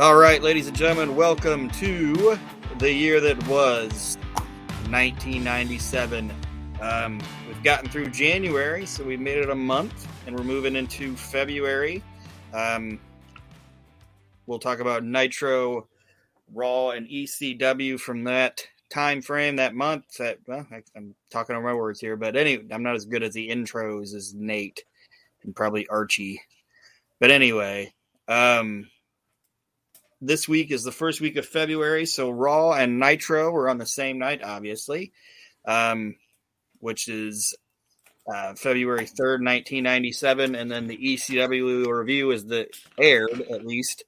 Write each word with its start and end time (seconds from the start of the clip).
All 0.00 0.16
right, 0.16 0.40
ladies 0.40 0.66
and 0.66 0.74
gentlemen, 0.74 1.14
welcome 1.14 1.68
to 1.72 2.38
the 2.78 2.90
year 2.90 3.20
that 3.20 3.36
was 3.46 4.16
1997. 4.88 6.32
Um, 6.80 7.20
we've 7.46 7.62
gotten 7.62 7.90
through 7.90 8.06
January, 8.06 8.86
so 8.86 9.04
we've 9.04 9.20
made 9.20 9.36
it 9.36 9.50
a 9.50 9.54
month, 9.54 10.08
and 10.26 10.34
we're 10.34 10.42
moving 10.42 10.74
into 10.74 11.14
February. 11.16 12.02
Um, 12.54 12.98
we'll 14.46 14.58
talk 14.58 14.80
about 14.80 15.04
Nitro, 15.04 15.86
Raw, 16.54 16.92
and 16.92 17.06
ECW 17.06 18.00
from 18.00 18.24
that 18.24 18.66
time 18.88 19.20
frame, 19.20 19.56
that 19.56 19.74
month. 19.74 20.16
That 20.18 20.38
well, 20.46 20.66
I, 20.72 20.82
I'm 20.96 21.14
talking 21.30 21.54
on 21.54 21.62
my 21.62 21.74
words 21.74 22.00
here, 22.00 22.16
but 22.16 22.36
anyway, 22.36 22.64
I'm 22.72 22.82
not 22.82 22.96
as 22.96 23.04
good 23.04 23.22
as 23.22 23.34
the 23.34 23.50
intros 23.50 24.14
as 24.14 24.32
Nate 24.32 24.82
and 25.42 25.54
probably 25.54 25.86
Archie. 25.88 26.40
But 27.18 27.30
anyway, 27.30 27.92
um, 28.28 28.86
this 30.20 30.48
week 30.48 30.70
is 30.70 30.82
the 30.82 30.92
first 30.92 31.20
week 31.20 31.36
of 31.36 31.46
February, 31.46 32.06
so 32.06 32.30
Raw 32.30 32.72
and 32.72 32.98
Nitro 32.98 33.50
were 33.50 33.68
on 33.68 33.78
the 33.78 33.86
same 33.86 34.18
night, 34.18 34.42
obviously, 34.42 35.12
um, 35.64 36.16
which 36.80 37.08
is 37.08 37.56
uh, 38.32 38.54
February 38.54 39.06
3rd, 39.06 39.42
1997, 39.42 40.54
and 40.54 40.70
then 40.70 40.86
the 40.86 40.96
ECW 40.96 41.86
review 41.86 42.30
is 42.30 42.44
the 42.44 42.68
aired 42.98 43.40
at 43.50 43.66
least. 43.66 44.04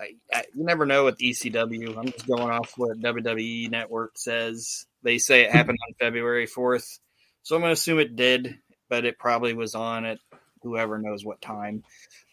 I, 0.00 0.14
I, 0.32 0.44
you 0.54 0.64
never 0.64 0.86
know 0.86 1.04
with 1.04 1.18
ECW. 1.18 1.96
I'm 1.98 2.06
just 2.06 2.26
going 2.26 2.50
off 2.50 2.72
what 2.76 3.00
WWE 3.00 3.70
Network 3.70 4.12
says. 4.16 4.86
They 5.02 5.18
say 5.18 5.42
it 5.42 5.50
happened 5.50 5.78
on 5.86 5.94
February 5.98 6.46
4th, 6.46 7.00
so 7.42 7.56
I'm 7.56 7.62
going 7.62 7.70
to 7.70 7.74
assume 7.74 7.98
it 7.98 8.16
did, 8.16 8.58
but 8.88 9.04
it 9.04 9.18
probably 9.18 9.54
was 9.54 9.74
on 9.74 10.04
at 10.04 10.18
whoever 10.62 10.98
knows 10.98 11.24
what 11.24 11.40
time. 11.40 11.82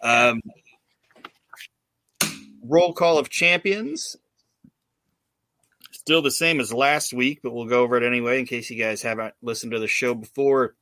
Um, 0.04 0.42
roll 2.68 2.94
call 2.94 3.18
of 3.18 3.30
champions. 3.30 4.16
Still 5.92 6.22
the 6.22 6.32
same 6.32 6.60
as 6.60 6.74
last 6.74 7.14
week, 7.14 7.40
but 7.44 7.54
we'll 7.54 7.66
go 7.66 7.82
over 7.82 7.98
it 7.98 8.04
anyway 8.04 8.40
in 8.40 8.46
case 8.46 8.70
you 8.70 8.82
guys 8.82 9.02
haven't 9.02 9.34
listened 9.42 9.74
to 9.74 9.80
the 9.80 9.88
show 9.88 10.14
before. 10.14 10.76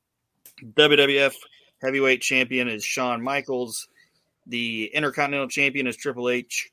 WWF 0.64 1.34
Heavyweight 1.82 2.22
Champion 2.22 2.68
is 2.68 2.84
Shawn 2.84 3.22
Michaels. 3.22 3.88
The 4.48 4.92
Intercontinental 4.94 5.50
Champion 5.50 5.88
is 5.88 5.96
Triple 5.96 6.30
H. 6.30 6.72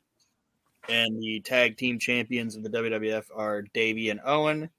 And 0.88 1.22
the 1.22 1.40
Tag 1.40 1.76
Team 1.76 1.98
Champions 1.98 2.56
of 2.56 2.62
the 2.62 2.70
WWF 2.70 3.24
are 3.34 3.62
Davey 3.62 4.10
and 4.10 4.20
Owen. 4.24 4.70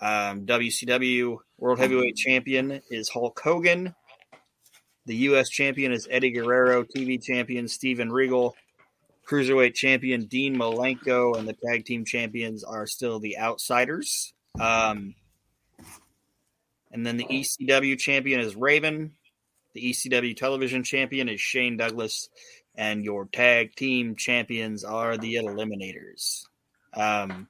Um, 0.00 0.46
WCW 0.46 1.38
World 1.58 1.78
Heavyweight 1.78 2.16
Champion 2.16 2.80
is 2.90 3.08
Hulk 3.08 3.40
Hogan. 3.42 3.94
The 5.06 5.16
U.S. 5.16 5.50
Champion 5.50 5.92
is 5.92 6.08
Eddie 6.10 6.30
Guerrero. 6.30 6.84
TV 6.84 7.22
Champion 7.22 7.68
Steven 7.68 8.10
Regal. 8.10 8.56
Cruiserweight 9.28 9.74
Champion 9.74 10.26
Dean 10.26 10.56
Malenko. 10.56 11.36
And 11.36 11.46
the 11.46 11.56
Tag 11.66 11.84
Team 11.84 12.04
Champions 12.04 12.64
are 12.64 12.86
still 12.86 13.20
the 13.20 13.38
Outsiders. 13.38 14.32
Um, 14.60 15.14
and 16.92 17.04
then 17.04 17.16
the 17.16 17.24
ECW 17.24 17.98
Champion 17.98 18.40
is 18.40 18.54
Raven. 18.54 19.12
The 19.72 19.90
ECW 19.90 20.36
Television 20.36 20.84
Champion 20.84 21.28
is 21.28 21.40
Shane 21.40 21.76
Douglas. 21.76 22.28
And 22.76 23.04
your 23.04 23.26
Tag 23.26 23.74
Team 23.74 24.16
Champions 24.16 24.84
are 24.84 25.16
the 25.16 25.36
Eliminators. 25.36 26.46
Um, 26.92 27.48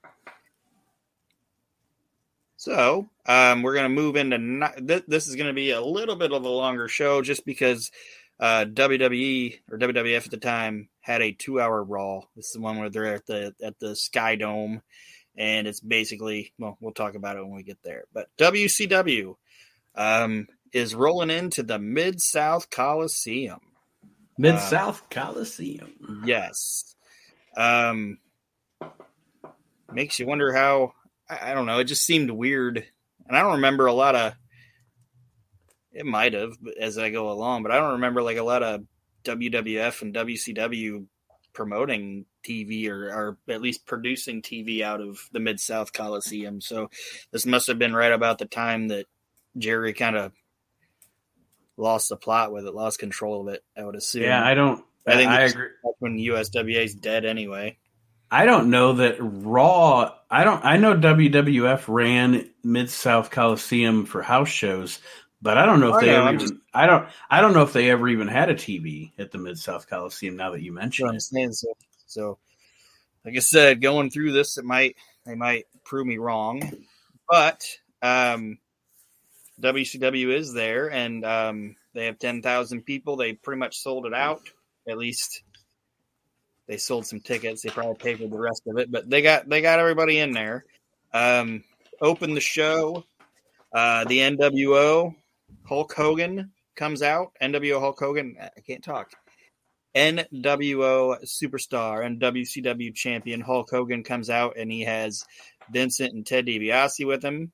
so 2.64 3.10
um, 3.26 3.62
we're 3.62 3.74
going 3.74 3.84
to 3.84 3.90
move 3.90 4.16
into 4.16 4.38
th- 4.86 5.04
this 5.06 5.28
is 5.28 5.36
going 5.36 5.48
to 5.48 5.52
be 5.52 5.72
a 5.72 5.82
little 5.82 6.16
bit 6.16 6.32
of 6.32 6.44
a 6.44 6.48
longer 6.48 6.88
show 6.88 7.20
just 7.20 7.44
because 7.44 7.90
uh, 8.40 8.64
WWE 8.66 9.60
or 9.70 9.78
WWF 9.78 10.24
at 10.24 10.30
the 10.30 10.36
time 10.36 10.88
had 11.00 11.22
a 11.22 11.32
two-hour 11.32 11.82
Raw. 11.84 12.22
This 12.34 12.46
is 12.46 12.52
the 12.52 12.60
one 12.60 12.78
where 12.78 12.90
they're 12.90 13.14
at 13.14 13.26
the 13.26 13.54
at 13.62 13.78
the 13.78 13.94
Sky 13.94 14.36
Dome, 14.36 14.82
and 15.36 15.66
it's 15.66 15.80
basically 15.80 16.52
well, 16.58 16.76
we'll 16.80 16.92
talk 16.92 17.14
about 17.14 17.36
it 17.36 17.44
when 17.44 17.54
we 17.54 17.62
get 17.62 17.82
there. 17.82 18.04
But 18.12 18.28
WCW 18.38 19.36
um, 19.94 20.48
is 20.72 20.94
rolling 20.94 21.30
into 21.30 21.62
the 21.62 21.78
Mid 21.78 22.20
South 22.20 22.70
Coliseum. 22.70 23.60
Mid 24.36 24.58
South 24.58 25.02
uh, 25.02 25.22
Coliseum. 25.22 26.22
Yes. 26.24 26.94
Um, 27.56 28.18
makes 29.92 30.18
you 30.18 30.26
wonder 30.26 30.52
how 30.52 30.92
I, 31.28 31.50
I 31.50 31.54
don't 31.54 31.66
know. 31.66 31.78
It 31.78 31.84
just 31.84 32.04
seemed 32.04 32.30
weird, 32.30 32.84
and 33.26 33.36
I 33.36 33.42
don't 33.42 33.54
remember 33.54 33.86
a 33.86 33.92
lot 33.92 34.14
of. 34.14 34.34
It 35.94 36.04
might 36.04 36.32
have 36.32 36.52
as 36.78 36.98
I 36.98 37.10
go 37.10 37.30
along, 37.30 37.62
but 37.62 37.72
I 37.72 37.78
don't 37.78 37.92
remember 37.92 38.22
like 38.22 38.36
a 38.36 38.42
lot 38.42 38.62
of 38.62 38.82
WWF 39.24 40.02
and 40.02 40.14
WCW 40.14 41.06
promoting 41.52 42.26
TV 42.46 42.88
or, 42.88 43.06
or 43.06 43.38
at 43.48 43.62
least 43.62 43.86
producing 43.86 44.42
TV 44.42 44.82
out 44.82 45.00
of 45.00 45.18
the 45.32 45.40
Mid 45.40 45.60
South 45.60 45.92
Coliseum. 45.92 46.60
So 46.60 46.90
this 47.30 47.46
must 47.46 47.68
have 47.68 47.78
been 47.78 47.94
right 47.94 48.12
about 48.12 48.38
the 48.38 48.46
time 48.46 48.88
that 48.88 49.06
Jerry 49.56 49.94
kind 49.94 50.16
of 50.16 50.32
lost 51.76 52.08
the 52.08 52.16
plot 52.16 52.52
with 52.52 52.66
it, 52.66 52.74
lost 52.74 52.98
control 52.98 53.48
of 53.48 53.54
it. 53.54 53.64
I 53.76 53.84
would 53.84 53.96
assume. 53.96 54.24
Yeah, 54.24 54.44
I 54.44 54.54
don't. 54.54 54.84
I 55.06 55.14
think 55.14 55.30
I 55.30 55.42
agree. 55.42 55.68
when 55.98 56.18
USWA 56.18 56.84
is 56.84 56.94
dead 56.94 57.24
anyway. 57.24 57.78
I 58.30 58.46
don't 58.46 58.70
know 58.70 58.94
that 58.94 59.16
Raw. 59.20 60.12
I 60.30 60.44
don't. 60.44 60.64
I 60.64 60.76
know 60.76 60.94
WWF 60.96 61.84
ran 61.86 62.50
Mid 62.64 62.90
South 62.90 63.30
Coliseum 63.30 64.06
for 64.06 64.22
house 64.22 64.48
shows, 64.48 64.98
but 65.44 65.58
I 65.58 65.66
don't 65.66 65.78
know 65.78 65.94
if 65.94 66.00
they 66.00 66.06
know, 66.06 66.22
ever 66.22 66.28
even. 66.28 66.40
Just, 66.40 66.54
I 66.72 66.86
don't. 66.86 67.06
I 67.30 67.42
don't 67.42 67.52
know 67.52 67.62
if 67.62 67.74
they 67.74 67.90
ever 67.90 68.08
even 68.08 68.28
had 68.28 68.48
a 68.48 68.54
TV 68.54 69.12
at 69.18 69.30
the 69.30 69.36
Mid 69.36 69.58
South 69.58 69.86
Coliseum. 69.86 70.36
Now 70.36 70.52
that 70.52 70.62
you 70.62 70.72
mention 70.72 71.14
it, 71.14 71.20
so, 71.54 71.76
so, 72.06 72.38
like 73.26 73.36
I 73.36 73.40
said, 73.40 73.82
going 73.82 74.08
through 74.10 74.32
this, 74.32 74.56
it 74.56 74.64
might 74.64 74.96
they 75.26 75.34
might 75.34 75.66
prove 75.84 76.06
me 76.06 76.16
wrong, 76.16 76.72
but 77.28 77.62
um, 78.00 78.56
WCW 79.60 80.34
is 80.34 80.54
there, 80.54 80.90
and 80.90 81.26
um, 81.26 81.76
they 81.92 82.06
have 82.06 82.18
ten 82.18 82.40
thousand 82.40 82.86
people. 82.86 83.16
They 83.16 83.34
pretty 83.34 83.58
much 83.58 83.76
sold 83.76 84.06
it 84.06 84.14
out, 84.14 84.40
at 84.88 84.96
least 84.96 85.42
they 86.66 86.78
sold 86.78 87.04
some 87.04 87.20
tickets. 87.20 87.60
They 87.60 87.68
probably 87.68 87.96
paid 87.96 88.18
for 88.18 88.28
the 88.28 88.40
rest 88.40 88.62
of 88.66 88.78
it, 88.78 88.90
but 88.90 89.10
they 89.10 89.20
got 89.20 89.46
they 89.46 89.60
got 89.60 89.78
everybody 89.78 90.20
in 90.20 90.32
there. 90.32 90.64
Um, 91.12 91.64
open 92.00 92.32
the 92.32 92.40
show. 92.40 93.04
Uh, 93.74 94.04
the 94.04 94.18
NWO 94.20 95.16
Hulk 95.62 95.92
Hogan 95.92 96.52
comes 96.76 97.02
out. 97.02 97.32
NWO 97.40 97.80
Hulk 97.80 97.98
Hogan. 97.98 98.36
I 98.40 98.60
can't 98.60 98.84
talk. 98.84 99.12
NWO 99.94 101.22
superstar 101.24 102.04
and 102.04 102.20
WCW 102.20 102.94
champion 102.94 103.40
Hulk 103.40 103.70
Hogan 103.70 104.02
comes 104.02 104.28
out, 104.28 104.56
and 104.56 104.70
he 104.70 104.82
has 104.82 105.24
Vincent 105.72 106.12
and 106.14 106.26
Ted 106.26 106.46
DiBiase 106.46 107.06
with 107.06 107.22
him. 107.22 107.52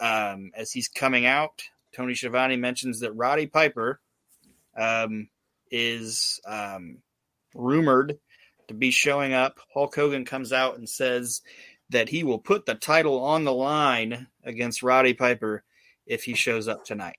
Um, 0.00 0.50
as 0.56 0.72
he's 0.72 0.88
coming 0.88 1.26
out, 1.26 1.62
Tony 1.94 2.14
Schiavone 2.14 2.56
mentions 2.56 3.00
that 3.00 3.12
Roddy 3.12 3.46
Piper 3.46 4.00
um, 4.76 5.28
is 5.70 6.40
um, 6.46 6.98
rumored 7.54 8.18
to 8.68 8.74
be 8.74 8.90
showing 8.90 9.34
up. 9.34 9.60
Hulk 9.72 9.94
Hogan 9.94 10.24
comes 10.24 10.52
out 10.52 10.78
and 10.78 10.88
says 10.88 11.42
that 11.90 12.08
he 12.08 12.24
will 12.24 12.38
put 12.38 12.66
the 12.66 12.74
title 12.74 13.22
on 13.22 13.44
the 13.44 13.52
line 13.52 14.26
against 14.42 14.82
Roddy 14.82 15.14
Piper 15.14 15.62
if 16.06 16.24
he 16.24 16.34
shows 16.34 16.68
up 16.68 16.84
tonight. 16.84 17.16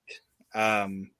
Um, 0.53 1.11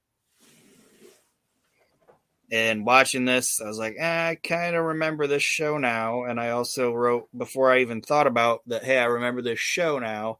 and 2.50 2.86
watching 2.86 3.24
this, 3.24 3.60
I 3.60 3.66
was 3.66 3.78
like, 3.78 3.96
eh, 3.98 4.28
I 4.30 4.34
kind 4.36 4.76
of 4.76 4.84
remember 4.84 5.26
this 5.26 5.42
show 5.42 5.78
now. 5.78 6.24
And 6.24 6.40
I 6.40 6.50
also 6.50 6.92
wrote 6.92 7.28
before 7.36 7.72
I 7.72 7.80
even 7.80 8.02
thought 8.02 8.26
about 8.26 8.60
that, 8.66 8.84
hey, 8.84 8.98
I 8.98 9.04
remember 9.06 9.42
this 9.42 9.58
show 9.58 9.98
now. 9.98 10.38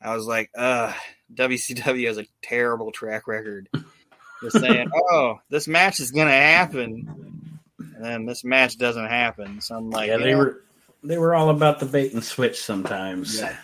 I 0.00 0.14
was 0.14 0.26
like, 0.26 0.50
uh, 0.56 0.92
WCW 1.34 2.06
has 2.06 2.18
a 2.18 2.26
terrible 2.42 2.92
track 2.92 3.26
record. 3.26 3.68
Just 4.40 4.60
saying, 4.60 4.88
oh, 5.10 5.40
this 5.50 5.66
match 5.66 5.98
is 5.98 6.12
going 6.12 6.28
to 6.28 6.32
happen 6.32 7.38
and 7.98 8.04
then 8.04 8.26
this 8.26 8.44
match 8.44 8.78
doesn't 8.78 9.06
happen. 9.06 9.60
So 9.60 9.76
I'm 9.76 9.90
like, 9.90 10.08
yeah, 10.08 10.18
they 10.18 10.34
were 10.34 10.62
they 11.02 11.18
were 11.18 11.34
all 11.34 11.50
about 11.50 11.80
the 11.80 11.86
bait 11.86 12.12
and 12.12 12.22
switch 12.22 12.62
sometimes. 12.62 13.38
Yeah. 13.38 13.56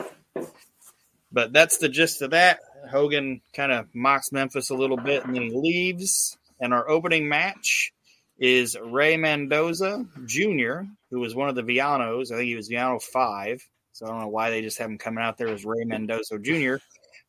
But 1.30 1.52
that's 1.52 1.78
the 1.78 1.88
gist 1.88 2.20
of 2.22 2.32
that. 2.32 2.58
Hogan 2.94 3.40
kind 3.52 3.72
of 3.72 3.92
mocks 3.92 4.30
Memphis 4.30 4.70
a 4.70 4.74
little 4.74 4.96
bit 4.96 5.24
and 5.24 5.34
then 5.34 5.42
he 5.42 5.50
leaves. 5.50 6.38
And 6.60 6.72
our 6.72 6.88
opening 6.88 7.28
match 7.28 7.92
is 8.38 8.78
Ray 8.80 9.16
Mendoza 9.16 10.06
Jr., 10.24 10.82
who 11.10 11.18
was 11.20 11.34
one 11.34 11.48
of 11.48 11.56
the 11.56 11.62
Villanos. 11.62 12.30
I 12.30 12.36
think 12.36 12.46
he 12.46 12.54
was 12.54 12.68
Villano 12.68 13.00
5. 13.00 13.68
So 13.92 14.06
I 14.06 14.08
don't 14.08 14.20
know 14.20 14.28
why 14.28 14.50
they 14.50 14.62
just 14.62 14.78
have 14.78 14.88
him 14.88 14.98
coming 14.98 15.24
out 15.24 15.38
there 15.38 15.48
as 15.48 15.64
Ray 15.64 15.84
Mendoza 15.84 16.38
Jr., 16.38 16.76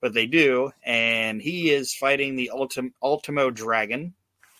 but 0.02 0.14
they 0.14 0.28
do. 0.28 0.72
And 0.86 1.42
he 1.42 1.72
is 1.72 1.96
fighting 1.96 2.36
the 2.36 2.52
Ultim- 2.54 2.94
Ultimo 3.02 3.50
Dragon, 3.50 4.14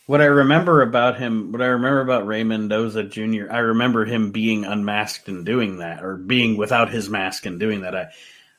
what 0.08 0.22
I 0.22 0.26
remember 0.26 0.84
about 0.84 1.18
him, 1.18 1.52
what 1.52 1.64
I 1.64 1.68
remember 1.68 2.02
about 2.02 2.28
Ray 2.28 2.44
Mendoza 2.44 3.04
Jr., 3.04 3.48
I 3.50 3.58
remember 3.58 4.06
him 4.06 4.32
being 4.32 4.64
unmasked 4.64 5.28
and 5.28 5.44
doing 5.44 5.80
that, 5.80 6.04
or 6.04 6.16
being 6.16 6.58
without 6.58 6.92
his 6.92 7.10
mask 7.10 7.48
and 7.48 7.60
doing 7.60 7.82
that. 7.82 7.96
I, 7.96 8.10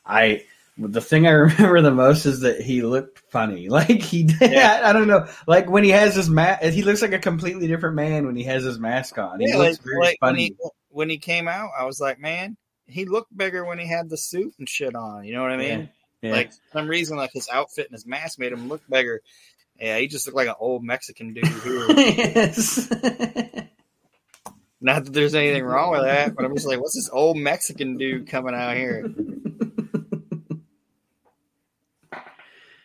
I, 0.05 0.43
the 0.77 1.01
thing 1.01 1.27
I 1.27 1.31
remember 1.31 1.81
the 1.81 1.91
most 1.91 2.25
is 2.25 2.41
that 2.41 2.61
he 2.61 2.81
looked 2.81 3.19
funny. 3.31 3.69
Like 3.77 4.01
he 4.01 4.23
did, 4.23 4.51
yeah. 4.51 4.81
I, 4.83 4.89
I, 4.89 4.93
don't 4.93 5.07
know, 5.07 5.27
like 5.45 5.69
when 5.69 5.83
he 5.83 5.91
has 5.91 6.15
his 6.15 6.29
mask, 6.29 6.63
he 6.63 6.81
looks 6.81 7.01
like 7.01 7.13
a 7.13 7.19
completely 7.19 7.67
different 7.67 7.95
man 7.95 8.25
when 8.25 8.35
he 8.35 8.43
has 8.43 8.63
his 8.63 8.79
mask 8.79 9.17
on. 9.19 9.39
He 9.39 9.47
yeah, 9.47 9.57
looks 9.57 9.77
like, 9.77 9.83
very 9.83 9.99
like 9.99 10.17
funny. 10.19 10.55
When 10.57 10.69
he, 10.69 10.69
when 10.89 11.09
he 11.09 11.17
came 11.17 11.47
out, 11.47 11.69
I 11.77 11.85
was 11.85 11.99
like, 11.99 12.19
man, 12.19 12.57
he 12.87 13.05
looked 13.05 13.35
bigger 13.35 13.65
when 13.65 13.77
he 13.77 13.87
had 13.87 14.09
the 14.09 14.17
suit 14.17 14.55
and 14.57 14.67
shit 14.67 14.95
on. 14.95 15.25
You 15.25 15.33
know 15.33 15.43
what 15.43 15.51
I 15.51 15.57
mean? 15.57 15.89
Yeah. 16.21 16.31
Like 16.31 16.51
for 16.51 16.59
some 16.73 16.87
reason, 16.87 17.17
like 17.17 17.31
his 17.33 17.49
outfit 17.49 17.85
and 17.85 17.93
his 17.93 18.07
mask 18.07 18.39
made 18.39 18.51
him 18.51 18.67
look 18.67 18.81
bigger. 18.89 19.21
Yeah, 19.79 19.99
he 19.99 20.07
just 20.07 20.25
looked 20.25 20.37
like 20.37 20.47
an 20.47 20.55
old 20.59 20.83
Mexican 20.83 21.33
dude. 21.33 21.45
Yes. 21.97 22.89
Not 24.79 25.05
that 25.05 25.13
there's 25.13 25.35
anything 25.35 25.63
wrong 25.63 25.91
with 25.91 26.03
that, 26.03 26.35
but 26.35 26.45
I'm 26.45 26.55
just 26.55 26.67
like, 26.67 26.79
what's 26.79 26.95
this 26.95 27.09
old 27.11 27.35
Mexican 27.37 27.97
dude 27.97 28.27
coming 28.27 28.53
out 28.53 28.75
here? 28.75 29.11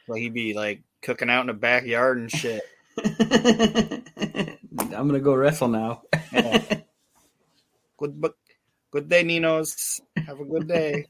Like 0.08 0.20
he'd 0.20 0.34
be 0.34 0.54
like 0.54 0.82
cooking 1.02 1.30
out 1.30 1.42
in 1.42 1.46
the 1.48 1.52
backyard 1.54 2.18
and 2.18 2.30
shit. 2.30 2.62
I'm 4.94 5.08
gonna 5.08 5.20
go 5.20 5.34
wrestle 5.34 5.68
now. 5.68 6.02
Yeah. 6.32 6.62
Good, 7.98 8.20
bu- 8.20 8.34
good 8.90 9.08
day, 9.08 9.22
Ninos. 9.22 10.00
Have 10.26 10.40
a 10.40 10.44
good 10.44 10.66
day. 10.66 11.06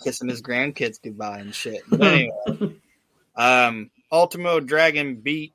Kissing 0.00 0.28
his 0.28 0.40
grandkids 0.40 1.02
goodbye 1.02 1.40
and 1.40 1.52
shit. 1.52 1.82
But 1.88 2.02
anyway, 2.02 2.76
um, 3.34 3.90
Ultimo 4.12 4.60
Dragon 4.60 5.16
beat 5.16 5.54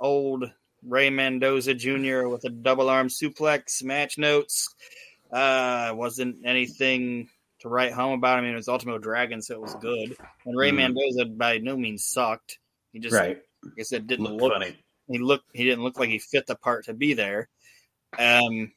old 0.00 0.50
Ray 0.82 1.10
Mendoza 1.10 1.74
Jr. 1.74 2.28
with 2.28 2.44
a 2.44 2.48
double 2.48 2.88
arm 2.88 3.08
suplex. 3.08 3.84
Match 3.84 4.16
notes 4.16 4.74
uh, 5.30 5.92
wasn't 5.94 6.46
anything 6.46 7.28
to 7.64 7.68
write 7.70 7.92
home 7.92 8.12
about. 8.12 8.38
I 8.38 8.42
mean, 8.42 8.52
it 8.52 8.56
was 8.56 8.68
Ultimo 8.68 8.98
Dragon, 8.98 9.42
so 9.42 9.54
it 9.54 9.60
was 9.60 9.74
good. 9.76 10.16
And 10.46 10.56
Ray 10.56 10.70
Mhm. 10.70 10.76
Mendoza 10.94 11.24
by 11.24 11.58
no 11.58 11.76
means 11.76 12.04
sucked. 12.04 12.58
He 12.92 13.00
just, 13.00 13.14
right. 13.16 13.40
like 13.62 13.72
I 13.80 13.82
said, 13.82 14.06
didn't 14.06 14.26
Looked 14.26 14.40
look 14.42 14.52
funny. 14.52 14.78
he 15.08 15.18
looked 15.18 15.46
he 15.52 15.64
didn't 15.64 15.82
look 15.82 15.98
like 15.98 16.10
he 16.10 16.18
fit 16.20 16.46
the 16.46 16.54
part 16.54 16.84
to 16.84 16.94
be 16.94 17.14
there. 17.14 17.48
Um, 18.18 18.72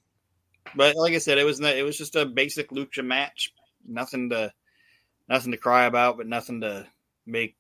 but 0.76 0.96
like 0.96 1.14
I 1.14 1.20
said, 1.20 1.38
it 1.38 1.44
was 1.44 1.60
it 1.60 1.86
was 1.86 1.98
just 1.98 2.16
a 2.16 2.26
basic 2.26 2.70
lucha 2.72 3.06
match. 3.06 3.54
Nothing 3.86 4.30
to 4.32 4.52
nothing 5.30 5.52
to 5.52 5.58
cry 5.58 5.86
about, 5.86 6.18
but 6.18 6.26
nothing 6.28 6.62
to 6.62 6.88
make 7.26 7.56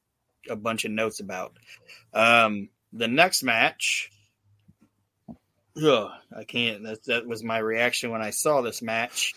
a 0.50 0.56
bunch 0.56 0.86
of 0.86 0.92
notes 0.92 1.20
about. 1.20 1.56
Um, 2.14 2.70
the 2.94 3.08
next 3.10 3.44
match, 3.44 4.10
ugh, 5.84 6.10
I 6.36 6.44
can't. 6.46 6.84
That 6.84 7.04
that 7.06 7.28
was 7.28 7.44
my 7.44 7.58
reaction 7.60 8.12
when 8.12 8.22
I 8.22 8.30
saw 8.32 8.62
this 8.62 8.82
match. 8.82 9.34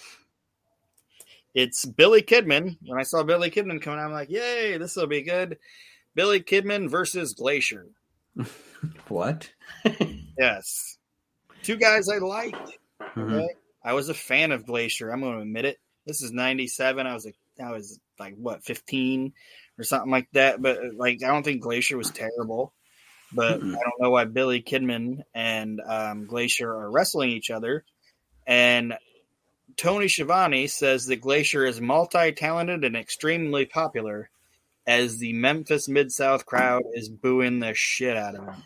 It's 1.54 1.84
Billy 1.84 2.22
Kidman. 2.22 2.76
When 2.86 2.98
I 2.98 3.02
saw 3.02 3.22
Billy 3.22 3.50
Kidman 3.50 3.82
coming 3.82 3.98
out, 4.00 4.06
I'm 4.06 4.12
like, 4.12 4.30
"Yay, 4.30 4.78
this 4.78 4.96
will 4.96 5.06
be 5.06 5.22
good." 5.22 5.58
Billy 6.14 6.40
Kidman 6.40 6.88
versus 6.88 7.34
Glacier. 7.34 7.86
What? 9.08 9.50
Yes. 10.38 10.96
Two 11.62 11.76
guys 11.76 12.08
I 12.08 12.16
liked. 12.16 12.78
Mhm. 13.14 13.42
Okay. 13.42 13.48
I 13.84 13.92
was 13.92 14.08
a 14.08 14.14
fan 14.14 14.52
of 14.52 14.64
Glacier. 14.64 15.10
I'm 15.10 15.20
going 15.20 15.34
to 15.34 15.42
admit 15.42 15.66
it. 15.66 15.78
This 16.06 16.22
is 16.22 16.32
97. 16.32 17.06
I 17.06 17.12
was 17.12 17.26
like, 17.26 17.36
I 17.62 17.72
was 17.72 18.00
like, 18.18 18.36
what, 18.36 18.64
15 18.64 19.34
or 19.78 19.84
something 19.84 20.10
like 20.10 20.28
that. 20.32 20.62
But 20.62 20.78
like, 20.96 21.22
I 21.22 21.28
don't 21.28 21.42
think 21.42 21.60
Glacier 21.60 21.98
was 21.98 22.10
terrible. 22.10 22.72
But 23.34 23.60
Mm-mm. 23.60 23.76
I 23.76 23.80
don't 23.80 24.00
know 24.00 24.10
why 24.10 24.24
Billy 24.24 24.62
Kidman 24.62 25.24
and 25.34 25.78
um, 25.86 26.26
Glacier 26.26 26.70
are 26.72 26.90
wrestling 26.90 27.30
each 27.30 27.50
other. 27.50 27.84
And 28.46 28.94
Tony 29.76 30.08
Schiavone 30.08 30.66
says 30.66 31.06
that 31.06 31.20
Glacier 31.20 31.64
is 31.64 31.80
multi 31.80 32.32
talented 32.32 32.84
and 32.84 32.96
extremely 32.96 33.66
popular 33.66 34.30
as 34.86 35.18
the 35.18 35.32
Memphis 35.32 35.88
Mid 35.88 36.10
South 36.12 36.46
crowd 36.46 36.82
is 36.94 37.08
booing 37.08 37.60
the 37.60 37.74
shit 37.74 38.16
out 38.16 38.34
of 38.34 38.44
him. 38.44 38.62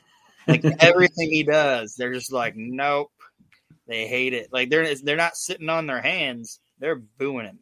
Like 0.47 0.65
everything 0.81 1.31
he 1.31 1.43
does, 1.43 1.95
they're 1.95 2.13
just 2.13 2.33
like, 2.33 2.55
nope. 2.57 3.11
They 3.87 4.07
hate 4.07 4.33
it. 4.33 4.49
Like 4.51 4.71
they're 4.71 4.95
they're 4.97 5.17
not 5.17 5.37
sitting 5.37 5.69
on 5.69 5.87
their 5.87 6.01
hands; 6.01 6.59
they're 6.79 6.97
booing 6.97 7.45
him. 7.47 7.59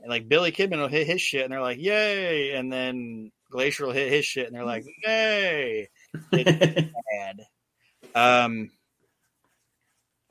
And 0.00 0.10
like 0.10 0.28
Billy 0.28 0.52
Kidman 0.52 0.78
will 0.78 0.88
hit 0.88 1.06
his 1.06 1.20
shit, 1.20 1.44
and 1.44 1.52
they're 1.52 1.60
like, 1.60 1.78
"Yay!" 1.78 2.52
And 2.52 2.72
then 2.72 3.30
Glacier 3.50 3.86
will 3.86 3.92
hit 3.92 4.10
his 4.10 4.24
shit, 4.24 4.46
and 4.46 4.56
they're 4.56 4.64
like, 4.64 4.86
"Yay!" 5.06 5.90
Bad. 6.32 7.40
Um, 8.14 8.70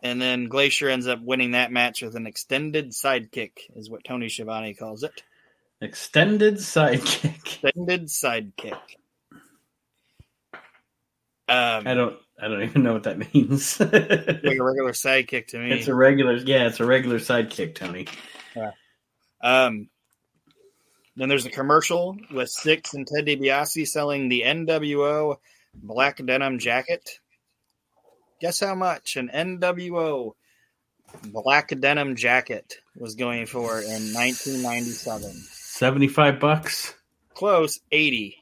and 0.03 0.21
then 0.21 0.49
Glacier 0.49 0.89
ends 0.89 1.07
up 1.07 1.21
winning 1.21 1.51
that 1.51 1.71
match 1.71 2.01
with 2.01 2.15
an 2.15 2.27
extended 2.27 2.91
sidekick, 2.91 3.53
is 3.75 3.89
what 3.89 4.03
Tony 4.03 4.27
Schiavone 4.27 4.73
calls 4.73 5.03
it. 5.03 5.23
Extended 5.81 6.55
sidekick. 6.55 7.35
Extended 7.63 8.07
sidekick. 8.07 8.77
Um, 11.47 11.87
I 11.87 11.93
don't. 11.93 12.17
I 12.41 12.47
don't 12.47 12.63
even 12.63 12.83
know 12.83 12.93
what 12.93 13.03
that 13.03 13.33
means. 13.33 13.79
like 13.79 13.91
a 13.93 14.63
regular 14.63 14.91
sidekick 14.91 15.47
to 15.47 15.59
me. 15.59 15.71
it's 15.71 15.87
a 15.87 15.95
regular. 15.95 16.35
Yeah, 16.35 16.67
it's 16.67 16.79
a 16.79 16.85
regular 16.85 17.19
sidekick, 17.19 17.75
Tony. 17.75 18.07
Um, 19.41 19.89
then 21.15 21.29
there's 21.29 21.45
a 21.45 21.49
commercial 21.49 22.17
with 22.31 22.49
Syxx 22.49 22.93
and 22.93 23.05
Ted 23.05 23.25
DiBiase 23.25 23.87
selling 23.87 24.29
the 24.29 24.43
NWO 24.45 25.37
black 25.73 26.25
denim 26.25 26.59
jacket. 26.59 27.19
Guess 28.41 28.59
how 28.59 28.75
much 28.75 29.15
an 29.15 29.29
NWO 29.33 30.33
black 31.25 31.69
denim 31.79 32.15
jacket 32.15 32.75
was 32.95 33.15
going 33.15 33.45
for 33.45 33.79
in 33.79 34.13
1997? 34.13 35.31
Seventy-five 35.51 36.39
bucks. 36.39 36.93
Close, 37.33 37.79
80. 37.91 38.37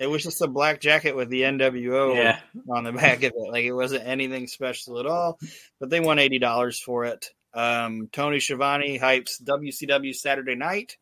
It 0.00 0.06
was 0.08 0.22
just 0.24 0.42
a 0.42 0.46
black 0.48 0.80
jacket 0.80 1.14
with 1.16 1.28
the 1.28 1.42
NWO 1.42 2.14
Yeah. 2.16 2.40
on 2.68 2.84
the 2.84 2.92
back 2.92 3.18
of 3.18 3.32
it. 3.34 3.50
Like 3.50 3.64
it 3.64 3.72
wasn't 3.72 4.06
anything 4.06 4.46
special 4.48 4.98
at 4.98 5.06
all, 5.06 5.38
but 5.78 5.88
they 5.90 6.00
won 6.00 6.18
eighty 6.18 6.38
dollars 6.38 6.80
for 6.80 7.04
it. 7.04 7.26
Um, 7.54 8.08
Tony 8.12 8.40
Schiavone 8.40 8.98
hypes 8.98 9.40
WCW 9.42 10.12
Saturday 10.14 10.56
Night. 10.56 10.96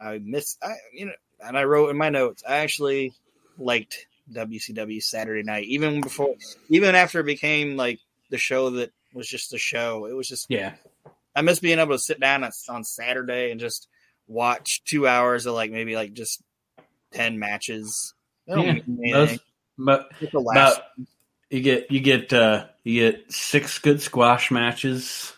I 0.00 0.20
miss, 0.22 0.56
I 0.62 0.74
you 0.92 1.06
know, 1.06 1.12
and 1.40 1.58
I 1.58 1.64
wrote 1.64 1.90
in 1.90 1.96
my 1.98 2.10
notes. 2.10 2.44
I 2.48 2.58
actually 2.58 3.12
liked 3.58 4.06
WCW 4.32 5.02
Saturday 5.02 5.42
Night 5.42 5.64
even 5.64 6.00
before, 6.00 6.34
even 6.68 6.94
after 6.94 7.20
it 7.20 7.24
became 7.26 7.76
like 7.76 8.00
the 8.30 8.38
show 8.38 8.70
that 8.70 8.92
was 9.14 9.28
just 9.28 9.50
the 9.50 9.58
show. 9.58 10.06
It 10.06 10.12
was 10.14 10.28
just 10.28 10.46
Yeah. 10.48 10.74
I 11.34 11.42
miss 11.42 11.60
being 11.60 11.78
able 11.78 11.94
to 11.94 11.98
sit 11.98 12.20
down 12.20 12.44
on, 12.44 12.50
on 12.68 12.84
Saturday 12.84 13.50
and 13.50 13.60
just 13.60 13.88
watch 14.26 14.82
two 14.84 15.06
hours 15.06 15.46
of 15.46 15.54
like 15.54 15.70
maybe 15.70 15.94
like 15.96 16.12
just 16.12 16.42
ten 17.12 17.38
matches. 17.38 18.14
Don't 18.46 18.64
Yeah, 18.66 18.72
mean 18.86 19.12
Those, 19.12 19.28
anything. 19.28 19.44
but 19.78 20.10
Just 20.20 20.32
the 20.32 20.40
last 20.40 20.76
about 20.76 20.82
you 21.50 21.60
get 21.62 21.90
you 21.90 22.00
get 22.00 22.32
uh 22.32 22.66
you 22.84 23.10
get 23.10 23.32
six 23.32 23.78
good 23.78 24.02
squash 24.02 24.50
matches, 24.50 25.32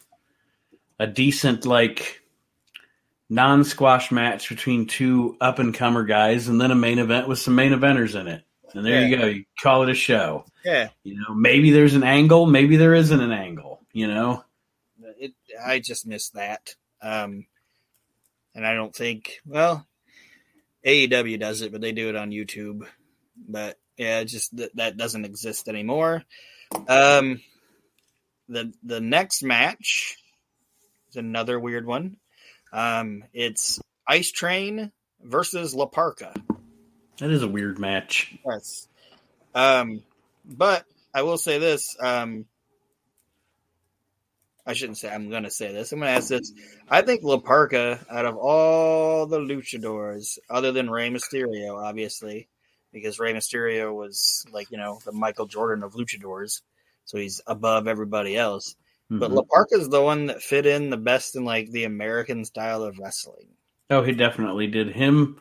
a 0.99 1.07
decent 1.07 1.67
like 1.67 2.23
non 3.29 3.62
squash 3.65 4.11
match 4.11 4.49
between 4.49 4.87
two 4.87 5.37
up 5.41 5.59
and 5.59 5.75
comer 5.75 6.05
guys, 6.05 6.49
and 6.49 6.61
then 6.61 6.71
a 6.71 6.75
main 6.76 6.99
event 6.99 7.29
with 7.29 7.38
some 7.38 7.55
main 7.55 7.73
eventers 7.73 8.19
in 8.19 8.26
it. 8.26 8.43
And 8.75 8.85
there 8.87 9.07
you 9.07 9.17
go. 9.17 9.27
You 9.27 9.45
call 9.62 9.83
it 9.83 9.89
a 9.89 9.95
show. 9.95 10.45
yeah. 10.65 10.89
You 11.03 11.17
know, 11.17 11.35
maybe 11.35 11.71
there's 11.71 11.95
an 11.95 12.05
angle, 12.05 12.47
maybe 12.47 12.77
there 12.77 12.95
isn't 12.95 13.21
an 13.21 13.33
angle. 13.33 13.81
You 13.93 14.07
know, 14.07 14.45
it 15.19 15.33
I 15.65 15.81
just 15.81 16.07
missed 16.07 16.35
that. 16.35 16.75
Um 17.03 17.47
and 18.55 18.67
I 18.67 18.75
don't 18.75 18.95
think 18.95 19.41
well 19.47 19.87
AEW 20.85 21.39
does 21.39 21.61
it, 21.62 21.73
but 21.73 21.81
they 21.81 21.93
do 21.93 22.09
it 22.09 22.17
on 22.17 22.31
YouTube. 22.31 22.87
But 23.49 23.79
yeah, 23.97 24.25
just 24.25 24.57
that, 24.57 24.75
that 24.77 24.97
doesn't 24.97 25.25
exist 25.25 25.69
anymore. 25.69 26.23
Um 26.89 27.41
the 28.49 28.73
the 28.83 29.00
next 29.00 29.43
match 29.43 30.17
is 31.11 31.17
another 31.17 31.59
weird 31.59 31.87
one. 31.87 32.17
Um 32.73 33.25
it's 33.33 33.81
Ice 34.07 34.31
Train 34.31 34.93
versus 35.23 35.75
La 35.75 35.87
Parca. 35.87 36.35
That 37.21 37.31
is 37.31 37.43
a 37.43 37.49
weird 37.49 37.79
match. 37.79 38.37
Yes. 38.45 38.89
Um, 39.55 40.03
but 40.45 40.85
I 41.15 41.23
will 41.23 41.39
say 41.39 41.59
this. 41.59 41.97
Um, 42.00 42.47
I 44.67 44.75
shouldn't 44.75 44.99
say. 44.99 45.09
I'm 45.09 45.31
going 45.31 45.45
to 45.45 45.50
say 45.50 45.73
this. 45.73 45.91
I'm 45.93 45.99
going 46.00 46.11
to 46.11 46.17
ask 46.17 46.29
this. 46.29 46.53
I 46.89 47.03
think 47.03 47.23
La 47.23 47.39
Parca, 47.39 48.05
out 48.11 48.27
of 48.27 48.37
all 48.37 49.27
the 49.27 49.39
luchadors, 49.39 50.39
other 50.49 50.71
than 50.73 50.91
Rey 50.91 51.11
Mysterio, 51.11 51.83
obviously, 51.83 52.49
because 52.93 53.19
Rey 53.19 53.33
Mysterio 53.33 53.95
was 53.95 54.45
like 54.53 54.71
you 54.71 54.79
know 54.79 54.99
the 55.05 55.12
Michael 55.12 55.47
Jordan 55.47 55.83
of 55.83 55.95
luchadors, 55.95 56.61
so 57.05 57.19
he's 57.19 57.41
above 57.47 57.89
everybody 57.89 58.37
else. 58.37 58.77
But 59.09 59.33
Mhm. 59.33 59.35
La 59.35 59.43
Parca 59.43 59.81
is 59.81 59.89
the 59.89 60.03
one 60.03 60.27
that 60.27 60.43
fit 60.43 60.67
in 60.67 60.91
the 60.91 60.97
best 60.97 61.35
in 61.35 61.45
like 61.45 61.71
the 61.71 61.85
American 61.85 62.45
style 62.45 62.85
of 62.85 62.99
wrestling. 62.99 63.49
Oh, 63.89 64.03
he 64.03 64.12
definitely 64.12 64.69
did. 64.69 64.93
Him 64.93 65.41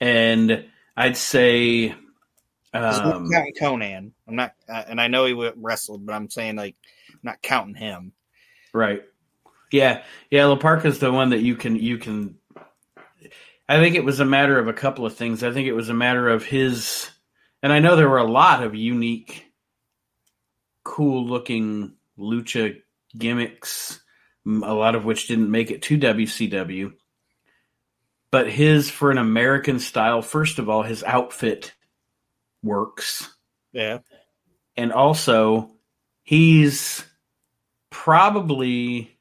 and 0.00 0.66
I'd 1.00 1.16
say 1.16 1.94
um, 2.74 3.30
not 3.30 3.46
Konnan. 3.58 4.12
I'm 4.28 4.36
not, 4.36 4.52
uh, 4.68 4.84
and 4.86 5.00
I 5.00 5.08
know 5.08 5.24
he 5.24 5.50
wrestled, 5.56 6.04
but 6.04 6.12
I'm 6.12 6.28
saying 6.28 6.56
like 6.56 6.76
I'm 7.08 7.20
not 7.22 7.40
counting 7.40 7.74
him. 7.74 8.12
Right. 8.74 9.02
Yeah. 9.72 10.02
Yeah. 10.30 10.44
La 10.44 10.56
Parca's 10.56 10.98
the 10.98 11.10
one 11.10 11.30
that 11.30 11.40
you 11.40 11.56
can 11.56 11.76
you 11.76 11.96
can. 11.96 12.36
I 13.66 13.78
think 13.78 13.96
it 13.96 14.04
was 14.04 14.20
a 14.20 14.26
matter 14.26 14.58
of 14.58 14.68
a 14.68 14.74
couple 14.74 15.06
of 15.06 15.16
things. 15.16 15.42
I 15.42 15.52
think 15.52 15.68
it 15.68 15.72
was 15.72 15.88
a 15.88 15.94
matter 15.94 16.28
of 16.28 16.44
his, 16.44 17.08
and 17.62 17.72
I 17.72 17.78
know 17.78 17.96
there 17.96 18.08
were 18.08 18.18
a 18.18 18.24
lot 18.24 18.62
of 18.62 18.74
unique, 18.74 19.46
cool 20.84 21.26
looking 21.26 21.94
lucha 22.18 22.82
gimmicks, 23.16 24.00
a 24.44 24.74
lot 24.74 24.96
of 24.96 25.06
which 25.06 25.28
didn't 25.28 25.50
make 25.50 25.70
it 25.70 25.80
to 25.82 25.98
WCW. 25.98 26.92
But 28.32 28.50
his, 28.50 28.90
for 28.90 29.10
an 29.10 29.18
American 29.18 29.78
style, 29.80 30.22
first 30.22 30.58
of 30.58 30.68
all, 30.68 30.82
his 30.82 31.02
outfit 31.02 31.72
works. 32.62 33.28
Yeah. 33.72 33.98
And 34.76 34.92
also, 34.92 35.72
he's 36.22 37.04
probably, 37.90 39.18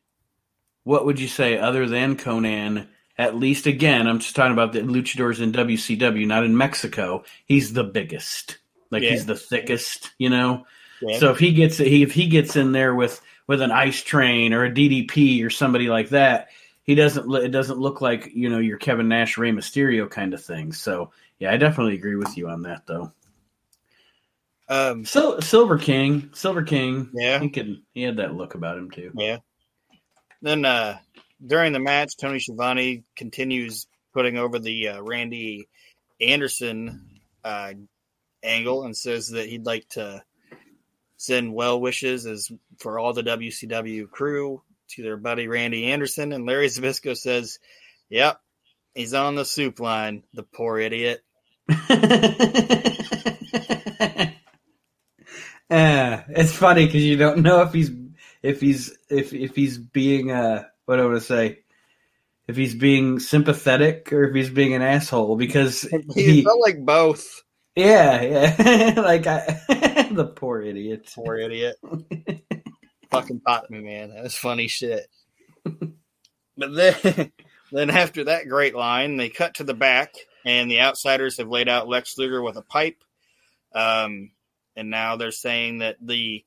what 0.84 1.06
would 1.06 1.20
you 1.20 1.28
say, 1.28 1.58
other 1.58 1.88
than 1.88 2.16
Konnan? 2.16 2.88
at 3.20 3.36
least 3.36 3.68
again, 3.68 4.08
I'm 4.08 4.20
just 4.20 4.34
talking 4.34 4.54
about 4.54 4.72
the 4.72 4.80
luchadors 4.80 5.42
in 5.42 5.52
WCW, 5.52 6.26
not 6.26 6.46
in 6.46 6.56
Mexico. 6.56 7.26
He's 7.46 7.74
the 7.74 7.84
biggest. 7.84 8.60
Like 8.92 9.04
Yeah. 9.04 9.10
he's 9.10 9.26
the 9.26 9.36
thickest, 9.36 10.12
you 10.18 10.30
know? 10.30 10.66
Yeah. 11.02 11.20
So 11.20 11.32
if 11.32 11.38
he 11.38 11.52
gets 11.52 11.78
he 11.78 12.02
if 12.02 12.14
he 12.14 12.28
gets 12.28 12.56
in 12.56 12.72
there 12.72 12.96
with 12.96 13.22
with 13.46 13.62
an 13.62 13.72
ice 13.72 14.02
train 14.02 14.54
or 14.54 14.64
a 14.64 14.72
DDP 14.72 15.44
or 15.44 15.50
somebody 15.50 15.90
like 15.90 16.10
that, 16.10 16.48
he 16.90 16.96
doesn't 16.96 17.32
it 17.36 17.50
doesn't 17.50 17.78
look 17.78 18.02
like 18.02 18.32
you 18.34 18.50
know 18.50 18.58
your 18.58 18.80
Kevin 18.80 19.08
Nash 19.08 19.38
Rey 19.38 19.52
Mysterio 19.52 20.10
kind 20.10 20.34
of 20.34 20.44
thing. 20.44 20.74
So 20.74 21.12
yeah, 21.38 21.52
I 21.52 21.58
definitely 21.58 21.94
agree 21.94 22.16
with 22.16 22.36
you 22.36 22.50
on 22.50 22.64
that 22.64 22.88
though. 22.88 23.12
um, 24.70 25.06
Sil- 25.06 25.40
Silver 25.44 25.78
King, 25.78 26.32
Silver 26.34 26.64
King, 26.64 27.12
Yeah. 27.14 27.40
he 27.40 27.50
could 27.52 27.84
he 27.94 28.02
had 28.02 28.18
that 28.18 28.34
look 28.34 28.56
about 28.56 28.80
him 28.80 28.90
too. 28.90 29.12
Yeah. 29.14 29.38
Then 30.42 30.66
uh, 30.66 30.98
during 31.46 31.74
the 31.74 31.80
match, 31.80 32.18
Tony 32.20 32.40
Schiavone 32.40 33.04
continues 33.16 33.86
putting 34.12 34.40
over 34.40 34.58
the 34.58 34.88
uh, 34.88 35.02
Randy 35.04 35.70
Anderson 36.20 37.20
uh, 37.44 37.74
angle 38.42 38.86
and 38.86 38.98
says 38.98 39.28
that 39.30 39.46
he'd 39.48 39.68
like 39.68 39.88
to 39.90 40.24
send 41.18 41.54
well 41.54 41.80
wishes 41.80 42.26
as 42.26 42.50
for 42.80 42.98
all 42.98 43.14
the 43.14 43.22
WCW 43.22 44.10
crew 44.10 44.64
to 44.90 45.04
their 45.04 45.18
buddy 45.18 45.48
Randy 45.48 45.92
Anderson. 45.92 46.32
And 46.34 46.46
Larry 46.46 46.68
Zbyszko 46.68 47.18
says, 47.18 47.60
"Yep, 48.10 48.40
he's 48.96 49.14
on 49.14 49.36
the 49.36 49.46
soup 49.46 49.80
line. 49.80 50.24
The 50.34 50.44
poor 50.44 50.80
idiot." 50.80 51.22
Yeah, 51.70 51.78
it's 56.30 56.56
funny 56.56 56.86
because 56.86 57.04
you 57.04 57.18
don't 57.18 57.40
know 57.42 57.62
if 57.62 57.74
he's 57.74 57.92
if 58.42 58.62
he's 58.62 58.98
if 59.10 59.34
if 59.34 59.56
he's 59.56 59.78
being 59.78 60.32
uh 60.32 60.64
what 60.86 61.00
I 61.00 61.06
want 61.06 61.18
to 61.18 61.22
say 61.26 61.60
if 62.48 62.56
he's 62.56 62.74
being 62.74 63.20
sympathetic 63.20 64.12
or 64.12 64.24
if 64.30 64.36
he's 64.36 64.50
being 64.50 64.74
an 64.74 64.82
asshole 64.82 65.36
because 65.38 65.82
He 66.16 66.24
he 66.24 66.44
felt 66.44 66.62
like 66.62 66.84
both. 66.84 67.44
yeah 67.76 68.22
yeah 68.58 68.94
like 69.02 69.28
I, 69.28 70.10
the 70.12 70.26
poor 70.26 70.62
idiot 70.62 71.12
Poor 71.14 71.38
idiot. 71.38 71.76
Fucking 73.12 73.42
popped 73.42 73.72
me, 73.72 73.80
man. 73.80 74.10
That 74.12 74.24
was 74.24 74.36
funny 74.36 74.68
shit. 74.68 75.08
but 75.64 76.76
then, 76.76 77.32
then 77.72 77.90
after 77.90 78.26
that 78.26 78.48
great 78.48 78.76
line, 78.76 79.18
they 79.18 79.30
cut 79.30 79.56
to 79.56 79.64
the 79.64 79.74
back, 79.74 80.16
and 80.46 80.70
the 80.70 80.82
outsiders 80.82 81.38
have 81.38 81.50
laid 81.50 81.70
out 81.70 81.88
Lex 81.88 82.18
Luger 82.18 82.42
with 82.42 82.58
a 82.58 82.62
pipe. 82.62 83.04
Um, 83.74 84.32
and 84.76 84.90
now 84.90 85.16
they're 85.16 85.32
saying 85.32 85.80
that 85.80 85.98
the 86.02 86.44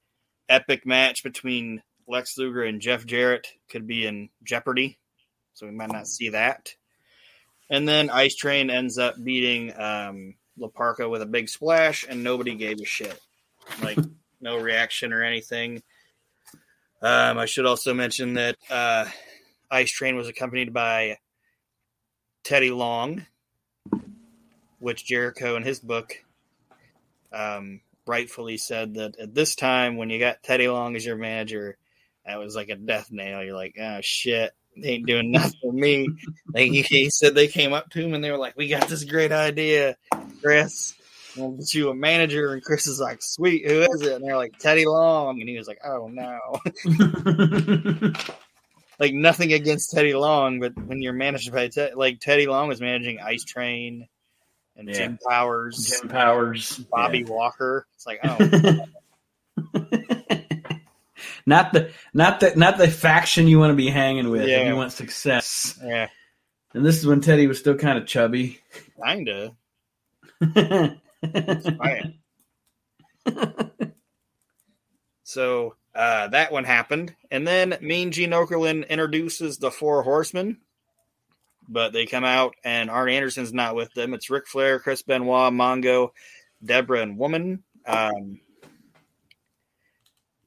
epic 0.48 0.86
match 0.86 1.22
between 1.22 1.82
Lex 2.06 2.36
Luger 2.38 2.62
and 2.62 2.80
Jeff 2.80 3.06
Jarrett 3.06 3.46
could 3.68 3.86
be 3.86 4.06
in 4.06 4.28
jeopardy. 4.42 4.98
So 5.54 5.66
we 5.66 5.72
might 5.72 5.92
not 5.92 6.06
see 6.06 6.30
that. 6.30 6.74
And 7.70 7.88
then 7.88 8.10
Ice 8.10 8.34
Train 8.34 8.70
ends 8.70 8.98
up 8.98 9.14
beating 9.22 9.72
um, 9.78 10.34
La 10.58 10.68
Parca 10.68 11.10
with 11.10 11.22
a 11.22 11.26
big 11.26 11.48
splash, 11.48 12.04
and 12.08 12.22
nobody 12.22 12.54
gave 12.54 12.80
a 12.80 12.84
shit. 12.84 13.18
Like, 13.82 13.98
no 14.40 14.58
reaction 14.58 15.12
or 15.12 15.22
anything. 15.22 15.82
Um, 17.02 17.36
I 17.36 17.46
should 17.46 17.66
also 17.66 17.94
mention 17.94 18.34
that 18.34 18.56
uh, 18.70 19.06
Ice 19.70 19.90
Train 19.90 20.14
was 20.14 20.28
accompanied 20.28 20.72
by 20.72 21.18
Teddy 22.44 22.70
Long, 22.70 23.26
which 24.78 25.04
Jericho 25.04 25.56
in 25.56 25.64
his 25.64 25.80
book 25.80 26.14
um, 27.32 27.80
rightfully 28.06 28.56
said 28.56 28.94
that 28.94 29.18
at 29.18 29.34
this 29.34 29.56
time, 29.56 29.96
when 29.96 30.10
you 30.10 30.20
got 30.20 30.44
Teddy 30.44 30.68
Long 30.68 30.94
as 30.94 31.04
your 31.04 31.16
manager, 31.16 31.76
that 32.24 32.38
was 32.38 32.54
like 32.54 32.68
a 32.68 32.76
death 32.76 33.10
nail. 33.10 33.42
You're 33.42 33.56
like, 33.56 33.74
oh 33.80 33.98
shit, 34.00 34.52
they 34.76 34.90
ain't 34.90 35.06
doing 35.06 35.30
nothing 35.32 35.58
for 35.60 35.72
me. 35.72 36.08
like 36.54 36.70
he, 36.70 36.82
he 36.82 37.10
said, 37.10 37.34
they 37.34 37.48
came 37.48 37.72
up 37.72 37.90
to 37.90 38.00
him 38.00 38.14
and 38.14 38.22
they 38.22 38.30
were 38.30 38.38
like, 38.38 38.56
"We 38.56 38.68
got 38.68 38.86
this 38.86 39.02
great 39.02 39.32
idea, 39.32 39.96
Chris." 40.40 40.94
We'll 41.36 41.52
get 41.52 41.72
you 41.74 41.90
a 41.90 41.94
manager, 41.94 42.52
and 42.52 42.62
Chris 42.62 42.86
is 42.86 43.00
like, 43.00 43.18
"Sweet, 43.22 43.66
who 43.66 43.80
is 43.82 44.02
it?" 44.02 44.12
And 44.14 44.24
they're 44.24 44.36
like, 44.36 44.58
"Teddy 44.58 44.84
Long," 44.84 45.40
and 45.40 45.48
he 45.48 45.56
was 45.56 45.66
like, 45.66 45.80
"Oh 45.84 46.08
no." 46.08 46.38
like 48.98 49.14
nothing 49.14 49.52
against 49.52 49.90
Teddy 49.90 50.14
Long, 50.14 50.60
but 50.60 50.72
when 50.86 51.00
you're 51.02 51.12
managed 51.12 51.52
by 51.52 51.68
Ted, 51.68 51.94
like 51.94 52.20
Teddy 52.20 52.46
Long 52.46 52.68
was 52.68 52.80
managing 52.80 53.18
Ice 53.20 53.44
Train 53.44 54.06
and 54.76 54.88
Yeah. 54.88 54.94
Jim 54.94 55.18
Powers, 55.26 55.98
Jim 56.00 56.08
Powers 56.08 56.78
Bobby 56.90 57.24
Walker. 57.24 57.86
It's 57.94 58.06
like, 58.06 58.20
oh, 58.24 58.36
not 61.46 61.72
the 61.72 61.90
not 62.14 62.40
the 62.40 62.52
not 62.56 62.78
the 62.78 62.88
faction 62.88 63.48
you 63.48 63.58
want 63.58 63.70
to 63.70 63.76
be 63.76 63.88
hanging 63.90 64.30
with 64.30 64.42
if 64.42 64.66
you 64.66 64.76
want 64.76 64.92
success 64.92 65.78
yeah, 65.82 66.08
and 66.74 66.84
this 66.84 66.98
is 66.98 67.06
when 67.06 67.20
Teddy 67.20 67.46
was 67.46 67.58
still 67.58 67.76
kind 67.76 67.98
of 67.98 68.06
chubby 68.06 68.60
kinda. 69.02 69.54
so 75.22 75.76
uh, 75.94 76.28
that 76.28 76.52
one 76.52 76.64
happened, 76.64 77.14
and 77.30 77.46
then 77.46 77.76
Mean 77.80 78.10
Gene 78.12 78.30
Okerlund 78.30 78.88
introduces 78.88 79.58
the 79.58 79.70
Four 79.70 80.02
Horsemen, 80.02 80.58
but 81.68 81.92
they 81.92 82.06
come 82.06 82.24
out 82.24 82.54
and 82.64 82.90
Arn 82.90 83.10
Anderson's 83.10 83.52
not 83.52 83.74
with 83.74 83.92
them. 83.94 84.14
It's 84.14 84.30
Ric 84.30 84.46
Flair, 84.46 84.78
Chris 84.78 85.02
Benoit, 85.02 85.52
Mongo, 85.52 86.10
Debra, 86.64 87.02
and 87.02 87.18
Woman. 87.18 87.62
Um, 87.86 88.40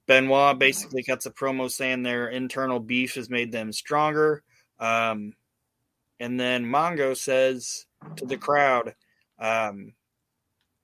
Benoit 0.08 0.60
basically 0.60 1.03
cuts 1.03 1.25
a 1.25 1.32
promo 1.32 1.70
saying 1.70 2.03
their 2.03 2.27
internal 2.27 2.79
beef 2.79 3.15
has 3.15 3.29
made 3.29 3.51
them 3.51 3.72
stronger. 3.72 4.44
Um, 4.79 5.34
and 6.20 6.39
then 6.39 6.65
Mongo 6.65 7.15
says 7.15 7.86
to 8.17 8.25
the 8.25 8.38
crowd, 8.38 8.96
um, 9.39 9.94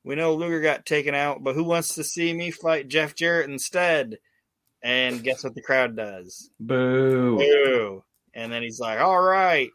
we 0.04 0.16
know 0.16 0.36
Luger 0.36 0.62
got 0.62 0.86
taken 0.86 1.14
out, 1.16 1.44
but 1.44 1.56
who 1.56 1.64
wants 1.64 1.96
to 1.96 2.04
see 2.04 2.34
me 2.34 2.52
fight 2.52 2.88
Jeff 2.88 3.16
Jarrett 3.16 3.50
instead? 3.50 4.18
And 4.84 5.24
guess 5.24 5.44
what 5.44 5.54
the 5.54 5.62
crowd 5.62 5.96
does? 5.96 6.50
boo 6.60 7.38
Boo. 7.38 8.04
And 8.34 8.52
then 8.52 8.64
he's 8.64 8.80
like, 8.80 9.00
all 9.00 9.22
right. 9.22 9.70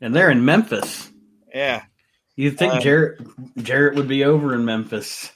and 0.00 0.14
they're 0.14 0.30
in 0.30 0.44
Memphis 0.44 1.10
Yeah. 1.54 1.82
you'd 2.34 2.58
think 2.58 2.74
Um, 2.74 2.80
Jarrett 2.80 3.20
Jarrett 3.58 3.94
would 3.96 4.08
be 4.08 4.24
over 4.24 4.54
in 4.54 4.64
Memphis 4.64 5.30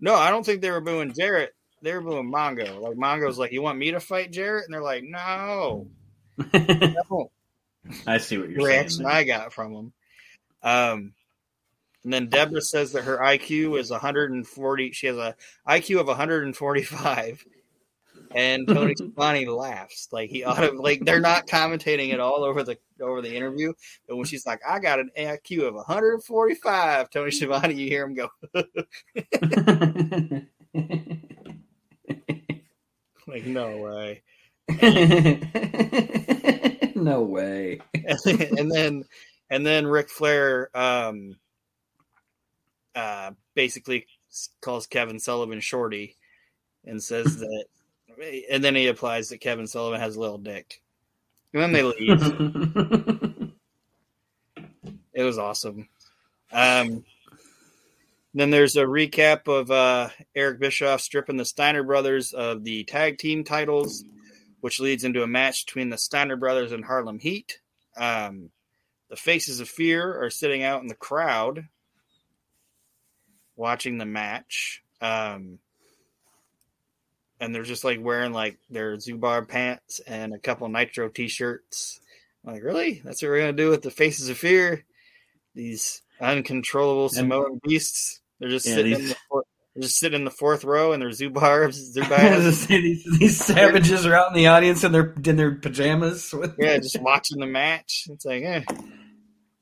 No, 0.00 0.14
I 0.14 0.30
don't 0.30 0.46
think 0.46 0.62
they 0.62 0.70
were 0.70 0.80
booing 0.80 1.12
Jarrett. 1.12 1.52
They 1.82 1.92
were 1.92 2.00
booing 2.00 2.32
Mongo. 2.32 2.80
Like, 2.80 2.96
Mongo's 2.96 3.38
like, 3.38 3.52
you 3.52 3.60
want 3.62 3.78
me 3.78 3.90
to 3.92 4.00
fight 4.00 4.32
Jarrett? 4.32 4.64
And 4.64 4.72
they're 4.74 4.82
like, 4.82 5.04
no. 5.04 5.88
no. 6.54 7.30
I 8.06 8.18
see 8.18 8.38
what 8.38 8.48
you're 8.50 8.64
reaction 8.64 9.04
saying 9.04 9.08
I 9.08 9.24
got 9.24 9.52
from 9.52 9.72
him. 9.72 9.92
Um, 10.62 11.12
and 12.06 12.12
then 12.12 12.28
Debra 12.28 12.62
says 12.62 12.92
that 12.92 13.02
her 13.02 13.18
IQ 13.18 13.80
is 13.80 13.90
140. 13.90 14.92
She 14.92 15.08
has 15.08 15.16
a 15.16 15.34
IQ 15.66 15.98
of 15.98 16.06
145. 16.06 17.44
And 18.30 18.68
Tony 18.68 18.94
Schiavone 18.96 19.46
laughs 19.46 20.06
like 20.12 20.30
he 20.30 20.44
ought 20.44 20.60
to. 20.60 20.70
Like 20.70 21.04
they're 21.04 21.18
not 21.18 21.48
commentating 21.48 22.12
at 22.12 22.20
all 22.20 22.44
over 22.44 22.62
the 22.62 22.78
over 23.02 23.22
the 23.22 23.34
interview, 23.34 23.72
but 24.06 24.14
when 24.14 24.24
she's 24.24 24.46
like, 24.46 24.60
"I 24.64 24.78
got 24.78 25.00
an 25.00 25.10
IQ 25.18 25.66
of 25.66 25.74
145," 25.74 27.10
Tony 27.10 27.32
Schiavone, 27.32 27.74
you 27.74 27.88
hear 27.88 28.04
him 28.04 28.14
go, 28.14 28.28
"Like 33.26 33.46
no 33.46 33.78
way." 33.78 34.22
no 36.96 37.22
way 37.22 37.80
and 37.94 38.72
then 38.72 39.04
and 39.48 39.64
then 39.64 39.86
Ric 39.86 40.10
Flair 40.10 40.76
um 40.76 41.36
uh 42.96 43.30
basically 43.54 44.06
calls 44.60 44.86
Kevin 44.86 45.20
Sullivan 45.20 45.60
shorty 45.60 46.16
and 46.84 47.02
says 47.02 47.36
that 47.38 47.64
and 48.50 48.64
then 48.64 48.74
he 48.74 48.88
applies 48.88 49.28
that 49.28 49.40
Kevin 49.40 49.66
Sullivan 49.66 50.00
has 50.00 50.16
a 50.16 50.20
little 50.20 50.38
dick. 50.38 50.80
And 51.52 51.62
then 51.62 51.72
they 51.72 51.82
leave. 51.84 53.52
it 55.12 55.22
was 55.22 55.38
awesome. 55.38 55.88
Um 56.50 57.04
then 58.36 58.50
there's 58.50 58.76
a 58.76 58.84
recap 58.84 59.48
of 59.48 59.70
uh, 59.70 60.10
Eric 60.34 60.60
Bischoff 60.60 61.00
stripping 61.00 61.38
the 61.38 61.44
Steiner 61.46 61.82
brothers 61.82 62.34
of 62.34 62.64
the 62.64 62.84
tag 62.84 63.16
team 63.16 63.44
titles, 63.44 64.04
which 64.60 64.78
leads 64.78 65.04
into 65.04 65.22
a 65.22 65.26
match 65.26 65.64
between 65.64 65.88
the 65.88 65.96
Steiner 65.96 66.36
brothers 66.36 66.70
and 66.70 66.84
Harlem 66.84 67.18
Heat. 67.18 67.60
Um, 67.96 68.50
the 69.08 69.16
Faces 69.16 69.60
of 69.60 69.70
Fear 69.70 70.22
are 70.22 70.28
sitting 70.28 70.62
out 70.62 70.82
in 70.82 70.88
the 70.88 70.94
crowd 70.94 71.66
watching 73.56 73.98
the 73.98 74.04
match. 74.06 74.82
Um, 75.00 75.58
and 77.40 77.54
they're 77.54 77.62
just 77.64 77.84
like 77.84 77.98
wearing 78.00 78.32
like 78.32 78.58
their 78.70 78.96
Zubaz 78.96 79.48
pants 79.48 80.00
and 80.06 80.32
a 80.32 80.38
couple 80.38 80.68
Nitro 80.68 81.08
t-shirts. 81.08 82.00
I'm 82.46 82.54
like, 82.54 82.62
really? 82.62 83.02
That's 83.04 83.22
what 83.22 83.28
we're 83.28 83.40
gonna 83.40 83.52
do 83.52 83.70
with 83.70 83.82
the 83.82 83.90
Faces 83.90 84.28
of 84.28 84.38
Fear? 84.38 84.84
These 85.54 86.02
uncontrollable 86.20 87.08
Samoan 87.08 87.60
beasts. 87.62 88.20
They're 88.38 88.48
just 88.48 88.66
Yeah, 88.66 88.74
sitting 88.76 88.92
these- 88.94 89.00
in 89.02 89.08
the 89.08 89.16
fourth, 89.28 89.46
they're 89.74 89.82
just 89.82 89.98
sitting 89.98 90.20
in 90.20 90.24
the 90.24 90.30
fourth 90.30 90.64
row 90.64 90.92
and 90.92 91.02
their 91.02 91.10
Zubaz 91.10 91.94
Zubaz 91.94 92.66
these, 92.68 93.04
these 93.18 93.36
savages 93.44 94.06
are 94.06 94.14
out 94.14 94.28
in 94.28 94.34
the 94.34 94.46
audience 94.46 94.84
in 94.84 94.92
their 94.92 95.12
in 95.24 95.36
their 95.36 95.54
pajamas. 95.56 96.32
With 96.32 96.54
yeah, 96.58 96.78
just 96.78 96.98
watching 97.02 97.38
the 97.40 97.46
match. 97.46 98.06
It's 98.10 98.24
like, 98.24 98.42
eh, 98.42 98.62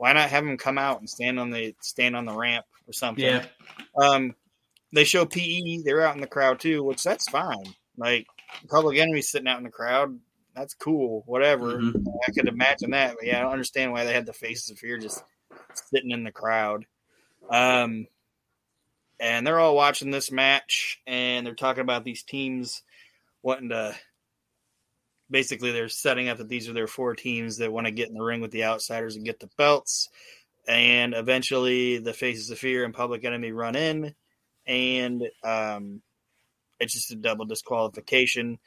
why 0.05 0.13
not 0.13 0.29
have 0.29 0.45
them 0.45 0.59
come 0.59 0.77
out 0.77 1.01
and 1.01 1.09
stand 1.09 1.41
on 1.41 1.49
the 1.49 1.75
stand 1.81 2.15
on 2.15 2.27
the 2.27 2.37
ramp 2.37 2.67
or 2.87 2.93
something? 2.93 3.25
yeah, 3.25 3.47
Um, 3.97 4.35
they 4.93 5.05
show 5.05 5.25
PE. 5.25 5.79
They're 5.83 6.03
out 6.07 6.15
in 6.15 6.21
the 6.21 6.27
crowd 6.27 6.61
too, 6.61 6.83
which 6.85 7.03
that's 7.03 7.27
fine. 7.31 7.75
Like 7.97 8.27
Public 8.69 8.99
Enemy 8.99 9.23
sitting 9.23 9.49
out 9.49 9.57
in 9.57 9.65
the 9.65 9.71
crowd, 9.71 10.21
that's 10.55 10.75
cool. 10.75 11.23
Whatever. 11.25 11.79
Mhm. 11.79 12.05
I 12.29 12.33
could 12.33 12.49
imagine 12.49 12.91
that, 12.91 13.15
but 13.15 13.27
yeah, 13.27 13.39
I 13.39 13.43
don't 13.45 13.53
understand 13.53 13.93
why 13.93 14.05
they 14.05 14.13
had 14.13 14.27
the 14.27 14.35
faces 14.35 14.69
of 14.69 14.79
fear 14.79 14.99
just 14.99 15.25
sitting 15.73 16.11
in 16.11 16.23
the 16.23 16.33
crowd. 16.33 16.85
Um, 17.49 18.07
and 19.19 19.47
they're 19.47 19.59
all 19.59 19.75
watching 19.75 20.11
this 20.11 20.31
match, 20.31 21.01
and 21.07 21.47
they're 21.47 21.55
talking 21.55 21.81
about 21.81 22.05
these 22.05 22.23
teams 22.25 22.83
wanting 23.43 23.71
to. 23.71 23.97
Basically, 25.31 25.73
they're 25.73 25.89
setting 25.89 26.29
up 26.29 26.39
that 26.39 26.49
these 26.49 26.69
are 26.69 26.75
their 26.75 26.87
four 26.87 27.15
teams 27.15 27.59
that 27.59 27.73
want 27.73 27.87
to 27.87 27.93
get 27.93 28.09
in 28.09 28.15
the 28.15 28.23
ring 28.23 28.41
with 28.41 28.51
the 28.51 28.65
outsiders 28.65 29.17
and 29.17 29.25
get 29.25 29.41
the 29.41 29.49
belts. 29.57 30.09
And 30.67 31.15
eventually, 31.15 31.99
the 31.99 32.13
Faces 32.13 32.51
of 32.51 32.59
Fear 32.59 32.85
and 32.85 32.95
Public 32.95 33.25
Enemy 33.25 33.53
run 33.53 33.77
in, 33.77 34.15
and 34.67 35.23
um, 35.43 36.03
it's 36.81 36.95
just 36.95 37.11
a 37.11 37.17
double 37.17 37.45
disqualification. 37.45 38.59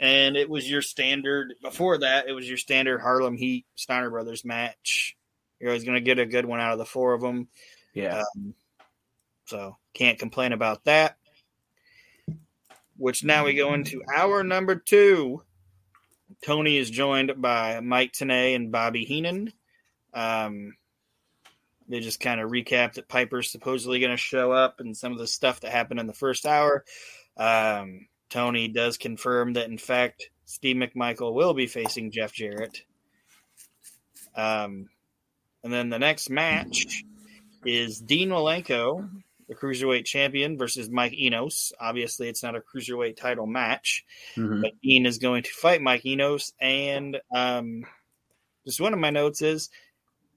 And 0.00 0.36
it 0.36 0.50
was 0.50 0.68
your 0.68 0.82
standard. 0.82 1.54
Before 1.62 1.98
that, 1.98 2.28
it 2.28 2.32
was 2.32 2.48
your 2.48 2.58
standard 2.58 3.00
Harlem 3.00 3.36
Heat 3.36 3.66
Steiner 3.76 4.10
Brothers 4.10 4.44
match. 4.44 5.16
You're 5.60 5.70
always 5.70 5.84
going 5.84 5.94
to 5.94 6.00
get 6.00 6.18
a 6.18 6.26
good 6.26 6.44
one 6.44 6.60
out 6.60 6.72
of 6.72 6.78
the 6.78 6.84
four 6.84 7.14
of 7.14 7.20
them. 7.20 7.48
yeah. 7.94 8.22
Um, 8.36 8.54
so 9.46 9.76
can't 9.92 10.18
complain 10.18 10.52
about 10.52 10.84
that. 10.84 11.16
Which 12.96 13.24
now 13.24 13.44
we 13.44 13.54
go 13.54 13.74
into 13.74 14.02
hour 14.14 14.42
number 14.42 14.76
two. 14.76 15.42
Tony 16.44 16.76
is 16.76 16.90
joined 16.90 17.40
by 17.40 17.80
Mike 17.80 18.12
Tenay 18.12 18.54
and 18.54 18.70
Bobby 18.70 19.04
Heenan. 19.04 19.50
Um, 20.12 20.76
they 21.88 22.00
just 22.00 22.20
kind 22.20 22.38
of 22.38 22.50
recap 22.50 22.94
that 22.94 23.08
Piper's 23.08 23.50
supposedly 23.50 23.98
going 23.98 24.10
to 24.10 24.18
show 24.18 24.52
up 24.52 24.80
and 24.80 24.94
some 24.94 25.12
of 25.12 25.18
the 25.18 25.26
stuff 25.26 25.60
that 25.60 25.72
happened 25.72 26.00
in 26.00 26.06
the 26.06 26.12
first 26.12 26.44
hour. 26.44 26.84
Um, 27.38 28.08
Tony 28.28 28.68
does 28.68 28.98
confirm 28.98 29.54
that, 29.54 29.70
in 29.70 29.78
fact, 29.78 30.28
Steve 30.44 30.76
McMichael 30.76 31.32
will 31.32 31.54
be 31.54 31.66
facing 31.66 32.10
Jeff 32.10 32.34
Jarrett. 32.34 32.82
Um, 34.36 34.90
and 35.62 35.72
then 35.72 35.88
the 35.88 35.98
next 35.98 36.28
match 36.28 37.04
is 37.64 37.98
Dean 38.00 38.28
Malenko, 38.28 39.08
the 39.48 39.54
cruiserweight 39.54 40.04
champion, 40.04 40.56
versus 40.58 40.88
Mike 40.88 41.12
Enos. 41.14 41.72
Obviously, 41.80 42.28
it's 42.28 42.42
not 42.42 42.56
a 42.56 42.60
cruiserweight 42.60 43.16
title 43.16 43.46
match, 43.46 44.04
Mhm. 44.36 44.62
but 44.62 44.72
Dean 44.82 45.06
is 45.06 45.18
going 45.18 45.42
to 45.42 45.50
fight 45.50 45.82
Mike 45.82 46.04
Enos. 46.06 46.52
And 46.60 47.20
um, 47.34 47.84
just 48.66 48.80
one 48.80 48.92
of 48.94 48.98
my 49.00 49.10
notes 49.10 49.42
is 49.42 49.70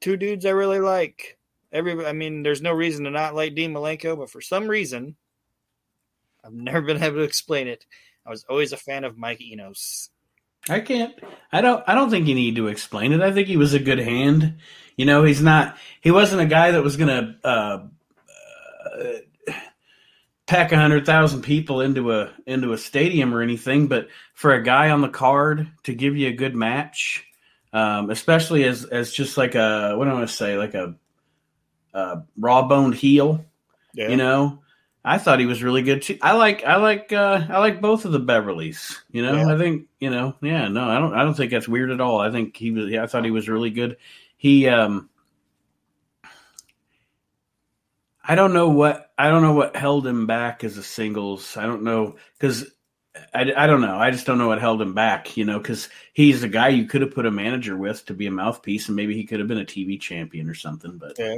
two 0.01 0.17
dudes 0.17 0.45
I 0.45 0.49
really 0.51 0.79
like. 0.79 1.37
Every, 1.71 2.05
I 2.05 2.13
mean, 2.13 2.43
there's 2.43 2.61
no 2.61 2.71
reason 2.73 3.05
to 3.05 3.11
not 3.11 3.35
like 3.35 3.55
Dean 3.55 3.73
Malenko, 3.73 4.17
but 4.17 4.29
for 4.29 4.41
some 4.41 4.67
reason, 4.67 5.15
I've 6.43 6.53
never 6.53 6.81
been 6.81 7.01
able 7.01 7.17
to 7.17 7.21
explain 7.23 7.67
it. 7.67 7.85
I 8.25 8.29
was 8.29 8.45
always 8.49 8.73
a 8.73 8.77
fan 8.77 9.03
of 9.03 9.17
Mike 9.17 9.41
Enos. 9.41 10.09
I 10.69 10.81
can't. 10.81 11.13
I 11.51 11.61
don't. 11.61 11.81
I 11.87 11.95
don't 11.95 12.09
think 12.09 12.27
you 12.27 12.35
need 12.35 12.57
to 12.57 12.67
explain 12.67 13.13
it. 13.13 13.21
I 13.21 13.31
think 13.31 13.47
he 13.47 13.55
was 13.55 13.73
a 13.73 13.79
good 13.79 13.99
hand. 13.99 14.57
You 14.97 15.05
know, 15.05 15.23
he's 15.23 15.41
not. 15.41 15.77
He 16.01 16.11
wasn't 16.11 16.41
a 16.41 16.45
guy 16.45 16.71
that 16.71 16.83
was 16.83 16.97
going 16.97 17.07
to 17.07 17.47
uh, 17.47 17.87
uh, 18.99 19.53
pack 20.45 20.71
a 20.71 20.77
hundred 20.77 21.05
thousand 21.05 21.41
people 21.41 21.81
into 21.81 22.11
a 22.13 22.31
into 22.45 22.73
a 22.73 22.77
stadium 22.77 23.33
or 23.33 23.41
anything. 23.41 23.87
But 23.87 24.07
for 24.33 24.53
a 24.53 24.63
guy 24.63 24.89
on 24.89 25.01
the 25.01 25.09
card 25.09 25.67
to 25.83 25.93
give 25.93 26.15
you 26.15 26.29
a 26.29 26.33
good 26.33 26.55
match, 26.55 27.25
um, 27.73 28.09
especially 28.09 28.63
as 28.63 28.85
as 28.85 29.11
just 29.11 29.37
like 29.37 29.55
a 29.55 29.93
what 29.95 30.05
do 30.05 30.11
I 30.11 30.13
want 30.13 30.27
to 30.29 30.35
say, 30.35 30.57
like 30.57 30.73
a, 30.73 30.95
a 31.93 32.23
raw 32.37 32.67
boned 32.67 32.95
heel. 32.95 33.45
Yeah. 33.93 34.09
You 34.09 34.17
know, 34.17 34.61
I 35.03 35.17
thought 35.17 35.39
he 35.39 35.45
was 35.45 35.63
really 35.63 35.81
good 35.81 36.01
too. 36.01 36.17
I 36.21 36.33
like 36.33 36.63
I 36.63 36.77
like 36.77 37.11
uh 37.11 37.45
I 37.49 37.59
like 37.59 37.81
both 37.81 38.05
of 38.05 38.11
the 38.11 38.19
Beverleys. 38.19 38.95
You 39.11 39.23
know, 39.23 39.35
Yeah. 39.35 39.53
I 39.53 39.57
think 39.57 39.87
you 39.99 40.09
know, 40.09 40.35
yeah, 40.41 40.67
no, 40.67 40.87
I 40.87 40.99
don't 40.99 41.13
I 41.13 41.23
don't 41.23 41.33
think 41.33 41.51
that's 41.51 41.67
weird 41.67 41.91
at 41.91 42.01
all. 42.01 42.19
I 42.19 42.31
think 42.31 42.55
he 42.55 42.71
was. 42.71 42.89
Yeah, 42.89 43.03
I 43.03 43.07
thought 43.07 43.25
he 43.25 43.31
was 43.31 43.49
really 43.49 43.71
good. 43.71 43.97
He 44.37 44.67
um. 44.67 45.09
I 48.27 48.35
don't 48.35 48.53
know 48.53 48.69
what 48.69 49.11
I 49.17 49.29
don't 49.29 49.41
know 49.41 49.53
what 49.53 49.75
held 49.75 50.05
him 50.05 50.27
back 50.27 50.63
as 50.63 50.77
a 50.77 50.83
singles. 50.83 51.55
I 51.55 51.65
don't 51.65 51.83
know 51.83 52.17
because 52.37 52.69
I, 53.33 53.51
I 53.55 53.67
don't 53.67 53.81
know. 53.81 53.97
I 53.97 54.11
just 54.11 54.25
don't 54.25 54.37
know 54.37 54.49
what 54.49 54.59
held 54.59 54.81
him 54.81 54.93
back. 54.93 55.37
You 55.37 55.45
know, 55.45 55.57
because 55.59 55.87
he's 56.13 56.43
a 56.43 56.49
guy 56.49 56.67
you 56.69 56.85
could 56.85 57.01
have 57.01 57.13
put 57.13 57.25
a 57.25 57.31
manager 57.31 57.77
with 57.77 58.05
to 58.05 58.13
be 58.13 58.27
a 58.27 58.31
mouthpiece, 58.31 58.87
and 58.87 58.95
maybe 58.95 59.15
he 59.15 59.23
could 59.23 59.39
have 59.39 59.47
been 59.47 59.59
a 59.59 59.65
TV 59.65 59.99
champion 59.99 60.49
or 60.49 60.55
something. 60.55 60.97
But 60.97 61.17
Yeah. 61.17 61.37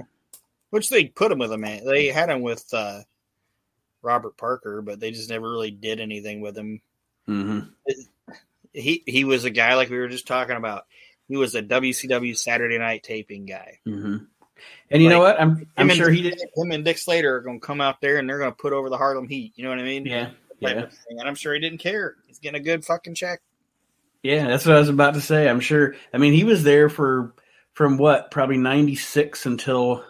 Which 0.72 0.90
they 0.90 1.06
put 1.06 1.32
him 1.32 1.40
with 1.40 1.52
a 1.52 1.58
man. 1.58 1.86
They 1.86 2.08
had 2.08 2.30
him 2.30 2.42
with 2.42 2.66
uh, 2.74 3.02
Robert 4.02 4.38
Parker, 4.38 4.82
but 4.82 5.00
they 5.00 5.12
just 5.12 5.30
never 5.30 5.50
really 5.50 5.72
did 5.72 6.00
anything 6.00 6.42
with 6.42 6.58
him. 6.58 6.82
mhm. 7.28 7.70
He 8.74 9.04
he 9.06 9.24
was 9.24 9.46
a 9.46 9.50
guy 9.50 9.76
like 9.76 9.90
we 9.90 9.98
were 9.98 10.08
just 10.08 10.28
talking 10.28 10.58
about. 10.58 10.86
He 11.28 11.38
was 11.38 11.54
a 11.54 11.62
WCW 11.62 12.36
Saturday 12.36 12.78
Night 12.80 13.04
taping 13.04 13.46
guy. 13.46 13.80
hmm 13.86 14.18
And 14.92 15.02
you 15.04 15.10
know 15.10 15.20
what? 15.20 15.40
I'm 15.40 15.68
I'm 15.78 15.90
sure 15.90 16.08
and, 16.08 16.16
he 16.16 16.22
did. 16.24 16.40
Him 16.56 16.72
and 16.72 16.84
Dick 16.86 16.98
Slater 16.98 17.36
are 17.36 17.42
going 17.42 17.60
to 17.60 17.66
come 17.66 17.82
out 17.82 18.02
there 18.02 18.18
and 18.18 18.30
they're 18.30 18.40
going 18.40 18.52
to 18.52 18.56
put 18.58 18.74
over 18.74 18.90
the 18.90 18.98
Harlem 18.98 19.28
Heat. 19.28 19.54
You 19.56 19.64
know 19.64 19.70
what 19.70 19.80
I 19.80 19.84
mean? 19.84 20.06
Yeah, 20.06 20.32
yeah. 20.60 20.88
And 21.10 21.22
I'm 21.28 21.36
sure 21.36 21.54
he 21.54 21.60
didn't 21.60 21.80
care. 21.80 22.16
He's 22.28 22.40
getting 22.40 22.60
a 22.60 22.64
good 22.64 22.84
fucking 22.86 23.16
check. 23.16 23.42
yeah. 24.24 24.48
That's 24.48 24.66
what 24.66 24.76
I 24.76 24.80
was 24.80 24.90
about 24.90 25.14
to 25.16 25.22
say. 25.22 25.48
I'm 25.50 25.60
sure. 25.60 25.96
I 26.14 26.18
mean, 26.18 26.34
he 26.34 26.44
was 26.44 26.64
there 26.64 26.90
for 26.90 27.34
from 27.74 27.98
what 27.98 28.32
probably 28.32 28.58
'96 28.58 29.46
until 29.46 30.04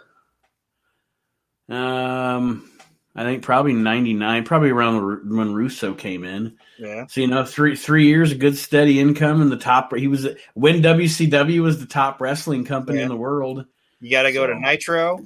um, 1.67 2.69
I 3.15 3.23
think 3.23 3.43
probably 3.43 3.73
'99, 3.73 4.43
probably 4.45 4.69
around 4.69 5.35
when 5.35 5.53
Russo 5.53 5.93
came 5.93 6.23
in. 6.23 6.57
Yeah. 6.79 7.05
So 7.07 7.21
you 7.21 7.27
know, 7.27 7.43
three 7.45 7.75
three 7.75 8.05
years 8.07 8.31
of 8.31 8.39
good 8.39 8.57
steady 8.57 8.99
income 8.99 9.41
in 9.41 9.49
the 9.49 9.57
top. 9.57 9.93
He 9.95 10.07
was 10.07 10.27
when 10.53 10.81
WCW 10.81 11.61
was 11.61 11.79
the 11.79 11.85
top 11.85 12.21
wrestling 12.21 12.63
company 12.65 12.97
Yeah. 12.99 13.03
in 13.03 13.09
the 13.09 13.17
world. 13.17 13.65
You 14.01 14.11
got 14.11 14.23
to 14.23 14.31
go 14.31 14.43
So- 14.47 14.53
to 14.53 14.59
Nitro, 14.59 15.19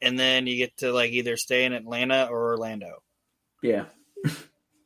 and 0.00 0.18
then 0.18 0.46
you 0.46 0.56
get 0.56 0.76
to 0.78 0.92
like 0.92 1.10
either 1.12 1.36
stay 1.36 1.64
in 1.64 1.72
Atlanta 1.72 2.28
or 2.30 2.50
Orlando. 2.52 3.02
Yeah, 3.62 3.84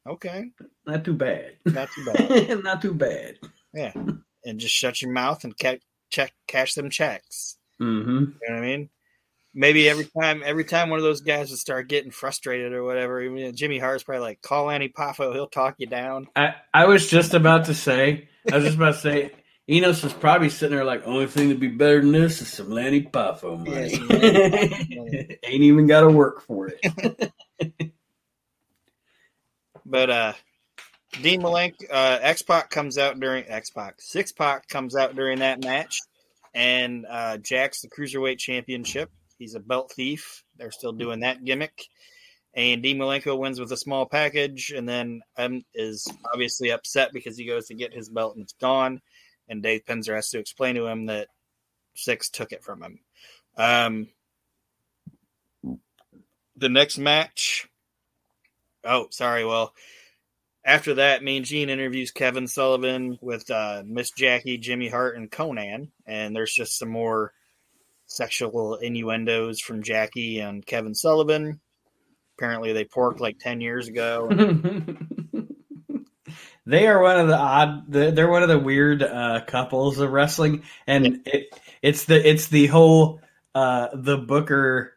Okay, 0.06 0.50
not 0.86 1.04
too 1.04 1.14
bad. 1.14 1.56
not 1.64 1.88
too 1.94 2.04
bad. 2.04 2.62
not 2.64 2.82
too 2.82 2.94
bad. 2.94 3.38
yeah, 3.74 3.92
and 4.44 4.60
just 4.60 4.74
shut 4.74 5.02
your 5.02 5.10
mouth 5.10 5.42
and 5.44 5.56
ca- 5.58 5.80
check 6.10 6.32
cash 6.46 6.74
them 6.74 6.90
checks. 6.90 7.56
Mm-hmm. 7.80 8.10
You 8.10 8.24
know 8.48 8.54
what 8.54 8.58
I 8.58 8.60
mean? 8.60 8.90
Maybe 9.58 9.88
every 9.88 10.06
time, 10.20 10.42
every 10.44 10.64
time 10.64 10.90
one 10.90 10.98
of 10.98 11.02
those 11.02 11.22
guys 11.22 11.48
would 11.50 11.58
start 11.58 11.88
getting 11.88 12.10
frustrated 12.10 12.72
or 12.74 12.84
whatever, 12.84 13.22
even 13.22 13.56
Jimmy 13.56 13.78
Hart's 13.78 14.04
probably 14.04 14.20
like, 14.20 14.42
"Call 14.42 14.66
Lanny 14.66 14.90
Poffo, 14.90 15.32
he'll 15.32 15.48
talk 15.48 15.76
you 15.78 15.86
down." 15.86 16.28
I, 16.36 16.54
I 16.74 16.84
was 16.86 17.08
just 17.08 17.32
about 17.34 17.64
to 17.64 17.74
say, 17.74 18.28
I 18.52 18.56
was 18.56 18.64
just 18.66 18.76
about 18.76 18.94
to 18.94 19.00
say, 19.00 19.32
Enos 19.68 20.02
was 20.02 20.12
probably 20.12 20.48
sitting 20.48 20.76
there 20.76 20.84
like, 20.84 21.06
only 21.06 21.26
thing 21.26 21.48
to 21.48 21.56
be 21.56 21.68
better 21.68 22.00
than 22.00 22.12
this 22.12 22.40
is 22.40 22.48
some 22.48 22.70
Lanny 22.70 23.02
Poffo 23.02 23.58
money. 23.58 23.90
Yeah, 23.90 23.96
some 23.96 24.08
Lanny 24.08 24.30
Poffo 24.30 24.96
money. 24.96 25.38
Ain't 25.42 25.62
even 25.62 25.86
got 25.86 26.02
to 26.02 26.08
work 26.10 26.42
for 26.42 26.70
it. 26.72 27.32
But 29.86 30.10
uh 30.10 30.32
Dean 31.22 31.40
Malenko, 31.40 31.84
uh, 31.90 32.18
X 32.20 32.42
Pac 32.42 32.68
comes 32.70 32.98
out 32.98 33.18
during 33.18 33.44
X 33.48 33.70
Pac, 33.70 33.94
Six 33.98 34.32
Pac 34.32 34.68
comes 34.68 34.94
out 34.94 35.16
during 35.16 35.38
that 35.38 35.62
match, 35.62 36.00
and 36.54 37.06
uh, 37.08 37.38
Jack's 37.38 37.80
the 37.80 37.88
cruiserweight 37.88 38.38
championship. 38.38 39.10
He's 39.38 39.54
a 39.54 39.60
belt 39.60 39.92
thief. 39.94 40.44
They're 40.56 40.70
still 40.72 40.92
doing 40.92 41.20
that 41.20 41.42
gimmick. 41.42 41.84
And 42.52 42.82
Dean 42.82 42.98
Malenko 42.98 43.38
wins 43.38 43.60
with 43.60 43.72
a 43.72 43.76
small 43.76 44.04
package, 44.04 44.72
and 44.76 44.86
then 44.86 45.22
um, 45.38 45.62
is 45.74 46.10
obviously 46.30 46.70
upset 46.70 47.12
because 47.14 47.38
he 47.38 47.46
goes 47.46 47.66
to 47.66 47.74
get 47.74 47.94
his 47.94 48.10
belt 48.10 48.34
and 48.34 48.42
it's 48.42 48.54
gone. 48.54 49.00
And 49.48 49.62
Dave 49.62 49.84
Penzer 49.84 50.14
has 50.14 50.30
to 50.30 50.38
explain 50.38 50.74
to 50.74 50.86
him 50.86 51.06
that 51.06 51.28
Syxx 51.94 52.30
took 52.30 52.52
it 52.52 52.64
from 52.64 52.82
him. 52.82 52.98
Um, 53.56 54.08
the 56.56 56.68
next 56.68 56.98
match. 56.98 57.68
Oh, 58.84 59.06
sorry. 59.10 59.44
Well, 59.44 59.72
after 60.64 60.94
that, 60.94 61.22
Mean 61.22 61.44
Gene 61.44 61.70
interviews 61.70 62.10
Kevin 62.10 62.48
Sullivan 62.48 63.18
with 63.20 63.50
uh, 63.50 63.82
Miss 63.86 64.10
Jackie, 64.10 64.58
Jimmy 64.58 64.88
Hart, 64.88 65.16
and 65.16 65.30
Konnan, 65.30 65.90
and 66.06 66.34
there's 66.34 66.52
just 66.52 66.78
some 66.78 66.88
more 66.88 67.32
sexual 68.06 68.76
innuendos 68.76 69.60
from 69.60 69.82
Jackie 69.82 70.40
and 70.40 70.66
Kevin 70.66 70.94
Sullivan. 70.94 71.60
Apparently, 72.36 72.72
they 72.72 72.84
porked 72.84 73.20
like 73.20 73.38
ten 73.38 73.60
years 73.60 73.88
ago. 73.88 74.28
they 76.66 76.86
are 76.88 77.00
one 77.00 77.18
of 77.18 77.28
the 77.28 77.36
odd. 77.38 77.84
They're 77.90 78.28
one 78.30 78.42
of 78.42 78.48
the 78.48 78.58
weird 78.58 79.02
uh, 79.02 79.42
couples 79.46 79.98
of 79.98 80.10
wrestling, 80.10 80.64
and 80.86 81.20
it, 81.26 81.58
it's 81.82 82.04
the 82.06 82.28
it's 82.28 82.48
the 82.48 82.66
whole 82.66 83.20
uh, 83.54 83.88
the 83.94 84.18
Booker 84.18 84.92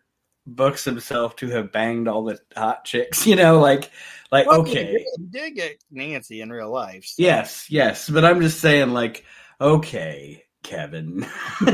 books 0.48 0.84
himself 0.84 1.36
to 1.38 1.48
have 1.50 1.72
banged 1.72 2.08
all 2.08 2.24
the 2.26 2.40
hot 2.58 2.86
chicks. 2.86 3.26
You 3.28 3.36
know, 3.36 3.60
like 3.60 3.92
like 4.32 4.48
Well, 4.48 4.62
okay, 4.62 4.86
he 4.86 4.92
did, 4.92 5.06
he 5.18 5.26
did 5.26 5.56
get 5.56 5.84
Nancy 5.92 6.42
in 6.42 6.50
real 6.50 6.72
life. 6.72 7.06
so- 7.06 7.22
yes, 7.22 7.68
yes, 7.70 8.10
but 8.10 8.26
I'm 8.26 8.42
just 8.42 8.60
saying, 8.60 8.90
like 8.92 9.24
okay, 9.62 10.44
Kevin, 10.64 11.26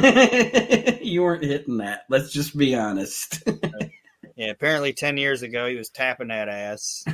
you 1.01 1.21
weren't 1.23 1.43
hitting 1.43 1.77
that. 1.77 2.01
Let's 2.09 2.31
just 2.31 2.57
be 2.57 2.75
honest. 2.75 3.41
Yeah, 4.37 4.47
apparently 4.49 4.91
ten 4.91 5.15
years 5.15 5.43
ago 5.43 5.65
he 5.65 5.77
was 5.77 5.89
tapping 5.89 6.27
that 6.27 6.49
ass. 6.49 7.05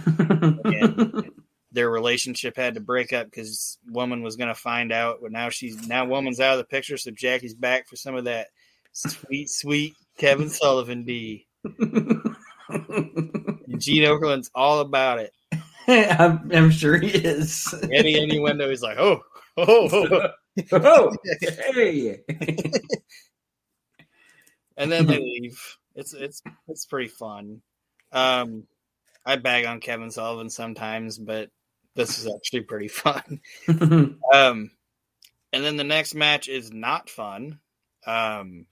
Their 1.71 1.89
relationship 1.89 2.57
had 2.57 2.75
to 2.75 2.81
break 2.81 3.13
up 3.13 3.27
because 3.27 3.77
woman 3.89 4.23
was 4.23 4.35
going 4.35 4.49
to 4.49 4.55
find 4.55 4.91
out. 4.91 5.19
But 5.21 5.31
now 5.31 5.49
she's 5.49 5.87
now 5.87 6.05
woman's 6.05 6.39
out 6.39 6.53
of 6.53 6.57
the 6.57 6.65
picture, 6.65 6.97
so 6.97 7.11
Jackie's 7.11 7.55
back 7.55 7.87
for 7.87 7.95
some 7.95 8.15
of 8.15 8.25
that 8.25 8.47
sweet, 8.91 9.49
sweet 9.49 9.95
Kevin 10.17 10.49
Sullivan 10.51 11.03
D. 11.03 11.47
Gene 13.77 14.03
Okerlund's 14.03 14.51
all 14.53 14.79
about 14.79 15.19
it. 15.19 15.33
I'm, 15.87 16.51
I'm 16.53 16.71
sure 16.71 16.97
he 16.97 17.09
is. 17.09 17.73
Any 17.91 18.21
innuendo, 18.21 18.69
he's 18.69 18.83
like, 18.83 18.97
oh, 18.97 19.21
oh, 19.57 19.89
oh, 19.91 20.07
oh. 20.11 20.29
oh, 20.73 21.15
hey. 21.41 22.19
and 24.77 24.91
then 24.91 25.07
they 25.07 25.17
leave. 25.17 25.77
It's 25.95 26.13
it's 26.13 26.41
it's 26.67 26.85
pretty 26.85 27.07
fun. 27.07 27.61
Um, 28.11 28.67
I 29.25 29.37
bag 29.37 29.65
on 29.65 29.79
Kevin 29.79 30.11
Sullivan 30.11 30.49
sometimes, 30.49 31.17
but 31.17 31.49
this 31.95 32.19
is 32.19 32.27
actually 32.33 32.61
pretty 32.61 32.87
fun. 32.87 33.41
Um, 34.33 34.71
and 35.53 35.63
then 35.65 35.75
the 35.75 35.83
next 35.83 36.15
match 36.15 36.47
is 36.47 36.71
not 36.71 37.09
fun. 37.09 37.59
Um, 38.07 38.65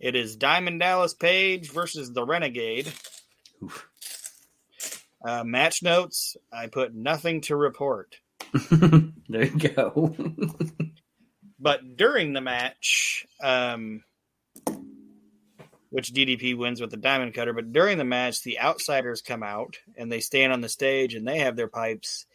it 0.00 0.16
is 0.16 0.34
Diamond 0.34 0.80
Dallas 0.80 1.14
Page 1.14 1.70
versus 1.70 2.12
the 2.12 2.24
Renegade. 2.24 2.92
Uh, 5.24 5.44
match 5.44 5.82
notes: 5.82 6.36
I 6.52 6.66
put 6.66 6.94
nothing 6.94 7.42
to 7.42 7.54
report. 7.56 8.16
there 9.28 9.44
you 9.44 9.58
go. 9.58 10.16
But 11.60 11.96
during 11.96 12.32
the 12.32 12.40
match, 12.40 13.26
um, 13.42 14.02
which 15.90 16.12
DDP 16.12 16.56
wins 16.56 16.80
with 16.80 16.90
the 16.90 16.96
diamond 16.96 17.34
cutter, 17.34 17.52
but 17.52 17.72
during 17.72 17.98
the 17.98 18.04
match, 18.04 18.42
the 18.42 18.58
outsiders 18.60 19.22
come 19.22 19.42
out 19.42 19.78
and 19.96 20.10
they 20.10 20.20
stand 20.20 20.52
on 20.52 20.60
the 20.60 20.68
stage 20.68 21.14
and 21.14 21.26
they 21.26 21.38
have 21.38 21.56
their 21.56 21.68
pipes 21.68 22.26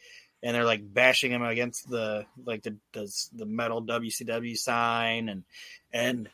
and 0.42 0.54
they're 0.54 0.64
like 0.64 0.82
bashing 0.92 1.32
them 1.32 1.42
against 1.42 1.88
the 1.88 2.26
like 2.44 2.62
the 2.62 2.76
the, 2.92 3.12
the 3.34 3.46
metal 3.46 3.82
WCW 3.82 4.56
sign. 4.56 5.28
And 5.28 5.44
and 5.92 6.28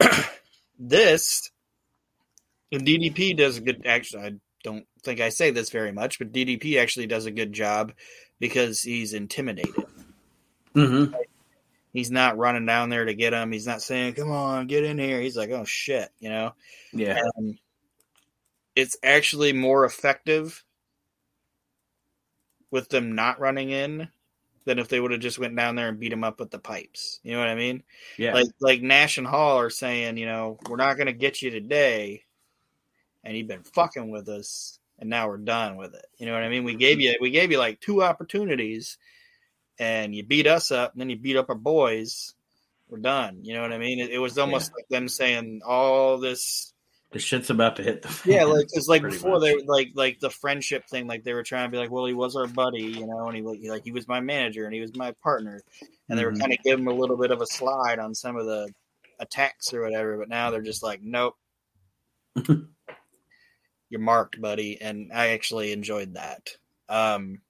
this 0.78 1.50
and 2.72 2.86
DDP 2.86 3.36
does 3.36 3.58
a 3.58 3.60
good 3.60 3.84
actually 3.86 4.22
I 4.22 4.32
don't 4.62 4.86
think 5.02 5.20
I 5.20 5.28
say 5.28 5.50
this 5.50 5.70
very 5.70 5.92
much, 5.92 6.18
but 6.18 6.32
DDP 6.32 6.80
actually 6.80 7.06
does 7.06 7.26
a 7.26 7.30
good 7.30 7.52
job 7.52 7.92
because 8.38 8.82
he's 8.82 9.12
intimidated. 9.12 9.84
hmm 10.74 11.06
He's 11.94 12.10
not 12.10 12.36
running 12.36 12.66
down 12.66 12.90
there 12.90 13.04
to 13.04 13.14
get 13.14 13.32
him. 13.32 13.52
He's 13.52 13.68
not 13.68 13.80
saying, 13.80 14.14
"Come 14.14 14.32
on, 14.32 14.66
get 14.66 14.82
in 14.82 14.98
here." 14.98 15.20
He's 15.20 15.36
like, 15.36 15.50
"Oh 15.50 15.64
shit," 15.64 16.10
you 16.18 16.28
know. 16.28 16.52
Yeah. 16.92 17.20
Um, 17.38 17.56
it's 18.74 18.96
actually 19.04 19.52
more 19.52 19.84
effective 19.84 20.64
with 22.72 22.88
them 22.88 23.14
not 23.14 23.38
running 23.38 23.70
in 23.70 24.08
than 24.64 24.80
if 24.80 24.88
they 24.88 24.98
would 24.98 25.12
have 25.12 25.20
just 25.20 25.38
went 25.38 25.54
down 25.54 25.76
there 25.76 25.88
and 25.88 26.00
beat 26.00 26.12
him 26.12 26.24
up 26.24 26.40
with 26.40 26.50
the 26.50 26.58
pipes. 26.58 27.20
You 27.22 27.32
know 27.32 27.38
what 27.38 27.48
I 27.48 27.54
mean? 27.54 27.84
Yeah. 28.18 28.34
Like 28.34 28.48
like 28.60 28.82
Nash 28.82 29.16
and 29.16 29.26
Hall 29.26 29.60
are 29.60 29.70
saying, 29.70 30.16
you 30.16 30.26
know, 30.26 30.58
we're 30.68 30.76
not 30.76 30.94
going 30.96 31.06
to 31.06 31.12
get 31.12 31.42
you 31.42 31.50
today, 31.50 32.24
and 33.22 33.36
you've 33.36 33.46
been 33.46 33.62
fucking 33.62 34.10
with 34.10 34.28
us, 34.28 34.80
and 34.98 35.08
now 35.08 35.28
we're 35.28 35.36
done 35.36 35.76
with 35.76 35.94
it. 35.94 36.06
You 36.18 36.26
know 36.26 36.32
what 36.32 36.42
I 36.42 36.48
mean? 36.48 36.64
We 36.64 36.74
gave 36.74 37.00
you 37.00 37.14
we 37.20 37.30
gave 37.30 37.52
you 37.52 37.58
like 37.58 37.78
two 37.78 38.02
opportunities, 38.02 38.98
and 39.78 40.14
you 40.14 40.24
beat 40.24 40.46
us 40.46 40.70
up, 40.70 40.92
and 40.92 41.00
then 41.00 41.10
you 41.10 41.16
beat 41.16 41.36
up 41.36 41.48
our 41.48 41.54
boys. 41.54 42.34
We're 42.88 42.98
done. 42.98 43.40
You 43.42 43.54
know 43.54 43.62
what 43.62 43.72
I 43.72 43.78
mean? 43.78 43.98
It, 43.98 44.10
it 44.10 44.18
was 44.18 44.36
almost 44.38 44.72
like 44.76 44.86
them 44.88 45.08
saying 45.08 45.62
all 45.66 46.18
this 46.18 46.72
the 47.12 47.18
shit's 47.18 47.48
about 47.48 47.76
to 47.76 47.82
hit 47.82 48.02
the 48.02 48.08
fan. 48.08 48.32
yeah, 48.34 48.44
like 48.44 48.66
it's 48.72 48.88
like 48.88 49.02
before 49.02 49.40
they 49.40 49.62
like 49.62 49.90
like 49.94 50.18
the 50.20 50.30
friendship 50.30 50.84
thing, 50.88 51.06
like 51.06 51.24
they 51.24 51.32
were 51.32 51.42
trying 51.42 51.66
to 51.66 51.70
be 51.70 51.78
like, 51.78 51.90
well, 51.90 52.06
he 52.06 52.12
was 52.12 52.36
our 52.36 52.46
buddy, 52.46 52.82
you 52.82 53.06
know, 53.06 53.28
and 53.28 53.36
he 53.36 53.42
like 53.42 53.58
he- 53.60 53.70
like 53.70 53.84
he 53.84 53.92
was 53.92 54.06
my 54.08 54.20
manager 54.20 54.64
and 54.64 54.74
he 54.74 54.80
was 54.80 54.94
my 54.96 55.12
partner, 55.22 55.62
and 56.08 56.18
they 56.18 56.24
were 56.24 56.32
Mhm. 56.32 56.40
kind 56.40 56.52
of 56.52 56.58
giving 56.64 56.84
him 56.84 56.88
a 56.88 56.94
little 56.94 57.16
bit 57.16 57.30
of 57.30 57.40
a 57.40 57.46
slide 57.46 57.98
on 57.98 58.14
some 58.14 58.36
of 58.36 58.46
the 58.46 58.68
attacks 59.20 59.72
or 59.72 59.82
whatever, 59.82 60.18
but 60.18 60.28
now 60.28 60.50
they're 60.50 60.60
just 60.60 60.82
like, 60.82 61.00
nope, 61.02 61.34
you're 63.88 64.00
marked, 64.00 64.40
buddy, 64.40 64.80
and 64.80 65.10
I 65.12 65.28
actually 65.28 65.72
enjoyed 65.72 66.14
that. 66.14 66.50
Um, 66.88 67.40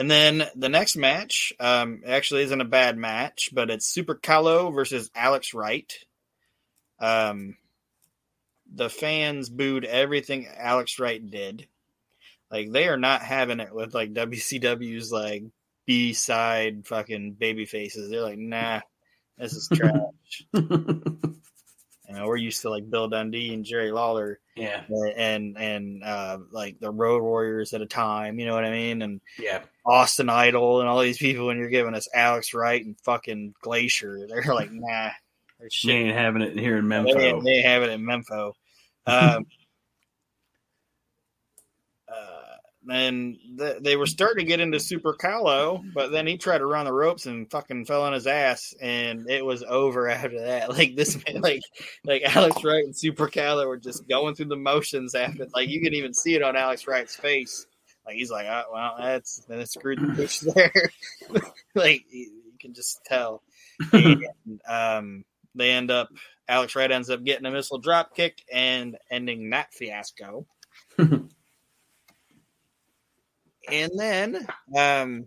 and 0.00 0.10
then 0.10 0.48
the 0.56 0.70
next 0.70 0.96
match 0.96 1.52
um, 1.60 2.00
actually 2.06 2.44
isn't 2.44 2.60
a 2.62 2.64
bad 2.64 2.96
match, 2.96 3.50
but 3.52 3.68
it's 3.68 3.86
Super 3.86 4.14
Calo 4.14 4.74
versus 4.74 5.10
Alex 5.14 5.52
Wright. 5.52 5.92
Um, 6.98 7.58
the 8.74 8.88
fans 8.88 9.50
booed 9.50 9.84
everything 9.84 10.48
Alex 10.56 10.98
Wright 10.98 11.30
did. 11.30 11.66
Like 12.50 12.72
they 12.72 12.88
are 12.88 12.96
not 12.96 13.20
having 13.20 13.60
it 13.60 13.74
with 13.74 13.92
like 13.92 14.14
WCW's 14.14 15.12
like 15.12 15.44
B 15.84 16.14
side 16.14 16.86
fucking 16.86 17.32
baby 17.32 17.66
faces. 17.66 18.08
They're 18.08 18.22
like, 18.22 18.38
nah, 18.38 18.80
this 19.36 19.52
is 19.52 19.68
trash. 19.74 20.46
you 22.10 22.16
know, 22.16 22.26
we're 22.26 22.36
used 22.36 22.62
to 22.62 22.70
like 22.70 22.90
Bill 22.90 23.06
Dundee 23.08 23.54
and 23.54 23.64
Jerry 23.64 23.92
Lawler 23.92 24.40
yeah. 24.56 24.82
and 25.16 25.56
and 25.56 26.02
uh, 26.02 26.38
like 26.50 26.80
the 26.80 26.90
Road 26.90 27.22
Warriors 27.22 27.72
at 27.72 27.82
a 27.82 27.86
time. 27.86 28.40
You 28.40 28.46
know 28.46 28.54
what 28.54 28.64
I 28.64 28.70
mean? 28.72 29.02
And 29.02 29.20
Yeah. 29.38 29.62
Austin 29.86 30.28
Idol 30.28 30.80
and 30.80 30.88
all 30.88 31.00
these 31.00 31.18
people. 31.18 31.46
When 31.46 31.56
you're 31.56 31.68
giving 31.68 31.94
us 31.94 32.08
Alex 32.12 32.52
Wright 32.52 32.84
and 32.84 32.98
fucking 33.04 33.54
Glacier, 33.62 34.26
they're 34.28 34.42
like, 34.52 34.72
nah, 34.72 35.10
They 35.84 35.92
ain't 35.92 36.16
having 36.16 36.42
it 36.42 36.58
here 36.58 36.78
in 36.78 36.88
They, 36.88 36.96
Memphis. 37.02 37.14
they 37.44 37.50
ain't 37.52 37.64
having 37.64 37.90
it 37.90 37.94
in 37.94 38.04
Memphis. 38.04 38.54
Um, 39.06 39.46
uh, 42.08 42.56
and 42.88 43.36
th- 43.58 43.82
they 43.82 43.96
were 43.96 44.06
starting 44.06 44.44
to 44.44 44.48
get 44.48 44.60
into 44.60 44.80
Super 44.80 45.12
Calo, 45.12 45.82
but 45.92 46.10
then 46.10 46.26
he 46.26 46.38
tried 46.38 46.58
to 46.58 46.66
run 46.66 46.86
the 46.86 46.92
ropes 46.92 47.26
and 47.26 47.50
fucking 47.50 47.84
fell 47.84 48.02
on 48.02 48.12
his 48.12 48.26
ass, 48.26 48.74
and 48.80 49.28
it 49.28 49.44
was 49.44 49.62
over 49.62 50.08
after 50.10 50.40
that. 50.40 50.70
Like 50.70 50.96
this, 50.96 51.16
man, 51.26 51.42
like 51.42 51.60
like 52.04 52.22
Alex 52.36 52.62
Wright 52.64 52.84
and 52.84 52.96
Super 52.96 53.28
Calo 53.28 53.66
were 53.66 53.76
just 53.76 54.08
going 54.08 54.34
through 54.34 54.46
the 54.46 54.56
motions 54.56 55.14
after. 55.14 55.46
Like 55.54 55.68
you 55.68 55.82
can 55.82 55.94
even 55.94 56.14
see 56.14 56.34
it 56.34 56.42
on 56.42 56.56
Alex 56.56 56.86
Wright's 56.86 57.16
face. 57.16 57.66
Like 58.06 58.16
he's 58.16 58.30
like, 58.30 58.46
oh, 58.46 58.64
well, 58.72 58.94
that's 58.98 59.44
that 59.48 59.68
screwed 59.68 60.00
the 60.00 60.14
fish 60.14 60.38
there. 60.54 60.90
like 61.74 62.04
you, 62.10 62.30
you 62.44 62.58
can 62.58 62.74
just 62.74 63.04
tell. 63.04 63.42
And, 63.92 64.24
um, 64.68 65.24
they 65.54 65.70
end 65.70 65.90
up 65.90 66.08
Alex 66.48 66.74
Wright 66.76 66.90
ends 66.90 67.10
up 67.10 67.24
getting 67.24 67.46
a 67.46 67.50
missile 67.50 67.78
drop 67.78 68.14
kick 68.14 68.42
and 68.52 68.96
ending 69.10 69.50
that 69.50 69.72
fiasco. 69.72 70.46
And 73.72 73.92
then 73.96 74.46
um, 74.76 75.26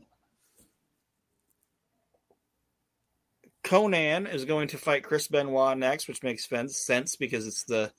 Konnan 3.64 4.32
is 4.32 4.46
going 4.46 4.70
to 4.70 4.78
fight 4.78 5.04
Chris 5.04 5.28
Benoit 5.28 5.78
next, 5.78 6.08
which 6.08 6.24
makes 6.24 6.48
sense 6.48 6.78
sense 6.86 7.16
because 7.16 7.48
it's 7.48 7.64
the 7.64 7.92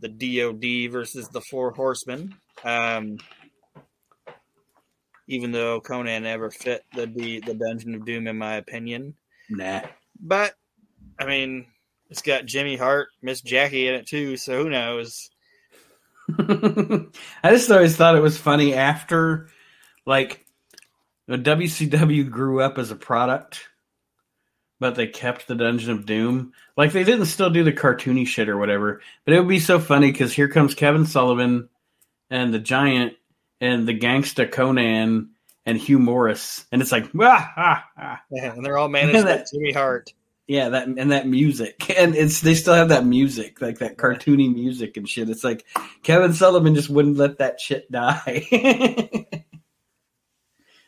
the 0.00 0.08
DOD 0.08 0.92
versus 0.92 1.28
the 1.28 1.40
Four 1.40 1.72
Horsemen. 1.72 2.34
Um, 2.64 3.18
even 5.28 5.50
though 5.50 5.80
Konnan 5.80 6.22
never 6.22 6.50
fit 6.50 6.84
the, 6.94 7.06
the 7.06 7.40
the 7.40 7.54
Dungeon 7.54 7.94
of 7.94 8.04
Doom, 8.04 8.26
in 8.26 8.38
my 8.38 8.56
opinion. 8.56 9.14
nah. 9.50 9.82
But 10.20 10.54
I 11.18 11.26
mean, 11.26 11.66
it's 12.10 12.22
got 12.22 12.46
Jimmy 12.46 12.76
Hart, 12.76 13.08
Miss 13.22 13.40
Jackie 13.40 13.88
in 13.88 13.94
it 13.94 14.06
too, 14.06 14.36
so 14.36 14.62
who 14.62 14.70
knows? 14.70 15.30
I 16.38 17.50
just 17.50 17.70
always 17.70 17.96
thought 17.96 18.16
it 18.16 18.22
was 18.22 18.38
funny 18.38 18.74
after, 18.74 19.48
like, 20.06 20.46
the 21.26 21.38
WCW 21.38 22.30
grew 22.30 22.60
up 22.60 22.78
as 22.78 22.90
a 22.90 22.96
product, 22.96 23.68
but 24.78 24.94
they 24.94 25.06
kept 25.06 25.48
the 25.48 25.54
Dungeon 25.54 25.90
of 25.90 26.06
Doom. 26.06 26.52
Like, 26.76 26.92
they 26.92 27.04
didn't 27.04 27.26
still 27.26 27.50
do 27.50 27.64
the 27.64 27.72
cartoony 27.72 28.26
shit 28.26 28.48
or 28.48 28.56
whatever, 28.56 29.00
but 29.24 29.34
it 29.34 29.40
would 29.40 29.48
be 29.48 29.60
so 29.60 29.78
funny 29.78 30.12
because 30.12 30.32
here 30.32 30.48
comes 30.48 30.74
Kevin 30.74 31.06
Sullivan 31.06 31.68
and 32.30 32.54
the 32.54 32.58
Giant 32.58 33.14
and 33.60 33.86
the 33.86 33.98
gangsta 33.98 34.48
Konnan 34.50 35.28
and 35.64 35.78
Hugh 35.78 35.98
Morrus, 35.98 36.64
and 36.70 36.80
it's 36.80 36.92
like, 36.92 37.10
ah, 37.20 37.52
ah, 37.56 37.84
ah. 37.98 38.20
and 38.30 38.64
they're 38.64 38.78
all 38.78 38.88
managed 38.88 39.24
by 39.24 39.44
Jimmy 39.52 39.72
Hart. 39.72 40.12
Yeah, 40.46 40.68
that 40.70 40.86
and 40.86 41.10
that 41.10 41.26
music, 41.26 41.90
and 41.98 42.14
it's 42.14 42.40
they 42.40 42.54
still 42.54 42.74
have 42.74 42.90
that 42.90 43.04
music, 43.04 43.60
like 43.60 43.80
that 43.80 43.96
cartoony 43.96 44.52
music 44.52 44.96
and 44.96 45.08
shit. 45.08 45.28
It's 45.28 45.42
like 45.42 45.66
Kevin 46.04 46.32
Sullivan 46.32 46.76
just 46.76 46.88
wouldn't 46.88 47.16
let 47.16 47.38
that 47.38 47.60
shit 47.60 47.90
die. 47.90 49.26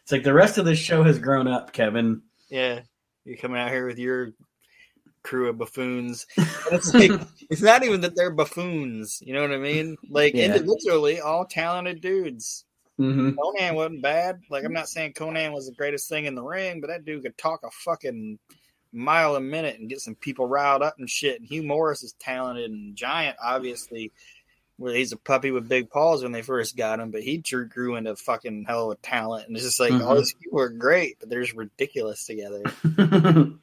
It's 0.09 0.13
like 0.15 0.23
the 0.23 0.33
rest 0.33 0.57
of 0.57 0.65
this 0.65 0.79
show 0.79 1.03
has 1.03 1.19
grown 1.19 1.47
up, 1.47 1.75
Kevin. 1.75 2.23
Yeah, 2.49 2.81
you're 3.27 3.37
coming 3.37 3.61
out 3.61 3.69
here 3.69 3.87
with 3.87 3.99
your 3.99 4.31
crew 5.23 5.51
of 5.51 5.59
buffoons. 5.59 6.25
it's 6.73 6.95
like 6.95 7.11
it's 7.51 7.61
not 7.61 7.85
even 7.85 8.01
that 8.01 8.17
they're 8.17 8.31
buffoons. 8.31 9.21
You 9.21 9.35
know 9.35 9.43
what 9.43 9.53
I 9.53 9.59
mean? 9.59 9.99
Like 10.09 10.33
Yeah. 10.33 10.55
individually, 10.57 11.21
all 11.21 11.45
talented 11.45 12.01
dudes. 12.01 12.65
Mm-hmm. 12.99 13.39
Konnan 13.39 13.75
wasn't 13.75 14.01
bad. 14.01 14.41
Like 14.49 14.65
I'm 14.65 14.73
not 14.73 14.89
saying 14.89 15.13
Konnan 15.13 15.53
was 15.53 15.67
the 15.67 15.75
greatest 15.75 16.09
thing 16.09 16.25
in 16.25 16.35
the 16.35 16.43
ring, 16.43 16.81
but 16.81 16.87
that 16.87 17.05
dude 17.05 17.23
could 17.23 17.37
talk 17.37 17.61
a 17.63 17.71
fucking 17.71 18.39
mile 18.95 19.37
a 19.37 19.41
minute 19.41 19.79
and 19.79 19.91
get 19.91 20.01
some 20.01 20.15
people 20.15 20.47
riled 20.47 20.81
up 20.83 20.95
and 20.99 21.11
shit. 21.11 21.39
And 21.39 21.47
Hugh 21.47 21.65
Morrus 21.65 22.03
is 22.03 22.15
talented 22.19 22.71
and 22.71 22.97
giant, 22.97 23.37
obviously. 23.45 24.11
Well, 24.79 24.95
he's 24.95 25.11
a 25.13 25.17
puppy 25.17 25.51
with 25.51 25.69
big 25.69 25.91
paws 25.91 26.23
when 26.23 26.31
they 26.33 26.43
first 26.43 26.77
got 26.77 27.01
him, 27.01 27.11
but 27.11 27.23
he 27.23 27.39
drew, 27.39 27.67
grew 27.67 27.97
into 27.97 28.15
fucking 28.15 28.65
hell 28.69 28.93
of 28.93 29.03
talent. 29.03 29.49
And 29.49 29.57
it's 29.57 29.65
just 29.67 29.81
like 29.81 29.93
all 29.93 30.15
Mhm. 30.15 30.19
these 30.19 30.35
people 30.35 30.61
are 30.61 30.69
great, 30.69 31.19
but 31.19 31.29
they're 31.29 31.43
just 31.43 31.55
ridiculous 31.57 32.25
together. 32.25 32.63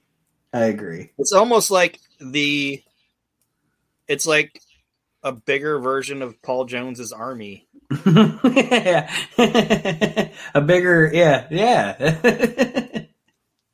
I 0.54 0.66
agree. 0.66 1.12
It's 1.18 1.32
almost 1.34 1.72
like 1.72 2.00
the. 2.20 2.82
It's 4.08 4.28
like 4.28 4.62
a 5.24 5.32
bigger 5.32 5.80
version 5.80 6.22
of 6.22 6.42
Paul 6.42 6.66
Jones's 6.66 7.12
army. 7.14 7.68
yeah. 8.06 9.10
a 10.54 10.62
bigger, 10.62 11.10
yeah, 11.14 11.48
yeah. 11.50 13.02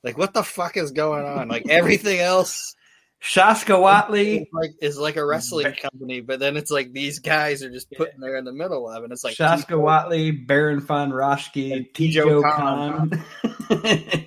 Like, 0.04 0.18
what 0.18 0.34
the 0.34 0.42
fuck 0.44 0.78
is 0.78 0.92
going 0.92 1.24
on? 1.26 1.48
Like 1.48 1.70
everything 1.70 2.20
else 2.20 2.76
Shaska 3.22 3.76
Whatley. 3.80 4.42
is 4.42 4.48
like 4.52 4.72
is 4.82 4.98
like 4.98 5.16
a 5.16 5.26
wrestling 5.26 5.74
company, 5.74 6.22
but 6.22 6.40
then 6.40 6.58
it's 6.58 6.72
like 6.72 6.92
these 6.92 7.20
guys 7.20 7.62
are 7.64 7.70
just 7.70 7.92
putting 7.92 8.20
there 8.20 8.36
in 8.36 8.46
the 8.46 8.52
middle 8.52 8.90
of, 8.90 9.02
it. 9.02 9.04
and 9.06 9.14
it's 9.14 9.24
like 9.24 9.36
Shaska 9.36 9.78
Whatley, 9.78 10.46
Baron 10.48 10.80
von 10.80 11.12
Raschke, 11.12 11.72
And 11.76 11.86
Teijo 11.94 12.42
Teijo 12.42 12.44
Khan. 12.44 13.10
Khan. 13.10 14.26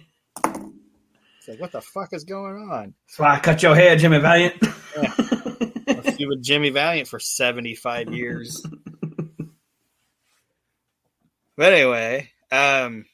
It's 1.38 1.48
like 1.48 1.60
what 1.60 1.72
the 1.72 1.80
fuck 1.82 2.12
is 2.12 2.24
going 2.24 2.68
on? 2.70 2.94
That's 3.08 3.18
why 3.18 3.34
I 3.34 3.40
cut 3.40 3.62
your 3.62 3.74
hair, 3.74 3.96
Jimmy 3.96 4.18
Valiant. 4.18 4.54
Let's 5.86 6.16
be 6.16 6.26
with 6.26 6.42
Jimmy 6.42 6.70
Valiant 6.70 7.08
for 7.08 7.18
seventy 7.18 7.74
five 7.74 8.14
years. 8.14 8.64
but 11.56 11.72
anyway, 11.72 12.30
um, 12.52 13.04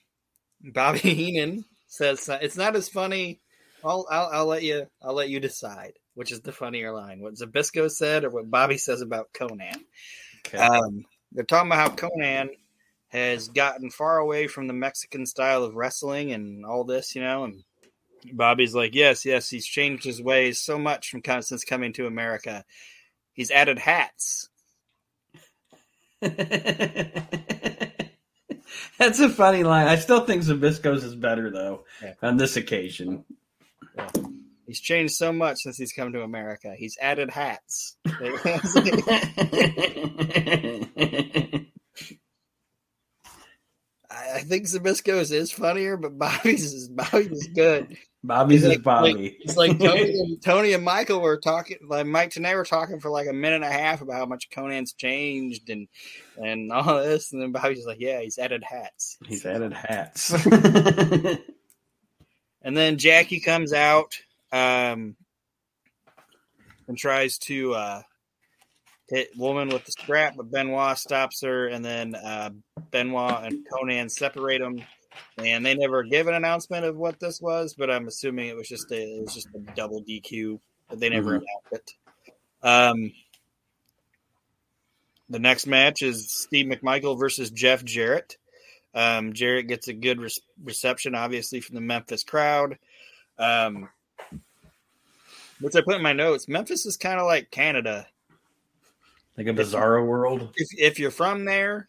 Bobby 0.63 0.99
Heenan 1.01 1.65
says 1.89 2.29
it's 2.43 2.57
not 2.57 2.77
as 2.77 2.89
funny. 2.89 3.41
I'll, 3.85 4.07
I'll 4.11 4.29
I'll 4.33 4.47
let 4.47 4.63
you 4.63 4.87
I'll 5.03 5.15
let 5.15 5.29
you 5.31 5.41
decide 5.41 5.95
which 6.15 6.33
is 6.33 6.41
the 6.43 6.53
funnier 6.53 6.93
line, 6.93 7.21
what 7.21 7.35
Zbyszko 7.35 7.91
said 7.91 8.25
or 8.25 8.31
what 8.31 8.51
Bobby 8.51 8.77
says 8.77 9.01
about 9.01 9.33
Konnan. 9.33 9.81
Um, 10.59 11.05
they're 11.33 11.45
talking 11.45 11.71
about 11.71 11.91
how 11.91 11.97
Konnan 12.09 12.51
has 13.09 13.49
gotten 13.49 13.91
far 13.91 14.19
away 14.19 14.47
from 14.47 14.67
the 14.67 14.75
Mexican 14.75 15.25
style 15.25 15.65
of 15.65 15.77
wrestling 15.77 16.33
and 16.33 16.67
all 16.67 16.85
this, 16.85 17.15
you 17.15 17.23
know. 17.23 17.45
And 17.45 17.63
Bobby's 18.33 18.75
like, 18.75 18.95
yes, 18.95 19.25
yes, 19.25 19.49
he's 19.49 19.65
changed 19.65 20.05
his 20.05 20.21
ways 20.21 20.61
so 20.61 20.79
much 20.79 21.11
from 21.11 21.23
kind 21.23 21.43
since 21.45 21.65
coming 21.65 21.93
to 21.95 22.07
America. 22.07 22.65
He's 23.33 23.51
added 23.51 23.79
hats. 23.79 24.49
That's 26.21 26.43
a 29.21 29.31
funny 29.31 29.65
line. 29.65 29.89
I 29.89 29.97
still 29.97 30.27
think 30.27 30.43
Zbyszko's 30.43 31.05
is 31.05 31.15
better 31.15 31.51
though 31.51 31.85
Yeah. 32.03 32.15
on 32.23 32.37
this 32.37 32.57
occasion. 32.57 33.25
He's 34.67 34.81
changed 34.81 35.15
so 35.15 35.33
much 35.33 35.59
since 35.63 35.77
he's 35.77 35.93
come 35.93 36.13
to 36.13 36.23
America. 36.23 36.75
He's 36.77 36.97
added 37.01 37.31
hats. 37.31 37.97
I 38.07 39.21
I 44.11 44.41
think 44.41 44.65
Zbyszko's 44.67 45.31
is 45.33 45.53
funnier, 45.53 45.97
but 45.97 46.19
Bobby's 46.19 46.73
is 46.73 46.89
Bobby's 46.89 47.31
is 47.33 47.49
good. 47.55 47.97
Bobby's 48.23 48.63
He's 48.63 48.65
is 48.65 48.69
like- 48.77 48.83
Bobby. 48.83 49.37
It's 49.41 49.57
like 49.57 49.79
Tony 49.79 50.03
and, 50.21 50.43
Tony 50.43 50.73
and 50.73 50.85
Michael 50.85 51.21
were 51.21 51.39
talking, 51.39 51.79
like 51.87 52.07
Mike 52.07 52.31
Tenay 52.31 52.55
were 52.55 52.65
talking 52.65 53.01
for 53.01 53.11
like 53.11 53.29
a 53.29 53.33
minute 53.33 53.57
and 53.57 53.65
a 53.65 53.71
half 53.73 54.03
about 54.03 54.17
how 54.17 54.27
much 54.27 54.51
Konnan's 54.51 54.93
changed 54.93 55.71
and 55.71 55.89
and 56.37 56.73
all 56.73 57.03
this, 57.03 57.33
and 57.33 57.41
then 57.41 57.53
Bobby's 57.53 57.87
like, 57.87 58.01
"Yeah, 58.01 58.21
he's 58.21 58.39
added 58.39 58.63
hats." 58.65 59.17
He's 59.27 59.47
added 59.47 59.73
hats. 59.73 60.33
And 62.63 62.77
then 62.77 62.99
Jackie 62.99 63.41
comes 63.41 63.73
out 63.73 64.15
um, 64.53 65.17
and 66.89 66.97
tries 66.99 67.39
to 67.39 67.75
uh, 67.75 68.03
hit 69.09 69.31
woman 69.37 69.69
with 69.69 69.85
the 69.85 69.93
strap, 69.93 70.35
but 70.37 70.51
Benoit 70.51 70.99
stops 70.99 71.43
her, 71.43 71.69
and 71.69 71.85
then 71.85 72.15
uh, 72.15 72.51
Benoit 72.91 73.45
and 73.45 73.67
Konnan 73.73 74.11
separate 74.11 74.61
them. 74.61 74.77
And 75.39 75.65
they 75.65 75.75
never 75.75 76.03
give 76.03 76.29
an 76.29 76.35
announcement 76.35 76.85
of 76.85 76.97
what 76.97 77.19
this 77.19 77.41
was, 77.41 77.75
but 77.75 77.91
I'm 77.91 78.07
assuming 78.07 78.49
it 78.49 78.57
was 78.57 78.69
just 78.69 78.91
a 78.93 78.97
it 78.97 79.23
was 79.23 79.35
just 79.35 79.49
a 79.55 79.59
double 79.75 80.03
DQ, 80.03 80.61
but 80.89 81.01
they 81.01 81.09
never 81.09 81.33
Mhm. 81.33 81.43
announced 81.43 81.73
it. 81.73 81.93
Um, 82.63 83.13
the 85.29 85.39
next 85.39 85.67
match 85.67 86.03
is 86.03 86.31
Steve 86.33 86.67
McMichael 86.67 87.19
versus 87.19 87.51
Jeff 87.51 87.85
Jarrett. 87.85 88.37
Um, 88.95 89.33
Jarrett 89.33 89.69
gets 89.69 89.89
a 89.89 89.93
good 89.93 90.21
re- 90.21 90.31
reception, 90.63 91.15
obviously, 91.15 91.61
from 91.61 91.77
the 91.77 91.81
Memphis 91.81 92.25
crowd. 92.25 92.79
Um, 93.39 93.89
which 95.61 95.77
I 95.77 95.83
put 95.83 95.97
in 95.97 96.03
my 96.03 96.13
notes. 96.13 96.49
Memphis 96.49 96.87
is 96.87 96.97
kind 96.97 97.21
of 97.21 97.27
like 97.27 97.51
Canada. 97.51 98.07
like 99.37 99.47
a 99.47 99.51
bizarro 99.51 100.05
world. 100.07 100.53
If, 100.57 100.69
if 100.77 100.99
you're 100.99 101.11
from 101.11 101.45
there 101.45 101.89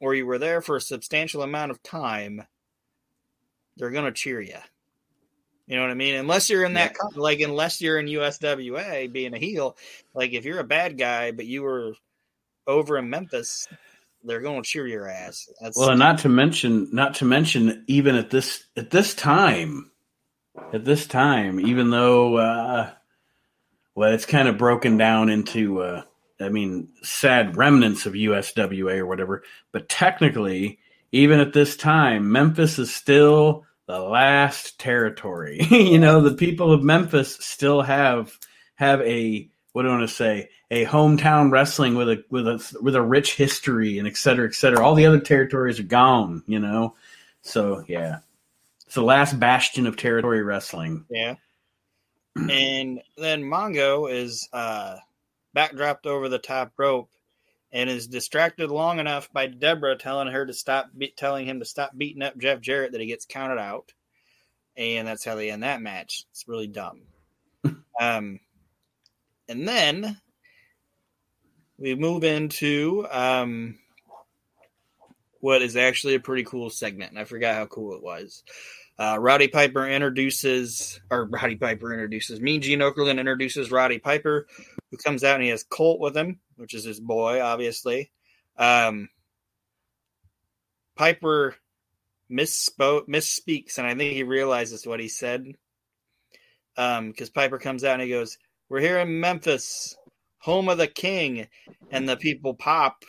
or 0.00 0.14
you 0.14 0.26
were 0.26 0.38
there 0.38 0.60
for 0.60 0.76
a 0.76 0.80
substantial 0.80 1.42
amount 1.42 1.70
of 1.70 1.82
time, 1.82 2.42
they're 3.76 3.90
going 3.90 4.04
to 4.04 4.12
cheer 4.12 4.40
you. 4.40 4.58
You 5.66 5.76
know 5.76 5.82
what 5.82 5.90
I 5.90 5.94
mean? 5.94 6.16
Unless 6.16 6.50
you're 6.50 6.64
in 6.64 6.74
that, 6.74 6.94
co- 6.98 7.18
like, 7.18 7.40
unless 7.40 7.80
you're 7.80 7.98
in 7.98 8.06
USWA 8.06 9.10
being 9.10 9.32
a 9.32 9.38
heel, 9.38 9.76
like, 10.12 10.32
if 10.32 10.44
you're 10.44 10.58
a 10.58 10.64
bad 10.64 10.98
guy, 10.98 11.30
but 11.30 11.46
you 11.46 11.62
were 11.62 11.94
over 12.66 12.98
in 12.98 13.08
Memphis, 13.08 13.66
they're 14.24 14.40
going 14.40 14.62
to 14.62 14.68
cheer 14.68 14.86
your 14.86 15.08
ass. 15.08 15.48
That's, 15.60 15.78
Well, 15.78 15.96
not 15.96 16.18
to 16.20 16.28
mention, 16.28 16.88
not 16.92 17.14
to 17.16 17.24
mention, 17.24 17.84
even 17.86 18.16
at 18.16 18.30
this 18.30 18.64
at 18.76 18.90
this 18.90 19.14
time, 19.14 19.90
at 20.72 20.84
this 20.84 21.06
time, 21.06 21.60
even 21.60 21.90
though, 21.90 22.36
uh, 22.36 22.90
well, 23.94 24.12
it's 24.12 24.26
kind 24.26 24.48
of 24.48 24.58
broken 24.58 24.96
down 24.96 25.28
into, 25.28 25.82
uh, 25.82 26.02
I 26.40 26.48
mean, 26.48 26.88
sad 27.02 27.56
remnants 27.56 28.06
of 28.06 28.14
USWA 28.14 28.98
or 28.98 29.06
whatever. 29.06 29.42
But 29.72 29.88
technically, 29.88 30.78
even 31.12 31.40
at 31.40 31.52
this 31.52 31.76
time, 31.76 32.32
Memphis 32.32 32.78
is 32.78 32.94
still 32.94 33.64
the 33.86 34.00
last 34.00 34.78
territory. 34.78 35.60
you 35.70 35.98
know, 35.98 36.20
the 36.20 36.34
people 36.34 36.72
of 36.72 36.82
Memphis 36.82 37.36
still 37.40 37.82
have 37.82 38.36
have 38.76 39.00
a 39.02 39.48
what 39.72 39.82
do 39.82 39.88
I 39.88 39.96
want 39.96 40.08
to 40.08 40.14
say? 40.14 40.50
A 40.74 40.84
hometown 40.84 41.52
wrestling 41.52 41.94
with 41.94 42.08
a 42.08 42.24
with 42.30 42.48
a 42.48 42.78
with 42.82 42.96
a 42.96 43.02
rich 43.02 43.36
history 43.36 43.98
and 43.98 44.08
et 44.08 44.16
cetera, 44.16 44.48
et 44.48 44.54
cetera. 44.54 44.84
All 44.84 44.96
the 44.96 45.06
other 45.06 45.20
territories 45.20 45.78
are 45.78 45.84
gone, 45.84 46.42
you 46.46 46.58
know. 46.58 46.96
So 47.42 47.84
yeah, 47.86 48.18
it's 48.84 48.96
the 48.96 49.02
last 49.02 49.38
bastion 49.38 49.86
of 49.86 49.96
territory 49.96 50.42
wrestling. 50.42 51.04
Yeah. 51.08 51.36
And 52.36 53.00
then 53.16 53.44
Mongo 53.44 54.12
is 54.12 54.48
uh, 54.52 54.96
backdropped 55.54 56.06
over 56.06 56.28
the 56.28 56.38
top 56.38 56.72
rope 56.76 57.08
and 57.72 57.88
is 57.88 58.06
distracted 58.06 58.70
long 58.70 58.98
enough 58.98 59.32
by 59.32 59.46
Debra 59.46 59.96
telling 59.96 60.28
her 60.28 60.44
to 60.46 60.52
stop, 60.52 60.90
be- 60.96 61.14
telling 61.16 61.46
him 61.46 61.60
to 61.60 61.64
stop 61.64 61.96
beating 61.96 62.22
up 62.22 62.36
Jeff 62.38 62.60
Jarrett 62.60 62.92
that 62.92 63.00
he 63.00 63.06
gets 63.06 63.26
counted 63.26 63.58
out. 63.58 63.92
And 64.76 65.06
that's 65.06 65.24
how 65.24 65.36
they 65.36 65.50
end 65.50 65.62
that 65.62 65.80
match. 65.80 66.24
It's 66.30 66.48
really 66.48 66.66
dumb. 66.66 67.02
um, 68.00 68.40
and 69.48 69.68
then 69.68 70.20
we 71.84 71.94
move 71.94 72.24
into 72.24 73.06
um, 73.10 73.78
what 75.40 75.60
is 75.60 75.76
actually 75.76 76.14
a 76.14 76.20
pretty 76.20 76.42
cool 76.42 76.70
segment. 76.70 77.10
And 77.10 77.18
I 77.18 77.24
forgot 77.24 77.56
how 77.56 77.66
cool 77.66 77.94
it 77.94 78.02
was. 78.02 78.42
Uh, 78.98 79.18
Roddy 79.20 79.48
Piper 79.48 79.86
introduces, 79.86 80.98
or 81.10 81.26
Roddy 81.26 81.56
Piper 81.56 81.92
introduces, 81.92 82.40
Mean 82.40 82.62
Gene 82.62 82.78
Okerlund 82.78 83.18
introduces 83.18 83.70
Roddy 83.70 83.98
Piper, 83.98 84.46
who 84.90 84.96
comes 84.96 85.24
out 85.24 85.34
and 85.34 85.44
he 85.44 85.50
has 85.50 85.62
Colt 85.62 86.00
with 86.00 86.16
him, 86.16 86.40
which 86.56 86.72
is 86.72 86.84
his 86.84 87.00
boy, 87.00 87.42
obviously. 87.42 88.10
Um, 88.56 89.10
Piper 90.96 91.54
misspoke, 92.30 93.08
misspeaks, 93.08 93.76
and 93.76 93.86
I 93.86 93.94
think 93.94 94.14
he 94.14 94.22
realizes 94.22 94.86
what 94.86 95.00
he 95.00 95.08
said. 95.08 95.52
Um, 96.78 97.10
because 97.10 97.28
Piper 97.28 97.58
comes 97.58 97.84
out 97.84 97.94
and 97.94 98.02
he 98.02 98.08
goes, 98.08 98.38
"We're 98.70 98.80
here 98.80 98.98
in 99.00 99.20
Memphis, 99.20 99.96
home 100.44 100.68
of 100.68 100.78
the 100.78 100.86
king," 100.86 101.48
and 101.90 102.08
the 102.08 102.16
people 102.16 102.54
pop, 102.54 103.04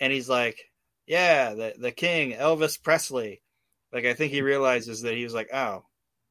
and 0.00 0.12
he's 0.12 0.28
like, 0.28 0.58
"Yeah, 1.06 1.54
the 1.54 1.74
the 1.78 1.92
king, 1.92 2.32
Elvis 2.32 2.82
Presley." 2.82 3.42
Like 3.92 4.04
I 4.04 4.14
think 4.14 4.32
he 4.32 4.42
realizes 4.42 5.02
that 5.02 5.14
he 5.14 5.24
was 5.24 5.34
like, 5.34 5.50
"Oh, 5.52 5.84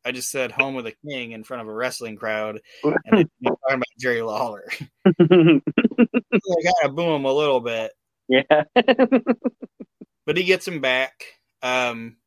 I 0.04 0.12
just 0.12 0.30
said 0.30 0.52
home 0.52 0.78
of 0.78 0.84
the 0.84 0.96
king 1.08 1.32
in 1.32 1.44
front 1.44 1.62
of 1.62 1.68
a 1.68 1.74
wrestling 1.74 2.18
crowd, 2.18 2.60
and 2.84 3.18
he's 3.18 3.28
talking 3.46 3.76
about 3.76 3.84
Jerry 4.00 4.22
Lawler." 4.22 4.66
I 5.06 5.62
of 6.84 6.96
boo 6.96 7.16
him 7.16 7.26
a 7.26 7.32
little 7.32 7.62
bit, 7.62 7.92
yeah. 8.28 8.64
but 10.26 10.38
he 10.38 10.44
gets 10.44 10.68
him 10.68 10.82
back. 10.82 11.24
Um, 11.62 12.18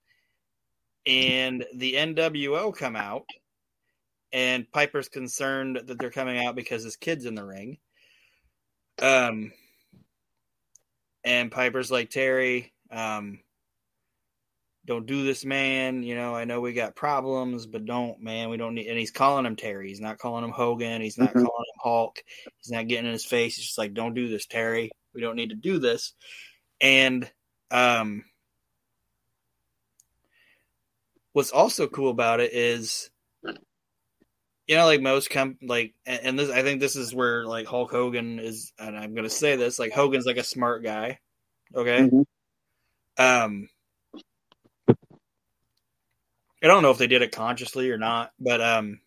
and 1.06 1.64
the 1.74 1.94
NWO 1.94 2.74
come 2.76 2.96
out, 2.96 3.24
and 4.32 4.70
Piper's 4.70 5.08
concerned 5.08 5.80
that 5.86 5.98
they're 5.98 6.10
coming 6.10 6.44
out 6.44 6.56
because 6.56 6.84
his 6.84 6.96
kid's 6.96 7.24
in 7.24 7.34
the 7.34 7.44
ring. 7.44 7.78
Um, 9.00 9.52
and 11.24 11.50
Piper's 11.50 11.90
like 11.90 12.10
Terry, 12.10 12.72
um, 12.90 13.40
don't 14.88 15.06
do 15.06 15.22
this, 15.22 15.44
man. 15.44 16.02
You 16.02 16.14
know, 16.14 16.34
I 16.34 16.46
know 16.46 16.62
we 16.62 16.72
got 16.72 16.96
problems, 16.96 17.66
but 17.66 17.84
don't, 17.84 18.22
man. 18.22 18.48
We 18.48 18.56
don't 18.56 18.74
need. 18.74 18.86
And 18.86 18.98
he's 18.98 19.10
calling 19.10 19.44
him 19.44 19.54
Terry. 19.54 19.88
He's 19.88 20.00
not 20.00 20.16
calling 20.16 20.42
him 20.42 20.50
Hogan. 20.50 21.02
He's 21.02 21.18
not 21.18 21.28
mm-hmm. 21.28 21.44
calling 21.44 21.64
him 21.66 21.80
Hulk. 21.82 22.22
He's 22.56 22.70
not 22.70 22.88
getting 22.88 23.04
in 23.04 23.12
his 23.12 23.26
face. 23.26 23.56
He's 23.56 23.66
just 23.66 23.78
like, 23.78 23.92
don't 23.92 24.14
do 24.14 24.28
this, 24.28 24.46
Terry. 24.46 24.90
We 25.14 25.20
don't 25.20 25.36
need 25.36 25.50
to 25.50 25.56
do 25.56 25.78
this. 25.78 26.14
And 26.80 27.30
um, 27.70 28.24
what's 31.34 31.50
also 31.52 31.86
cool 31.86 32.10
about 32.10 32.40
it 32.40 32.54
is, 32.54 33.10
you 34.68 34.76
know, 34.76 34.84
like 34.84 35.00
most 35.00 35.30
com 35.30 35.56
like, 35.62 35.94
and 36.06 36.38
this, 36.38 36.50
I 36.50 36.62
think 36.62 36.80
this 36.80 36.94
is 36.94 37.14
where 37.14 37.44
like 37.44 37.66
Hulk 37.66 37.90
Hogan 37.90 38.38
is, 38.38 38.72
and 38.78 38.96
I'm 38.96 39.14
gonna 39.14 39.30
say 39.30 39.56
this, 39.56 39.78
like 39.78 39.92
Hogan's 39.92 40.26
like 40.26 40.36
a 40.36 40.44
smart 40.44 40.84
guy. 40.84 41.18
Okay. 41.74 42.00
Mm-hmm. 42.00 42.22
Um 43.20 43.68
I 46.62 46.66
don't 46.66 46.82
know 46.82 46.90
if 46.90 46.98
they 46.98 47.06
did 47.06 47.22
it 47.22 47.32
consciously 47.32 47.90
or 47.90 47.98
not, 47.98 48.32
but 48.40 48.60
um, 48.60 49.00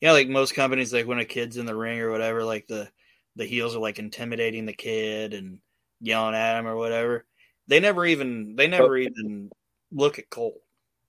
yeah, 0.00 0.12
like 0.12 0.28
most 0.28 0.54
companies, 0.54 0.92
like 0.92 1.06
when 1.06 1.18
a 1.18 1.24
kid's 1.24 1.58
in 1.58 1.66
the 1.66 1.76
ring 1.76 2.00
or 2.00 2.10
whatever, 2.10 2.42
like 2.42 2.66
the 2.66 2.88
the 3.36 3.44
heels 3.44 3.76
are 3.76 3.80
like 3.80 3.98
intimidating 3.98 4.66
the 4.66 4.72
kid 4.72 5.34
and 5.34 5.58
yelling 6.00 6.34
at 6.34 6.58
him 6.58 6.66
or 6.66 6.76
whatever. 6.76 7.26
They 7.68 7.80
never 7.80 8.06
even 8.06 8.56
they 8.56 8.66
never 8.66 8.96
okay. 8.96 9.10
even 9.10 9.50
look 9.90 10.18
at 10.18 10.30
Colt. 10.30 10.60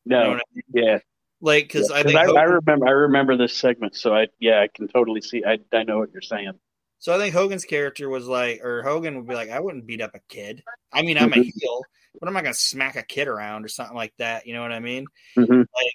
No, 0.06 0.24
you 0.24 0.30
know 0.30 0.34
I 0.34 0.42
mean? 0.54 0.64
yeah, 0.74 1.00
like 1.44 1.66
because 1.66 1.90
yeah, 1.90 1.98
I 1.98 2.04
think 2.04 2.16
I, 2.16 2.26
Hogan, 2.26 2.38
I, 2.38 2.44
remember 2.44 2.88
I 2.88 2.92
remember 2.92 3.38
this 3.38 3.56
segment, 3.56 3.96
so 3.96 4.16
I 4.16 4.28
yeah 4.40 4.62
I 4.62 4.70
can 4.74 4.88
totally 4.88 5.22
see 5.22 5.44
I 5.46 5.60
I 5.74 5.84
know 5.84 6.00
what 6.00 6.12
you're 6.14 6.22
saying. 6.22 6.54
So 7.00 7.14
I 7.14 7.18
think 7.18 7.36
Hogan's 7.36 7.66
character 7.66 8.08
was 8.08 8.28
like, 8.28 8.64
or 8.64 8.82
Hogan 8.82 9.18
would 9.18 9.28
be 9.28 9.36
like, 9.36 9.50
I 9.50 9.60
wouldn't 9.60 9.86
beat 9.86 10.02
up 10.02 10.16
a 10.16 10.22
kid. 10.30 10.64
I 10.94 11.02
mean, 11.02 11.18
I'm 11.18 11.34
a 11.34 11.36
mm-hmm. 11.36 11.42
heel, 11.42 11.82
but 12.18 12.28
I'm 12.28 12.34
not 12.34 12.44
gonna 12.44 12.54
smack 12.54 12.96
a 12.96 13.04
kid 13.04 13.28
around 13.28 13.66
or 13.66 13.68
something 13.68 13.96
like 13.96 14.14
that. 14.20 14.48
You 14.48 14.54
know 14.54 14.62
what 14.62 14.72
I 14.72 14.80
mean? 14.80 15.06
Mm-hmm. 15.38 15.54
Like, 15.54 15.94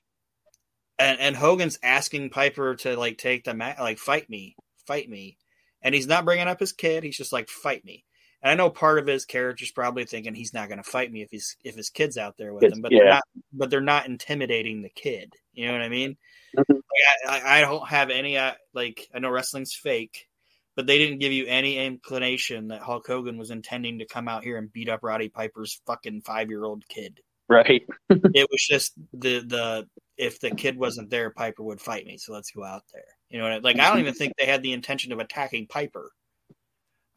and 0.98 1.18
and 1.18 1.34
Hogan's 1.34 1.78
asking 1.82 2.28
Piper 2.28 2.74
to 2.76 2.98
like 2.98 3.16
take 3.16 3.44
the 3.44 3.54
mat, 3.54 3.78
like 3.80 3.98
fight 3.98 4.28
me, 4.28 4.54
fight 4.86 5.08
me, 5.08 5.38
and 5.80 5.94
he's 5.94 6.06
not 6.06 6.26
bringing 6.26 6.46
up 6.46 6.60
his 6.60 6.72
kid. 6.72 7.04
He's 7.04 7.16
just 7.16 7.32
like 7.32 7.48
fight 7.48 7.86
me. 7.86 8.04
And 8.42 8.52
I 8.52 8.54
know 8.54 8.70
part 8.70 8.98
of 8.98 9.06
his 9.06 9.24
character's 9.24 9.72
probably 9.72 10.04
thinking 10.04 10.34
he's 10.34 10.54
not 10.54 10.68
going 10.68 10.82
to 10.82 10.88
fight 10.88 11.10
me 11.10 11.22
if 11.22 11.30
he's 11.30 11.56
if 11.64 11.74
his 11.74 11.90
kid's 11.90 12.16
out 12.16 12.36
there 12.36 12.54
with 12.54 12.64
him, 12.64 12.80
but 12.80 12.92
yeah. 12.92 12.98
they're 12.98 13.08
not. 13.08 13.22
But 13.52 13.70
they're 13.70 13.80
not 13.80 14.06
intimidating 14.06 14.82
the 14.82 14.88
kid. 14.88 15.34
You 15.52 15.66
know 15.66 15.72
what 15.72 15.82
I 15.82 15.88
mean? 15.88 16.16
Mm-hmm. 16.56 16.74
Like, 16.74 17.42
I, 17.44 17.58
I 17.58 17.60
don't 17.60 17.88
have 17.88 18.10
any 18.10 18.38
uh, 18.38 18.52
like 18.74 19.08
I 19.12 19.18
know 19.18 19.30
wrestling's 19.30 19.74
fake, 19.74 20.28
but 20.76 20.86
they 20.86 20.98
didn't 20.98 21.18
give 21.18 21.32
you 21.32 21.46
any 21.46 21.78
inclination 21.84 22.68
that 22.68 22.82
Hulk 22.82 23.06
Hogan 23.06 23.38
was 23.38 23.50
intending 23.50 23.98
to 23.98 24.06
come 24.06 24.28
out 24.28 24.44
here 24.44 24.56
and 24.56 24.72
beat 24.72 24.88
up 24.88 25.00
Roddy 25.02 25.28
Piper's 25.28 25.80
fucking 25.86 26.22
five 26.22 26.48
year 26.48 26.64
old 26.64 26.86
kid. 26.88 27.20
Right. 27.48 27.82
it 28.10 28.48
was 28.50 28.64
just 28.64 28.92
the 29.12 29.40
the 29.40 29.88
if 30.16 30.38
the 30.40 30.50
kid 30.50 30.76
wasn't 30.76 31.10
there, 31.10 31.30
Piper 31.30 31.62
would 31.62 31.80
fight 31.80 32.06
me. 32.06 32.18
So 32.18 32.32
let's 32.32 32.50
go 32.50 32.64
out 32.64 32.82
there. 32.92 33.04
You 33.30 33.38
know, 33.38 33.44
what 33.44 33.52
I, 33.52 33.58
like 33.58 33.80
I 33.80 33.88
don't 33.88 34.00
even 34.00 34.14
think 34.14 34.34
they 34.38 34.46
had 34.46 34.62
the 34.62 34.72
intention 34.72 35.12
of 35.12 35.18
attacking 35.18 35.66
Piper. 35.66 36.12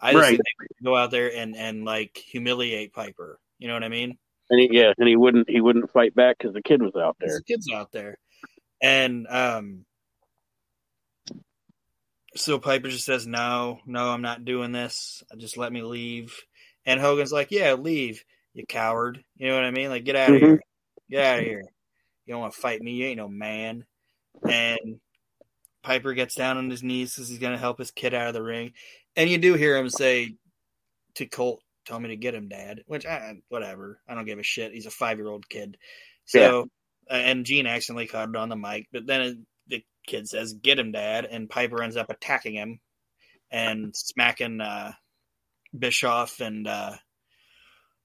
I 0.01 0.13
just 0.13 0.29
right. 0.29 0.39
go 0.83 0.95
out 0.95 1.11
there 1.11 1.33
and 1.33 1.55
and 1.55 1.85
like 1.85 2.17
humiliate 2.17 2.93
Piper. 2.93 3.39
You 3.59 3.67
know 3.67 3.75
what 3.75 3.83
I 3.83 3.89
mean? 3.89 4.17
And 4.49 4.59
he, 4.59 4.69
yeah, 4.71 4.93
and 4.97 5.07
he 5.07 5.15
wouldn't 5.15 5.49
he 5.49 5.61
wouldn't 5.61 5.91
fight 5.91 6.15
back 6.15 6.37
because 6.37 6.53
the 6.53 6.61
kid 6.61 6.81
was 6.81 6.95
out 6.95 7.15
there. 7.19 7.37
The 7.37 7.43
kid's 7.43 7.67
out 7.73 7.91
there, 7.91 8.17
and 8.81 9.27
um, 9.29 9.85
so 12.35 12.59
Piper 12.59 12.89
just 12.89 13.05
says, 13.05 13.27
"No, 13.27 13.79
no, 13.85 14.09
I'm 14.09 14.21
not 14.21 14.43
doing 14.45 14.71
this. 14.71 15.23
Just 15.37 15.57
let 15.57 15.71
me 15.71 15.83
leave." 15.83 16.35
And 16.85 16.99
Hogan's 16.99 17.31
like, 17.31 17.51
"Yeah, 17.51 17.73
leave, 17.73 18.23
you 18.53 18.65
coward." 18.65 19.23
You 19.37 19.49
know 19.49 19.55
what 19.55 19.65
I 19.65 19.71
mean? 19.71 19.89
Like, 19.89 20.03
get 20.03 20.15
out 20.15 20.29
of 20.29 20.35
mm-hmm. 20.35 20.45
here. 20.45 20.61
Get 21.09 21.25
out 21.25 21.39
of 21.39 21.45
here. 21.45 21.63
You 22.25 22.33
don't 22.33 22.41
want 22.41 22.53
to 22.53 22.61
fight 22.61 22.81
me. 22.81 22.91
You 22.93 23.05
ain't 23.05 23.17
no 23.17 23.27
man. 23.27 23.85
And 24.49 24.99
Piper 25.83 26.13
gets 26.13 26.35
down 26.35 26.57
on 26.57 26.69
his 26.69 26.83
knees 26.83 27.15
because 27.15 27.29
he's 27.29 27.39
going 27.39 27.53
to 27.53 27.59
help 27.59 27.79
his 27.79 27.91
kid 27.91 28.13
out 28.13 28.27
of 28.27 28.33
the 28.33 28.43
ring. 28.43 28.73
And 29.15 29.29
you 29.29 29.37
do 29.37 29.53
hear 29.55 29.77
him 29.77 29.89
say 29.89 30.35
to 31.15 31.25
Colt, 31.25 31.61
"Tell 31.85 31.99
me 31.99 32.09
to 32.09 32.15
get 32.15 32.35
him, 32.35 32.49
Dad." 32.49 32.83
Which, 32.85 33.05
I, 33.05 33.35
whatever. 33.49 33.99
I 34.07 34.15
don't 34.15 34.25
give 34.25 34.39
a 34.39 34.43
shit. 34.43 34.73
He's 34.73 34.85
a 34.85 34.91
five 34.91 35.17
year 35.17 35.27
old 35.27 35.49
kid. 35.49 35.77
So, 36.25 36.69
yeah. 37.09 37.17
and 37.17 37.45
Gene 37.45 37.67
accidentally 37.67 38.07
caught 38.07 38.29
it 38.29 38.35
on 38.35 38.49
the 38.49 38.55
mic, 38.55 38.87
but 38.91 39.05
then 39.05 39.45
the 39.67 39.83
kid 40.07 40.27
says, 40.27 40.53
"Get 40.53 40.79
him, 40.79 40.91
Dad," 40.91 41.25
and 41.25 41.49
Piper 41.49 41.81
ends 41.81 41.97
up 41.97 42.09
attacking 42.09 42.53
him 42.53 42.79
and 43.49 43.93
smacking 43.95 44.61
uh, 44.61 44.93
Bischoff 45.77 46.39
and 46.39 46.67
uh, 46.67 46.93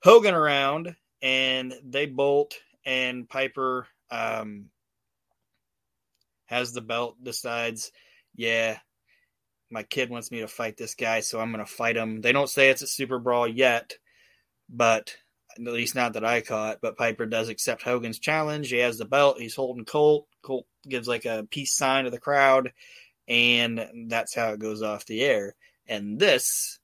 Hogan 0.03 0.35
around, 0.35 0.97
and 1.23 1.75
they 1.85 2.07
bolt, 2.07 2.55
and 2.85 3.29
Piper 3.29 3.87
um, 4.11 4.71
has 6.47 6.73
the 6.73 6.81
belt. 6.81 7.17
Decides, 7.23 7.93
yeah, 8.35 8.79
my 9.71 9.83
kid 9.83 10.11
wants 10.11 10.31
me 10.31 10.41
to 10.41 10.49
fight 10.49 10.77
this 10.77 10.95
guy, 10.95 11.21
so 11.21 11.41
I'm 11.41 11.53
going 11.53 11.65
to 11.65 11.71
fight 11.71 11.97
him. 11.97 12.21
They 12.21 12.33
don't 12.33 12.51
say 12.51 12.71
it's 12.71 12.83
a 12.83 12.87
super 12.87 13.19
brawl 13.19 13.49
yet, 13.49 13.95
but 14.69 15.17
at 15.57 15.63
least 15.63 15.95
not 15.95 16.15
that 16.15 16.25
I 16.25 16.41
caught. 16.41 16.79
But 16.81 16.97
Piper 16.97 17.27
does 17.27 17.49
accept 17.49 17.83
Hogan's 17.83 18.19
challenge. 18.19 18.71
He 18.71 18.79
has 18.79 18.99
the 18.99 19.05
belt. 19.05 19.41
He's 19.41 19.55
holding 19.55 19.85
Colt. 19.85 20.27
Colt 20.43 20.67
gives 20.89 21.09
like 21.09 21.25
a 21.25 21.47
peace 21.51 21.75
sign 21.75 22.05
to 22.05 22.11
the 22.11 22.19
crowd, 22.19 22.73
and 23.27 24.09
that's 24.09 24.35
how 24.35 24.53
it 24.53 24.61
goes 24.61 24.83
off 24.83 25.07
the 25.07 25.23
air. 25.23 25.55
And 25.89 26.19
this 26.19 26.79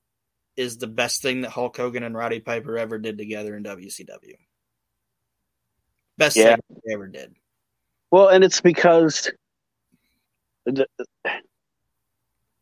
is 0.57 0.79
the 0.79 0.87
best 0.87 1.23
thing 1.23 1.43
that 1.43 1.51
Hulk 1.51 1.77
Hogan 1.77 2.03
and 2.03 2.15
Roddy 2.15 2.41
Piper 2.41 2.77
ever 2.79 2.99
did 2.99 3.19
together 3.19 3.57
in 3.57 3.65
WCW. 3.65 4.37
Best 6.19 6.37
yeah. 6.37 6.57
thing 6.57 6.81
they 6.85 6.95
ever 6.95 7.09
did. 7.09 7.35
Well, 8.11 8.29
and 8.29 8.45
it's 8.45 8.61
because 8.61 9.31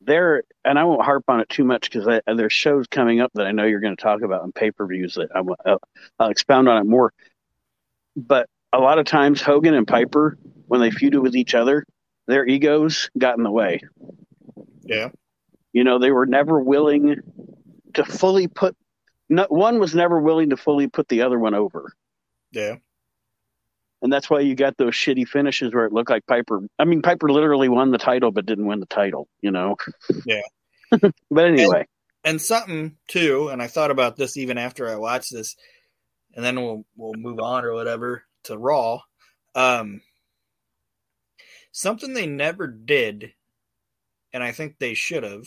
there, 0.00 0.42
and 0.64 0.78
I 0.78 0.84
won't 0.84 1.04
harp 1.04 1.24
on 1.28 1.40
it 1.40 1.48
too 1.48 1.64
much 1.64 1.90
because 1.90 2.20
there's 2.26 2.52
shows 2.52 2.86
coming 2.86 3.20
up 3.20 3.30
that 3.34 3.46
I 3.46 3.52
know 3.52 3.64
you're 3.64 3.80
going 3.80 3.96
to 3.96 4.02
talk 4.02 4.22
about 4.22 4.44
in 4.44 4.52
pay 4.52 4.70
per 4.70 4.86
views 4.86 5.14
that 5.14 5.28
I 5.34 5.42
will, 5.42 5.56
I'll 6.18 6.30
expound 6.30 6.68
on 6.68 6.80
it 6.80 6.88
more. 6.88 7.12
But 8.16 8.48
a 8.72 8.78
lot 8.78 8.98
of 8.98 9.06
times, 9.06 9.42
Hogan 9.42 9.74
and 9.74 9.86
Piper 9.86 10.38
when 10.66 10.80
they 10.80 10.90
feuded 10.90 11.20
with 11.20 11.34
each 11.34 11.56
other, 11.56 11.84
their 12.28 12.46
egos 12.46 13.10
got 13.18 13.36
in 13.36 13.42
the 13.42 13.50
way. 13.50 13.80
Yeah. 14.82 15.08
You 15.72 15.82
know, 15.82 15.98
they 15.98 16.12
were 16.12 16.26
never 16.26 16.60
willing 16.60 17.16
to 17.94 18.04
fully 18.04 18.46
put, 18.46 18.76
one 19.28 19.80
was 19.80 19.96
never 19.96 20.20
willing 20.20 20.50
to 20.50 20.56
fully 20.56 20.86
put 20.86 21.08
the 21.08 21.22
other 21.22 21.38
one 21.38 21.54
over. 21.54 21.92
Yeah. 22.52 22.76
And 24.02 24.12
that's 24.12 24.30
why 24.30 24.40
you 24.40 24.54
got 24.54 24.76
those 24.76 24.94
shitty 24.94 25.28
finishes 25.28 25.74
where 25.74 25.84
it 25.84 25.92
looked 25.92 26.10
like 26.10 26.26
Piper. 26.26 26.62
I 26.78 26.84
mean, 26.84 27.02
Piper 27.02 27.30
literally 27.30 27.68
won 27.68 27.90
the 27.90 27.98
title, 27.98 28.30
but 28.30 28.46
didn't 28.46 28.66
win 28.66 28.80
the 28.80 28.86
title, 28.86 29.28
you 29.42 29.50
know? 29.50 29.76
Yeah. 30.24 30.42
but 31.30 31.44
anyway. 31.44 31.86
And, 32.24 32.32
and 32.32 32.40
something, 32.40 32.96
too, 33.08 33.48
and 33.48 33.62
I 33.62 33.66
thought 33.66 33.90
about 33.90 34.16
this 34.16 34.36
even 34.36 34.56
after 34.56 34.88
I 34.88 34.96
watched 34.96 35.32
this, 35.32 35.56
and 36.34 36.44
then 36.44 36.56
we'll, 36.56 36.84
we'll 36.96 37.14
move 37.14 37.40
on 37.40 37.64
or 37.64 37.74
whatever 37.74 38.24
to 38.44 38.56
Raw. 38.56 39.00
Um, 39.54 40.00
Something 41.72 42.14
they 42.14 42.26
never 42.26 42.66
did, 42.66 43.32
and 44.32 44.42
I 44.42 44.50
think 44.50 44.78
they 44.78 44.94
should 44.94 45.22
have, 45.22 45.46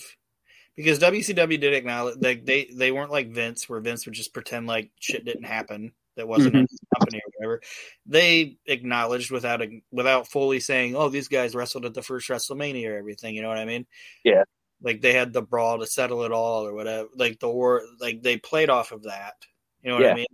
because 0.73 0.99
WCW 0.99 1.59
did 1.59 1.73
acknowledge 1.73 2.17
they 2.17 2.35
they 2.35 2.69
they 2.73 2.91
weren't 2.93 3.11
like 3.11 3.33
Vince, 3.33 3.67
where 3.67 3.81
Vince 3.81 4.05
would 4.05 4.15
just 4.15 4.33
pretend 4.33 4.65
like 4.65 4.91
shit 4.99 5.25
didn't 5.25 5.43
happen 5.43 5.91
that 6.15 6.27
wasn't 6.27 6.53
mm-hmm. 6.53 6.59
in 6.61 6.67
his 6.69 6.79
company 6.97 7.19
or 7.19 7.31
whatever. 7.37 7.61
They 8.05 8.57
acknowledged 8.65 9.31
without 9.31 9.61
a, 9.61 9.81
without 9.91 10.27
fully 10.27 10.59
saying, 10.59 10.95
"Oh, 10.95 11.09
these 11.09 11.27
guys 11.27 11.55
wrestled 11.55 11.85
at 11.85 11.93
the 11.93 12.01
first 12.01 12.29
WrestleMania 12.29 12.89
or 12.89 12.97
everything." 12.97 13.35
You 13.35 13.41
know 13.41 13.49
what 13.49 13.57
I 13.57 13.65
mean? 13.65 13.85
Yeah. 14.23 14.43
Like 14.81 15.01
they 15.01 15.13
had 15.13 15.33
the 15.33 15.41
brawl 15.41 15.79
to 15.79 15.87
settle 15.87 16.23
it 16.23 16.31
all 16.31 16.67
or 16.67 16.73
whatever. 16.73 17.07
Like 17.15 17.39
the 17.39 17.49
war, 17.49 17.81
like 17.99 18.21
they 18.21 18.37
played 18.37 18.69
off 18.69 18.91
of 18.91 19.03
that. 19.03 19.33
You 19.81 19.89
know 19.89 19.95
what 19.95 20.03
yeah. 20.05 20.11
I 20.11 20.15
mean? 20.15 20.27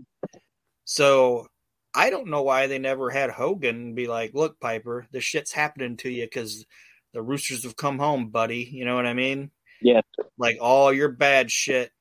So 0.85 1.47
I 1.93 2.09
don't 2.09 2.27
know 2.27 2.43
why 2.43 2.67
they 2.67 2.79
never 2.79 3.09
had 3.09 3.29
Hogan 3.29 3.95
be 3.95 4.07
like, 4.07 4.33
"Look, 4.33 4.59
Piper, 4.59 5.05
this 5.11 5.23
shit's 5.23 5.51
happening 5.51 5.97
to 5.97 6.09
you 6.09 6.25
because 6.25 6.65
the 7.13 7.21
Roosters 7.21 7.63
have 7.63 7.75
come 7.75 7.99
home, 7.99 8.29
buddy." 8.29 8.67
You 8.71 8.85
know 8.85 8.95
what 8.95 9.05
I 9.05 9.13
mean? 9.13 9.51
Yeah. 9.81 10.01
Like 10.37 10.57
all 10.61 10.91
your 10.93 11.09
bad 11.09 11.51
shit, 11.51 11.91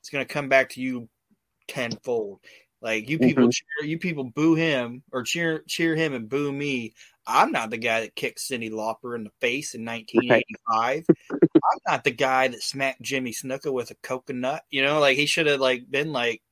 it's 0.00 0.10
gonna 0.10 0.24
come 0.24 0.48
back 0.48 0.70
to 0.70 0.80
you 0.80 1.08
tenfold. 1.68 2.40
Like 2.82 3.08
you 3.10 3.18
people, 3.18 3.44
mm-hmm. 3.44 3.50
cheer, 3.50 3.90
you 3.90 3.98
people 3.98 4.24
boo 4.24 4.54
him 4.54 5.02
or 5.12 5.22
cheer 5.22 5.62
cheer 5.68 5.94
him 5.94 6.14
and 6.14 6.28
boo 6.28 6.50
me. 6.50 6.94
I'm 7.26 7.52
not 7.52 7.70
the 7.70 7.76
guy 7.76 8.00
that 8.00 8.14
kicked 8.14 8.38
Cyndi 8.38 8.70
Lauper 8.70 9.14
in 9.14 9.24
the 9.24 9.30
face 9.40 9.74
in 9.74 9.84
1985. 9.84 11.04
I'm 11.32 11.78
not 11.86 12.04
the 12.04 12.10
guy 12.10 12.48
that 12.48 12.62
smacked 12.62 13.02
Jimmy 13.02 13.32
Snuka 13.32 13.72
with 13.72 13.90
a 13.90 13.94
coconut. 14.02 14.62
You 14.70 14.82
know, 14.82 14.98
like 14.98 15.16
he 15.16 15.26
should 15.26 15.46
have 15.46 15.60
like 15.60 15.90
been 15.90 16.12
like, 16.12 16.42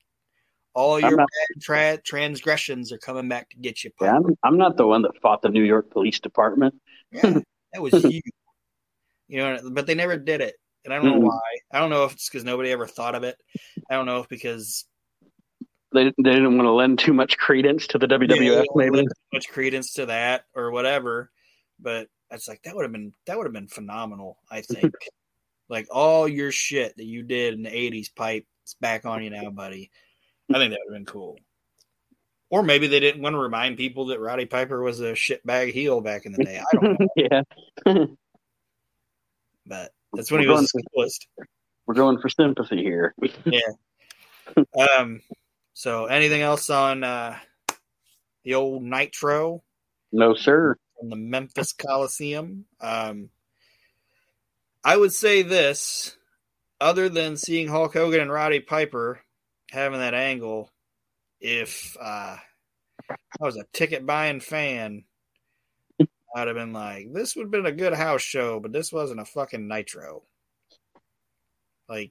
All 0.74 1.00
your 1.00 1.16
not- 1.16 1.28
bad 1.28 1.62
tra- 1.62 2.02
transgressions 2.02 2.92
are 2.92 2.98
coming 2.98 3.28
back 3.28 3.48
to 3.50 3.56
get 3.56 3.82
you. 3.82 3.90
Yeah, 4.00 4.16
I'm, 4.16 4.36
I'm 4.42 4.58
not 4.58 4.76
the 4.76 4.86
one 4.86 5.02
that 5.02 5.18
fought 5.22 5.40
the 5.40 5.48
New 5.48 5.64
York 5.64 5.90
Police 5.90 6.20
Department. 6.20 6.74
Yeah, 7.10 7.40
that 7.72 7.82
was 7.82 7.92
you. 8.04 8.20
You 9.28 9.38
know, 9.38 9.58
but 9.72 9.86
they 9.86 9.94
never 9.94 10.18
did 10.18 10.42
it, 10.42 10.56
and 10.84 10.92
I 10.92 10.98
don't 10.98 11.06
know 11.06 11.20
Mm-mm. 11.20 11.24
why. 11.24 11.40
I 11.72 11.80
don't 11.80 11.90
know 11.90 12.04
if 12.04 12.12
it's 12.12 12.28
because 12.28 12.44
nobody 12.44 12.70
ever 12.70 12.86
thought 12.86 13.14
of 13.14 13.24
it. 13.24 13.36
I 13.90 13.94
don't 13.94 14.06
know 14.06 14.20
if 14.20 14.28
because 14.28 14.84
They, 15.92 16.04
they 16.04 16.12
didn't 16.32 16.56
want 16.56 16.66
to 16.66 16.72
lend 16.72 16.98
too 16.98 17.14
much 17.14 17.38
credence 17.38 17.86
to 17.88 17.98
the 17.98 18.06
WWF, 18.06 18.66
maybe. 18.74 18.98
too 18.98 19.08
much 19.32 19.48
credence 19.48 19.94
to 19.94 20.06
that 20.06 20.44
or 20.54 20.70
whatever. 20.70 21.30
But 21.80 22.08
it's 22.30 22.48
like 22.48 22.62
that 22.62 22.76
would 22.76 22.82
have 22.82 22.92
been 22.92 23.12
that 23.26 23.36
would 23.36 23.46
have 23.46 23.52
been 23.52 23.68
phenomenal. 23.68 24.38
I 24.50 24.60
think, 24.62 24.92
like 25.68 25.86
all 25.90 26.28
your 26.28 26.52
shit 26.52 26.96
that 26.96 27.04
you 27.04 27.22
did 27.22 27.54
in 27.54 27.62
the 27.62 27.70
'80s, 27.70 28.14
pipe, 28.14 28.46
it's 28.64 28.74
back 28.74 29.06
on 29.06 29.22
you 29.22 29.30
now, 29.30 29.50
buddy. 29.50 29.90
I 30.50 30.58
think 30.58 30.72
that 30.72 30.80
would 30.84 30.94
have 30.94 31.04
been 31.04 31.12
cool. 31.12 31.38
Or 32.50 32.62
maybe 32.62 32.86
they 32.86 33.00
didn't 33.00 33.20
want 33.20 33.34
to 33.34 33.38
remind 33.38 33.76
people 33.76 34.06
that 34.06 34.20
Roddy 34.20 34.46
Piper 34.46 34.82
was 34.82 35.00
a 35.00 35.12
shitbag 35.12 35.72
heel 35.72 36.00
back 36.00 36.24
in 36.24 36.32
the 36.32 36.44
day. 36.44 36.58
I 36.60 36.76
don't 36.76 37.00
know, 37.00 37.08
yeah, 37.16 37.42
but 39.66 39.92
that's 40.14 40.30
when 40.30 40.40
he 40.40 40.46
We're 40.46 40.54
was 40.54 40.72
going 40.72 40.82
the 40.82 40.90
coolest. 40.94 41.28
we're 41.86 41.94
going 41.94 42.18
for 42.18 42.28
sympathy 42.28 42.82
here. 42.82 43.14
Yeah. 43.44 43.60
Um, 44.96 45.20
so 45.78 46.06
anything 46.06 46.42
else 46.42 46.70
on 46.70 47.04
uh, 47.04 47.38
the 48.42 48.54
old 48.54 48.82
Nitro 48.82 49.62
No, 50.10 50.34
sir. 50.34 50.74
from 50.98 51.08
the 51.08 51.14
Memphis 51.14 51.72
Coliseum? 51.72 52.64
Um, 52.80 53.30
I 54.82 54.96
would 54.96 55.12
say 55.12 55.42
this, 55.42 56.16
other 56.80 57.08
than 57.08 57.36
seeing 57.36 57.68
Hulk 57.68 57.92
Hogan 57.92 58.22
and 58.22 58.32
Roddy 58.32 58.58
Piper 58.58 59.20
having 59.70 60.00
that 60.00 60.14
angle, 60.14 60.68
if 61.40 61.96
uh, 62.00 62.38
I 63.08 63.16
was 63.38 63.56
a 63.56 63.66
ticket 63.72 64.04
buying 64.04 64.40
fan, 64.40 65.04
I'd 66.34 66.48
have 66.48 66.56
been 66.56 66.72
like, 66.72 67.12
this 67.12 67.36
would 67.36 67.44
have 67.44 67.50
been 67.52 67.66
a 67.66 67.70
good 67.72 67.94
house 67.94 68.22
show, 68.22 68.58
but 68.58 68.72
this 68.72 68.92
wasn't 68.92 69.20
a 69.20 69.24
fucking 69.24 69.68
Nitro. 69.68 70.24
Like, 71.88 72.10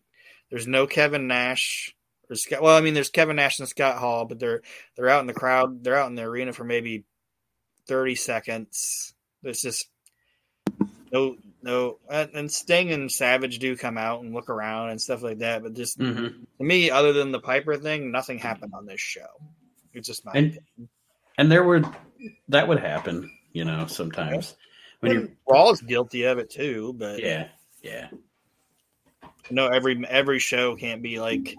there's 0.50 0.68
no 0.68 0.88
Kevin 0.88 1.28
Nash. 1.28 1.94
Or 2.30 2.36
Scott, 2.36 2.62
well, 2.62 2.76
I 2.78 2.82
mean, 2.82 2.94
there's 2.94 3.10
Kevin 3.10 3.38
Nash 3.38 3.60
and 3.60 3.68
Scott 3.70 3.98
Hall, 3.98 4.26
but 4.26 4.40
they're 4.40 4.62
they're 4.96 5.10
out 5.10 5.22
in 5.22 5.28
the 5.28 5.34
crowd. 5.34 5.84
They're 5.84 5.96
out 5.96 6.10
in 6.10 6.16
the 6.16 6.24
arena 6.24 6.52
for 6.54 6.64
maybe 6.64 7.06
thirty 7.88 8.16
seconds. 8.16 9.14
There's 9.44 9.62
just 9.62 9.88
no 11.12 11.38
no, 11.64 12.00
and 12.10 12.52
Sting 12.52 12.92
and 12.92 13.12
Savage 13.12 13.60
do 13.60 13.76
come 13.78 13.98
out 13.98 14.22
and 14.24 14.34
look 14.34 14.50
around 14.50 14.90
and 14.90 15.02
stuff 15.02 15.24
like 15.24 15.40
that. 15.40 15.64
But 15.64 15.74
just 15.74 15.98
Mm-hmm. 16.00 16.44
to 16.58 16.64
me, 16.64 16.92
other 16.92 17.14
than 17.14 17.32
the 17.32 17.40
Piper 17.40 17.78
thing, 17.78 18.12
nothing 18.12 18.40
happened 18.40 18.74
on 18.74 18.86
this 18.86 19.00
show. 19.02 19.28
It's 19.94 20.08
just 20.08 20.26
my 20.26 20.34
And 20.36 20.48
opinion. 20.48 20.90
and 21.38 21.52
there 21.52 21.64
were 21.64 21.82
that 22.50 22.68
would 22.68 22.80
happen, 22.80 23.32
you 23.54 23.64
know, 23.64 23.88
sometimes 23.88 24.56
when 25.00 25.12
you're 25.14 25.28
Raw's 25.48 25.82
guilty 25.82 26.24
of 26.24 26.40
it 26.40 26.50
too, 26.50 26.94
but 26.98 27.22
yeah 27.22 27.48
yeah 27.82 28.10
no, 29.50 29.68
every 29.68 30.04
every 30.08 30.40
show 30.40 30.76
can't 30.76 31.02
be 31.02 31.20
like 31.22 31.56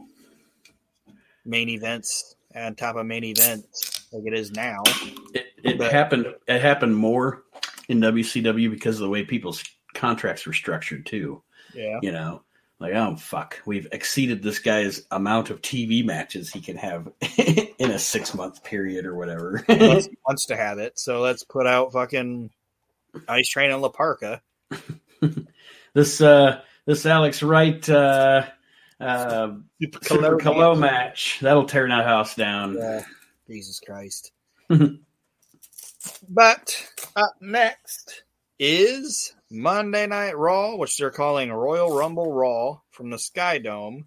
main 1.45 1.68
events 1.68 2.34
on 2.55 2.74
top 2.74 2.97
of 2.97 3.07
main 3.07 3.24
events 3.24 4.07
like 4.12 4.22
it 4.26 4.34
is 4.34 4.51
now. 4.53 4.82
it, 5.34 5.47
it 5.62 5.78
But- 5.78 5.93
happened 5.93 6.26
it 6.47 6.61
happened 6.61 6.97
more 6.97 7.45
in 7.89 8.01
WCW 8.01 8.70
because 8.70 8.97
of 8.97 9.01
the 9.03 9.09
way 9.09 9.24
people's 9.24 9.62
contracts 9.95 10.47
were 10.47 10.53
structured 10.53 11.07
too. 11.07 11.43
Yeah, 11.74 11.99
You 12.03 12.12
know, 12.12 12.43
like 12.80 12.95
oh 12.95 13.16
fuck, 13.16 13.61
we've 13.66 13.86
exceeded 13.93 14.43
this 14.43 14.59
guy's 14.59 15.03
amount 15.11 15.51
of 15.51 15.61
TV 15.62 16.05
matches 16.05 16.51
he 16.51 16.61
can 16.61 16.76
have 16.76 17.11
in 17.78 17.91
a 17.91 17.99
six 17.99 18.34
month 18.34 18.62
period 18.64 19.05
or 19.07 19.14
whatever. 19.16 19.62
he 19.66 20.16
wants 20.26 20.47
to 20.47 20.57
have 20.57 20.78
it. 20.78 20.99
So 20.99 21.20
let's 21.20 21.45
put 21.45 21.66
out 21.66 21.93
fucking 21.93 22.51
Ice 23.28 23.49
Train 23.49 23.70
and 23.70 23.82
La 23.82 23.89
Parka. 23.91 24.41
this 25.95 26.20
uh 26.20 26.61
this 26.86 27.07
Alex 27.07 27.43
Wright 27.43 27.89
uh 27.89 28.47
uh 29.01 29.55
Super 29.80 30.36
Calo 30.38 30.78
match 30.78 31.38
that'll 31.40 31.66
tear 31.66 31.88
that 31.88 32.05
house 32.05 32.34
down. 32.34 32.74
Yeah. 32.74 33.05
Jesus 33.46 33.80
Christ. 33.80 34.32
but 36.28 36.90
up 37.16 37.34
next 37.40 38.24
is 38.59 39.34
Monday 39.51 40.07
Night 40.07 40.36
Raw, 40.36 40.76
which 40.76 40.96
they're 40.96 41.11
calling 41.11 41.53
Royal 41.53 41.96
Rumble 41.96 42.32
Raw 42.32 42.80
from 42.90 43.11
the 43.11 43.18
Sky 43.18 43.59
Dome 43.59 44.07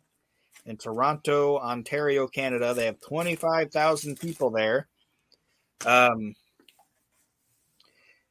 in 0.66 0.78
Toronto, 0.78 1.58
Ontario, 1.58 2.28
Canada. 2.28 2.74
They 2.74 2.86
have 2.86 3.02
25,000 3.02 4.20
people 4.20 4.52
there. 4.52 4.88
Um, 5.86 6.36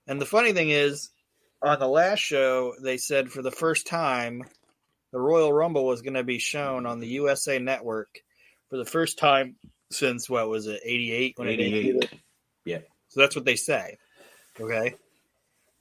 and 0.07 0.21
the 0.21 0.27
funny 0.27 0.53
thing 0.53 0.71
is, 0.71 1.11
on 1.63 1.79
the 1.79 1.89
last 1.89 2.21
show, 2.21 2.75
they 2.81 2.97
said 2.97 3.31
for 3.31 3.43
the 3.43 3.51
first 3.51 3.87
time, 3.87 4.45
the 5.13 5.21
Royal 5.21 5.53
Rumble 5.53 5.87
was 5.87 6.03
going 6.03 6.15
to 6.15 6.25
be 6.25 6.39
shown 6.39 6.87
on 6.87 7.01
the 7.01 7.09
USA 7.09 7.59
Network 7.59 8.21
for 8.69 8.77
the 8.77 8.85
first 8.85 9.19
time 9.19 9.57
since 9.91 10.31
what 10.31 10.49
was 10.49 10.67
it, 10.67 10.81
eighty 10.85 11.13
eight? 11.13 11.35
When 11.37 11.49
eighty 11.49 11.91
eight, 11.91 12.11
Yeah. 12.65 12.79
So 13.09 13.21
that's 13.21 13.35
what 13.35 13.45
they 13.45 13.57
say. 13.57 13.99
Okay. 14.59 14.95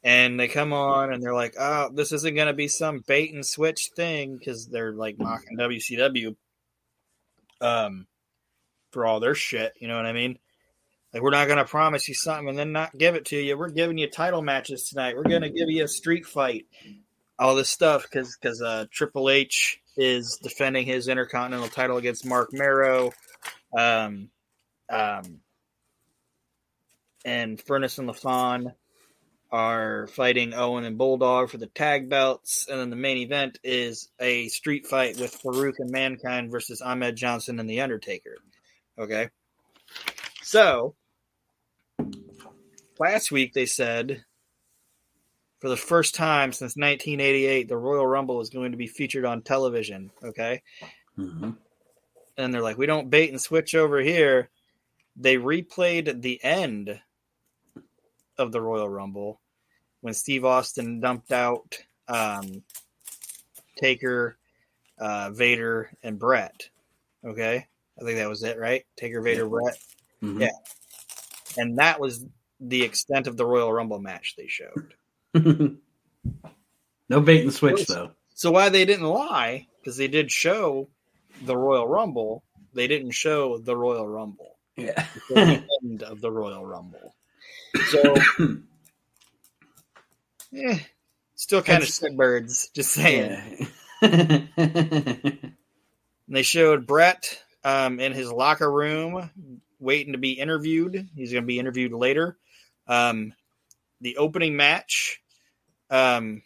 And 0.03 0.39
they 0.39 0.47
come 0.47 0.71
on 0.73 1.11
and 1.13 1.21
they're 1.21 1.33
like, 1.33 1.55
oh, 1.59 1.89
this 1.93 2.11
isn't 2.13 2.35
going 2.35 2.47
to 2.47 2.53
be 2.53 2.69
some 2.69 3.03
bait 3.05 3.33
and 3.33 3.45
switch 3.45 3.89
thing 3.95 4.37
because 4.37 4.67
they're 4.67 4.93
like 4.93 5.19
mocking 5.19 5.57
WCW 5.57 6.35
um, 7.59 8.07
for 8.91 9.05
all 9.05 9.19
their 9.19 9.35
shit. 9.35 9.73
You 9.79 9.89
know 9.89 9.97
what 9.97 10.05
I 10.05 10.13
mean? 10.13 10.39
Like, 11.13 11.21
we're 11.21 11.31
not 11.31 11.47
going 11.47 11.57
to 11.57 11.65
promise 11.65 12.07
you 12.07 12.13
something 12.13 12.49
and 12.49 12.57
then 12.57 12.71
not 12.71 12.97
give 12.97 13.15
it 13.15 13.25
to 13.25 13.37
you. 13.37 13.57
We're 13.57 13.69
giving 13.69 13.97
you 13.97 14.09
title 14.09 14.41
matches 14.41 14.83
tonight. 14.89 15.17
We're 15.17 15.23
going 15.23 15.41
to 15.41 15.49
give 15.49 15.69
you 15.69 15.83
a 15.83 15.87
street 15.87 16.25
fight. 16.25 16.65
All 17.39 17.55
this 17.55 17.69
stuff 17.69 18.03
because 18.03 18.37
because 18.39 18.61
uh, 18.61 18.85
Triple 18.91 19.29
H 19.29 19.81
is 19.95 20.39
defending 20.43 20.85
his 20.85 21.07
Intercontinental 21.07 21.69
title 21.69 21.97
against 21.97 22.25
Marc 22.25 22.49
Mero. 22.51 23.11
Um, 23.77 24.29
um, 24.89 25.41
and 27.25 27.61
Furnace 27.61 27.97
and 27.97 28.09
LaFon 28.09 28.73
are 29.51 30.07
fighting 30.07 30.53
Owen 30.53 30.83
and 30.83 30.97
Bulldog 30.97 31.49
for 31.49 31.57
the 31.57 31.67
tag 31.67 32.09
belts. 32.09 32.67
And 32.69 32.79
then 32.79 32.89
the 32.89 32.95
main 32.95 33.17
event 33.17 33.59
is 33.63 34.09
a 34.19 34.47
street 34.47 34.87
fight 34.87 35.19
with 35.19 35.41
Farouk 35.41 35.79
and 35.79 35.89
Mankind 35.89 36.51
versus 36.51 36.81
Ahmed 36.81 37.15
Johnson 37.15 37.59
and 37.59 37.69
The 37.69 37.81
Undertaker. 37.81 38.37
Okay. 38.97 39.29
So, 40.43 40.95
last 42.99 43.31
week 43.31 43.53
they 43.53 43.65
said 43.65 44.23
for 45.59 45.69
the 45.69 45.77
first 45.77 46.15
time 46.15 46.51
since 46.51 46.75
1988, 46.75 47.67
the 47.67 47.77
Royal 47.77 48.07
Rumble 48.07 48.41
is 48.41 48.49
going 48.49 48.71
to 48.71 48.77
be 48.77 48.87
featured 48.87 49.25
on 49.25 49.41
television. 49.41 50.09
Okay. 50.23 50.61
Mhm. 51.17 51.57
And 52.37 52.53
they're 52.53 52.61
like, 52.61 52.77
we 52.77 52.85
don't 52.85 53.09
bait 53.09 53.29
and 53.29 53.41
switch 53.41 53.75
over 53.75 53.99
here. 53.99 54.49
They 55.17 55.35
replayed 55.35 56.21
the 56.21 56.41
end 56.43 57.01
of 58.37 58.51
the 58.53 58.61
Royal 58.61 58.87
Rumble 58.87 59.41
when 59.99 60.13
Steve 60.13 60.45
Austin 60.45 61.01
dumped 61.01 61.33
out 61.33 61.77
um, 62.07 62.63
Taker, 63.75 64.37
uh, 64.97 65.29
Vader, 65.31 65.91
and 66.01 66.17
Bret. 66.17 66.69
Okay. 67.25 67.67
I 67.99 68.03
think 68.05 68.17
that 68.17 68.29
was 68.29 68.43
it, 68.43 68.57
right? 68.57 68.85
Taker, 68.95 69.21
Vader, 69.21 69.47
Bret. 69.49 69.77
Mhm. 70.23 70.39
Yeah. 70.41 70.49
And 71.57 71.77
that 71.79 71.99
was 71.99 72.25
the 72.61 72.83
extent 72.83 73.27
of 73.27 73.35
the 73.35 73.45
Royal 73.45 73.71
Rumble 73.73 73.99
match 73.99 74.35
they 74.37 74.47
showed. 74.47 74.93
no 77.09 77.21
bait 77.21 77.41
and 77.43 77.53
switch 77.53 77.85
though. 77.85 78.11
So 78.33 78.51
why 78.51 78.69
they 78.69 78.85
didn't 78.85 79.05
lie, 79.05 79.67
because 79.79 79.97
they 79.97 80.07
did 80.07 80.31
show 80.31 80.87
the 81.43 81.57
Royal 81.57 81.87
Rumble, 81.87 82.43
they 82.73 82.87
didn't 82.87 83.11
show 83.11 83.57
the 83.57 83.75
Royal 83.75 84.07
Rumble. 84.07 84.55
Yeah. 84.75 85.05
the 85.29 85.63
end 85.83 86.03
of 86.03 86.21
the 86.21 86.31
Royal 86.31 86.65
Rumble. 86.65 87.13
So, 87.89 88.15
eh, 90.55 90.79
still 91.35 91.61
kind 91.61 91.83
of 91.83 91.89
That's- 91.89 91.95
sick 91.95 92.15
birds. 92.15 92.69
Just 92.73 92.91
saying. 92.93 93.67
yeah. 94.01 94.41
And 96.29 96.35
they 96.35 96.43
showed 96.43 96.85
Bret 96.85 97.41
um, 97.63 97.99
in 97.99 98.13
his 98.13 98.31
locker 98.31 98.71
room 98.71 99.31
waiting 99.79 100.11
to 100.13 100.19
be 100.19 100.33
interviewed. 100.33 101.09
He's 101.15 101.31
going 101.31 101.41
to 101.41 101.47
be 101.47 101.57
interviewed 101.57 101.91
later. 101.91 102.37
Um, 102.85 103.33
the 104.01 104.17
opening 104.17 104.55
match, 104.55 105.21
um, 105.89 106.41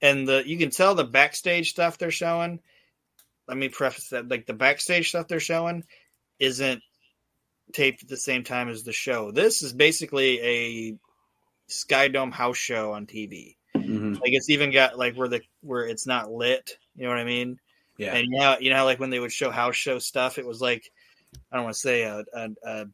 and 0.00 0.26
the 0.28 0.42
you 0.46 0.58
can 0.58 0.70
tell 0.70 0.94
the 0.94 1.04
backstage 1.04 1.70
stuff 1.70 1.98
they're 1.98 2.10
showing. 2.10 2.60
Let 3.48 3.56
me 3.56 3.68
preface 3.68 4.08
that: 4.10 4.28
like 4.28 4.46
the 4.46 4.54
backstage 4.54 5.08
stuff 5.08 5.28
they're 5.28 5.40
showing 5.40 5.84
isn't 6.38 6.82
taped 7.72 8.02
at 8.02 8.08
the 8.08 8.16
same 8.16 8.44
time 8.44 8.68
as 8.68 8.82
the 8.82 8.92
show. 8.92 9.30
This 9.30 9.62
is 9.62 9.72
basically 9.72 10.40
a 10.40 10.98
Sky 11.68 12.08
Dome 12.08 12.32
house 12.32 12.56
show 12.56 12.92
on 12.92 13.06
TV. 13.06 13.56
Mhm. 13.74 14.14
Like 14.14 14.32
it's 14.32 14.50
even 14.50 14.70
got 14.70 14.98
like 14.98 15.14
where 15.16 15.28
the 15.28 15.42
where 15.60 15.86
it's 15.86 16.06
not 16.06 16.30
lit. 16.30 16.78
You 16.94 17.04
know 17.04 17.08
what 17.10 17.18
I 17.18 17.24
mean? 17.24 17.58
Yeah. 17.98 18.14
And 18.14 18.28
yeah, 18.32 18.58
you 18.58 18.70
know, 18.70 18.76
how, 18.76 18.84
like 18.84 19.00
when 19.00 19.10
they 19.10 19.20
would 19.20 19.32
show 19.32 19.50
house 19.50 19.76
show 19.76 19.98
stuff, 19.98 20.38
it 20.38 20.46
was 20.46 20.60
like 20.60 20.90
I 21.50 21.56
don't 21.56 21.64
want 21.64 21.74
to 21.74 21.80
say 21.80 22.02
a, 22.02 22.24
a, 22.32 22.48
a 22.64 22.86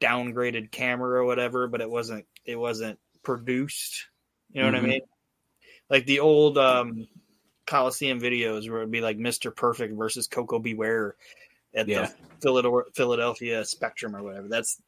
downgraded 0.00 0.70
camera 0.70 1.20
or 1.20 1.24
whatever, 1.24 1.68
but 1.68 1.80
it 1.80 1.90
wasn't 1.90 2.26
it 2.44 2.56
wasn't 2.56 2.98
produced. 3.22 4.06
You 4.52 4.62
know 4.62 4.68
Mhm. 4.68 4.72
what 4.72 4.78
I 4.78 4.86
mean? 4.86 5.00
Like 5.90 6.06
the 6.06 6.20
old 6.20 6.58
um, 6.58 7.06
Coliseum 7.66 8.20
videos 8.20 8.68
where 8.68 8.78
it'd 8.80 8.90
be 8.90 9.00
like 9.00 9.18
Mr. 9.18 9.54
Perfect 9.54 9.94
versus 9.94 10.26
Koko 10.26 10.58
B. 10.58 10.74
Ware 10.74 11.16
at 11.74 11.88
Yeah. 11.88 12.06
the 12.08 12.14
Philadelphia, 12.40 12.92
Philadelphia 12.94 13.64
Spectrum 13.64 14.16
or 14.16 14.22
whatever. 14.22 14.48
That's 14.48 14.80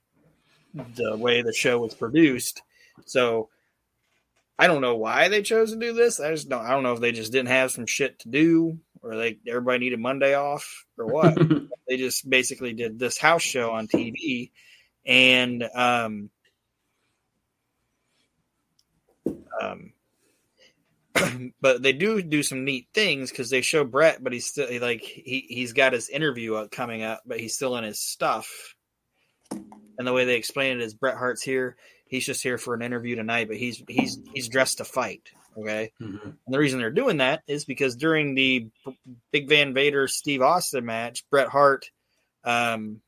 the 0.74 1.16
way 1.16 1.42
the 1.42 1.52
show 1.52 1.78
was 1.78 1.94
produced. 1.94 2.62
So 3.04 3.48
I 4.58 4.66
don't 4.66 4.82
know 4.82 4.96
why 4.96 5.28
they 5.28 5.42
chose 5.42 5.72
to 5.72 5.78
do 5.78 5.92
this. 5.92 6.20
I 6.20 6.30
just 6.30 6.48
don't. 6.48 6.64
I 6.64 6.70
don't 6.70 6.82
know 6.82 6.92
if 6.94 7.00
they 7.00 7.12
just 7.12 7.32
didn't 7.32 7.48
have 7.48 7.70
some 7.72 7.86
shit 7.86 8.20
to 8.20 8.28
do, 8.28 8.78
or 9.02 9.14
like 9.14 9.38
everybody 9.46 9.78
needed 9.80 9.98
Monday 10.00 10.34
off, 10.34 10.84
or 10.96 11.06
what. 11.06 11.34
they 11.88 11.96
just 11.96 12.28
basically 12.28 12.72
did 12.72 12.98
this 12.98 13.18
house 13.18 13.42
show 13.42 13.72
on 13.72 13.88
TV, 13.88 14.52
and 15.04 15.62
um, 15.74 16.30
um, 19.60 19.92
but 21.60 21.82
they 21.82 21.92
do 21.92 22.20
do 22.22 22.42
some 22.42 22.64
neat 22.64 22.88
things 22.92 23.30
because 23.30 23.50
they 23.50 23.60
show 23.60 23.84
Bret, 23.84 24.22
but 24.22 24.32
he's 24.32 24.46
still 24.46 24.68
like 24.80 25.02
he 25.02 25.46
he's 25.48 25.72
got 25.72 25.92
his 25.92 26.08
interview 26.08 26.54
up- 26.54 26.70
coming 26.70 27.02
up, 27.02 27.22
but 27.26 27.38
he's 27.40 27.54
still 27.54 27.76
in 27.76 27.84
his 27.84 28.00
stuff. 28.00 28.74
And 29.50 30.06
the 30.06 30.12
way 30.12 30.24
they 30.24 30.36
explain 30.36 30.78
it 30.78 30.82
is 30.82 30.94
Bret 30.94 31.16
Hart's 31.16 31.42
here. 31.42 31.76
He's 32.06 32.26
just 32.26 32.42
here 32.42 32.58
for 32.58 32.74
an 32.74 32.82
interview 32.82 33.14
tonight, 33.16 33.48
but 33.48 33.56
he's 33.56 33.82
he's 33.88 34.18
he's 34.32 34.48
dressed 34.48 34.78
to 34.78 34.84
fight. 34.84 35.30
Okay. 35.56 35.92
Mhm. 36.02 36.20
And 36.24 36.36
the 36.54 36.58
reason 36.58 36.80
they're 36.80 36.90
doing 36.90 37.18
that 37.18 37.42
is 37.46 37.64
because 37.64 37.94
during 37.94 38.34
the 38.34 38.68
Big 39.30 39.48
Van 39.48 39.72
Vader 39.72 40.08
Steve 40.08 40.42
Austin 40.42 40.84
match, 40.84 41.24
Bret 41.30 41.48
Hart 41.48 41.90
um, 42.42 43.00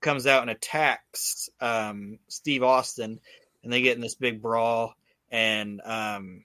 comes 0.00 0.26
out 0.26 0.42
and 0.42 0.50
attacks 0.50 1.48
um, 1.60 2.18
Steve 2.28 2.64
Austin, 2.64 3.20
and 3.62 3.72
they 3.72 3.80
get 3.80 3.94
in 3.94 4.02
this 4.02 4.16
big 4.16 4.42
brawl. 4.42 4.94
And 5.32 5.80
um, 5.82 6.44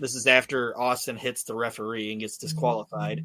this 0.00 0.14
is 0.16 0.26
after 0.26 0.76
Austin 0.76 1.16
hits 1.16 1.44
the 1.44 1.54
referee 1.54 2.10
and 2.10 2.20
gets 2.20 2.38
disqualified. 2.38 3.24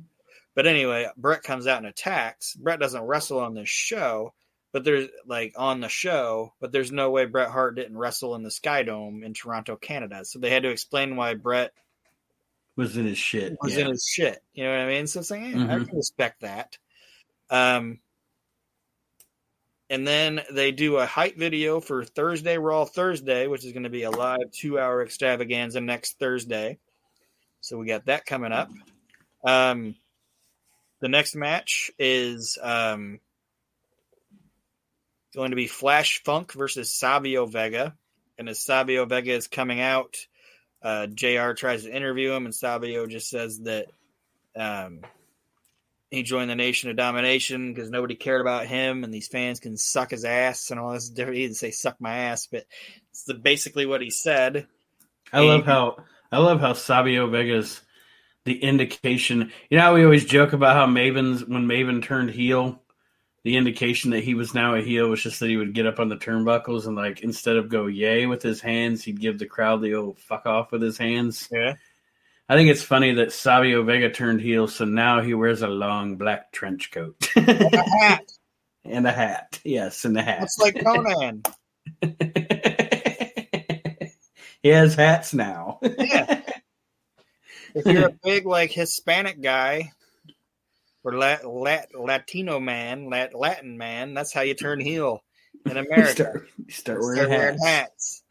But 0.54 0.68
anyway, 0.68 1.08
Bret 1.18 1.42
comes 1.44 1.66
out 1.66 1.78
and 1.80 1.88
attacks. 1.88 2.54
Bret 2.56 2.80
doesn't 2.80 3.02
wrestle 3.04 3.40
on 3.40 3.54
this 3.56 3.70
show, 3.70 4.34
but 4.74 4.84
there's 4.84 5.08
like 5.26 5.54
on 5.58 5.80
the 5.80 5.88
show, 5.90 6.54
but 6.60 6.72
there's 6.74 6.92
no 6.92 7.10
way 7.10 7.26
Bret 7.26 7.50
Hart 7.50 7.76
didn't 7.76 7.98
wrestle 7.98 8.36
in 8.36 8.44
the 8.44 8.52
Sky 8.52 8.84
Dome 8.84 9.24
in 9.24 9.34
Toronto, 9.34 9.78
Canada. 9.78 10.26
So 10.26 10.40
they 10.40 10.50
had 10.50 10.64
to 10.64 10.70
explain 10.70 11.16
why 11.16 11.36
Bret 11.36 11.72
Was 12.76 12.98
in 12.98 13.06
his 13.06 13.18
shit. 13.18 13.58
was 13.62 13.76
yeah. 13.78 13.86
in 13.86 13.92
his 13.92 14.06
shit. 14.06 14.44
You 14.54 14.66
know 14.66 14.72
what 14.72 14.82
I 14.82 14.88
mean? 14.88 15.08
So 15.08 15.22
it's 15.22 15.32
like, 15.32 15.42
eh, 15.42 15.46
I 15.48 15.50
Mhm. 15.52 15.88
can 15.88 15.96
respect 15.98 16.42
that. 16.42 16.78
Um, 17.50 18.00
and 19.92 20.08
then 20.08 20.42
they 20.50 20.72
do 20.72 20.96
a 20.96 21.06
hype 21.06 21.36
video 21.36 21.82
for 21.82 22.06
Thursday 22.06 22.58
Raw 22.58 22.86
Thursday, 22.86 23.48
which 23.48 23.66
is 23.66 23.74
going 23.74 23.84
to 23.84 23.90
be 23.90 24.04
a 24.04 24.10
live 24.10 24.50
two 24.54 24.80
hour 24.80 25.04
extravaganza 25.04 25.82
next 25.82 26.18
Thursday. 26.18 26.80
So 27.60 27.78
we 27.78 27.88
got 27.88 28.06
that 28.06 28.26
coming 28.26 28.54
up. 28.54 28.70
Um, 29.44 29.96
the 31.02 31.10
next 31.10 31.36
match 31.36 31.92
is 32.00 32.58
um, 32.62 33.20
going 35.36 35.50
to 35.50 35.58
be 35.58 35.68
Flash 35.68 36.24
Funk 36.24 36.54
versus 36.54 36.94
Savio 36.94 37.46
Vega. 37.46 37.94
And 38.38 38.48
as 38.48 38.64
Savio 38.64 39.06
Vega 39.06 39.34
is 39.34 39.50
coming 39.50 39.82
out, 39.82 40.16
uh, 40.82 41.08
JR 41.08 41.52
tries 41.52 41.84
to 41.84 41.94
interview 41.94 42.32
him, 42.32 42.46
and 42.46 42.56
Savio 42.56 43.08
just 43.08 43.30
says 43.30 43.60
that 43.64 43.88
um, 44.56 45.02
he 46.12 46.24
joined 46.24 46.50
the 46.50 46.56
Nation 46.56 46.90
of 46.90 46.98
Domination 46.98 47.74
because 47.74 47.90
nobody 47.90 48.16
cared 48.16 48.42
about 48.42 48.68
him, 48.68 49.04
and 49.04 49.14
these 49.14 49.30
fans 49.30 49.62
can 49.62 49.78
suck 49.78 50.12
his 50.12 50.26
ass 50.26 50.70
and 50.70 50.80
all 50.80 50.92
this 50.92 51.10
different. 51.10 51.38
He 51.38 51.44
didn't 51.44 51.58
say 51.58 51.72
"suck 51.72 51.96
my 52.00 52.16
ass," 52.16 52.48
but 52.48 52.66
it's 53.10 53.24
the, 53.24 53.34
basically 53.34 53.86
what 53.86 54.02
he 54.02 54.10
said. 54.10 54.68
I 55.32 55.40
love 55.40 55.66
how 55.66 56.04
I 56.32 56.40
love 56.40 56.60
how 56.60 56.74
Savio 56.74 57.28
Vega's 57.28 57.82
the 58.44 58.62
indication. 58.62 59.52
You 59.70 59.78
know 59.78 59.84
how 59.84 59.96
we 59.96 60.04
always 60.04 60.26
joke 60.26 60.52
about 60.52 60.76
how 60.76 60.86
Maven's 60.86 61.46
when 61.46 61.66
Maven 61.66 62.04
turned 62.04 62.32
heel, 62.32 62.82
the 63.44 63.56
indication 63.56 64.12
that 64.12 64.24
he 64.24 64.34
was 64.34 64.54
now 64.54 64.76
a 64.76 64.82
heel 64.82 65.08
was 65.08 65.24
just 65.24 65.40
that 65.40 65.50
he 65.50 65.56
would 65.56 65.74
get 65.74 65.88
up 65.88 66.00
on 66.00 66.10
the 66.10 66.18
turnbuckles 66.18 66.88
and 66.88 66.96
like 66.98 67.22
instead 67.22 67.56
of 67.56 67.70
go 67.70 67.88
yay 67.88 68.26
with 68.26 68.42
his 68.42 68.60
hands, 68.60 69.04
he'd 69.04 69.22
give 69.22 69.40
the 69.40 69.46
crowd 69.46 69.82
the 69.82 69.96
old 69.96 70.20
fuck 70.20 70.46
off 70.46 70.74
with 70.74 70.82
his 70.82 70.98
hands. 70.98 71.48
Yeah, 71.50 71.76
I 72.52 72.56
think 72.56 72.70
it's 72.70 72.84
funny 72.84 73.14
that 73.14 73.32
Savio 73.32 73.82
Vega 73.82 74.10
turned 74.10 74.42
heel, 74.42 74.68
so 74.68 74.84
now 74.84 75.22
he 75.22 75.34
wears 75.34 75.62
a 75.62 75.70
long 75.70 76.18
black 76.18 76.52
trench 76.52 76.92
coat 76.92 77.16
a 77.38 77.84
hat. 78.02 78.30
and 78.84 79.08
a 79.08 79.12
hat. 79.14 79.58
Yes, 79.64 80.04
and 80.04 80.18
a 80.18 80.22
hat. 80.22 80.44
It's 80.44 80.60
like 80.60 80.76
Konnan. 80.76 81.48
he 84.62 84.68
has 84.68 84.96
hats 84.96 85.34
now. 85.34 85.80
Yeah. 85.82 86.42
if 87.74 87.86
you're 87.86 88.10
a 88.10 88.18
big 88.22 88.46
like 88.46 88.72
Hispanic 88.72 89.42
guy 89.42 89.94
or 91.06 91.14
Lat, 91.14 91.48
Lat, 91.48 91.98
Latino 91.98 92.60
man, 92.60 93.10
Lat, 93.10 93.34
Latin 93.34 93.78
man, 93.78 94.14
that's 94.14 94.34
how 94.34 94.42
you 94.42 94.56
turn 94.56 94.82
heel 94.82 95.24
in 95.66 95.78
America. 95.78 96.12
start, 96.12 96.50
start 96.68 97.02
Start 97.02 97.30
wearing 97.30 97.60
hats. 97.64 98.24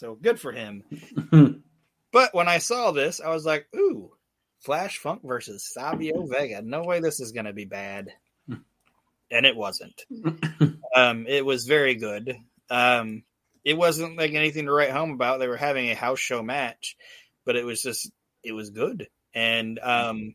So 0.00 0.14
good 0.14 0.40
for 0.40 0.50
him. 0.50 0.82
But 2.12 2.34
when 2.34 2.48
I 2.48 2.58
saw 2.58 2.90
this, 2.90 3.20
I 3.20 3.28
was 3.28 3.44
like, 3.46 3.68
ooh, 3.76 4.10
Flash 4.58 4.98
Funk 4.98 5.20
versus 5.22 5.70
Savio 5.72 6.26
Vega. 6.26 6.60
No 6.60 6.82
way 6.82 6.98
this 6.98 7.20
is 7.20 7.30
going 7.30 7.44
to 7.44 7.52
be 7.52 7.66
bad. 7.66 8.08
And 9.32 9.46
it 9.46 9.54
wasn't. 9.54 10.04
Um, 10.92 11.26
it 11.28 11.46
was 11.46 11.66
very 11.66 11.94
good. 11.94 12.36
Um, 12.68 13.22
it 13.64 13.74
wasn't 13.74 14.18
like 14.18 14.34
anything 14.34 14.66
to 14.66 14.72
write 14.72 14.90
home 14.90 15.12
about. 15.12 15.38
They 15.38 15.46
were 15.46 15.56
having 15.56 15.88
a 15.88 15.94
house 15.94 16.18
show 16.18 16.42
match, 16.42 16.96
but 17.44 17.54
it 17.54 17.64
was 17.64 17.80
just, 17.80 18.10
it 18.42 18.50
was 18.50 18.70
good. 18.70 19.06
And 19.32 19.78
um, 19.78 20.34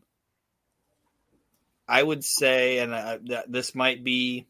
I 1.89 2.01
would 2.01 2.24
say, 2.24 2.78
and 2.78 2.93
uh, 2.93 3.18
this 3.49 3.76
might 3.76 4.01
be 4.01 4.47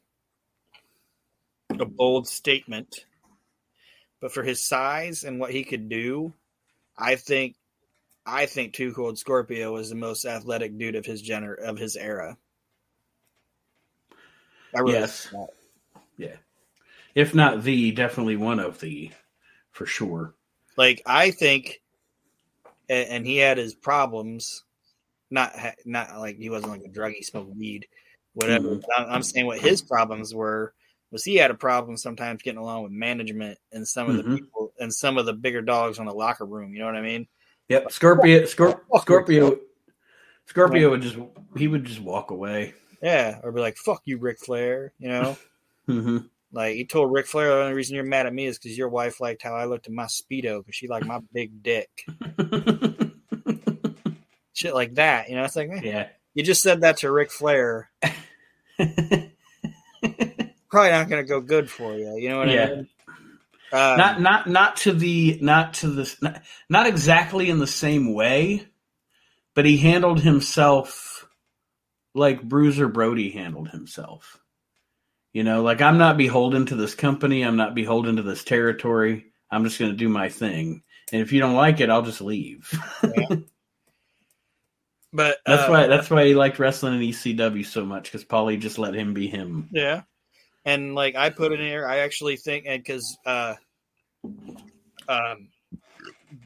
a 1.71 1.85
bold 1.85 2.27
statement, 2.27 3.03
but 4.25 4.31
for 4.31 4.41
his 4.41 4.59
size 4.59 5.23
and 5.23 5.39
what 5.39 5.51
he 5.51 5.63
could 5.63 5.87
do, 5.87 6.33
I 6.97 7.15
think 7.15 7.57
I 8.25 8.47
think 8.47 8.73
Two 8.73 8.91
Cold 8.91 9.19
Scorpio 9.19 9.71
was 9.71 9.89
the 9.89 9.95
most 9.95 10.25
athletic 10.25 10.79
dude 10.79 10.95
of 10.95 11.05
his 11.05 11.21
gener 11.21 11.55
of 11.55 11.77
his 11.77 11.95
era. 11.95 12.35
I 14.75 14.79
really 14.79 14.93
Yes. 14.93 15.31
yeah. 16.17 16.37
If 17.13 17.35
not 17.35 17.61
the, 17.61 17.91
definitely 17.91 18.35
one 18.35 18.59
of 18.59 18.79
the, 18.79 19.11
for 19.69 19.85
sure. 19.85 20.33
like 20.75 21.03
I 21.05 21.29
think, 21.29 21.83
and, 22.89 23.07
and 23.09 23.27
he 23.27 23.37
had 23.37 23.59
his 23.59 23.75
problems. 23.75 24.63
Not 25.29 25.53
not 25.85 26.17
like 26.17 26.39
he 26.39 26.49
wasn't 26.49 26.71
like 26.71 26.81
a 26.83 26.89
drug. 26.89 27.11
He 27.11 27.21
smoked 27.21 27.55
weed, 27.55 27.85
whatever. 28.33 28.69
Mhm. 28.69 28.83
I'm, 28.97 29.05
I'm 29.07 29.23
saying 29.23 29.45
what 29.45 29.59
his 29.59 29.83
problems 29.83 30.33
were 30.33 30.73
was 31.11 31.23
he 31.23 31.35
had 31.35 31.51
a 31.51 31.55
problem 31.55 31.97
sometimes 31.97 32.41
getting 32.41 32.59
along 32.59 32.83
with 32.83 32.91
management 32.91 33.57
and 33.71 33.87
some 33.87 34.09
of 34.09 34.17
the 34.17 34.23
Mhm. 34.23 34.35
people 34.37 34.73
and 34.79 34.93
some 34.93 35.17
of 35.17 35.25
the 35.25 35.33
bigger 35.33 35.61
dogs 35.61 35.99
on 35.99 36.05
the 36.05 36.13
locker 36.13 36.45
room. 36.45 36.73
You 36.73 36.79
know 36.79 36.85
what 36.85 36.95
I 36.95 37.01
mean? 37.01 37.27
Yep. 37.69 37.91
Scorpio, 37.91 38.41
Scorp- 38.43 38.81
Scorpio, 39.01 39.59
Scorpio 40.45 40.89
would 40.89 41.01
just, 41.01 41.17
he 41.55 41.67
would 41.67 41.85
just 41.85 41.99
walk 42.01 42.31
away. 42.31 42.73
Yeah, 43.01 43.39
or 43.43 43.51
be 43.51 43.59
like, 43.61 43.77
"Fuck 43.77 44.01
you, 44.05 44.17
Ric 44.17 44.39
Flair." 44.39 44.93
You 44.99 45.09
know. 45.09 45.37
hmm 45.85 46.17
Like 46.51 46.75
he 46.75 46.85
told 46.85 47.11
Ric 47.11 47.27
Flair, 47.27 47.49
the 47.49 47.61
only 47.61 47.73
reason 47.73 47.95
you're 47.95 48.03
mad 48.05 48.25
at 48.25 48.33
me 48.33 48.45
is 48.45 48.57
because 48.57 48.77
your 48.77 48.89
wife 48.89 49.19
liked 49.19 49.41
how 49.43 49.53
I 49.53 49.65
looked 49.65 49.87
at 49.87 49.93
my 49.93 50.05
speedo 50.05 50.59
because 50.59 50.75
she 50.75 50.87
liked 50.87 51.05
my 51.05 51.19
big 51.33 51.61
dick. 51.63 51.89
Shit 54.53 54.73
like 54.73 54.95
that, 54.95 55.29
you 55.29 55.35
know. 55.35 55.43
It's 55.43 55.55
like 55.55 55.69
eh, 55.69 55.81
yeah. 55.83 56.07
you 56.33 56.43
just 56.43 56.61
said 56.63 56.81
that 56.81 56.97
to 56.97 57.11
Ric 57.11 57.29
Flair. 57.31 57.89
Probably 60.75 60.91
not 60.91 61.07
going 61.07 61.23
to 61.23 61.29
go 61.29 61.39
good 61.39 61.71
for 61.71 61.93
you. 61.95 62.17
You 62.17 62.27
know 62.27 62.39
what 62.39 62.49
Yeah. 62.49 62.63
I 62.65 62.69
mean? 62.75 62.89
Um, 63.71 63.97
not 63.97 64.19
not 64.19 64.49
not 64.49 64.75
to 64.79 64.91
the 64.91 65.39
not 65.41 65.75
to 65.75 65.87
this 65.87 66.21
not, 66.21 66.41
not 66.69 66.85
exactly 66.85 67.49
in 67.49 67.59
the 67.59 67.65
same 67.65 68.13
way, 68.13 68.67
but 69.53 69.63
he 69.63 69.77
handled 69.77 70.19
himself 70.19 71.29
like 72.13 72.43
Bruiser 72.43 72.89
Brody 72.89 73.29
handled 73.29 73.69
himself. 73.69 74.37
You 75.31 75.45
know, 75.45 75.61
like 75.61 75.81
I'm 75.81 75.97
not 75.97 76.17
beholden 76.17 76.65
to 76.65 76.75
this 76.75 76.93
company, 76.93 77.43
I'm 77.43 77.55
not 77.55 77.73
beholden 77.73 78.17
to 78.17 78.21
this 78.21 78.43
territory. 78.43 79.27
I'm 79.49 79.63
just 79.63 79.79
going 79.79 79.91
to 79.91 79.97
do 79.97 80.09
my 80.09 80.27
thing. 80.27 80.83
And 81.13 81.21
if 81.21 81.31
you 81.31 81.39
don't 81.39 81.55
like 81.55 81.79
it, 81.79 81.89
I'll 81.89 82.01
just 82.01 82.19
leave. 82.19 82.69
but 85.13 85.37
that's 85.45 85.63
uh, 85.63 85.67
why 85.69 85.87
that's 85.87 86.09
why 86.09 86.25
he 86.25 86.35
liked 86.35 86.59
wrestling 86.59 86.95
in 86.95 87.09
ECW 87.11 87.65
so 87.65 87.85
much 87.85 88.11
cuz 88.11 88.25
Paulie 88.25 88.59
just 88.59 88.77
let 88.77 88.93
him 88.93 89.13
be 89.13 89.27
him. 89.29 89.69
Yeah. 89.71 90.01
And 90.65 90.95
like 90.95 91.15
I 91.15 91.29
put 91.29 91.53
in 91.53 91.59
here, 91.59 91.87
I 91.87 91.97
actually 91.99 92.37
think, 92.37 92.65
and 92.67 92.81
because 92.81 93.17
uh, 93.25 93.55
um, 95.07 95.49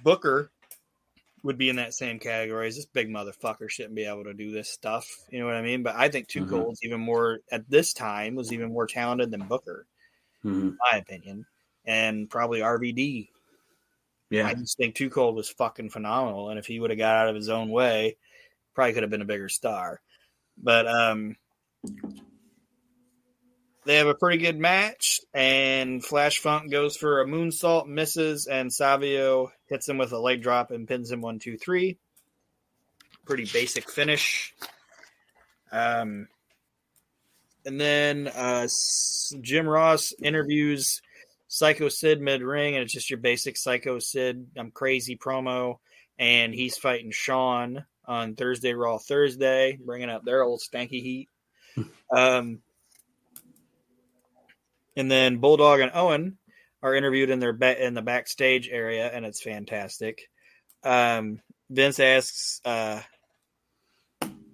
Booker 0.03 0.51
would 1.43 1.57
be 1.57 1.69
in 1.69 1.77
that 1.77 1.93
same 1.93 2.19
category. 2.19 2.67
As 2.67 2.75
this 2.75 2.85
big 2.85 3.09
motherfucker 3.09 3.69
shouldn't 3.69 3.95
be 3.95 4.03
able 4.03 4.25
to 4.25 4.33
do 4.33 4.51
this 4.51 4.69
stuff. 4.69 5.07
You 5.29 5.39
know 5.39 5.45
what 5.45 5.55
I 5.55 5.61
mean? 5.61 5.83
But 5.83 5.95
I 5.95 6.09
think 6.09 6.27
Two 6.27 6.45
Mhm. 6.45 6.49
Cold's 6.49 6.83
even 6.83 6.99
more 6.99 7.39
at 7.49 7.69
this 7.69 7.93
time 7.93 8.35
was 8.35 8.51
even 8.51 8.73
more 8.73 8.87
talented 8.87 9.31
than 9.31 9.47
Booker, 9.47 9.87
Mhm. 10.43 10.61
in 10.61 10.77
my 10.91 10.97
opinion, 10.97 11.45
and 11.85 12.29
probably 12.29 12.61
RVD. 12.61 13.31
Yeah. 14.29 14.47
I 14.47 14.53
just 14.53 14.77
think 14.77 14.95
Two 14.95 15.09
Cold 15.09 15.35
was 15.35 15.49
fucking 15.49 15.91
phenomenal, 15.91 16.49
and 16.49 16.59
if 16.59 16.65
he 16.67 16.79
would 16.79 16.89
have 16.91 16.99
got 16.99 17.15
out 17.15 17.29
of 17.29 17.35
his 17.35 17.49
own 17.49 17.69
way, 17.69 18.17
probably 18.75 18.93
could 18.93 19.03
have 19.03 19.09
been 19.09 19.21
a 19.21 19.25
bigger 19.25 19.49
star. 19.49 20.01
But 20.57 20.87
um, 20.87 21.37
they 23.89 23.95
have 23.95 24.05
a 24.05 24.13
pretty 24.13 24.37
good 24.37 24.59
match, 24.59 25.19
and 25.33 26.05
Flash 26.05 26.37
Funk 26.37 26.69
goes 26.69 26.95
for 26.95 27.21
a 27.21 27.25
moonsault, 27.25 27.87
misses, 27.87 28.45
and 28.45 28.71
Savio 28.71 29.51
hits 29.67 29.89
him 29.89 29.97
with 29.97 30.11
a 30.11 30.19
leg 30.19 30.43
drop 30.43 30.69
and 30.69 30.87
pins 30.87 31.11
him 31.11 31.21
one, 31.21 31.39
two, 31.39 31.57
three. 31.57 31.97
Pretty 33.25 33.45
basic 33.51 33.89
finish. 33.89 34.53
Um, 35.71 36.27
and 37.65 37.81
then 37.81 38.27
uh, 38.27 38.67
Jim 39.41 39.67
Ross 39.67 40.13
interviews 40.21 41.01
Psycho 41.47 41.89
Sid 41.89 42.21
mid 42.21 42.43
ring, 42.43 42.75
and 42.75 42.83
it's 42.83 42.93
just 42.93 43.09
your 43.09 43.17
basic 43.17 43.57
Psycho 43.57 43.97
Sid, 43.97 44.49
I'm 44.55 44.69
crazy 44.69 45.17
promo. 45.17 45.79
And 46.19 46.53
he's 46.53 46.77
fighting 46.77 47.09
Shawn 47.09 47.85
on 48.05 48.35
Thursday 48.35 48.75
Raw 48.75 48.99
Thursday, 48.99 49.79
bringing 49.83 50.11
up 50.11 50.23
their 50.23 50.43
old 50.43 50.61
stanky 50.61 51.01
heat. 51.01 51.29
um, 52.15 52.59
and 54.99 55.09
then 55.09 55.37
Bulldog 55.37 55.79
and 55.79 55.91
Owen 55.93 56.37
are 56.83 56.93
interviewed 56.93 57.29
in 57.29 57.39
their 57.39 57.53
ba- 57.53 57.81
in 57.81 57.93
the 57.93 58.01
backstage 58.01 58.67
area, 58.67 59.09
and 59.09 59.25
it's 59.25 59.41
fantastic. 59.41 60.19
Um, 60.83 61.39
Vince 61.69 62.01
asks 62.01 62.59
uh, 62.65 62.99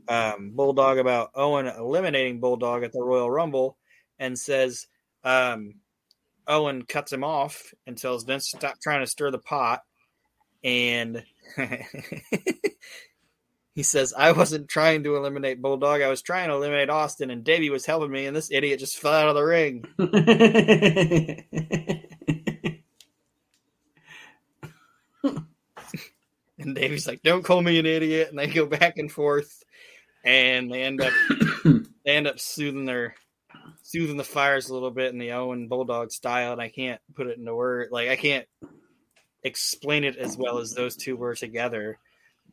um, 0.08 0.52
Bulldog 0.54 1.00
about 1.00 1.32
Owen 1.34 1.66
eliminating 1.66 2.42
Bulldog 2.42 2.84
at 2.84 2.92
the 2.92 3.02
Royal 3.02 3.30
Rumble, 3.30 3.76
and 4.20 4.38
says 4.38 4.86
um, 5.24 5.74
Owen 6.48 6.84
cuts 6.84 7.12
him 7.12 7.24
off 7.24 7.74
and 7.88 7.98
tells 7.98 8.24
Vince 8.24 8.52
to 8.52 8.58
stop 8.58 8.76
trying 8.80 9.02
to 9.02 9.08
stir 9.08 9.32
the 9.32 9.40
pot, 9.40 9.82
and 10.64 11.24
he 13.76 13.84
says, 13.84 14.14
"I 14.18 14.32
wasn't 14.32 14.70
trying 14.70 15.04
to 15.04 15.16
eliminate 15.16 15.62
Bulldog. 15.62 16.02
I 16.02 16.08
was 16.08 16.24
trying 16.24 16.50
to 16.50 16.56
eliminate 16.56 16.90
Austin, 16.90 17.30
and 17.30 17.44
Davey 17.44 17.70
was 17.70 17.86
helping 17.86 18.12
me, 18.12 18.26
and 18.26 18.36
this 18.36 18.52
idiot 18.52 18.80
just 18.80 18.98
fell 18.98 19.14
out 19.14 19.30
of 19.30 19.36
the 19.36 19.44
ring." 19.44 19.86
And 26.58 26.76
Davey's 26.76 27.08
like, 27.08 27.22
"Don't 27.22 27.44
call 27.44 27.62
me 27.62 27.78
an 27.78 27.86
idiot," 27.86 28.30
and 28.30 28.40
they 28.40 28.48
go 28.48 28.66
back 28.66 28.98
and 28.98 29.12
forth, 29.12 29.64
and 30.24 30.72
they 30.72 30.82
end 30.84 31.02
up 31.02 31.14
they 31.64 32.16
end 32.16 32.28
up 32.28 32.40
soothing 32.40 32.86
their 32.86 33.16
soothing 33.84 34.18
the 34.18 34.24
fires 34.24 34.70
a 34.70 34.74
little 34.74 34.92
bit 34.92 35.12
in 35.12 35.20
the 35.20 35.34
Owen 35.34 35.68
Bulldog 35.68 36.12
style, 36.12 36.54
and 36.54 36.62
I 36.62 36.70
can't 36.70 37.02
put 37.14 37.28
it 37.28 37.38
into 37.38 37.54
word 37.54 37.90
like 37.92 38.10
I 38.10 38.16
can't 38.16 38.48
explain 39.44 40.04
it 40.04 40.18
as 40.18 40.38
well 40.38 40.58
as 40.58 40.74
those 40.74 40.96
two 40.96 41.16
were 41.16 41.36
together. 41.36 42.00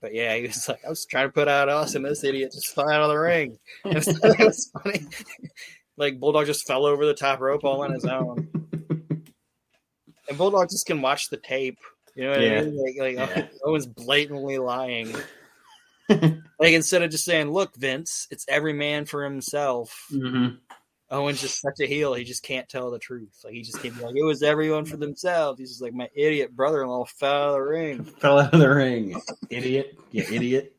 But 0.03 0.13
yeah, 0.15 0.35
he 0.37 0.43
was 0.43 0.69
like, 0.69 0.85
I 0.85 0.89
was 0.91 1.07
trying 1.07 1.29
to 1.29 1.33
put 1.33 1.47
out 1.49 1.69
Austin, 1.71 2.03
this 2.03 2.25
idiot 2.25 2.51
just 2.53 2.75
fell 2.75 2.91
out 2.91 3.03
of 3.03 3.09
the 3.09 3.17
ring. 3.17 3.59
It 3.87 3.95
was, 3.95 4.09
it 4.09 4.39
was 4.41 4.71
funny. 4.83 5.07
like 5.97 6.19
Bulldog 6.21 6.47
just 6.47 6.67
fell 6.67 6.85
over 6.85 7.07
the 7.07 7.15
top 7.15 7.41
rope 7.41 7.63
all 7.65 7.83
on 7.85 7.93
his 7.93 8.05
own, 8.05 8.49
and 10.29 10.37
Bulldog 10.39 10.69
just 10.71 10.87
can 10.87 11.01
watch 11.03 11.31
the 11.31 11.37
tape. 11.37 11.79
You 12.17 12.25
know 12.25 12.31
what 12.33 12.41
Yeah. 12.43 12.59
I 12.61 12.65
mean? 12.65 12.77
Like, 12.99 13.17
like 13.19 13.37
Yeah. 13.37 13.47
Owen's 13.65 13.87
blatantly 13.87 14.59
lying. 14.59 15.15
like 16.09 16.73
instead 16.73 17.03
of 17.03 17.11
just 17.11 17.25
saying, 17.25 17.51
"Look, 17.53 17.75
Vince, 17.77 18.27
it's 18.31 18.45
every 18.49 18.73
man 18.73 19.05
for 19.07 19.25
himself." 19.25 20.07
Mhm. 20.13 20.59
Owen's 21.13 21.41
just 21.43 21.61
such 21.61 21.79
a 21.81 21.87
heel; 21.87 22.15
he 22.15 22.25
just 22.25 22.43
can't 22.43 22.69
tell 22.69 22.91
the 22.91 22.99
truth. 22.99 23.41
Like 23.45 23.53
he 23.53 23.63
just 23.63 23.81
can't 23.83 23.95
be 23.97 24.03
like, 24.03 24.17
"It 24.17 24.25
was 24.25 24.43
everyone 24.43 24.87
for 24.87 24.97
themselves." 24.97 25.61
He's 25.61 25.69
just 25.71 25.83
like, 25.83 25.93
"My 25.93 26.09
idiot 26.15 26.57
brother-in-law 26.57 27.05
fell 27.05 27.31
out 27.31 27.49
of 27.49 27.53
the 27.55 27.61
ring." 27.61 28.05
Fell 28.21 28.39
out 28.41 28.55
of 28.55 28.61
the 28.61 28.69
ring. 28.75 29.21
Idiot. 29.51 29.99
You 30.11 30.25
idiot. 30.31 30.75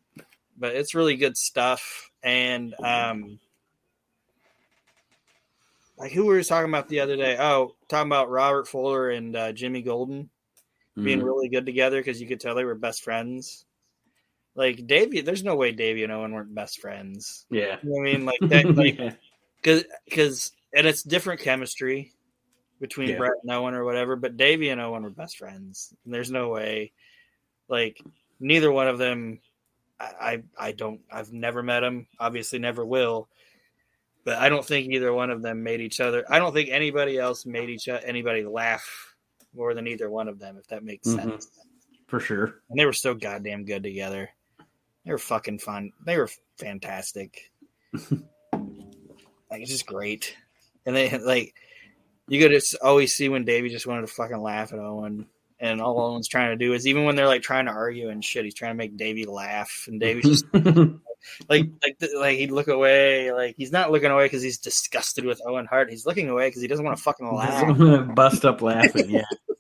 But 0.58 0.76
it's 0.76 0.96
really 0.96 1.16
good 1.18 1.38
stuff, 1.38 2.10
and 2.24 2.74
um, 2.84 3.40
like 5.98 6.12
who 6.12 6.24
we 6.26 6.34
were 6.34 6.44
talking 6.44 6.70
about 6.70 6.90
the 6.90 7.00
other 7.02 7.16
day? 7.16 7.38
Oh, 7.40 7.76
talking 7.88 8.08
about 8.10 8.30
Robert 8.30 8.68
Fuller 8.68 9.10
and 9.12 9.36
uh, 9.36 9.52
Jimmy 9.52 9.82
Golden 9.82 10.30
being 10.96 11.20
Mhm. 11.22 11.26
really 11.26 11.50
good 11.50 11.66
together 11.66 12.00
because 12.00 12.22
you 12.22 12.28
could 12.28 12.40
tell 12.40 12.56
they 12.56 12.66
were 12.66 12.76
best 12.76 13.04
friends. 13.04 13.66
Like 14.56 14.86
Davey, 14.86 15.22
there's 15.22 15.44
no 15.44 15.56
way 15.56 15.72
Davey 15.72 16.04
and 16.04 16.12
Owen 16.12 16.32
weren't 16.34 16.54
best 16.54 16.80
friends. 16.80 17.46
Yeah. 17.50 17.78
You 17.82 17.90
know 17.90 18.00
I 18.00 18.04
mean? 18.04 18.26
Like 18.26 18.40
that, 18.42 18.76
like 18.76 18.98
Yeah. 19.00 19.12
Because 19.64 20.52
and 20.74 20.86
it's 20.88 21.04
different 21.04 21.42
chemistry 21.42 22.12
between 22.80 23.10
Yeah. 23.10 23.18
Bret 23.18 23.34
and 23.42 23.52
Owen 23.52 23.74
or 23.74 23.86
whatever. 23.86 24.16
But 24.16 24.38
Davey 24.38 24.70
and 24.70 24.82
Owen 24.82 25.04
were 25.04 25.10
best 25.10 25.38
friends. 25.38 25.94
And 26.04 26.14
there's 26.14 26.32
no 26.32 26.50
way, 26.50 26.92
like 27.68 28.02
neither 28.40 28.72
one 28.72 28.88
of 28.88 28.98
them. 28.98 29.40
I, 30.00 30.44
I 30.58 30.68
I 30.68 30.72
don't. 30.74 31.02
I've 31.12 31.32
never 31.32 31.64
met 31.64 31.82
them. 31.82 32.08
Obviously, 32.20 32.60
never 32.60 32.86
will. 32.86 33.30
But 34.26 34.38
I 34.40 34.50
don't 34.50 34.66
think 34.66 34.90
either 34.92 35.14
one 35.14 35.30
of 35.32 35.42
them 35.42 35.64
made 35.64 35.82
each 35.82 36.00
other. 36.00 36.26
I 36.30 36.40
don't 36.40 36.54
think 36.54 36.70
anybody 36.70 37.18
else 37.18 37.46
made 37.46 37.70
each 37.70 37.88
anybody 37.88 38.44
laugh 38.46 39.16
more 39.54 39.74
than 39.74 39.88
either 39.88 40.10
one 40.10 40.28
of 40.28 40.40
them. 40.40 40.58
If 40.58 40.68
that 40.68 40.84
makes 40.84 41.08
Mhm. 41.08 41.16
sense. 41.16 41.52
For 42.08 42.20
sure. 42.20 42.62
And 42.70 42.80
they 42.80 42.86
were 42.86 42.94
so 42.94 43.14
goddamn 43.14 43.66
good 43.66 43.84
together. 43.84 44.30
They 45.06 45.12
were 45.12 45.18
fucking 45.18 45.60
fun. 45.60 45.92
They 46.06 46.18
were 46.18 46.30
fantastic. 46.58 47.52
like 49.54 49.62
it's 49.62 49.72
just 49.72 49.86
great. 49.86 50.36
And 50.86 50.96
they 50.96 51.18
like 51.18 51.54
you 52.28 52.42
could 52.42 52.52
just 52.52 52.76
always 52.82 53.16
see 53.16 53.30
when 53.30 53.46
Davey 53.46 53.70
just 53.70 53.88
wanted 53.88 54.02
to 54.02 54.08
fucking 54.08 54.42
laugh 54.42 54.74
at 54.74 54.80
Owen. 54.80 55.28
And 55.60 55.82
all 55.82 56.02
Owen's 56.02 56.28
trying 56.28 56.50
to 56.50 56.66
do 56.66 56.74
is 56.74 56.88
even 56.88 57.06
when 57.06 57.16
they're 57.16 57.28
like 57.28 57.44
trying 57.44 57.68
to 57.68 57.72
argue 57.72 58.10
and 58.10 58.26
shit, 58.26 58.44
he's 58.44 58.56
trying 58.56 58.72
to 58.72 58.78
make 58.78 58.98
Davey 58.98 59.26
laugh. 59.26 59.86
And 59.88 60.00
Davey's 60.00 60.42
just 60.42 60.46
like 61.50 61.70
like 61.82 61.98
like 62.18 62.38
he'd 62.38 62.52
look 62.52 62.68
away, 62.68 63.32
like 63.32 63.56
he's 63.58 63.72
not 63.72 63.92
looking 63.92 64.12
away 64.12 64.26
because 64.26 64.42
he's 64.42 64.58
disgusted 64.58 65.24
with 65.24 65.42
Owen 65.46 65.68
Hart. 65.68 65.90
He's 65.90 66.06
looking 66.06 66.28
away 66.28 66.48
because 66.48 66.62
he 66.62 66.68
doesn't 66.68 66.84
want 66.84 66.98
to 66.98 67.04
fucking 67.04 67.34
laugh. 67.34 68.16
Bust 68.16 68.44
up 68.44 68.62
laughing. 68.62 69.10
Yeah. 69.10 69.24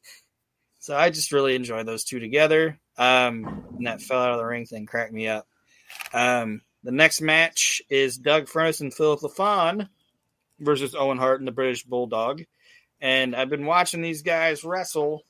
So 0.79 0.97
I 0.97 1.11
just 1.11 1.31
really 1.31 1.55
enjoy 1.55 1.83
those 1.83 2.03
two 2.03 2.19
together. 2.19 2.77
Um, 2.97 3.63
and 3.77 3.87
that 3.87 4.01
fell 4.01 4.21
out 4.21 4.31
of 4.31 4.37
the 4.37 4.43
ring 4.43 4.65
thing 4.65 4.85
cracked 4.85 5.13
me 5.13 5.29
up. 5.29 5.47
Um, 6.13 6.59
the 6.83 6.91
next 6.91 7.21
match 7.21 7.81
is 7.89 8.17
Doug 8.17 8.47
Furnace 8.47 8.81
and 8.81 8.93
Philip 8.93 9.21
LaFon 9.21 9.87
versus 10.59 10.95
Owen 10.95 11.17
Hart 11.17 11.39
and 11.39 11.47
the 11.47 11.53
British 11.53 11.83
Bulldog. 11.83 12.43
And 12.99 13.35
I've 13.35 13.49
been 13.49 13.65
watching 13.65 14.01
these 14.01 14.21
guys 14.21 14.63
wrestle, 14.63 15.23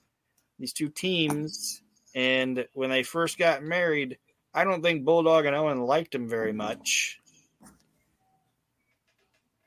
these 0.60 0.74
two 0.74 0.90
teams. 0.90 1.82
And 2.16 2.66
when 2.74 2.90
they 2.90 3.04
first 3.04 3.38
got 3.38 3.64
married, 3.64 4.18
I 4.54 4.64
don't 4.64 4.84
think 4.84 5.06
Bulldog 5.06 5.46
and 5.46 5.56
Owen 5.56 5.82
liked 5.82 6.14
him 6.14 6.28
very 6.28 6.54
much. 6.54 7.20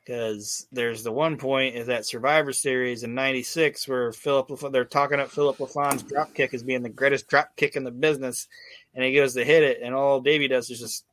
Because 0.05 0.69
there's 0.71 1.03
the 1.03 1.11
one 1.11 1.37
point 1.37 1.75
is 1.75 1.89
that 1.89 2.07
Survivor 2.07 2.53
Series 2.53 3.03
in 3.03 3.17
'96 3.17 3.89
where 3.89 4.13
Philip 4.13 4.51
Laf- 4.51 4.71
they're 4.73 4.85
talking 4.85 5.19
up 5.19 5.33
Philip 5.33 5.59
LaFon's 5.59 6.05
drop 6.05 6.33
kick 6.33 6.55
as 6.55 6.63
being 6.63 6.83
the 6.83 6.89
greatest 6.89 7.27
drop 7.27 7.57
kick 7.57 7.75
in 7.75 7.83
the 7.83 7.91
business, 7.91 8.47
and 8.95 9.05
he 9.05 9.15
goes 9.15 9.35
to 9.35 9.45
hit 9.45 9.65
it, 9.65 9.81
and 9.83 9.97
all 9.97 10.21
Davey 10.21 10.47
does 10.47 10.71
is 10.71 10.79
just 10.79 11.05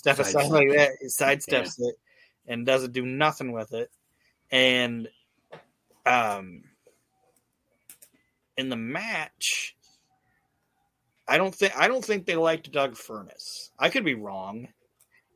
step 0.00 0.18
aside 0.18 0.32
Sidestep. 0.32 0.50
like 0.50 0.68
that. 0.70 0.90
He 0.98 1.06
sidesteps 1.08 1.74
it 1.78 1.94
and 2.46 2.64
doesn't 2.64 2.92
do 2.92 3.04
nothing 3.04 3.52
with 3.52 3.74
it. 3.74 3.90
And 4.50 5.08
um, 6.06 6.62
in 8.56 8.70
the 8.70 8.76
match, 8.76 9.76
I 11.28 11.36
don't 11.36 11.54
think 11.54 11.76
I 11.76 11.86
don't 11.86 12.04
think 12.04 12.24
they 12.24 12.36
liked 12.36 12.72
Doug 12.72 12.96
Furnace. 12.96 13.70
I 13.78 13.90
could 13.90 14.04
be 14.04 14.14
wrong, 14.14 14.68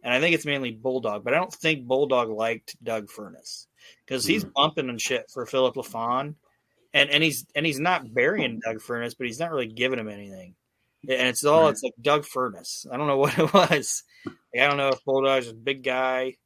and 0.02 0.14
I 0.14 0.18
think 0.18 0.34
it's 0.34 0.46
mainly 0.46 0.72
Bulldog, 0.72 1.24
but 1.24 1.34
I 1.34 1.36
don't 1.36 1.52
think 1.52 1.86
Bulldog 1.86 2.30
liked 2.30 2.82
Doug 2.82 3.10
Furnace 3.10 3.68
because 4.06 4.24
he's 4.24 4.44
bumping 4.44 4.88
and 4.88 5.00
shit 5.00 5.30
for 5.30 5.44
Philip 5.44 5.74
LaFon, 5.74 6.36
and 6.94 7.10
and 7.10 7.22
he's 7.22 7.46
and 7.54 7.66
he's 7.66 7.78
not 7.78 8.14
burying 8.14 8.60
Doug 8.64 8.80
Furnace, 8.80 9.12
but 9.12 9.26
he's 9.26 9.38
not 9.38 9.50
really 9.50 9.68
giving 9.68 9.98
him 9.98 10.08
anything. 10.08 10.54
And 11.08 11.28
it's 11.28 11.44
all 11.44 11.62
Right. 11.64 11.70
it's 11.70 11.82
like 11.82 11.94
Doug 12.00 12.24
Furnace. 12.24 12.86
I 12.90 12.96
don't 12.96 13.06
know 13.06 13.18
what 13.24 13.38
it 13.38 13.52
was. 13.52 14.02
Like, 14.26 14.34
I 14.62 14.66
don't 14.66 14.76
know 14.76 14.88
if 14.88 15.04
Bulldog's 15.04 15.48
a 15.48 15.54
big 15.54 15.82
guy. 15.82 16.36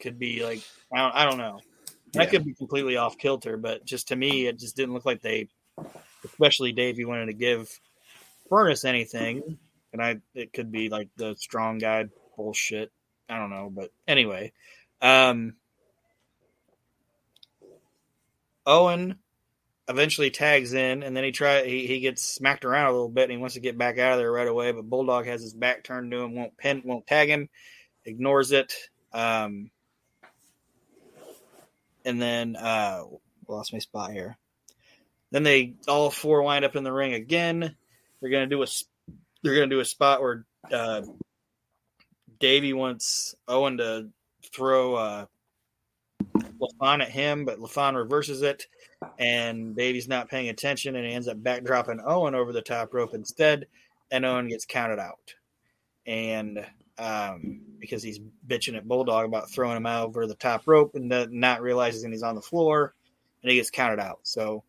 Could 0.00 0.18
be 0.18 0.44
like 0.44 0.60
I 0.92 0.98
don't 0.98 1.14
I 1.14 1.24
don't 1.24 1.38
know. 1.38 1.60
Yeah. 2.14 2.26
Could 2.26 2.44
be 2.44 2.54
completely 2.54 2.96
off 2.96 3.18
kilter, 3.18 3.56
but 3.56 3.84
just 3.84 4.08
to 4.08 4.16
me, 4.16 4.46
it 4.46 4.58
just 4.58 4.76
didn't 4.76 4.94
look 4.94 5.04
like 5.04 5.20
they, 5.20 5.48
especially 6.24 6.72
Davey, 6.72 7.04
wanted 7.04 7.26
to 7.26 7.34
give 7.34 7.68
Furnace 8.48 8.84
anything. 8.84 9.58
And 9.92 10.02
I, 10.02 10.16
it 10.34 10.52
could 10.52 10.70
be 10.72 10.88
like 10.88 11.08
the 11.16 11.34
strong 11.36 11.78
guy 11.78 12.06
bullshit. 12.36 12.90
I 13.28 13.38
don't 13.38 13.50
know, 13.50 13.70
but 13.70 13.90
anyway, 14.06 14.52
um, 15.02 15.54
Owen 18.66 19.16
eventually 19.88 20.30
tags 20.30 20.74
in, 20.74 21.02
and 21.02 21.16
then 21.16 21.24
he 21.24 21.32
try 21.32 21.64
he, 21.64 21.86
he 21.86 22.00
gets 22.00 22.22
smacked 22.22 22.64
around 22.64 22.88
a 22.88 22.92
little 22.92 23.08
bit, 23.08 23.24
and 23.24 23.32
he 23.32 23.38
wants 23.38 23.54
to 23.54 23.60
get 23.60 23.78
back 23.78 23.98
out 23.98 24.12
of 24.12 24.18
there 24.18 24.30
right 24.30 24.46
away. 24.46 24.72
But 24.72 24.88
Bulldog 24.88 25.26
has 25.26 25.42
his 25.42 25.54
back 25.54 25.84
turned 25.84 26.10
to 26.10 26.20
him, 26.20 26.34
won't 26.34 26.56
pin, 26.56 26.82
won't 26.84 27.06
tag 27.06 27.28
him, 27.28 27.48
ignores 28.04 28.52
it. 28.52 28.74
Um, 29.12 29.70
and 32.04 32.20
then 32.20 32.56
uh, 32.56 33.04
lost 33.48 33.72
my 33.72 33.78
spot 33.78 34.12
here. 34.12 34.36
Then 35.30 35.42
they 35.42 35.74
all 35.86 36.10
four 36.10 36.42
wind 36.42 36.64
up 36.64 36.76
in 36.76 36.84
the 36.84 36.92
ring 36.92 37.14
again. 37.14 37.76
They're 38.20 38.30
gonna 38.30 38.46
do 38.46 38.62
a 38.62 38.66
they're 39.42 39.54
gonna 39.54 39.66
do 39.66 39.80
a 39.80 39.84
spot 39.84 40.22
where 40.22 40.44
uh, 40.72 41.02
Davey 42.38 42.72
wants 42.72 43.34
Owen 43.46 43.78
to 43.78 44.08
throw 44.52 44.94
uh, 44.94 45.26
LaFon 46.36 47.02
at 47.02 47.10
him, 47.10 47.44
but 47.44 47.58
LaFon 47.58 47.94
reverses 47.96 48.42
it, 48.42 48.66
and 49.18 49.74
Baby's 49.74 50.08
not 50.08 50.28
paying 50.28 50.48
attention, 50.48 50.96
and 50.96 51.06
he 51.06 51.12
ends 51.12 51.28
up 51.28 51.42
backdropping 51.42 52.02
Owen 52.04 52.34
over 52.34 52.52
the 52.52 52.62
top 52.62 52.94
rope 52.94 53.14
instead, 53.14 53.66
and 54.10 54.24
Owen 54.24 54.48
gets 54.48 54.64
counted 54.64 54.98
out. 54.98 55.34
And 56.06 56.64
um, 56.98 57.60
because 57.78 58.02
he's 58.02 58.20
bitching 58.46 58.76
at 58.76 58.88
Bulldog 58.88 59.26
about 59.26 59.50
throwing 59.50 59.76
him 59.76 59.86
out 59.86 60.08
over 60.08 60.26
the 60.26 60.34
top 60.34 60.62
rope 60.66 60.94
and 60.94 61.08
not 61.30 61.62
realizing 61.62 62.10
he's 62.10 62.22
on 62.22 62.34
the 62.34 62.40
floor, 62.40 62.94
and 63.42 63.50
he 63.50 63.56
gets 63.56 63.70
counted 63.70 64.00
out. 64.00 64.20
So 64.24 64.64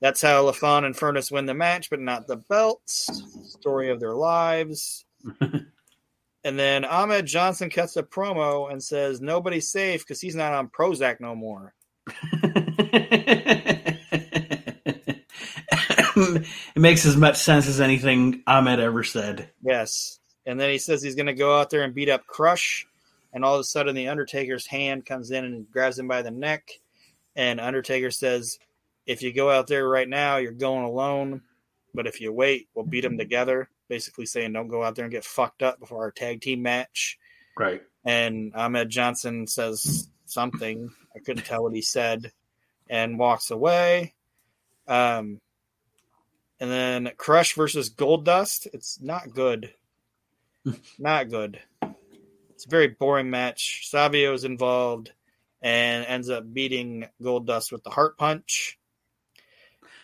that's 0.00 0.20
how 0.20 0.44
LaFon 0.44 0.84
and 0.84 0.96
Furnace 0.96 1.30
win 1.30 1.46
the 1.46 1.54
match, 1.54 1.88
but 1.88 2.00
not 2.00 2.26
the 2.26 2.36
belts. 2.36 3.08
Story 3.44 3.90
of 3.90 4.00
their 4.00 4.14
lives. 4.14 5.04
and 5.40 6.58
then 6.58 6.84
Ahmed 6.84 7.26
Johnson 7.26 7.70
cuts 7.70 7.96
a 7.96 8.02
promo 8.02 8.72
and 8.72 8.82
says 8.82 9.20
nobody's 9.20 9.70
safe 9.70 10.02
because 10.02 10.20
he's 10.20 10.34
not 10.34 10.54
on 10.54 10.68
Prozac 10.68 11.20
no 11.20 11.36
more. 11.36 11.74
it 16.16 16.46
makes 16.76 17.06
as 17.06 17.16
much 17.16 17.36
sense 17.36 17.68
as 17.68 17.80
anything 17.80 18.42
Ahmed 18.46 18.80
ever 18.80 19.02
said. 19.02 19.50
Yes. 19.62 20.18
And 20.46 20.58
then 20.58 20.70
he 20.70 20.78
says 20.78 21.02
he's 21.02 21.14
going 21.14 21.26
to 21.26 21.34
go 21.34 21.58
out 21.58 21.70
there 21.70 21.82
and 21.82 21.94
beat 21.94 22.08
up 22.08 22.26
Crush. 22.26 22.86
And 23.32 23.44
all 23.44 23.54
of 23.54 23.60
a 23.60 23.64
sudden, 23.64 23.94
the 23.94 24.08
Undertaker's 24.08 24.66
hand 24.66 25.06
comes 25.06 25.30
in 25.30 25.44
and 25.44 25.70
grabs 25.70 25.98
him 25.98 26.08
by 26.08 26.22
the 26.22 26.30
neck. 26.30 26.70
And 27.34 27.60
Undertaker 27.60 28.10
says, 28.10 28.58
If 29.06 29.22
you 29.22 29.32
go 29.32 29.50
out 29.50 29.66
there 29.66 29.88
right 29.88 30.08
now, 30.08 30.36
you're 30.36 30.52
going 30.52 30.84
alone. 30.84 31.42
But 31.94 32.06
if 32.06 32.20
you 32.20 32.32
wait, 32.32 32.68
we'll 32.74 32.84
beat 32.84 33.02
them 33.02 33.16
together. 33.16 33.70
Basically 33.88 34.26
saying, 34.26 34.52
Don't 34.52 34.68
go 34.68 34.82
out 34.82 34.96
there 34.96 35.04
and 35.04 35.12
get 35.12 35.24
fucked 35.24 35.62
up 35.62 35.80
before 35.80 36.02
our 36.02 36.10
tag 36.10 36.42
team 36.42 36.62
match. 36.62 37.18
Right. 37.56 37.82
And 38.04 38.52
Ahmed 38.54 38.90
Johnson 38.90 39.46
says 39.46 40.08
something. 40.26 40.90
I 41.14 41.20
couldn't 41.20 41.44
tell 41.44 41.62
what 41.62 41.74
he 41.74 41.82
said. 41.82 42.32
And 42.92 43.18
walks 43.18 43.50
away. 43.50 44.12
Um, 44.86 45.40
and 46.60 46.70
then 46.70 47.10
Crush 47.16 47.54
versus 47.54 47.88
Goldust. 47.88 48.68
It's 48.74 49.00
not 49.00 49.32
good. 49.34 49.72
not 50.98 51.30
good. 51.30 51.58
It's 52.50 52.66
a 52.66 52.68
very 52.68 52.88
boring 52.88 53.30
match. 53.30 53.88
Savio 53.90 54.34
is 54.34 54.44
involved 54.44 55.10
and 55.62 56.04
ends 56.04 56.28
up 56.28 56.52
beating 56.52 57.06
Goldust 57.22 57.72
with 57.72 57.82
the 57.82 57.90
heart 57.90 58.18
punch. 58.18 58.78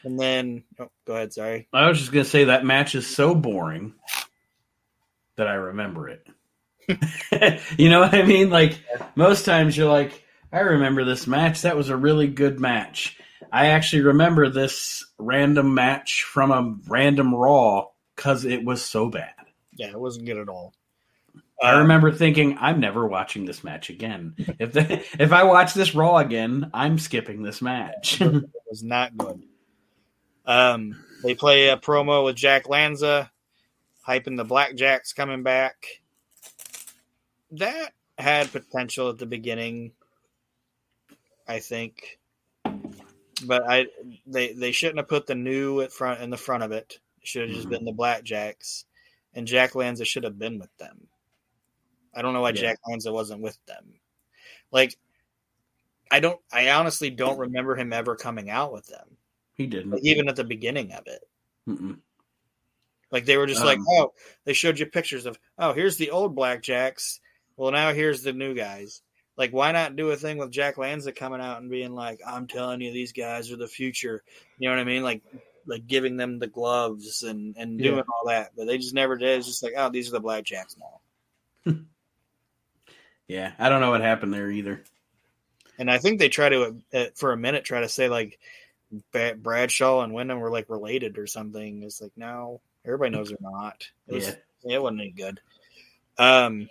And 0.02 0.18
then, 0.18 0.64
oh, 0.78 0.90
go 1.04 1.14
ahead. 1.14 1.32
Sorry. 1.34 1.68
I 1.72 1.88
was 1.88 1.98
just 1.98 2.10
gonna 2.10 2.24
say 2.24 2.44
that 2.44 2.64
match 2.64 2.94
is 2.94 3.06
so 3.06 3.34
boring 3.34 3.94
that 5.36 5.46
I 5.46 5.54
remember 5.54 6.08
it. 6.08 6.26
you 7.78 7.90
know 7.90 8.00
what 8.00 8.14
I 8.14 8.22
mean? 8.22 8.48
Like 8.50 8.82
most 9.14 9.44
times, 9.44 9.76
you're 9.76 9.90
like, 9.90 10.24
I 10.52 10.60
remember 10.60 11.04
this 11.04 11.26
match. 11.26 11.62
That 11.62 11.76
was 11.76 11.88
a 11.88 11.96
really 11.96 12.26
good 12.26 12.58
match. 12.60 13.18
I 13.52 13.66
actually 13.68 14.02
remember 14.02 14.48
this 14.48 15.04
random 15.18 15.74
match 15.74 16.22
from 16.22 16.50
a 16.50 16.76
random 16.88 17.34
Raw 17.34 17.88
because 18.14 18.44
it 18.44 18.64
was 18.64 18.84
so 18.84 19.08
bad. 19.08 19.34
Yeah, 19.76 19.88
it 19.88 20.00
wasn't 20.00 20.26
good 20.26 20.38
at 20.38 20.48
all. 20.48 20.74
I 21.62 21.72
um, 21.72 21.82
remember 21.82 22.12
thinking, 22.12 22.56
I'm 22.60 22.80
never 22.80 23.06
watching 23.06 23.44
this 23.44 23.64
match 23.64 23.90
again. 23.90 24.34
if 24.58 24.72
the, 24.72 25.04
if 25.22 25.32
I 25.32 25.44
watch 25.44 25.74
this 25.74 25.94
Raw 25.94 26.16
again, 26.16 26.70
I'm 26.72 26.98
skipping 26.98 27.42
this 27.42 27.60
match. 27.60 28.20
it 28.20 28.44
was 28.68 28.82
not 28.82 29.16
good. 29.16 29.42
Um, 30.46 31.04
they 31.22 31.34
play 31.34 31.68
a 31.68 31.76
promo 31.76 32.24
with 32.24 32.36
Jack 32.36 32.68
Lanza, 32.68 33.30
hyping 34.06 34.36
the 34.36 34.44
Blackjacks 34.44 35.14
coming 35.14 35.42
back. 35.42 35.86
That 37.52 37.92
had 38.18 38.50
potential 38.52 39.10
at 39.10 39.18
the 39.18 39.26
beginning, 39.26 39.92
I 41.48 41.60
think, 41.60 42.18
but 43.46 43.62
I 43.68 43.86
they 44.26 44.52
they 44.52 44.72
shouldn't 44.72 44.98
have 44.98 45.08
put 45.08 45.26
the 45.26 45.34
new 45.34 45.80
at 45.80 45.92
front 45.92 46.20
in 46.20 46.30
the 46.30 46.36
front 46.36 46.62
of 46.62 46.72
it. 46.72 47.00
It 47.22 47.26
should 47.26 47.42
have 47.48 47.50
just 47.50 47.68
mm-hmm. 47.68 47.70
been 47.70 47.84
the 47.84 47.92
Blackjacks, 47.92 48.84
and 49.34 49.46
Jack 49.46 49.74
Lanza 49.74 50.04
should 50.04 50.24
have 50.24 50.38
been 50.38 50.58
with 50.58 50.76
them. 50.76 51.06
I 52.14 52.22
don't 52.22 52.34
know 52.34 52.42
why 52.42 52.50
yeah. 52.50 52.60
Jack 52.60 52.78
Lanza 52.86 53.12
wasn't 53.12 53.40
with 53.40 53.58
them. 53.66 53.94
Like, 54.70 54.96
I 56.10 56.20
don't. 56.20 56.40
I 56.52 56.70
honestly 56.70 57.10
don't 57.10 57.38
remember 57.38 57.76
him 57.76 57.92
ever 57.92 58.14
coming 58.14 58.50
out 58.50 58.72
with 58.72 58.86
them. 58.86 59.16
He 59.54 59.66
didn't. 59.66 59.92
Like, 59.92 60.04
even 60.04 60.28
at 60.28 60.36
the 60.36 60.44
beginning 60.44 60.92
of 60.92 61.06
it. 61.06 61.22
Mm-mm. 61.68 61.98
Like 63.10 63.24
they 63.24 63.36
were 63.36 63.46
just 63.46 63.62
um, 63.62 63.66
like, 63.66 63.78
oh, 63.88 64.12
they 64.44 64.52
showed 64.52 64.78
you 64.78 64.86
pictures 64.86 65.26
of, 65.26 65.38
oh, 65.58 65.72
here's 65.72 65.96
the 65.96 66.10
old 66.10 66.36
blackjacks. 66.36 67.20
Well, 67.56 67.72
now 67.72 67.92
here's 67.92 68.22
the 68.22 68.32
new 68.32 68.54
guys. 68.54 69.02
Like, 69.38 69.52
why 69.52 69.70
not 69.70 69.94
do 69.94 70.10
a 70.10 70.16
thing 70.16 70.36
with 70.36 70.50
Jack 70.50 70.76
Lanza 70.78 71.12
coming 71.12 71.40
out 71.40 71.60
and 71.60 71.70
being 71.70 71.94
like, 71.94 72.20
I'm 72.26 72.48
telling 72.48 72.80
you, 72.80 72.92
these 72.92 73.12
guys 73.12 73.52
are 73.52 73.56
the 73.56 73.68
future. 73.68 74.24
You 74.58 74.68
know 74.68 74.74
what 74.74 74.80
I 74.80 74.84
mean? 74.84 75.04
Like, 75.04 75.22
like 75.64 75.86
giving 75.86 76.16
them 76.16 76.40
the 76.40 76.48
gloves 76.48 77.22
and 77.22 77.54
and 77.56 77.78
doing 77.78 77.98
yeah. 77.98 78.02
all 78.02 78.26
that, 78.26 78.50
but 78.56 78.66
they 78.66 78.78
just 78.78 78.94
never 78.94 79.16
did. 79.16 79.38
It's 79.38 79.46
just 79.46 79.62
like, 79.62 79.74
oh, 79.76 79.90
these 79.90 80.08
are 80.08 80.18
the 80.18 80.20
blackjacks 80.20 80.76
now. 81.64 81.76
yeah, 83.28 83.52
I 83.58 83.68
don't 83.68 83.80
know 83.80 83.90
what 83.90 84.00
happened 84.00 84.34
there 84.34 84.50
either. 84.50 84.82
And 85.78 85.88
I 85.88 85.98
think 85.98 86.18
they 86.18 86.28
try 86.28 86.48
to, 86.48 86.82
uh, 86.92 87.04
for 87.14 87.32
a 87.32 87.36
minute, 87.36 87.64
try 87.64 87.80
to 87.82 87.88
say 87.88 88.08
like 88.08 88.40
Bradshaw 89.12 90.02
and 90.02 90.12
Windham 90.12 90.40
were 90.40 90.50
like 90.50 90.68
related 90.68 91.16
or 91.16 91.28
something. 91.28 91.84
It's 91.84 92.02
like 92.02 92.12
no, 92.16 92.60
everybody 92.84 93.14
knows 93.14 93.28
they're 93.28 93.38
not. 93.40 93.86
It 94.08 94.14
was, 94.14 94.36
yeah. 94.64 94.74
it 94.74 94.82
wasn't 94.82 95.02
any 95.02 95.10
good. 95.12 95.40
Um, 96.18 96.68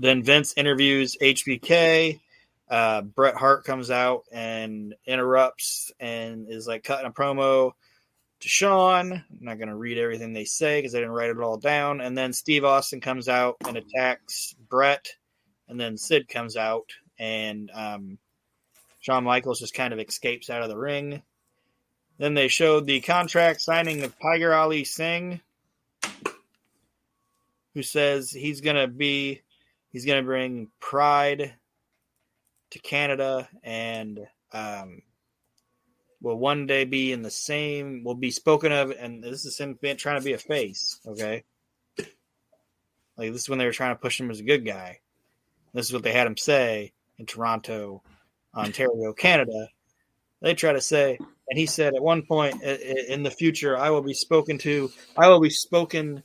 then 0.00 0.22
Vince 0.22 0.54
interviews 0.56 1.16
HBK. 1.20 2.20
Uh, 2.68 3.02
Bret 3.02 3.34
Hart 3.34 3.64
comes 3.64 3.90
out 3.90 4.24
and 4.32 4.94
interrupts 5.06 5.92
and 6.00 6.48
is 6.48 6.66
like 6.66 6.84
cutting 6.84 7.06
a 7.06 7.10
promo 7.12 7.72
to 8.40 8.48
Shawn. 8.48 9.12
I'm 9.12 9.24
not 9.40 9.58
going 9.58 9.68
to 9.68 9.76
read 9.76 9.98
everything 9.98 10.32
they 10.32 10.44
say 10.46 10.78
because 10.78 10.94
I 10.94 10.98
didn't 10.98 11.12
write 11.12 11.30
it 11.30 11.38
all 11.38 11.58
down. 11.58 12.00
And 12.00 12.16
then 12.16 12.32
Steve 12.32 12.64
Austin 12.64 13.00
comes 13.00 13.28
out 13.28 13.56
and 13.66 13.76
attacks 13.76 14.54
Bret. 14.68 15.14
And 15.68 15.78
then 15.78 15.98
Sid 15.98 16.28
comes 16.28 16.56
out 16.56 16.90
and 17.18 17.70
um, 17.74 18.18
Shawn 19.00 19.24
Michaels 19.24 19.60
just 19.60 19.74
kind 19.74 19.92
of 19.92 20.00
escapes 20.00 20.48
out 20.48 20.62
of 20.62 20.70
the 20.70 20.78
ring. 20.78 21.22
Then 22.18 22.34
they 22.34 22.48
showed 22.48 22.86
the 22.86 23.00
contract 23.00 23.60
signing 23.60 24.02
of 24.02 24.18
Tiger 24.18 24.54
Ali 24.54 24.84
Singh, 24.84 25.40
who 27.74 27.82
says 27.82 28.30
he's 28.30 28.60
going 28.60 28.76
to 28.76 28.88
be, 28.88 29.42
he's 29.90 30.04
going 30.04 30.22
to 30.22 30.26
bring 30.26 30.68
pride 30.80 31.54
to 32.70 32.78
Canada 32.78 33.48
and 33.62 34.20
um, 34.52 35.02
will 36.22 36.38
one 36.38 36.66
day 36.66 36.84
be 36.84 37.12
in 37.12 37.22
the 37.22 37.30
same, 37.30 38.04
will 38.04 38.14
be 38.14 38.30
spoken 38.30 38.72
of. 38.72 38.90
And 38.90 39.22
this 39.22 39.44
is 39.44 39.58
him 39.58 39.78
trying 39.96 40.18
to 40.18 40.24
be 40.24 40.32
a 40.32 40.38
face, 40.38 41.00
okay? 41.06 41.44
Like 43.16 43.32
this 43.32 43.42
is 43.42 43.48
when 43.48 43.58
they 43.58 43.66
were 43.66 43.72
trying 43.72 43.94
to 43.94 44.00
push 44.00 44.18
him 44.18 44.30
as 44.30 44.40
a 44.40 44.44
good 44.44 44.64
guy. 44.64 45.00
This 45.74 45.86
is 45.86 45.92
what 45.92 46.02
they 46.02 46.12
had 46.12 46.26
him 46.26 46.36
say 46.36 46.92
in 47.18 47.26
Toronto 47.26 48.02
Ontario, 48.54 49.12
Canada, 49.12 49.68
they 50.40 50.54
try 50.54 50.72
to 50.72 50.80
say, 50.80 51.18
and 51.48 51.58
he 51.58 51.66
said 51.66 51.94
at 51.94 52.02
one 52.02 52.22
point 52.22 52.62
in 52.62 53.22
the 53.22 53.30
future, 53.30 53.76
I 53.76 53.90
will 53.90 54.02
be 54.02 54.14
spoken 54.14 54.58
to, 54.58 54.90
I 55.16 55.28
will 55.28 55.40
be 55.40 55.50
spoken, 55.50 56.22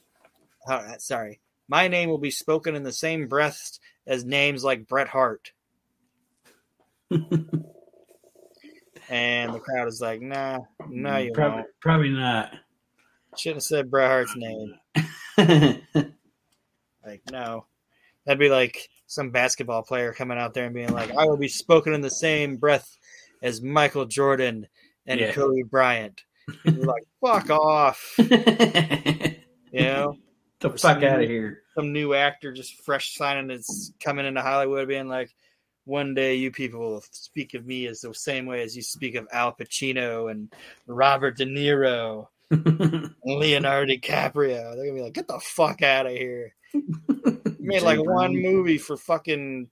uh, 0.68 0.98
sorry, 0.98 1.40
my 1.68 1.88
name 1.88 2.10
will 2.10 2.18
be 2.18 2.32
spoken 2.32 2.76
in 2.76 2.84
the 2.84 2.92
same 2.92 3.28
breath 3.28 3.80
as 4.08 4.24
names 4.24 4.64
like 4.64 4.88
Bret 4.88 5.08
Hart. 5.08 5.52
and 7.12 7.64
the 9.54 9.60
crowd 9.60 9.88
is 9.88 10.02
like, 10.02 10.22
nah, 10.22 10.60
no, 10.90 11.18
you 11.18 11.32
probably, 11.34 11.58
won't. 11.58 11.68
Probably 11.82 12.10
not. 12.10 12.54
Shouldn't 13.38 13.58
have 13.58 13.64
said 13.64 13.92
Bret 13.92 14.10
Hart's 14.10 14.36
name. 14.36 14.76
like, 17.06 17.22
no. 17.32 17.66
That'd 18.26 18.40
be 18.40 18.50
like 18.50 18.90
some 19.08 19.32
basketball 19.32 19.84
player 19.84 20.14
coming 20.14 20.38
out 20.38 20.54
there 20.54 20.66
and 20.66 20.74
being 20.74 20.92
like, 20.92 21.12
"I 21.12 21.26
will 21.26 21.38
be 21.38 21.48
spoken 21.48 21.94
in 21.94 22.02
the 22.02 22.10
same 22.10 22.58
breath 22.58 22.98
as 23.44 23.62
Michael 23.62 24.06
Jordan 24.06 24.68
and 25.06 25.20
yeah. 25.20 25.32
Kobe 25.32 25.62
Bryant." 25.62 26.24
like, 26.66 27.04
"Fuck 27.22 27.52
off!" 27.52 28.16
you 28.18 29.38
know, 29.74 30.18
the 30.72 30.78
fuck 30.78 31.04
out 31.04 31.22
of 31.22 31.30
here. 31.30 31.62
Some 31.76 31.94
new 31.94 32.14
actor 32.14 32.52
just 32.52 32.82
fresh 32.84 33.16
signing 33.16 33.52
is 33.52 33.94
coming 34.04 34.26
into 34.26 34.42
Hollywood, 34.42 34.88
being 34.88 35.08
like, 35.08 35.34
one 35.86 36.14
day 36.16 36.36
you 36.36 36.52
people 36.52 36.80
will 36.80 37.04
speak 37.12 37.54
of 37.54 37.66
me 37.66 37.88
as 37.88 38.02
the 38.02 38.14
same 38.14 38.46
way 38.46 38.64
as 38.64 38.76
you 38.76 38.82
speak 38.82 39.16
of 39.16 39.28
Al 39.32 39.54
Pacino 39.54 40.32
and 40.32 40.52
Robert 40.88 41.38
De 41.38 41.46
Niro 41.46 42.28
and 42.50 43.14
Leonardo 43.24 43.94
DiCaprio. 43.94 44.76
They're 44.76 44.86
gonna 44.86 44.98
be 44.98 45.02
like, 45.02 45.14
get 45.14 45.28
the 45.28 45.40
fuck 45.40 45.82
out 45.82 46.08
of 46.08 46.14
here. 46.14 46.56
You 46.74 47.56
made 47.60 47.84
like 47.84 48.04
one 48.04 48.36
movie 48.36 48.80
for 48.80 48.98
fucking 48.98 49.70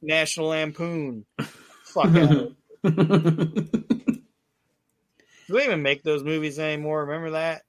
National 0.00 0.48
Lampoon. 0.48 1.26
Fuck 1.84 2.16
out. 2.16 2.52
Do 5.46 5.52
they 5.52 5.64
even 5.64 5.82
make 5.82 6.02
those 6.02 6.24
movies 6.24 6.58
anymore? 6.58 7.04
Remember 7.04 7.32
that? 7.32 7.62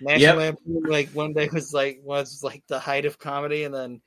National 0.00 0.20
Yep. 0.20 0.36
Lampoon, 0.66 0.82
like 0.90 1.08
one 1.10 1.32
day 1.32 1.48
was 1.52 1.72
like 1.72 2.00
was 2.02 2.42
like 2.42 2.62
the 2.68 2.78
height 2.78 3.04
of 3.06 3.18
comedy, 3.18 3.64
and 3.64 3.74
then 3.74 4.00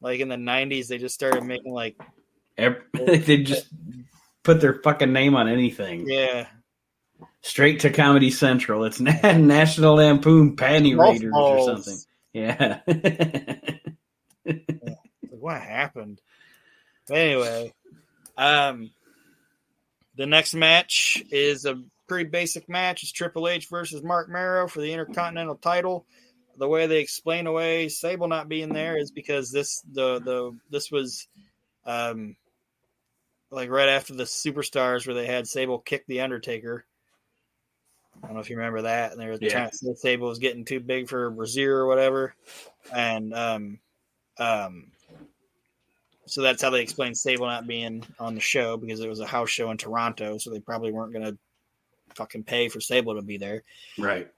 like 0.00 0.20
in 0.20 0.28
the 0.28 0.36
'90s 0.36 0.88
they 0.88 0.98
just 0.98 1.14
started 1.14 1.44
making 1.44 1.72
like 1.72 1.96
Ev- 2.58 2.82
they 2.94 3.42
just 3.42 3.66
put 4.42 4.60
their 4.60 4.80
fucking 4.82 5.12
name 5.12 5.34
on 5.36 5.48
anything. 5.48 6.08
yeah, 6.08 6.46
Straight 7.42 7.80
to 7.80 7.90
Comedy 7.90 8.30
Central. 8.30 8.84
It's 8.84 9.00
Na- 9.00 9.12
National 9.38 9.96
Lampoon 9.96 10.56
Panty 10.56 10.98
Raiders 10.98 11.32
or 11.34 11.64
something. 11.64 11.98
Yeah. 12.32 12.80
Like, 12.86 13.96
what 15.30 15.60
happened? 15.60 16.20
Anyway, 17.10 17.72
um, 18.36 18.90
the 20.16 20.26
next 20.26 20.54
match 20.54 21.22
is 21.30 21.64
a 21.64 21.80
pretty 22.10 22.28
basic 22.28 22.68
match. 22.68 23.04
It's 23.04 23.12
Triple 23.12 23.46
H 23.46 23.68
versus 23.68 24.02
Marc 24.02 24.28
Mero 24.28 24.66
for 24.66 24.80
the 24.80 24.92
Intercontinental 24.92 25.54
title. 25.54 26.06
The 26.56 26.66
way 26.66 26.88
they 26.88 26.98
explain 26.98 27.46
away 27.46 27.88
Sable 27.88 28.26
not 28.26 28.48
being 28.48 28.72
there 28.72 28.98
is 28.98 29.12
because 29.12 29.52
this 29.52 29.80
the 29.92 30.18
the 30.18 30.58
this 30.70 30.90
was 30.90 31.28
um 31.86 32.34
like 33.52 33.70
right 33.70 33.88
after 33.88 34.12
the 34.12 34.24
Superstars 34.24 35.06
where 35.06 35.14
they 35.14 35.24
had 35.24 35.46
Sable 35.46 35.78
kick 35.78 36.04
the 36.08 36.22
Undertaker. 36.22 36.84
I 38.24 38.26
don't 38.26 38.34
know 38.34 38.40
if 38.40 38.50
you 38.50 38.56
remember 38.56 38.82
that, 38.82 39.12
and 39.12 39.20
they 39.20 39.28
were 39.28 39.38
Yeah. 39.40 39.50
trying 39.50 39.70
to 39.70 39.76
say 39.76 39.94
Sable 39.94 40.26
was 40.26 40.40
getting 40.40 40.64
too 40.64 40.80
big 40.80 41.08
for 41.08 41.30
Brazier 41.30 41.76
or 41.76 41.86
whatever, 41.86 42.34
and 42.92 43.32
um 43.32 43.78
um 44.36 44.90
so 46.26 46.42
that's 46.42 46.60
how 46.60 46.70
they 46.70 46.82
explained 46.82 47.16
Sable 47.16 47.46
not 47.46 47.68
being 47.68 48.04
on 48.18 48.34
the 48.34 48.40
show 48.40 48.76
because 48.76 48.98
it 48.98 49.08
was 49.08 49.20
a 49.20 49.26
house 49.26 49.50
show 49.50 49.70
in 49.70 49.76
Toronto, 49.76 50.38
so 50.38 50.50
they 50.50 50.58
probably 50.58 50.90
weren't 50.90 51.12
going 51.12 51.24
to 51.24 51.38
fucking 52.14 52.44
pay 52.44 52.68
for 52.68 52.80
Sable 52.80 53.16
to 53.16 53.22
be 53.22 53.36
there. 53.38 53.62
right. 53.98 54.28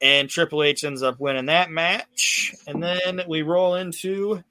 And 0.00 0.28
Triple 0.28 0.62
H 0.62 0.84
ends 0.84 1.02
up 1.02 1.18
winning 1.18 1.46
that 1.46 1.70
match, 1.70 2.54
and 2.66 2.82
then 2.82 3.22
we 3.26 3.42
roll 3.42 3.76
into 3.76 4.42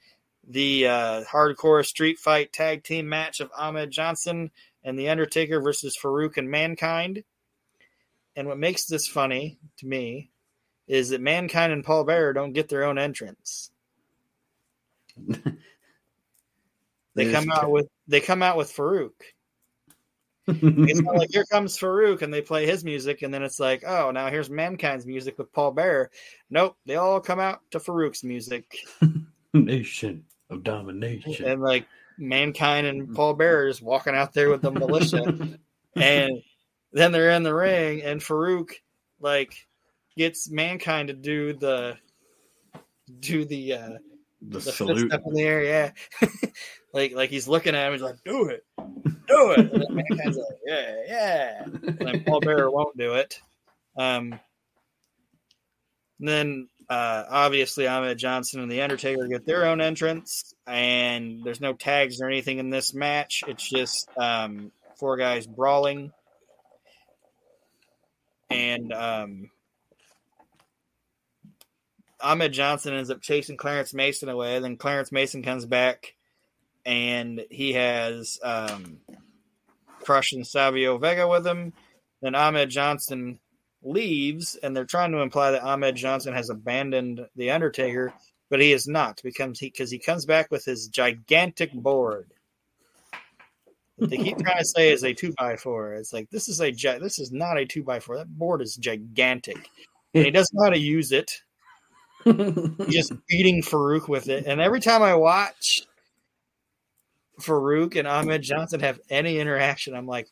the 0.47 0.87
uh, 0.87 1.23
hardcore 1.25 1.85
street 1.85 2.17
fight 2.17 2.51
tag 2.51 2.83
team 2.83 3.07
match 3.07 3.39
of 3.39 3.51
Ahmed 3.55 3.91
Johnson 3.91 4.49
and 4.83 4.97
The 4.97 5.09
Undertaker 5.09 5.61
versus 5.61 5.97
Farouk 6.01 6.37
and 6.37 6.49
Mankind. 6.49 7.23
And 8.35 8.47
what 8.47 8.57
makes 8.57 8.85
this 8.85 9.07
funny 9.07 9.59
to 9.77 9.85
me 9.85 10.31
is 10.87 11.09
that 11.09 11.21
Mankind 11.21 11.71
and 11.71 11.83
Paul 11.83 12.03
Bearer 12.03 12.33
don't 12.33 12.53
get 12.53 12.67
their 12.67 12.85
own 12.85 12.97
entrance. 12.97 13.69
They 17.15 17.31
come 17.31 17.51
out 17.51 17.69
with 17.69 17.87
they 18.07 18.21
come 18.21 18.41
out 18.41 18.57
with 18.57 18.73
Farouk. 18.73 19.11
It's 20.47 21.01
not 21.01 21.15
like 21.15 21.29
here 21.33 21.45
comes 21.45 21.77
Farouk 21.77 22.21
and 22.21 22.33
they 22.33 22.41
play 22.41 22.65
his 22.65 22.83
music, 22.83 23.21
and 23.21 23.33
then 23.33 23.43
it's 23.43 23.59
like, 23.59 23.83
oh, 23.85 24.11
now 24.11 24.29
here's 24.29 24.49
Mankind's 24.49 25.05
music 25.05 25.37
with 25.37 25.51
Paul 25.53 25.71
Bearer. 25.71 26.11
Nope, 26.49 26.77
they 26.85 26.95
all 26.95 27.19
come 27.19 27.39
out 27.39 27.61
to 27.71 27.79
Farouk's 27.79 28.23
music, 28.23 28.77
Nation 29.53 30.25
of 30.49 30.63
domination. 30.63 31.45
and 31.45 31.61
like 31.61 31.87
Mankind 32.17 32.87
and 32.87 33.15
Paul 33.15 33.33
Bearer 33.33 33.67
is 33.67 33.81
walking 33.81 34.15
out 34.15 34.33
there 34.33 34.49
with 34.49 34.61
the 34.61 34.71
militia, 34.71 35.23
and 35.95 36.41
then 36.91 37.11
they're 37.11 37.31
in 37.31 37.43
the 37.43 37.55
ring, 37.55 38.01
and 38.01 38.21
Farouk 38.21 38.71
like 39.19 39.67
gets 40.17 40.49
Mankind 40.49 41.07
to 41.07 41.13
do 41.13 41.53
the 41.53 41.97
do 43.19 43.45
the 43.45 43.73
uh 43.73 43.89
the 44.49 44.59
the 44.59 44.71
salute. 44.71 45.11
up 45.11 45.21
in 45.25 45.33
the 45.33 45.41
air, 45.41 45.63
yeah. 45.63 45.91
like 46.93 47.13
like 47.13 47.29
he's 47.29 47.47
looking 47.47 47.75
at 47.75 47.87
him, 47.87 47.93
he's 47.93 48.01
like, 48.01 48.17
"Do 48.25 48.49
it, 48.49 48.65
do 48.77 49.51
it." 49.51 49.59
And 49.59 49.81
then 49.81 49.95
Mankind's 49.95 50.37
like, 50.37 50.57
"Yeah, 50.65 50.95
yeah." 51.07 51.63
And 51.63 51.97
then 51.99 52.23
Paul 52.23 52.39
Bearer 52.41 52.69
won't 52.69 52.97
do 52.97 53.13
it. 53.13 53.39
Um, 53.97 54.39
and 56.19 56.27
then 56.27 56.67
uh, 56.89 57.23
obviously 57.29 57.87
Ahmed 57.87 58.17
Johnson 58.17 58.61
and 58.61 58.71
the 58.71 58.81
Undertaker 58.81 59.27
get 59.27 59.45
their 59.45 59.65
own 59.65 59.81
entrance, 59.81 60.53
and 60.67 61.43
there's 61.43 61.61
no 61.61 61.73
tags 61.73 62.21
or 62.21 62.27
anything 62.27 62.59
in 62.59 62.69
this 62.69 62.93
match. 62.93 63.43
It's 63.47 63.67
just 63.67 64.09
um, 64.17 64.71
four 64.99 65.17
guys 65.17 65.47
brawling, 65.47 66.11
and 68.49 68.93
um, 68.93 69.49
Ahmed 72.23 72.53
Johnson 72.53 72.93
ends 72.93 73.09
up 73.09 73.21
chasing 73.21 73.57
Clarence 73.57 73.93
Mason 73.93 74.29
away. 74.29 74.57
Then 74.59 74.77
Clarence 74.77 75.11
Mason 75.11 75.43
comes 75.43 75.65
back, 75.65 76.15
and 76.85 77.45
he 77.51 77.73
has 77.73 78.39
um, 78.41 78.97
Crush 80.01 80.31
and 80.31 80.47
Savio 80.47 80.97
Vega 80.97 81.27
with 81.27 81.45
him. 81.45 81.73
Then 82.21 82.35
Ahmed 82.35 82.69
Johnson 82.69 83.39
leaves, 83.83 84.55
and 84.55 84.75
they're 84.75 84.85
trying 84.85 85.11
to 85.11 85.19
imply 85.19 85.51
that 85.51 85.63
Ahmed 85.63 85.95
Johnson 85.95 86.33
has 86.33 86.49
abandoned 86.49 87.27
the 87.35 87.51
Undertaker, 87.51 88.13
but 88.49 88.61
he 88.61 88.71
is 88.71 88.87
not 88.87 89.19
because 89.23 89.59
he 89.59 89.67
because 89.69 89.91
he 89.91 89.99
comes 89.99 90.25
back 90.25 90.49
with 90.49 90.63
his 90.63 90.87
gigantic 90.87 91.73
board. 91.73 92.31
What 93.97 94.09
they 94.09 94.17
keep 94.17 94.37
trying 94.39 94.59
to 94.59 94.65
say 94.65 94.91
is 94.91 95.03
a 95.03 95.13
two 95.13 95.33
by 95.37 95.57
four. 95.57 95.93
It's 95.93 96.13
like 96.13 96.29
this 96.29 96.47
is 96.47 96.61
a 96.61 96.71
this 96.71 97.19
is 97.19 97.31
not 97.31 97.57
a 97.57 97.65
two 97.65 97.83
by 97.83 97.99
four. 97.99 98.17
That 98.17 98.37
board 98.37 98.61
is 98.61 98.75
gigantic, 98.75 99.69
and 100.13 100.25
he 100.25 100.31
doesn't 100.31 100.55
know 100.55 100.63
how 100.63 100.69
to 100.69 100.79
use 100.79 101.11
it. 101.11 101.41
Just 102.89 103.13
beating 103.27 103.61
Farouk 103.61 104.07
with 104.07 104.29
it. 104.29 104.45
And 104.45 104.61
every 104.61 104.79
time 104.79 105.01
I 105.01 105.15
watch 105.15 105.81
Farouk 107.41 107.95
and 107.95 108.07
Ahmed 108.07 108.41
Johnson 108.41 108.79
have 108.79 108.99
any 109.09 109.39
interaction, 109.39 109.95
I'm 109.95 110.07
like, 110.07 110.29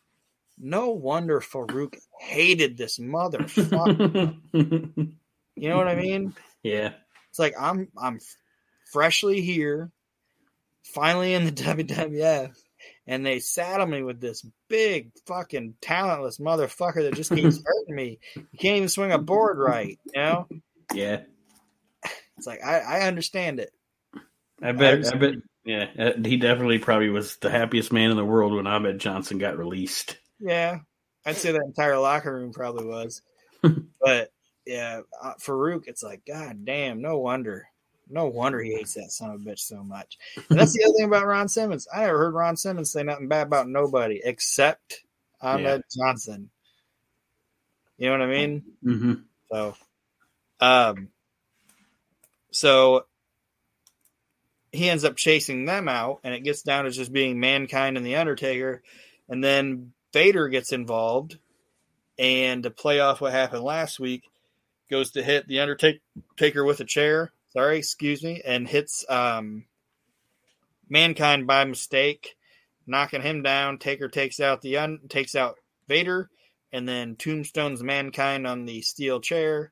no 0.58 0.92
wonder 0.92 1.39
Farouk 1.39 1.98
hated 2.20 2.78
this 2.78 3.00
motherfucker. 3.00 4.36
you 4.54 5.70
know 5.70 5.78
what 5.78 5.88
I 5.88 5.96
mean? 5.96 6.34
yeah. 6.64 6.94
It's 7.30 7.39
like 7.39 7.54
I'm 7.58 7.88
I'm 7.98 8.20
freshly 8.92 9.42
here, 9.42 9.89
finally 10.84 11.34
in 11.34 11.46
the 11.46 11.52
WWF, 11.52 12.54
and 13.08 13.26
they 13.26 13.39
saddle 13.39 13.88
me 13.88 14.04
with 14.04 14.20
this 14.20 14.46
big 14.68 15.12
fucking 15.26 15.76
talentless 15.82 16.39
motherfucker 16.39 17.04
that 17.04 17.16
just 17.16 17.34
keeps 17.34 17.62
hurting 17.66 17.96
me. 17.96 18.20
You 18.36 18.60
can't 18.60 18.78
even 18.78 18.89
swing 18.89 19.14
a 19.14 19.18
board 19.18 19.58
right, 19.58 19.98
you 20.14 20.22
know? 20.22 20.48
Yeah. 20.94 21.22
It's 22.42 22.48
like 22.48 22.64
I, 22.64 22.80
I 22.80 23.02
understand 23.02 23.60
it. 23.60 23.72
I 24.64 24.72
bet. 24.72 25.14
I 25.14 25.16
bet. 25.16 25.34
Yeah, 25.64 25.86
uh, 26.00 26.14
he 26.26 26.38
definitely 26.38 26.80
probably 26.80 27.10
was 27.10 27.36
the 27.36 27.52
happiest 27.52 27.94
man 27.94 28.10
in 28.10 28.18
the 28.18 28.26
world 28.26 28.56
when 28.56 28.66
Ahmed 28.66 28.98
Johnson 28.98 29.38
got 29.38 29.60
released. 29.60 30.18
Yeah, 30.39 30.80
I'd 31.24 31.36
say 31.36 31.52
that 31.52 31.62
entire 31.64 32.00
locker 32.00 32.34
room 32.34 32.52
probably 32.52 32.88
was. 32.88 33.22
but 33.62 34.32
yeah, 34.66 35.02
uh, 35.22 35.36
Farouk, 35.39 35.84
it's 35.86 36.02
like, 36.02 36.24
God 36.26 36.66
damn, 36.66 37.00
no 37.00 37.20
wonder. 37.20 37.68
No 38.10 38.26
wonder 38.26 38.60
he 38.60 38.74
hates 38.74 38.96
that 38.96 39.12
son 39.12 39.30
of 39.30 39.42
a 39.42 39.44
bitch 39.44 39.60
so 39.60 39.84
much. 39.84 40.18
And 40.50 40.60
that's 40.60 40.74
the 40.74 40.84
other 40.84 40.94
thing 40.98 41.06
about 41.06 41.28
Ron 41.28 41.48
Simmons. 41.48 41.88
I 41.94 42.06
never 42.06 42.18
heard 42.18 42.34
Ron 42.34 42.58
Simmons 42.58 42.92
say 42.92 43.04
nothing 43.04 43.28
bad 43.28 43.46
about 43.46 43.70
nobody 43.70 44.20
except 44.24 45.04
Ahmed 45.42 45.84
Johnson. 45.96 46.50
You 48.00 48.10
know 48.10 48.18
what 48.18 48.28
I 48.28 48.32
mean? 48.32 48.64
Mm-hmm. 48.84 49.14
So, 49.52 49.76
um, 50.60 51.10
so 52.52 53.06
he 54.72 54.89
ends 54.89 55.04
up 55.04 55.16
chasing 55.16 55.66
them 55.66 55.88
out, 55.88 56.20
and 56.24 56.34
it 56.34 56.43
gets 56.43 56.62
down 56.62 56.86
to 56.86 56.91
just 56.91 57.12
being 57.12 57.39
Mankind 57.39 57.97
and 57.97 58.06
the 58.06 58.16
Undertaker, 58.16 58.82
and 59.28 59.43
then 59.43 59.93
Vader 60.14 60.47
gets 60.47 60.72
involved, 60.72 61.38
and 62.18 62.64
to 62.64 62.70
play 62.70 62.99
off 62.99 63.22
what 63.22 63.34
happened 63.34 63.64
last 63.64 63.99
week, 63.99 64.24
goes 64.89 65.12
to 65.12 65.24
hit 65.24 65.47
the 65.47 65.60
Undertaker 65.60 66.66
with 66.66 66.80
a 66.80 66.86
chair. 66.86 67.32
Sorry, 67.49 67.78
excuse 67.78 68.24
me, 68.24 68.41
and 68.45 68.68
hits 68.68 69.04
um, 69.10 69.66
Mankind 70.89 71.47
by 71.47 71.66
mistake, 71.66 72.36
knocking 72.86 73.22
him 73.22 73.41
down. 73.41 73.78
Taker 73.78 74.08
takes 74.08 74.39
out 74.39 74.62
the 74.62 74.78
un- 74.78 74.99
takes 75.10 75.36
out 75.36 75.58
Vader, 75.88 76.30
and 76.72 76.88
then 76.88 77.16
tombstones 77.16 77.84
Mankind 77.84 78.47
on 78.47 78.66
the 78.66 78.82
steel 78.82 79.20
chair. 79.20 79.72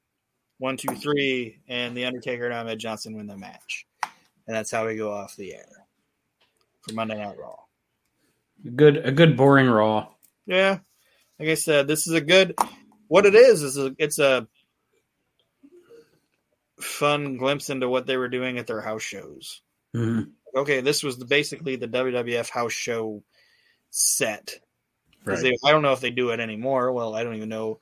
One, 0.59 0.77
two, 0.77 0.93
three, 0.95 1.59
and 1.67 1.95
the 1.95 2.05
Undertaker 2.05 2.45
and 2.45 2.53
Ahmed 2.53 2.79
Johnson 2.79 3.15
win 3.15 3.27
the 3.27 3.37
match, 3.37 3.87
and 4.03 4.55
that's 4.55 4.71
how 4.71 4.85
we 4.85 4.95
go 4.95 5.11
off 5.11 5.35
the 5.35 5.53
air 5.53 5.87
for 6.81 6.93
Monday 6.93 7.17
Night 7.17 7.37
Raw. 7.37 7.55
Good, 8.75 8.97
a 8.97 9.11
good 9.11 9.37
boring 9.37 9.67
Raw. 9.67 10.09
Yeah, 10.45 10.79
like 11.39 11.49
I 11.49 11.53
said, 11.55 11.87
this 11.87 12.07
is 12.07 12.13
a 12.13 12.21
good. 12.21 12.55
What 13.07 13.25
it 13.25 13.35
is 13.35 13.63
is 13.63 13.77
a, 13.77 13.95
it's 13.97 14.19
a 14.19 14.47
fun 16.79 17.37
glimpse 17.37 17.69
into 17.69 17.89
what 17.89 18.05
they 18.05 18.17
were 18.17 18.29
doing 18.29 18.57
at 18.57 18.67
their 18.67 18.81
house 18.81 19.01
shows. 19.01 19.61
Mm-hmm. 19.95 20.29
okay, 20.55 20.81
this 20.81 21.01
was 21.01 21.17
the, 21.17 21.25
basically 21.25 21.75
the 21.75 21.87
WWF 21.87 22.49
house 22.49 22.73
show 22.73 23.23
set. 23.89 24.59
Right. 25.25 25.39
They, 25.39 25.57
I 25.65 25.71
don't 25.71 25.81
know 25.81 25.93
if 25.93 26.01
they 26.01 26.11
do 26.11 26.29
it 26.29 26.39
anymore. 26.39 26.91
Well, 26.91 27.15
I 27.15 27.23
don't 27.23 27.35
even 27.35 27.49
know. 27.49 27.79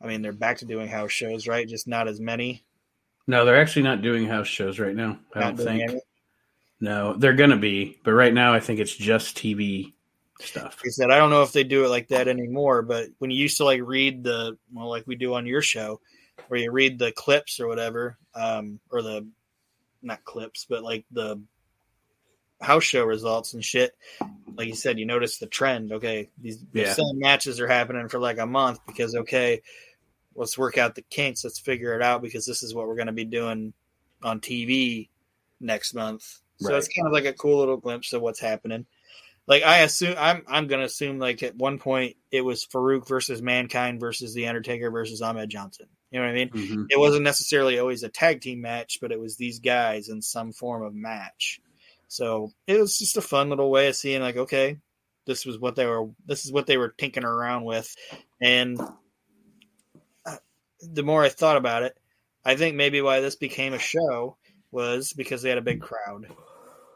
I 0.00 0.06
mean, 0.06 0.22
they're 0.22 0.32
back 0.32 0.58
to 0.58 0.64
doing 0.64 0.88
house 0.88 1.12
shows, 1.12 1.48
right? 1.48 1.66
Just 1.66 1.88
not 1.88 2.08
as 2.08 2.20
many. 2.20 2.64
No, 3.26 3.44
they're 3.44 3.60
actually 3.60 3.82
not 3.82 4.02
doing 4.02 4.26
house 4.26 4.46
shows 4.46 4.78
right 4.78 4.94
now. 4.94 5.18
I 5.34 5.40
Not 5.40 5.56
don't 5.56 5.56
think. 5.58 5.82
any. 5.82 6.00
No, 6.80 7.14
they're 7.14 7.34
gonna 7.34 7.56
be, 7.56 7.98
but 8.04 8.12
right 8.12 8.32
now 8.32 8.54
I 8.54 8.60
think 8.60 8.78
it's 8.80 8.94
just 8.94 9.36
TV 9.36 9.92
stuff. 10.40 10.80
I 10.84 10.88
said, 10.90 11.10
I 11.10 11.18
don't 11.18 11.30
know 11.30 11.42
if 11.42 11.52
they 11.52 11.64
do 11.64 11.84
it 11.84 11.88
like 11.88 12.08
that 12.08 12.28
anymore, 12.28 12.82
but 12.82 13.08
when 13.18 13.30
you 13.32 13.38
used 13.38 13.56
to 13.58 13.64
like 13.64 13.80
read 13.82 14.22
the 14.22 14.56
well, 14.72 14.88
like 14.88 15.06
we 15.06 15.16
do 15.16 15.34
on 15.34 15.46
your 15.46 15.62
show, 15.62 16.00
where 16.46 16.60
you 16.60 16.70
read 16.70 16.98
the 16.98 17.12
clips 17.12 17.58
or 17.60 17.66
whatever, 17.66 18.16
um, 18.34 18.78
or 18.90 19.02
the 19.02 19.26
not 20.02 20.24
clips, 20.24 20.66
but 20.68 20.84
like 20.84 21.04
the 21.10 21.42
house 22.60 22.84
show 22.84 23.04
results 23.04 23.54
and 23.54 23.64
shit. 23.64 23.96
Like 24.56 24.68
you 24.68 24.74
said, 24.74 24.98
you 24.98 25.06
notice 25.06 25.38
the 25.38 25.46
trend. 25.46 25.92
Okay, 25.92 26.30
these 26.40 26.64
the 26.72 26.82
Yeah. 26.82 26.94
same 26.94 27.18
matches 27.18 27.60
are 27.60 27.68
happening 27.68 28.08
for 28.08 28.18
like 28.18 28.38
a 28.38 28.46
month 28.46 28.78
because 28.86 29.14
okay, 29.14 29.62
let's 30.38 30.56
work 30.58 30.78
out 30.78 30.94
the 30.94 31.02
kinks. 31.02 31.44
Let's 31.44 31.58
figure 31.58 31.94
it 31.94 32.02
out 32.02 32.22
because 32.22 32.46
this 32.46 32.62
is 32.62 32.74
what 32.74 32.86
we're 32.86 32.94
going 32.96 33.06
to 33.08 33.12
be 33.12 33.24
doing 33.24 33.72
on 34.22 34.40
TV 34.40 35.08
next 35.60 35.94
month. 35.94 36.40
So 36.60 36.70
Right. 36.70 36.78
it's 36.78 36.88
kind 36.88 37.06
of 37.06 37.12
like 37.12 37.24
a 37.26 37.32
cool 37.32 37.58
little 37.58 37.76
glimpse 37.76 38.12
of 38.12 38.22
what's 38.22 38.40
happening. 38.40 38.86
Like 39.46 39.62
I 39.62 39.78
assume, 39.78 40.14
I'm 40.18 40.42
I'm 40.46 40.66
gonna 40.66 40.84
assume 40.84 41.18
like 41.18 41.42
at 41.42 41.56
one 41.56 41.78
point 41.78 42.16
it 42.30 42.42
was 42.42 42.66
Farouk 42.66 43.08
versus 43.08 43.40
Mankind 43.40 43.98
versus 43.98 44.34
The 44.34 44.46
Undertaker 44.46 44.90
versus 44.90 45.22
Ahmed 45.22 45.48
Johnson. 45.48 45.86
You 46.10 46.18
know 46.20 46.26
what 46.26 46.32
I 46.32 46.34
mean? 46.34 46.48
Mhm. 46.50 46.86
It 46.90 46.98
wasn't 46.98 47.22
necessarily 47.24 47.78
always 47.78 48.02
a 48.02 48.10
tag 48.10 48.42
team 48.42 48.60
match, 48.60 48.98
but 49.00 49.10
it 49.10 49.18
was 49.18 49.36
these 49.36 49.58
guys 49.60 50.10
in 50.10 50.20
some 50.20 50.52
form 50.52 50.82
of 50.82 50.94
match. 50.94 51.60
So 52.08 52.52
it 52.66 52.78
was 52.78 52.98
just 52.98 53.16
a 53.16 53.22
fun 53.22 53.48
little 53.48 53.70
way 53.70 53.88
of 53.88 53.96
seeing 53.96 54.20
like, 54.20 54.36
okay, 54.36 54.78
this 55.24 55.46
was 55.46 55.58
what 55.58 55.76
they 55.76 55.86
were. 55.86 56.10
This 56.26 56.44
is 56.44 56.52
what 56.52 56.66
they 56.66 56.76
were 56.76 56.90
tinkering 56.90 57.24
around 57.24 57.64
with, 57.64 57.94
and 58.42 58.78
the 60.80 61.02
more 61.02 61.22
I 61.24 61.28
thought 61.28 61.56
about 61.56 61.82
it, 61.82 61.96
I 62.44 62.56
think 62.56 62.76
maybe 62.76 63.00
why 63.00 63.20
this 63.20 63.36
became 63.36 63.74
a 63.74 63.78
show 63.78 64.36
was 64.70 65.12
because 65.12 65.42
they 65.42 65.48
had 65.48 65.58
a 65.58 65.62
big 65.62 65.80
crowd. 65.80 66.26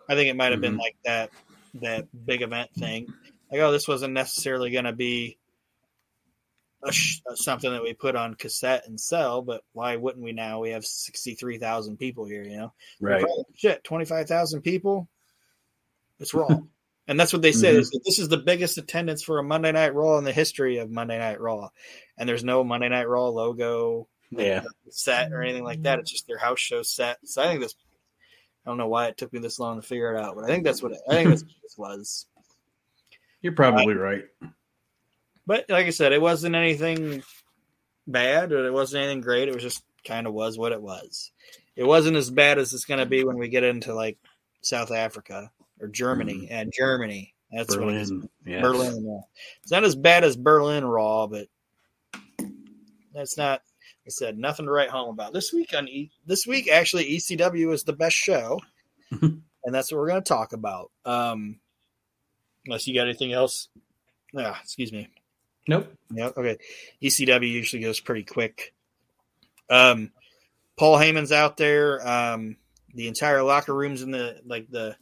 I 0.08 0.14
think 0.14 0.28
it 0.30 0.36
might 0.36 0.52
have 0.52 0.60
been 0.60 0.76
Mhm. 0.76 0.80
like 0.80 0.96
that 1.04 1.30
that 1.74 2.06
big 2.26 2.42
event 2.42 2.70
thing. 2.74 3.06
Like, 3.50 3.60
oh, 3.60 3.72
this 3.72 3.88
wasn't 3.88 4.12
necessarily 4.12 4.70
going 4.70 4.84
to 4.84 4.92
be 4.92 5.38
a 6.84 6.92
sh- 6.92 7.20
something 7.36 7.70
that 7.70 7.82
we 7.82 7.94
put 7.94 8.14
on 8.16 8.34
cassette 8.34 8.86
and 8.86 9.00
sell, 9.00 9.40
but 9.40 9.62
why 9.72 9.96
wouldn't 9.96 10.22
we 10.24 10.32
now? 10.32 10.60
We 10.60 10.70
have 10.70 10.84
sixty 10.84 11.34
three 11.34 11.58
thousand 11.58 11.96
people 11.98 12.26
here, 12.26 12.42
you 12.44 12.56
know. 12.58 12.72
Right. 13.00 13.24
Oh, 13.26 13.44
shit, 13.54 13.82
twenty 13.84 14.04
five 14.04 14.26
thousand 14.28 14.62
people. 14.62 15.08
It's 16.18 16.34
Raw, 16.34 16.60
and 17.12 17.20
that's 17.20 17.32
what 17.32 17.42
they 17.42 17.52
said. 17.52 17.76
Mhm. 17.76 17.78
Is 17.78 18.00
this 18.04 18.18
is 18.18 18.28
the 18.28 18.36
biggest 18.38 18.78
attendance 18.78 19.22
for 19.22 19.38
a 19.38 19.42
Monday 19.44 19.70
Night 19.70 19.94
Raw 19.94 20.18
in 20.18 20.24
the 20.24 20.32
history 20.32 20.78
of 20.78 20.90
Monday 20.90 21.18
Night 21.18 21.40
Raw, 21.40 21.68
and 22.18 22.28
there's 22.28 22.42
no 22.42 22.64
Monday 22.64 22.88
Night 22.88 23.08
Raw 23.08 23.28
logo 23.28 24.08
Yeah. 24.30 24.64
set 24.90 25.32
or 25.32 25.42
anything 25.42 25.62
like 25.64 25.82
that. 25.82 25.98
It's 26.00 26.10
just 26.10 26.26
their 26.26 26.38
house 26.38 26.58
show 26.58 26.82
set. 26.82 27.18
So 27.24 27.42
I 27.42 27.46
think 27.46 27.60
this. 27.60 27.74
I 28.64 28.70
don't 28.70 28.78
know 28.78 28.88
why 28.88 29.08
it 29.08 29.16
took 29.16 29.32
me 29.32 29.40
this 29.40 29.58
long 29.58 29.80
to 29.80 29.86
figure 29.86 30.14
it 30.14 30.20
out, 30.20 30.36
but 30.36 30.44
I 30.44 30.46
think 30.46 30.64
that's 30.64 30.82
what 30.82 30.92
it, 30.92 31.00
I 31.08 31.14
think 31.14 31.30
that's 31.30 31.42
what 31.42 31.62
this 31.62 31.78
was. 31.78 32.26
You're 33.40 33.54
probably 33.54 33.94
right. 33.94 34.24
But 35.46 35.66
like 35.68 35.86
I 35.86 35.90
said, 35.90 36.12
it 36.12 36.22
wasn't 36.22 36.54
anything 36.54 37.24
bad 38.06 38.52
or 38.52 38.64
it 38.66 38.72
wasn't 38.72 39.02
anything 39.02 39.20
great. 39.20 39.48
It 39.48 39.54
was 39.54 39.64
just 39.64 39.84
kind 40.04 40.28
of 40.28 40.32
was 40.32 40.56
what 40.58 40.70
it 40.70 40.80
was. 40.80 41.32
It 41.74 41.82
wasn't 41.84 42.16
as 42.16 42.30
bad 42.30 42.58
as 42.58 42.72
it's 42.72 42.84
going 42.84 43.00
to 43.00 43.06
be 43.06 43.24
when 43.24 43.36
we 43.36 43.48
get 43.48 43.64
into 43.64 43.94
like 43.94 44.18
South 44.60 44.92
Africa 44.92 45.50
or 45.82 45.88
Germany 45.88 46.48
and 46.50 46.72
Germany. 46.72 47.34
That's 47.50 47.76
what 47.76 47.88
it 47.88 47.96
is. 47.96 48.10
Berlin. 48.10 48.28
Yes. 48.46 48.62
Berlin. 48.62 49.04
Yeah. 49.04 49.20
It's 49.62 49.72
not 49.72 49.84
as 49.84 49.94
bad 49.94 50.24
as 50.24 50.36
Berlin 50.36 50.84
Raw, 50.84 51.26
but 51.26 51.48
that's 53.12 53.36
not. 53.36 53.60
like 53.60 54.06
I 54.06 54.10
said 54.10 54.38
nothing 54.38 54.66
to 54.66 54.72
write 54.72 54.88
home 54.88 55.10
about 55.10 55.34
this 55.34 55.52
week. 55.52 55.74
On 55.76 55.86
e, 55.86 56.10
this 56.24 56.46
week, 56.46 56.70
actually, 56.70 57.04
ECW 57.16 57.72
is 57.74 57.84
the 57.84 57.92
best 57.92 58.16
show, 58.16 58.60
and 59.10 59.42
that's 59.66 59.92
what 59.92 59.98
we're 59.98 60.08
going 60.08 60.22
to 60.22 60.28
talk 60.28 60.54
about. 60.54 60.90
Um, 61.04 61.58
unless 62.64 62.86
you 62.86 62.94
got 62.94 63.06
anything 63.08 63.32
else. 63.32 63.68
Yeah, 64.32 64.56
excuse 64.62 64.92
me. 64.92 65.08
Nope. 65.68 65.92
Yeah, 66.10 66.30
okay. 66.36 66.58
ECW 67.02 67.50
usually 67.50 67.82
goes 67.82 68.00
pretty 68.00 68.24
quick. 68.24 68.72
Um, 69.68 70.10
Paul 70.78 70.96
Heyman's 70.96 71.32
out 71.32 71.56
there. 71.58 72.06
Um, 72.06 72.56
the 72.94 73.08
entire 73.08 73.42
locker 73.42 73.74
room's 73.74 74.02
in 74.02 74.10
the 74.10 74.40
like 74.44 74.68
the 74.70 74.96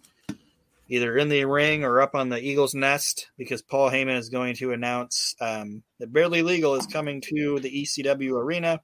either 0.90 1.16
in 1.16 1.28
the 1.28 1.44
ring 1.44 1.84
or 1.84 2.02
up 2.02 2.16
on 2.16 2.28
the 2.28 2.44
Eagles' 2.44 2.74
nest 2.74 3.30
because 3.38 3.62
Paul 3.62 3.90
Heyman 3.90 4.18
is 4.18 4.28
going 4.28 4.56
to 4.56 4.72
announce 4.72 5.36
um, 5.40 5.84
that 6.00 6.12
Barely 6.12 6.42
Legal 6.42 6.74
is 6.74 6.86
coming 6.86 7.20
to 7.22 7.60
the 7.60 7.70
ECW 7.70 8.32
arena. 8.32 8.80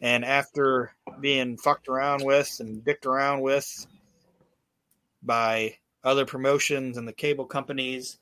And 0.00 0.24
after 0.24 0.92
being 1.20 1.56
fucked 1.56 1.88
around 1.88 2.24
with 2.24 2.60
and 2.60 2.84
dicked 2.84 3.06
around 3.06 3.40
with 3.40 3.86
by 5.20 5.74
other 6.04 6.26
promotions 6.26 6.96
and 6.96 7.08
the 7.08 7.12
cable 7.12 7.46
companies, 7.46 8.18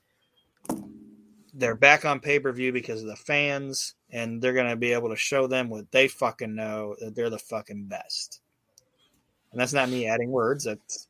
they're 1.53 1.75
back 1.75 2.07
on 2.07 2.21
pay 2.21 2.39
per 2.41 2.53
view 2.53 2.73
because 2.73 3.03
of 3.03 3.09
the 3.09 3.17
fans, 3.17 3.95
and 4.11 4.41
they're 4.41 4.55
going 4.55 4.71
to 4.71 4.77
be 4.77 4.93
able 4.93 5.11
to 5.11 5.17
show 5.17 5.47
them 5.47 5.69
what 5.69 5.91
they 5.93 6.09
fucking 6.09 6.55
know 6.55 6.97
that 7.01 7.15
they're 7.15 7.29
the 7.29 7.39
fucking 7.39 7.85
best. 7.85 8.41
And 9.53 9.61
that's 9.61 9.75
not 9.75 9.91
me 9.91 10.09
adding 10.09 10.31
words. 10.31 10.65
That's 10.65 11.07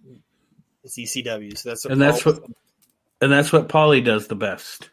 it's 0.84 0.96
ECW. 0.98 1.56
So 1.56 1.70
that's 1.70 1.84
what 1.84 1.92
And 1.92 2.00
that's 2.00 2.24
what 2.24 2.44
and 3.20 3.32
that's 3.32 3.52
what 3.52 3.68
Paulie 3.68 4.04
does 4.04 4.26
the 4.28 4.36
best. 4.36 4.90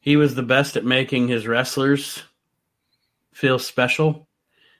He 0.00 0.16
was 0.16 0.34
the 0.34 0.42
best 0.42 0.76
at 0.76 0.84
making 0.84 1.28
his 1.28 1.46
wrestlers 1.46 2.22
feel 3.32 3.58
special. 3.58 4.28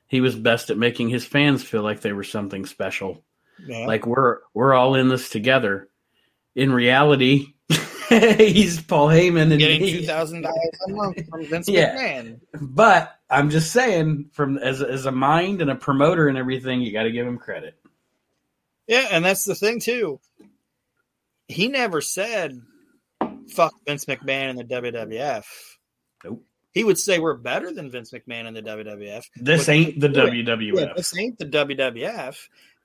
He 0.06 0.20
was 0.20 0.36
best 0.36 0.70
at 0.70 0.78
making 0.78 1.08
his 1.08 1.24
fans 1.26 1.62
feel 1.64 1.82
like 1.82 2.00
they 2.00 2.12
were 2.12 2.24
something 2.24 2.64
special. 2.64 3.24
Yeah. 3.64 3.86
Like 3.86 4.06
we're 4.06 4.38
we're 4.54 4.74
all 4.74 4.94
in 4.94 5.08
this 5.08 5.28
together. 5.28 5.88
In 6.54 6.72
reality, 6.72 7.54
he's 8.08 8.80
Paul 8.80 9.08
Heyman 9.08 9.50
and 9.50 9.58
getting 9.58 9.80
two 9.82 10.06
thousand 10.06 10.42
dollars 10.42 10.78
a 10.86 10.90
month 10.92 11.28
from 11.28 11.44
Vince 11.44 11.68
Yeah. 11.68 11.94
McMahon. 11.96 12.40
But 12.60 13.18
I'm 13.28 13.50
just 13.50 13.72
saying, 13.72 14.30
from 14.32 14.58
as 14.58 14.80
as 14.80 15.06
a 15.06 15.12
mind 15.12 15.60
and 15.60 15.70
a 15.70 15.74
promoter 15.74 16.28
and 16.28 16.38
everything, 16.38 16.80
you 16.80 16.92
got 16.92 17.02
to 17.02 17.10
give 17.12 17.26
him 17.26 17.36
credit. 17.36 17.74
Yeah, 18.86 19.08
and 19.10 19.24
that's 19.24 19.44
the 19.44 19.54
thing 19.54 19.80
too. 19.80 20.20
He 21.48 21.68
never 21.68 22.00
said 22.00 22.60
fuck 23.52 23.74
Vince 23.86 24.04
McMahon 24.06 24.50
in 24.50 24.56
the 24.56 24.64
WWF. 24.64 25.44
Nope. 26.24 26.42
He 26.72 26.84
would 26.84 26.98
say 26.98 27.18
we're 27.18 27.34
better 27.36 27.72
than 27.72 27.90
Vince 27.90 28.10
McMahon 28.12 28.46
in 28.46 28.54
the 28.54 28.62
WWF. 28.62 29.24
This 29.36 29.68
ain't 29.68 29.98
the 30.00 30.08
WWF. 30.08 30.78
Yeah, 30.78 30.92
this 30.96 31.16
ain't 31.18 31.38
the 31.38 31.46
WWF. 31.46 32.36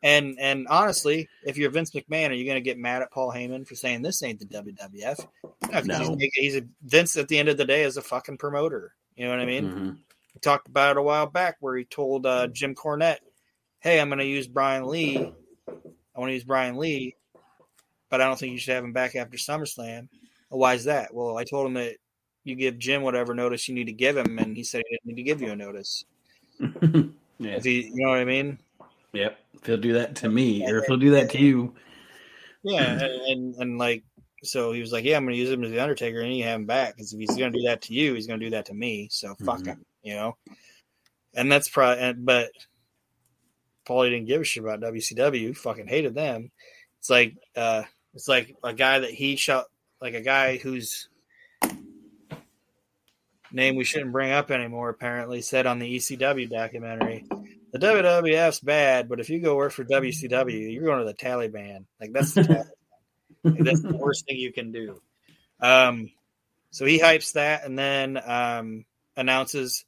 And 0.04 0.38
and 0.39 0.68
honestly, 0.68 1.28
if 1.43 1.58
you're 1.58 1.70
Vince 1.72 1.91
McMahon, 1.91 2.30
are 2.30 2.34
you 2.34 2.45
going 2.45 2.56
to 2.56 2.62
get 2.62 2.78
mad 2.80 3.02
at 3.02 3.12
Paul 3.12 3.32
Heyman 3.32 3.68
for 3.68 3.76
saying 3.76 4.02
this 4.02 4.24
ain't 4.24 4.39
the 4.39 4.45
WWF? 4.45 5.28
No, 5.72 5.82
No. 5.82 5.99
He's, 5.99 6.10
making- 6.10 6.30
he's 6.36 6.56
a, 6.56 6.62
Vince 6.84 7.18
at 7.18 7.28
the 7.28 7.38
end 7.38 7.49
of 7.49 7.58
the 7.58 7.66
day 7.66 7.84
is 7.84 7.97
a 7.97 8.02
fucking 8.02 8.38
promoter. 8.38 8.93
You 9.16 9.26
know 9.26 9.32
what 9.32 9.41
I 9.41 9.45
mean? 9.45 9.66
Mhm. 9.72 9.97
We 10.34 10.39
talked 10.39 10.68
about 10.70 10.91
it 10.91 10.99
a 10.99 11.04
while 11.04 11.28
back 11.28 11.58
where 11.60 11.76
he 11.76 11.84
told 11.84 12.26
uh, 12.26 12.47
Jim 12.47 12.74
Cornette, 12.74 13.18
"Hey, 13.80 13.99
I'm 13.99 14.08
going 14.10 14.20
to 14.20 14.26
use 14.26 14.47
Brian 14.47 14.88
Lee. 14.88 15.32
I 16.15 16.19
want 16.19 16.30
to 16.30 16.34
use 16.34 16.43
Brian 16.43 16.78
Lee, 16.78 17.15
but 18.09 18.22
I 18.22 18.26
don't 18.26 18.38
think 18.38 18.53
you 18.53 18.59
should 18.59 18.74
have 18.76 18.84
him 18.84 18.93
back 18.93 19.15
after 19.15 19.38
SummerSlam." 19.38 20.07
Well, 20.49 20.59
why 20.59 20.74
is 20.74 20.86
that? 20.86 21.13
Well, 21.13 21.38
I 21.38 21.43
told 21.43 21.67
him 21.67 21.76
that 21.76 21.95
you 22.43 22.55
give 22.55 22.78
Jim 22.80 23.03
whatever 23.03 23.34
notice 23.34 23.67
you 23.67 23.76
need 23.76 23.86
to 23.86 23.93
give 23.93 24.17
him, 24.17 24.39
and 24.39 24.55
he 24.55 24.63
said 24.63 24.84
he 24.88 24.95
didn't 24.97 25.05
need 25.05 25.22
to 25.22 25.24
give 25.24 25.41
you 25.41 25.51
a 25.51 25.55
notice. 25.55 26.05
yeah. 26.59 27.09
If 27.39 27.63
he, 27.63 27.88
you 27.88 28.03
know 28.03 28.09
what 28.09 28.19
I 28.19 28.26
mean? 28.26 28.59
Yep. 29.13 29.38
If 29.53 29.65
he'll 29.65 29.78
do 29.78 29.93
that 29.93 30.15
to 30.17 30.30
me, 30.30 30.65
or 30.65 30.80
if 30.80 30.86
he'll 30.88 30.97
do 30.97 31.11
that 31.11 31.30
to 31.32 31.39
you, 31.39 31.76
Yeah, 32.63 32.93
and, 32.93 33.03
and 33.03 33.55
and 33.55 33.78
like 33.78 34.03
so 34.43 34.72
he 34.72 34.82
was 34.82 34.91
like, 34.91 35.05
yeah, 35.05 35.17
I'm 35.17 35.24
going 35.24 35.36
to 35.36 35.39
use 35.39 35.51
him 35.51 35.63
as 35.63 35.72
the 35.72 35.80
Undertaker, 35.80 36.22
and 36.22 36.36
you 36.36 36.43
have 36.45 36.59
him 36.59 36.65
back 36.65 36.95
because 36.95 37.13
if 37.13 37.19
he's 37.19 37.38
going 37.38 37.53
to 37.53 37.59
do 37.59 37.65
that 37.65 37.84
to 37.84 37.93
you, 37.93 38.15
he's 38.15 38.28
going 38.28 38.39
to 38.39 38.45
do 38.45 38.51
that 38.51 38.65
to 38.65 38.74
me. 38.74 39.07
So 39.11 39.36
fuck 39.45 39.59
Mhm. 39.59 39.67
him, 39.67 39.86
you 40.01 40.15
know. 40.15 40.36
And 41.36 41.51
that's 41.51 41.69
probably, 41.69 42.13
but 42.13 42.51
Paulie 43.92 44.10
didn't 44.10 44.28
give 44.28 44.42
a 44.42 44.44
shit 44.46 44.64
about 44.64 44.80
WCW. 44.80 45.56
Fucking 45.56 45.88
hated 45.88 46.16
them. 46.16 46.52
It's 47.00 47.10
like, 47.10 47.36
uh, 47.58 47.84
it's 48.14 48.28
like 48.28 48.56
a 48.64 48.74
guy 48.74 49.00
that 49.00 49.12
he 49.12 49.36
shot, 49.36 49.66
like 50.00 50.14
a 50.14 50.22
guy 50.22 50.58
whose 50.58 51.10
name 53.52 53.76
we 53.76 53.84
shouldn't 53.84 54.14
bring 54.14 54.32
up 54.32 54.50
anymore. 54.50 54.89
Apparently, 54.89 55.42
said 55.42 55.66
on 55.66 55.80
the 55.80 55.98
ECW 55.98 56.50
documentary. 56.50 57.26
The 57.74 57.80
WWF's 57.80 58.60
bad, 58.60 59.08
but 59.08 59.20
if 59.20 59.30
you 59.30 59.39
go 59.39 59.56
work 59.56 59.72
for 59.72 59.86
WCW, 59.86 60.74
you're 60.74 60.84
going 60.84 61.00
to 61.00 61.06
the 61.06 61.14
Taliban. 61.14 61.86
Like 62.00 62.12
that's 62.12 62.34
the 62.34 62.42
Taliban. 62.42 62.66
Like, 63.44 63.64
that's 63.64 63.82
the 63.82 63.96
worst 63.98 64.26
thing 64.26 64.38
you 64.38 64.52
can 64.52 64.72
do. 64.72 65.02
Um, 65.60 66.12
so 66.70 66.86
he 66.86 67.00
hypes 67.00 67.34
that 67.34 67.66
and 67.66 67.78
then 67.78 68.22
um, 68.24 68.86
announces 69.16 69.86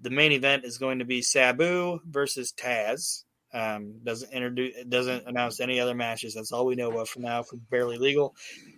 the 0.00 0.10
main 0.10 0.32
event 0.32 0.64
is 0.64 0.78
going 0.78 1.00
to 1.00 1.04
be 1.04 1.22
Sabu 1.22 2.00
versus 2.08 2.52
Taz. 2.52 3.24
Um, 3.52 4.00
doesn't 4.04 4.32
introduce, 4.32 4.74
doesn't 4.88 5.26
announce 5.26 5.60
any 5.60 5.80
other 5.80 5.94
matches. 5.94 6.34
That's 6.34 6.52
all 6.52 6.66
we 6.66 6.74
know 6.74 6.90
about 6.90 7.08
for 7.08 7.20
now 7.20 7.42
for 7.42 7.56
Barely 7.56 7.96
Legal. 7.96 8.34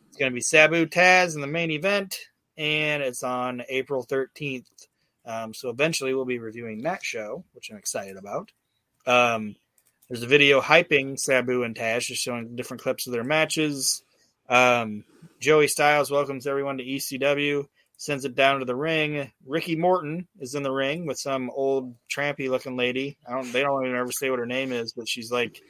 It's 0.09 0.17
going 0.17 0.31
to 0.31 0.35
be 0.35 0.41
Sabu 0.41 0.87
Taz 0.87 1.35
in 1.35 1.41
the 1.41 1.47
main 1.47 1.71
event, 1.71 2.17
and 2.57 3.03
it's 3.03 3.23
on 3.23 3.63
April 3.69 4.07
13th. 4.07 4.67
Um, 5.27 5.55
so 5.55 5.69
eventually 5.69 6.15
we'll 6.15 6.25
be 6.25 6.39
reviewing 6.39 6.83
that 6.83 7.05
show, 7.05 7.45
which 7.53 7.71
I'm 7.71 7.77
excited 7.77 8.17
about. 8.17 8.51
Um, 9.07 9.57
there's 10.09 10.23
a 10.23 10.29
video 10.29 10.61
hyping 10.61 11.19
Sabu 11.19 11.63
and 11.63 11.75
Taz, 11.75 12.07
just 12.07 12.23
showing 12.23 12.57
different 12.57 12.83
clips 12.83 13.07
of 13.07 13.13
their 13.13 13.25
matches. 13.25 14.03
Um, 14.49 15.05
Joey 15.39 15.69
Styles 15.69 16.11
welcomes 16.11 16.47
everyone 16.47 16.79
to 16.79 16.85
ECW, 16.85 17.67
sends 18.01 18.25
it 18.25 18.35
down 18.35 18.61
to 18.61 18.65
the 18.65 18.75
ring. 18.75 19.31
Ricky 19.45 19.77
Morton 19.77 20.27
is 20.39 20.55
in 20.55 20.63
the 20.63 20.73
ring 20.73 21.05
with 21.05 21.19
some 21.19 21.51
old 21.51 21.95
trampy 22.09 22.49
looking 22.49 22.75
lady. 22.75 23.19
I 23.29 23.35
don't. 23.35 23.53
They 23.53 23.61
don't 23.61 23.85
even 23.85 23.95
ever 23.95 24.11
say 24.11 24.31
what 24.31 24.39
her 24.39 24.47
name 24.47 24.73
is, 24.73 24.95
but 24.95 25.07
she's 25.07 25.31
like 25.31 25.61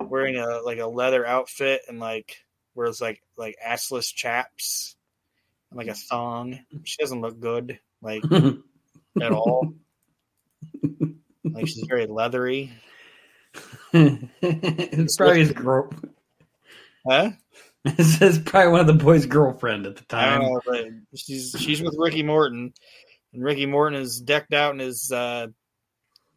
wearing 0.00 0.36
a 0.36 0.58
like 0.64 0.80
a 0.80 0.88
leather 0.88 1.24
outfit 1.24 1.82
and 1.86 2.00
like 2.00 2.38
wears 2.74 3.00
like 3.00 3.22
like 3.36 3.56
assless 3.64 4.12
chaps 4.12 4.96
and 5.70 5.78
like 5.78 5.86
a 5.86 5.94
thong. 5.94 6.58
She 6.82 6.96
doesn't 7.00 7.20
look 7.20 7.38
good 7.38 7.78
like 8.02 8.24
at 9.22 9.30
all. 9.30 9.72
like 11.44 11.68
she's 11.68 11.86
very 11.88 12.06
leathery. 12.06 12.72
it's 13.92 15.16
probably 15.16 15.38
his 15.38 15.52
girl. 15.52 15.92
Huh? 17.08 17.30
It's 17.98 18.38
probably 18.38 18.72
one 18.72 18.80
of 18.80 18.86
the 18.86 18.92
boys' 18.92 19.24
girlfriend 19.24 19.86
at 19.86 19.96
the 19.96 20.04
time. 20.04 20.42
know, 20.42 20.90
she's 21.14 21.56
she's 21.58 21.80
with 21.80 21.96
Ricky 21.98 22.22
Morton, 22.22 22.74
and 23.32 23.42
Ricky 23.42 23.64
Morton 23.64 23.98
is 23.98 24.20
decked 24.20 24.52
out 24.52 24.74
in 24.74 24.80
his 24.80 25.10
uh, 25.10 25.46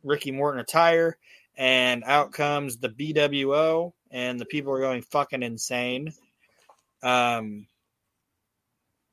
Ricky 0.03 0.31
Morton 0.31 0.61
attire, 0.61 1.17
and 1.57 2.03
out 2.05 2.31
comes 2.31 2.77
the 2.77 2.87
BWO, 2.87 3.91
and 4.09 4.39
the 4.39 4.45
people 4.45 4.71
are 4.71 4.79
going 4.79 5.01
fucking 5.01 5.43
insane. 5.43 6.13
Um, 7.01 7.67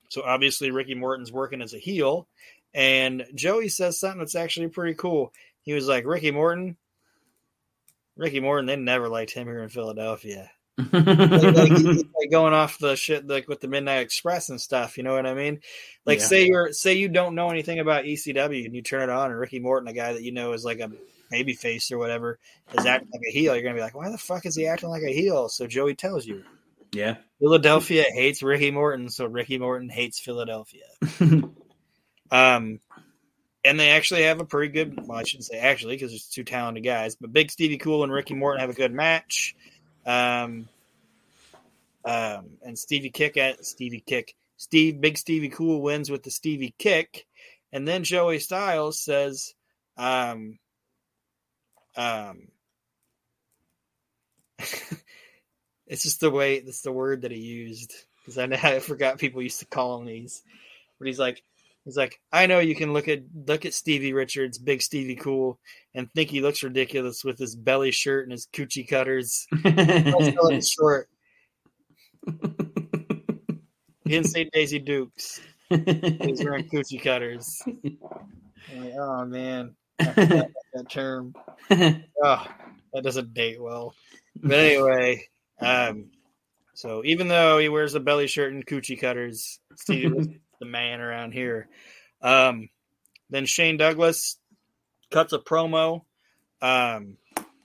so 0.08 0.22
obviously 0.22 0.70
Ricky 0.70 0.94
Morton's 0.94 1.32
working 1.32 1.62
as 1.62 1.74
a 1.74 1.78
heel, 1.78 2.28
and 2.72 3.26
Joey 3.34 3.68
says 3.68 3.98
something 3.98 4.20
that's 4.20 4.36
actually 4.36 4.68
pretty 4.68 4.94
cool. 4.94 5.32
He 5.62 5.72
was 5.72 5.88
like, 5.88 6.06
"Ricky 6.06 6.30
Morton, 6.30 6.76
Ricky 8.16 8.38
Morton, 8.38 8.66
they 8.66 8.76
never 8.76 9.08
liked 9.08 9.32
him 9.32 9.48
here 9.48 9.64
in 9.64 9.68
Philadelphia." 9.68 10.48
Like, 10.78 10.92
like, 10.92 11.70
like, 11.74 12.30
going 12.30 12.54
off 12.54 12.78
the 12.78 12.96
shit 12.96 13.26
like 13.26 13.48
with 13.48 13.60
the 13.60 13.68
Midnight 13.68 14.00
Express 14.02 14.48
and 14.48 14.60
stuff. 14.60 14.96
You 14.96 15.04
know 15.04 15.14
what 15.14 15.26
I 15.26 15.34
mean? 15.34 15.60
Like 16.06 16.18
Yeah. 16.20 16.24
say 16.26 16.46
you're 16.46 16.72
say 16.72 16.94
you 16.94 17.08
don't 17.08 17.34
know 17.34 17.50
anything 17.50 17.78
about 17.78 18.04
ECW 18.04 18.64
and 18.64 18.74
you 18.74 18.82
turn 18.82 19.02
it 19.02 19.10
on 19.10 19.30
and 19.30 19.38
Ricky 19.38 19.58
Morton, 19.58 19.88
a 19.88 19.92
guy 19.92 20.12
that 20.14 20.22
you 20.22 20.32
know 20.32 20.52
is 20.52 20.64
like 20.64 20.80
a 20.80 20.90
baby 21.30 21.54
face 21.54 21.92
or 21.92 21.98
whatever, 21.98 22.38
is 22.72 22.86
acting 22.86 23.10
like 23.12 23.22
a 23.28 23.32
heel. 23.32 23.54
You're 23.54 23.62
gonna 23.62 23.74
be 23.74 23.80
like, 23.82 23.94
why 23.94 24.10
the 24.10 24.18
fuck 24.18 24.46
is 24.46 24.56
he 24.56 24.66
acting 24.66 24.88
like 24.88 25.02
a 25.02 25.12
heel? 25.12 25.48
So 25.48 25.66
Joey 25.66 25.94
tells 25.94 26.26
you. 26.26 26.44
yeah. 26.92 27.16
Philadelphia 27.40 28.04
hates 28.12 28.42
Ricky 28.42 28.70
Morton, 28.70 29.08
so 29.08 29.24
Ricky 29.26 29.58
Morton 29.58 29.88
hates 29.88 30.18
Philadelphia. 30.20 30.84
Um, 32.32 32.78
and 33.64 33.78
they 33.78 33.90
actually 33.90 34.22
have 34.22 34.40
a 34.40 34.44
pretty 34.44 34.72
good. 34.72 35.06
Well, 35.06 35.18
I 35.18 35.24
shouldn't 35.24 35.46
say 35.46 35.58
actually 35.58 35.96
because 35.96 36.12
there's 36.12 36.28
two 36.28 36.44
talented 36.44 36.84
guys, 36.84 37.16
but 37.16 37.32
Big 37.32 37.50
Stevie 37.50 37.78
Cool 37.78 38.04
and 38.04 38.12
Ricky 38.12 38.34
Morton 38.34 38.60
have 38.60 38.70
a 38.70 38.74
good 38.74 38.92
match. 38.92 39.54
Um, 40.06 40.68
um, 42.04 42.46
and 42.62 42.78
Stevie 42.78 43.10
Kick 43.10 43.36
at 43.36 43.64
Stevie 43.64 44.02
Kick. 44.06 44.34
Steve 44.56 45.00
Big 45.00 45.16
Stevie 45.16 45.48
Cool 45.48 45.80
wins 45.80 46.10
with 46.10 46.22
the 46.22 46.30
Stevie 46.30 46.74
Kick, 46.78 47.26
and 47.72 47.86
then 47.86 48.04
Joey 48.04 48.38
Styles 48.38 48.98
says, 48.98 49.54
um, 49.96 50.58
um, 51.96 52.48
it's 55.86 56.02
just 56.02 56.20
the 56.20 56.30
way 56.30 56.56
it's 56.56 56.82
the 56.82 56.92
word 56.92 57.22
that 57.22 57.30
he 57.30 57.38
used 57.38 57.94
because 58.20 58.38
I 58.38 58.46
know 58.46 58.58
I 58.62 58.78
forgot 58.80 59.18
people 59.18 59.42
used 59.42 59.60
to 59.60 59.66
call 59.66 59.98
him 60.00 60.06
these. 60.06 60.42
But 60.98 61.06
he's 61.06 61.18
like, 61.18 61.42
he's 61.90 61.96
like, 61.96 62.20
I 62.32 62.46
know 62.46 62.60
you 62.60 62.76
can 62.76 62.92
look 62.92 63.08
at 63.08 63.22
look 63.46 63.66
at 63.66 63.74
Stevie 63.74 64.12
Richards, 64.12 64.58
Big 64.58 64.80
Stevie 64.80 65.16
Cool, 65.16 65.58
and 65.92 66.08
think 66.12 66.30
he 66.30 66.40
looks 66.40 66.62
ridiculous 66.62 67.24
with 67.24 67.36
his 67.36 67.56
belly 67.56 67.90
shirt 67.90 68.24
and 68.24 68.32
his 68.32 68.46
coochie 68.46 68.88
cutters. 68.88 69.46
Go 69.62 70.60
short. 70.60 71.08
He 74.04 74.10
didn't 74.10 74.28
say 74.28 74.48
Daisy 74.52 74.78
Dukes. 74.78 75.40
He's 75.68 76.44
wearing 76.44 76.68
coochie 76.68 77.02
cutters. 77.02 77.60
Like, 77.66 78.92
oh 78.96 79.24
man, 79.24 79.74
I 79.98 80.04
that 80.04 80.88
term. 80.88 81.34
Oh, 81.70 82.46
that 82.92 83.02
doesn't 83.02 83.34
date 83.34 83.60
well. 83.60 83.94
But 84.36 84.58
anyway, 84.58 85.26
um, 85.60 86.10
so 86.74 87.02
even 87.04 87.26
though 87.26 87.58
he 87.58 87.68
wears 87.68 87.94
a 87.94 88.00
belly 88.00 88.28
shirt 88.28 88.52
and 88.52 88.64
coochie 88.64 89.00
cutters, 89.00 89.58
Steve 89.74 90.14
is 90.14 90.28
the 90.60 90.66
man 90.66 91.00
around 91.00 91.32
here. 91.32 91.68
Um, 92.22 92.68
then 93.30 93.46
Shane 93.46 93.76
Douglas 93.76 94.36
cuts 95.10 95.32
a 95.32 95.38
promo. 95.38 96.02
Um, 96.62 97.16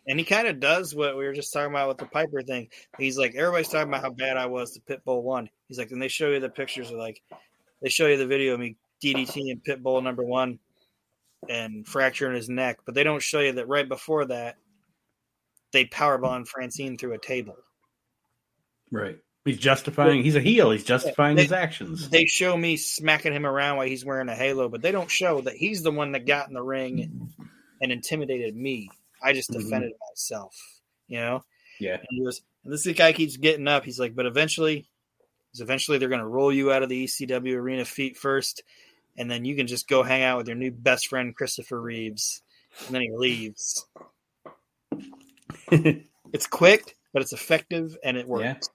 and 0.08 0.20
he 0.20 0.26
kind 0.26 0.48
of 0.48 0.60
does 0.60 0.93
what 0.93 1.18
we 1.18 1.26
were 1.26 1.34
just 1.34 1.52
talking 1.52 1.72
about 1.72 1.88
with 1.88 1.98
the 1.98 2.06
Piper 2.06 2.41
thing. 2.41 2.70
He's 2.98 3.18
like, 3.18 3.36
everybody's 3.36 3.70
talking 3.70 3.89
about 3.89 4.04
how 4.04 4.12
bad 4.12 4.38
I 4.38 4.46
was 4.46 4.72
to 4.72 4.82
Pitbull 4.82 5.24
one. 5.24 5.50
He's 5.68 5.80
like, 5.80 5.91
and 5.91 6.02
they 6.02 6.08
show 6.08 6.30
you 6.30 6.39
the 6.39 6.50
pictures 6.50 6.91
of 6.91 6.98
like, 6.98 7.22
they 7.82 7.89
show 7.89 8.08
you 8.08 8.18
the 8.18 8.28
video 8.28 8.54
of 8.54 8.60
me 8.60 8.78
DDT 9.04 9.52
and 9.52 9.64
Pitbull 9.64 10.04
number 10.04 10.24
one 10.24 10.60
and 11.50 11.88
fracturing 11.88 12.36
his 12.36 12.50
neck, 12.50 12.80
but 12.86 12.96
they 12.96 13.04
don't 13.04 13.22
show 13.22 13.39
you 13.39 13.52
that 13.54 13.68
right 13.68 13.88
before 13.88 14.26
that 14.26 14.58
they 15.72 15.86
powerbomb 15.86 16.48
Francine 16.48 16.98
through 16.98 17.14
a 17.14 17.18
table. 17.18 17.58
right. 18.91 19.18
He's 19.46 19.60
justifying. 19.60 20.24
He's 20.24 20.36
a 20.36 20.41
heel. 20.41 20.72
He's 20.72 20.84
justifying 20.84 21.36
They- 21.36 21.43
his 21.43 21.52
actions. 21.52 22.10
They 22.10 22.26
show 22.26 22.58
me 22.58 22.78
smacking 22.78 23.32
him 23.32 23.46
around 23.46 23.78
while 23.78 23.88
he's 23.88 24.04
wearing 24.04 24.28
a 24.28 24.36
halo, 24.36 24.70
but 24.70 24.82
they 24.82 24.91
don't 24.91 25.10
show 25.10 25.41
that 25.41 25.56
he's 25.56 25.84
the 25.84 25.91
one 25.91 26.14
that 26.14 26.26
got 26.26 26.48
in 26.48 26.56
the 26.56 26.64
ring 26.64 27.32
and 27.80 27.91
intimidated 27.91 28.56
me. 28.56 28.89
I 29.22 29.34
just 29.34 29.52
Mhm. 29.52 29.60
defended 29.64 29.91
myself, 30.10 30.56
you 31.08 31.20
know. 31.20 31.46
Yeah. 31.80 32.02
And 32.10 32.26
goes, 32.26 32.41
and 32.64 32.74
this 32.74 32.88
guy 32.88 33.14
keeps 33.14 33.38
getting 33.38 33.68
up. 33.68 33.86
He's 33.86 34.00
like, 34.00 34.16
but 34.16 34.26
eventually, 34.26 34.88
eventually 35.60 36.00
they're 36.00 36.10
going 36.10 36.22
to 36.22 36.28
roll 36.28 36.52
you 36.52 36.72
out 36.72 36.82
of 36.84 36.89
the 36.89 37.04
ECW 37.04 37.56
arena 37.56 37.86
feet 37.86 38.18
first, 38.18 38.64
and 39.16 39.30
then 39.30 39.46
you 39.46 39.56
can 39.56 39.68
just 39.68 39.88
go 39.88 40.02
hang 40.04 40.24
out 40.24 40.38
with 40.38 40.48
your 40.48 40.57
new 40.57 40.72
best 40.72 41.07
friend 41.07 41.36
Christopher 41.36 41.80
Reeves. 41.80 42.41
And 42.88 42.95
then 42.95 43.02
he 43.03 43.11
leaves. 43.11 43.86
It's 46.34 46.48
quick, 46.48 46.98
but 47.14 47.22
it's 47.22 47.32
effective 47.32 47.98
and 48.03 48.18
it 48.18 48.28
works. 48.28 48.44
Yeah. 48.44 48.74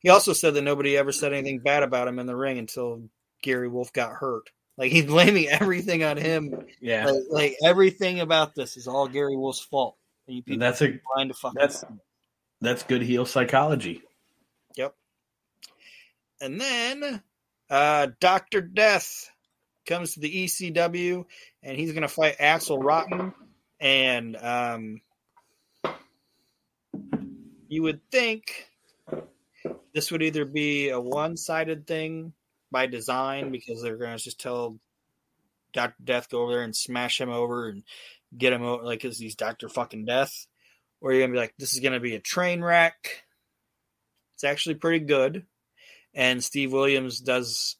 He 0.00 0.08
also 0.08 0.32
said 0.32 0.54
that 0.54 0.62
nobody 0.62 0.96
ever 0.96 1.12
said 1.12 1.32
anything 1.32 1.60
bad 1.60 1.82
about 1.82 2.08
him 2.08 2.18
in 2.18 2.26
the 2.26 2.36
ring 2.36 2.58
until 2.58 3.02
Gary 3.42 3.68
Wolfe 3.68 3.92
got 3.92 4.12
hurt. 4.12 4.50
Like 4.76 4.90
he's 4.92 5.04
blaming 5.06 5.48
everything 5.48 6.02
on 6.04 6.16
him. 6.16 6.66
yeah. 6.80 7.06
Like, 7.06 7.22
like 7.30 7.56
everything 7.64 8.20
about 8.20 8.54
this 8.54 8.76
is 8.76 8.88
all 8.88 9.08
Gary 9.08 9.36
Wolfe's 9.36 9.60
fault. 9.60 9.96
And 10.28 10.42
you 10.46 10.56
That's 10.58 10.82
a 10.82 10.98
blind 11.14 11.30
to 11.30 11.34
fucking 11.34 11.58
that's- 11.58 11.84
that's 12.60 12.84
good 12.84 13.02
heel 13.02 13.26
psychology. 13.26 14.02
Yep. 14.76 14.94
And 16.40 16.60
then 16.60 17.22
uh, 17.68 18.06
Doctor 18.20 18.60
Death 18.60 19.28
comes 19.84 20.14
to 20.14 20.20
the 20.20 20.44
ECW, 20.44 21.24
and 21.64 21.76
he's 21.76 21.90
going 21.90 22.02
to 22.02 22.08
fight 22.08 22.36
Axel 22.38 22.78
Rotten. 22.78 23.34
And 23.80 24.36
um, 24.36 25.00
you 27.68 27.82
would 27.82 28.00
think 28.10 28.68
this 29.94 30.10
would 30.10 30.22
either 30.22 30.44
be 30.44 30.90
a 30.90 31.00
one-sided 31.00 31.86
thing 31.86 32.32
by 32.70 32.86
design 32.86 33.50
because 33.50 33.82
they're 33.82 33.96
going 33.96 34.16
to 34.16 34.22
just 34.22 34.40
tell 34.40 34.78
Doctor 35.72 36.02
Death 36.02 36.28
go 36.30 36.42
over 36.42 36.52
there 36.52 36.62
and 36.62 36.76
smash 36.76 37.20
him 37.20 37.30
over 37.30 37.68
and 37.68 37.82
get 38.36 38.52
him 38.52 38.62
over 38.62 38.82
like 38.84 39.02
because 39.02 39.18
he's 39.18 39.34
Doctor 39.34 39.68
Fucking 39.68 40.04
Death, 40.04 40.46
or 41.00 41.12
you're 41.12 41.20
going 41.20 41.30
to 41.30 41.34
be 41.34 41.40
like 41.40 41.54
this 41.58 41.74
is 41.74 41.80
going 41.80 41.92
to 41.92 42.00
be 42.00 42.14
a 42.14 42.20
train 42.20 42.62
wreck. 42.62 43.24
It's 44.34 44.44
actually 44.44 44.76
pretty 44.76 45.04
good, 45.04 45.46
and 46.14 46.42
Steve 46.42 46.72
Williams 46.72 47.20
does 47.20 47.76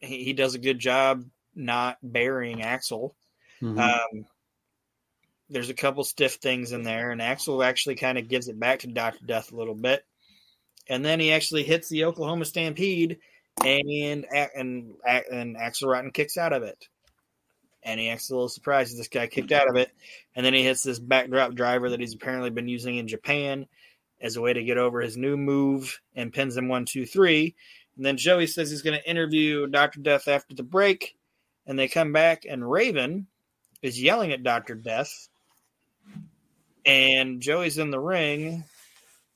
he, 0.00 0.24
he 0.24 0.32
does 0.32 0.54
a 0.54 0.58
good 0.58 0.78
job 0.78 1.24
not 1.54 1.98
burying 2.02 2.62
Axel. 2.62 3.16
Mhm. 3.62 3.78
Um, 3.78 4.26
there's 5.50 5.70
a 5.70 5.74
couple 5.74 6.04
stiff 6.04 6.34
things 6.34 6.72
in 6.72 6.82
there, 6.82 7.10
and 7.10 7.22
Axel 7.22 7.62
actually 7.62 7.94
kind 7.96 8.18
of 8.18 8.28
gives 8.28 8.48
it 8.48 8.58
back 8.58 8.80
to 8.80 8.86
Doctor 8.88 9.24
Death 9.24 9.52
a 9.52 9.56
little 9.56 9.74
bit, 9.74 10.04
and 10.88 11.04
then 11.04 11.20
he 11.20 11.32
actually 11.32 11.62
hits 11.62 11.88
the 11.88 12.04
Oklahoma 12.04 12.44
Stampede, 12.44 13.18
and 13.64 14.26
and 14.32 14.94
and 15.06 15.56
Axel 15.56 15.88
Rotten 15.88 16.10
kicks 16.10 16.36
out 16.36 16.52
of 16.52 16.62
it, 16.62 16.88
and 17.82 18.00
he 18.00 18.08
acts 18.08 18.30
a 18.30 18.34
little 18.34 18.48
surprised 18.48 18.92
that 18.92 18.98
this 18.98 19.08
guy 19.08 19.26
kicked 19.26 19.52
out 19.52 19.68
of 19.68 19.76
it, 19.76 19.90
and 20.34 20.44
then 20.44 20.54
he 20.54 20.62
hits 20.62 20.82
this 20.82 20.98
backdrop 20.98 21.54
driver 21.54 21.90
that 21.90 22.00
he's 22.00 22.14
apparently 22.14 22.50
been 22.50 22.68
using 22.68 22.96
in 22.96 23.08
Japan 23.08 23.66
as 24.20 24.36
a 24.36 24.40
way 24.40 24.52
to 24.52 24.64
get 24.64 24.78
over 24.78 25.00
his 25.00 25.16
new 25.16 25.36
move, 25.36 26.00
and 26.14 26.32
pins 26.32 26.56
him 26.56 26.68
one 26.68 26.84
two 26.84 27.06
three, 27.06 27.54
and 27.96 28.04
then 28.04 28.16
Joey 28.16 28.46
says 28.46 28.70
he's 28.70 28.82
going 28.82 28.98
to 28.98 29.10
interview 29.10 29.66
Doctor 29.66 30.00
Death 30.00 30.28
after 30.28 30.54
the 30.54 30.62
break, 30.62 31.16
and 31.66 31.78
they 31.78 31.88
come 31.88 32.12
back, 32.12 32.44
and 32.48 32.70
Raven 32.70 33.26
is 33.82 34.02
yelling 34.02 34.32
at 34.32 34.42
Doctor 34.42 34.74
Death. 34.74 35.28
And 36.86 37.40
Joey's 37.40 37.78
in 37.78 37.90
the 37.90 37.98
ring, 37.98 38.64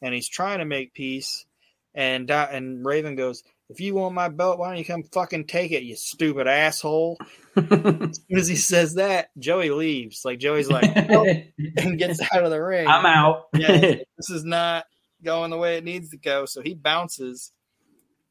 and 0.02 0.14
he's 0.14 0.28
trying 0.28 0.58
to 0.58 0.64
make 0.64 0.94
peace, 0.94 1.46
and 1.94 2.26
Do- 2.26 2.34
and 2.34 2.84
Raven 2.84 3.16
goes, 3.16 3.42
"If 3.68 3.80
you 3.80 3.94
want 3.94 4.14
my 4.14 4.28
belt, 4.28 4.58
why 4.58 4.68
don't 4.68 4.78
you 4.78 4.84
come 4.84 5.02
fucking 5.02 5.46
take 5.46 5.72
it, 5.72 5.82
you 5.82 5.96
stupid 5.96 6.46
asshole?" 6.46 7.18
As 7.56 7.64
soon 7.66 8.38
as 8.38 8.48
he 8.48 8.56
says 8.56 8.94
that, 8.94 9.30
Joey 9.38 9.70
leaves. 9.70 10.24
Like 10.24 10.38
Joey's 10.38 10.70
like, 10.70 11.08
"Nope," 11.08 11.26
and 11.76 11.98
gets 11.98 12.20
out 12.32 12.44
of 12.44 12.50
the 12.50 12.62
ring. 12.62 12.86
I'm 12.86 13.06
out. 13.06 13.46
Yeah, 13.54 13.68
this 14.16 14.30
is 14.30 14.44
not 14.44 14.84
going 15.24 15.50
the 15.50 15.58
way 15.58 15.76
it 15.76 15.84
needs 15.84 16.10
to 16.10 16.16
go. 16.16 16.46
So 16.46 16.62
he 16.62 16.74
bounces 16.74 17.52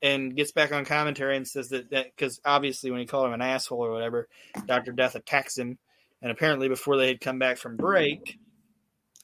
and 0.01 0.35
gets 0.35 0.51
back 0.51 0.71
on 0.71 0.85
commentary 0.85 1.35
and 1.35 1.47
says 1.47 1.69
that 1.69 1.89
because 1.89 2.39
obviously 2.45 2.91
when 2.91 2.99
he 2.99 3.05
called 3.05 3.27
him 3.27 3.33
an 3.33 3.41
asshole 3.41 3.83
or 3.83 3.91
whatever, 3.91 4.27
Doctor 4.65 4.91
Death 4.91 5.15
attacks 5.15 5.57
him. 5.57 5.77
And 6.21 6.31
apparently, 6.31 6.67
before 6.67 6.97
they 6.97 7.09
had 7.09 7.21
come 7.21 7.37
back 7.37 7.57
from 7.57 7.77
break, 7.77 8.39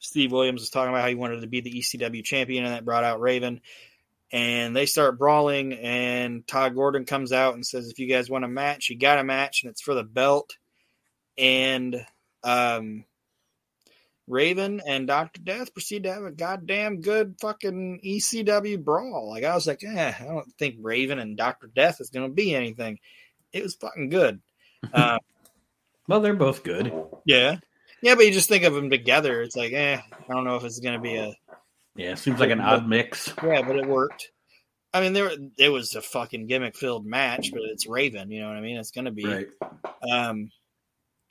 Steve 0.03 0.31
Williams 0.31 0.61
was 0.61 0.69
talking 0.69 0.89
about 0.89 1.01
how 1.01 1.07
he 1.07 1.15
wanted 1.15 1.41
to 1.41 1.47
be 1.47 1.61
the 1.61 1.79
ECW 1.79 2.23
champion, 2.23 2.65
and 2.65 2.73
that 2.73 2.85
brought 2.85 3.03
out 3.03 3.21
Raven. 3.21 3.61
And 4.31 4.75
they 4.75 4.85
start 4.87 5.19
brawling, 5.19 5.73
and 5.73 6.45
Todd 6.47 6.75
Gordon 6.75 7.05
comes 7.05 7.31
out 7.31 7.53
and 7.53 7.65
says, 7.65 7.87
"If 7.87 7.99
you 7.99 8.07
guys 8.07 8.29
want 8.29 8.45
a 8.45 8.47
match, 8.47 8.89
you 8.89 8.97
got 8.97 9.19
a 9.19 9.23
match, 9.23 9.63
and 9.63 9.69
it's 9.69 9.81
for 9.81 9.93
the 9.93 10.03
belt." 10.03 10.57
And 11.37 12.03
um, 12.43 13.05
Raven 14.27 14.81
and 14.85 15.07
Doctor 15.07 15.41
Death 15.41 15.73
proceed 15.73 16.03
to 16.03 16.13
have 16.13 16.23
a 16.23 16.31
goddamn 16.31 17.01
good 17.01 17.35
fucking 17.41 18.01
ECW 18.03 18.83
brawl. 18.83 19.29
Like 19.29 19.43
I 19.43 19.53
was 19.53 19.67
like, 19.67 19.83
eh, 19.83 20.13
I 20.19 20.23
don't 20.23 20.51
think 20.57 20.77
Raven 20.81 21.19
and 21.19 21.37
Doctor 21.37 21.69
Death 21.73 22.01
is 22.01 22.09
going 22.09 22.27
to 22.27 22.33
be 22.33 22.55
anything. 22.55 22.99
It 23.51 23.63
was 23.63 23.75
fucking 23.75 24.09
good. 24.09 24.41
Uh, 24.93 25.17
well, 26.09 26.19
they're 26.19 26.33
both 26.33 26.61
good. 26.61 26.91
yeah, 27.23 27.55
yeah, 28.03 28.15
but 28.15 28.25
you 28.25 28.31
just 28.33 28.49
think 28.49 28.65
of 28.65 28.73
them 28.73 28.89
together. 28.89 29.41
It's 29.41 29.55
like, 29.55 29.71
eh, 29.71 29.97
I 29.97 30.33
don't 30.33 30.43
know 30.43 30.57
if 30.57 30.65
it's 30.65 30.79
going 30.81 30.95
to 30.95 31.01
be 31.01 31.15
a 31.15 31.33
Yeah, 31.95 32.15
seems 32.15 32.39
like 32.39 32.51
an 32.51 32.59
odd 32.59 32.87
mix. 32.87 33.33
yeah, 33.41 33.61
but 33.61 33.77
it 33.77 33.87
worked. 33.87 34.29
I 34.93 34.99
mean, 35.01 35.13
there 35.13 35.31
it 35.57 35.69
was 35.69 35.95
a 35.95 36.01
fucking 36.01 36.47
gimmick 36.47 36.75
filled 36.75 37.05
match, 37.05 37.51
but 37.51 37.61
it's 37.63 37.87
Raven. 37.87 38.29
You 38.29 38.41
know 38.41 38.49
what 38.49 38.57
I 38.57 38.61
mean? 38.61 38.77
It's 38.77 38.91
going 38.91 39.05
to 39.05 39.11
be. 39.11 39.25
Right. 39.25 39.47
Um, 40.11 40.51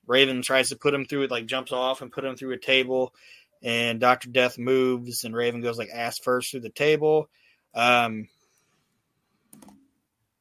Raven 0.06 0.40
tries 0.42 0.70
to 0.70 0.76
put 0.76 0.94
him 0.94 1.04
through 1.04 1.24
it, 1.24 1.30
like 1.30 1.46
jumps 1.46 1.72
off 1.72 2.00
and 2.02 2.10
put 2.10 2.24
him 2.24 2.34
through 2.36 2.54
a 2.54 2.58
table, 2.58 3.14
and 3.62 4.00
Doctor 4.00 4.30
Death 4.30 4.56
moves, 4.58 5.24
and 5.24 5.36
Raven 5.36 5.60
goes 5.60 5.76
like 5.78 5.90
ass 5.92 6.18
first 6.18 6.50
through 6.50 6.60
the 6.60 6.70
table. 6.70 7.28
Um, 7.74 8.28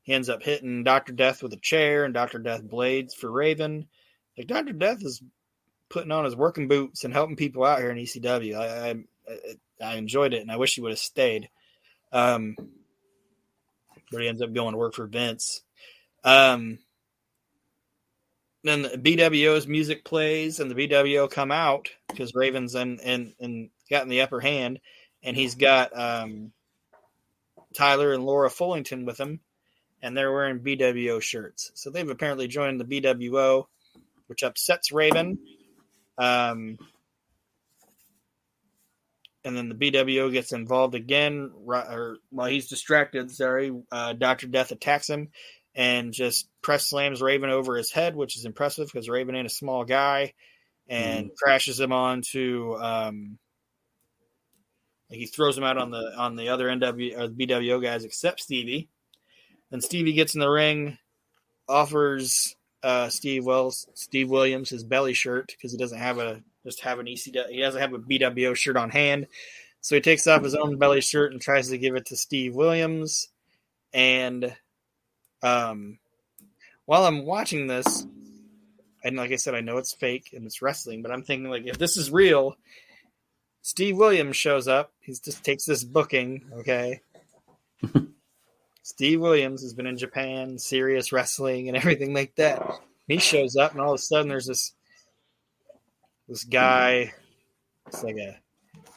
he 0.04 0.14
ends 0.14 0.30
up 0.30 0.42
hitting 0.42 0.84
Doctor 0.84 1.14
Death 1.14 1.44
with 1.44 1.54
a 1.54 1.58
chair, 1.58 2.06
and 2.06 2.14
Doctor 2.14 2.40
Death 2.40 2.64
blades 2.64 3.14
for 3.14 3.30
Raven. 3.30 3.88
Like 4.38 4.48
Doctor 4.48 4.74
Death 4.74 5.04
is 5.04 5.22
putting 5.92 6.12
on 6.12 6.26
his 6.26 6.36
working 6.36 6.68
boots 6.68 7.04
and 7.04 7.14
helping 7.14 7.36
people 7.36 7.64
out 7.64 7.80
here 7.80 7.92
in 7.92 7.98
ECW. 7.98 8.56
I 8.56 8.90
I, 8.92 9.36
I 9.84 9.96
enjoyed 9.96 10.34
it, 10.34 10.42
and 10.42 10.52
I 10.52 10.58
wish 10.58 10.76
he 10.76 10.82
would 10.82 10.92
have 10.92 11.00
stayed. 11.00 11.50
Um, 12.12 12.56
but 14.12 14.22
he 14.22 14.28
ends 14.28 14.42
up 14.42 14.54
going 14.54 14.74
to 14.74 14.78
work 14.78 14.94
for 14.94 15.08
Vince. 15.08 15.62
Um, 16.24 16.80
then 18.64 18.84
the 18.84 18.90
BWO's 18.90 19.68
music 19.68 20.04
plays 20.04 20.60
and 20.60 20.70
the 20.70 20.76
BWO 20.76 21.30
come 21.30 21.52
out 21.52 21.90
because 22.08 22.36
Ravens 22.36 22.76
and 22.76 23.00
and 23.02 23.34
and 23.40 23.70
gotten 23.90 24.10
the 24.10 24.22
upper 24.22 24.40
hand, 24.40 24.80
and 25.24 25.36
he's 25.36 25.56
got 25.56 25.98
um, 25.98 26.52
Tyler 27.74 28.14
and 28.14 28.26
Laura 28.26 28.50
Fullington 28.50 29.06
with 29.06 29.20
him, 29.20 29.40
and 30.02 30.16
they're 30.16 30.32
wearing 30.32 30.60
BWO 30.60 31.22
shirts. 31.22 31.72
So 31.74 31.90
they've 31.90 32.10
apparently 32.10 32.48
joined 32.48 32.80
the 32.80 33.02
BWO, 33.02 33.66
which 34.28 34.44
upsets 34.44 34.92
Raven. 34.92 35.40
Um, 36.22 36.78
and 39.44 39.58
then 39.58 39.70
the 39.70 39.76
BWO 39.76 40.32
gets 40.32 40.52
involved 40.52 40.94
again, 40.94 41.52
or 41.66 42.18
while 42.30 42.48
he's 42.48 42.70
distracted, 42.70 43.32
sorry, 43.32 43.72
uh, 43.92 44.14
Doctor 44.14 44.46
Death 44.46 44.72
attacks 44.72 45.10
him 45.10 45.30
and 45.74 46.14
just 46.14 46.48
press 46.62 46.86
slams 46.88 47.24
Raven 47.24 47.50
over 47.50 47.76
his 47.76 47.92
head, 47.92 48.16
which 48.16 48.38
is 48.38 48.46
impressive 48.46 48.88
because 48.92 49.10
Raven 49.10 49.36
ain't 49.36 49.48
a 49.48 49.50
small 49.50 49.84
guy, 49.84 50.34
and 50.88 51.32
mm. 51.32 51.36
crashes 51.36 51.80
him 51.80 51.92
onto. 51.92 52.76
Um, 52.76 53.40
he 55.10 55.26
throws 55.26 55.58
him 55.58 55.64
out 55.64 55.80
on 55.80 55.90
the 55.90 56.14
on 56.16 56.36
the 56.36 56.50
other 56.50 56.68
NW 56.68 57.18
or 57.18 57.28
the 57.28 57.48
BWO 57.48 57.82
guys 57.82 58.04
except 58.04 58.42
Stevie. 58.42 58.90
Then 59.72 59.82
Stevie 59.82 60.14
gets 60.14 60.36
in 60.36 60.40
the 60.40 60.50
ring, 60.50 61.00
offers 61.68 62.56
uh, 62.84 63.10
Steve 63.10 63.46
Wells 63.46 63.88
Steve 63.94 64.30
Williams 64.30 64.70
his 64.70 64.84
belly 64.84 65.14
shirt 65.14 65.48
because 65.48 65.72
he 65.72 65.78
doesn't 65.78 66.00
have 66.00 66.18
a 66.18 66.42
just 66.66 66.82
have 66.82 67.00
an 67.00 67.06
ECW 67.06 67.50
he 67.50 67.62
doesn't 67.62 67.82
have 67.82 67.94
a 67.94 68.00
BWO 68.00 68.56
shirt 68.56 68.78
on 68.78 68.90
hand. 68.90 69.28
So 69.82 69.96
he 69.96 70.02
takes 70.02 70.28
off 70.28 70.44
his 70.44 70.56
own 70.56 70.78
belly 70.78 71.02
shirt 71.02 71.32
and 71.32 71.42
tries 71.42 71.70
to 71.70 71.78
give 71.78 71.96
it 71.96 72.06
to 72.08 72.16
Steve 72.16 72.56
Williams. 72.56 73.30
And 73.94 74.56
um, 75.42 75.98
while 76.86 77.06
I'm 77.06 77.26
watching 77.26 77.66
this, 77.66 78.06
and 79.04 79.18
like 79.18 79.32
I 79.32 79.38
said, 79.38 79.56
I 79.56 79.62
know 79.62 79.78
it's 79.78 79.94
fake 79.94 80.30
and 80.34 80.46
it's 80.46 80.62
wrestling, 80.62 81.02
but 81.02 81.12
I'm 81.12 81.24
thinking 81.24 81.50
like 81.50 81.66
if 81.66 81.80
this 81.80 81.98
is 81.98 82.12
real, 82.12 82.56
Steve 83.64 83.98
Williams 83.98 84.36
shows 84.36 84.68
up. 84.68 84.92
He 85.00 85.14
just 85.14 85.44
takes 85.44 85.66
this 85.66 85.84
booking, 85.84 86.46
okay. 86.60 87.02
Steve 88.84 89.20
Williams 89.22 89.62
has 89.62 89.74
been 89.74 89.88
in 89.88 89.98
Japan, 89.98 90.58
serious 90.58 91.12
wrestling, 91.12 91.68
and 91.68 91.78
everything 91.78 92.14
like 92.14 92.36
that. 92.36 92.62
He 93.08 93.18
shows 93.18 93.56
up, 93.56 93.72
and 93.72 93.82
all 93.82 93.94
of 93.94 93.96
a 93.96 93.98
sudden, 94.00 94.30
there's 94.30 94.48
this 94.48 94.74
this 96.28 96.44
guy. 96.44 97.14
It's 97.88 98.04
like 98.04 98.18
a 98.18 98.40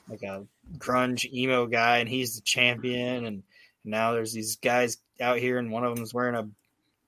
like 0.09 0.23
a 0.23 0.47
grunge 0.79 1.31
emo 1.33 1.67
guy, 1.67 1.99
and 1.99 2.09
he's 2.09 2.37
the 2.37 2.43
champion. 2.43 3.25
And 3.25 3.43
now 3.85 4.13
there's 4.13 4.33
these 4.33 4.57
guys 4.57 4.99
out 5.21 5.39
here, 5.39 5.59
and 5.59 5.71
one 5.71 5.85
of 5.85 5.95
them's 5.95 6.15
wearing 6.15 6.35
a 6.35 6.49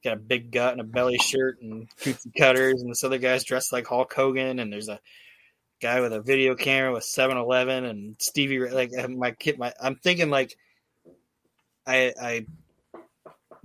got 0.04 0.14
a 0.14 0.20
big 0.20 0.52
gut 0.52 0.72
and 0.72 0.80
a 0.80 0.84
belly 0.84 1.18
shirt 1.18 1.60
and 1.62 1.88
cookie 1.96 2.30
cutters, 2.36 2.82
and 2.82 2.90
this 2.90 3.04
other 3.04 3.18
guy's 3.18 3.44
dressed 3.44 3.72
like 3.72 3.86
Hulk 3.86 4.12
Hogan, 4.12 4.58
and 4.58 4.72
there's 4.72 4.88
a 4.88 5.00
guy 5.80 6.00
with 6.00 6.12
a 6.12 6.20
video 6.20 6.54
camera 6.54 6.92
with 6.92 7.04
7-Eleven 7.04 7.84
and 7.84 8.16
Stevie. 8.18 8.68
Like 8.70 8.92
my 9.10 9.32
kid, 9.32 9.58
my 9.58 9.72
I'm 9.80 9.96
thinking 9.96 10.30
like 10.30 10.56
I 11.86 12.12
I 12.20 12.46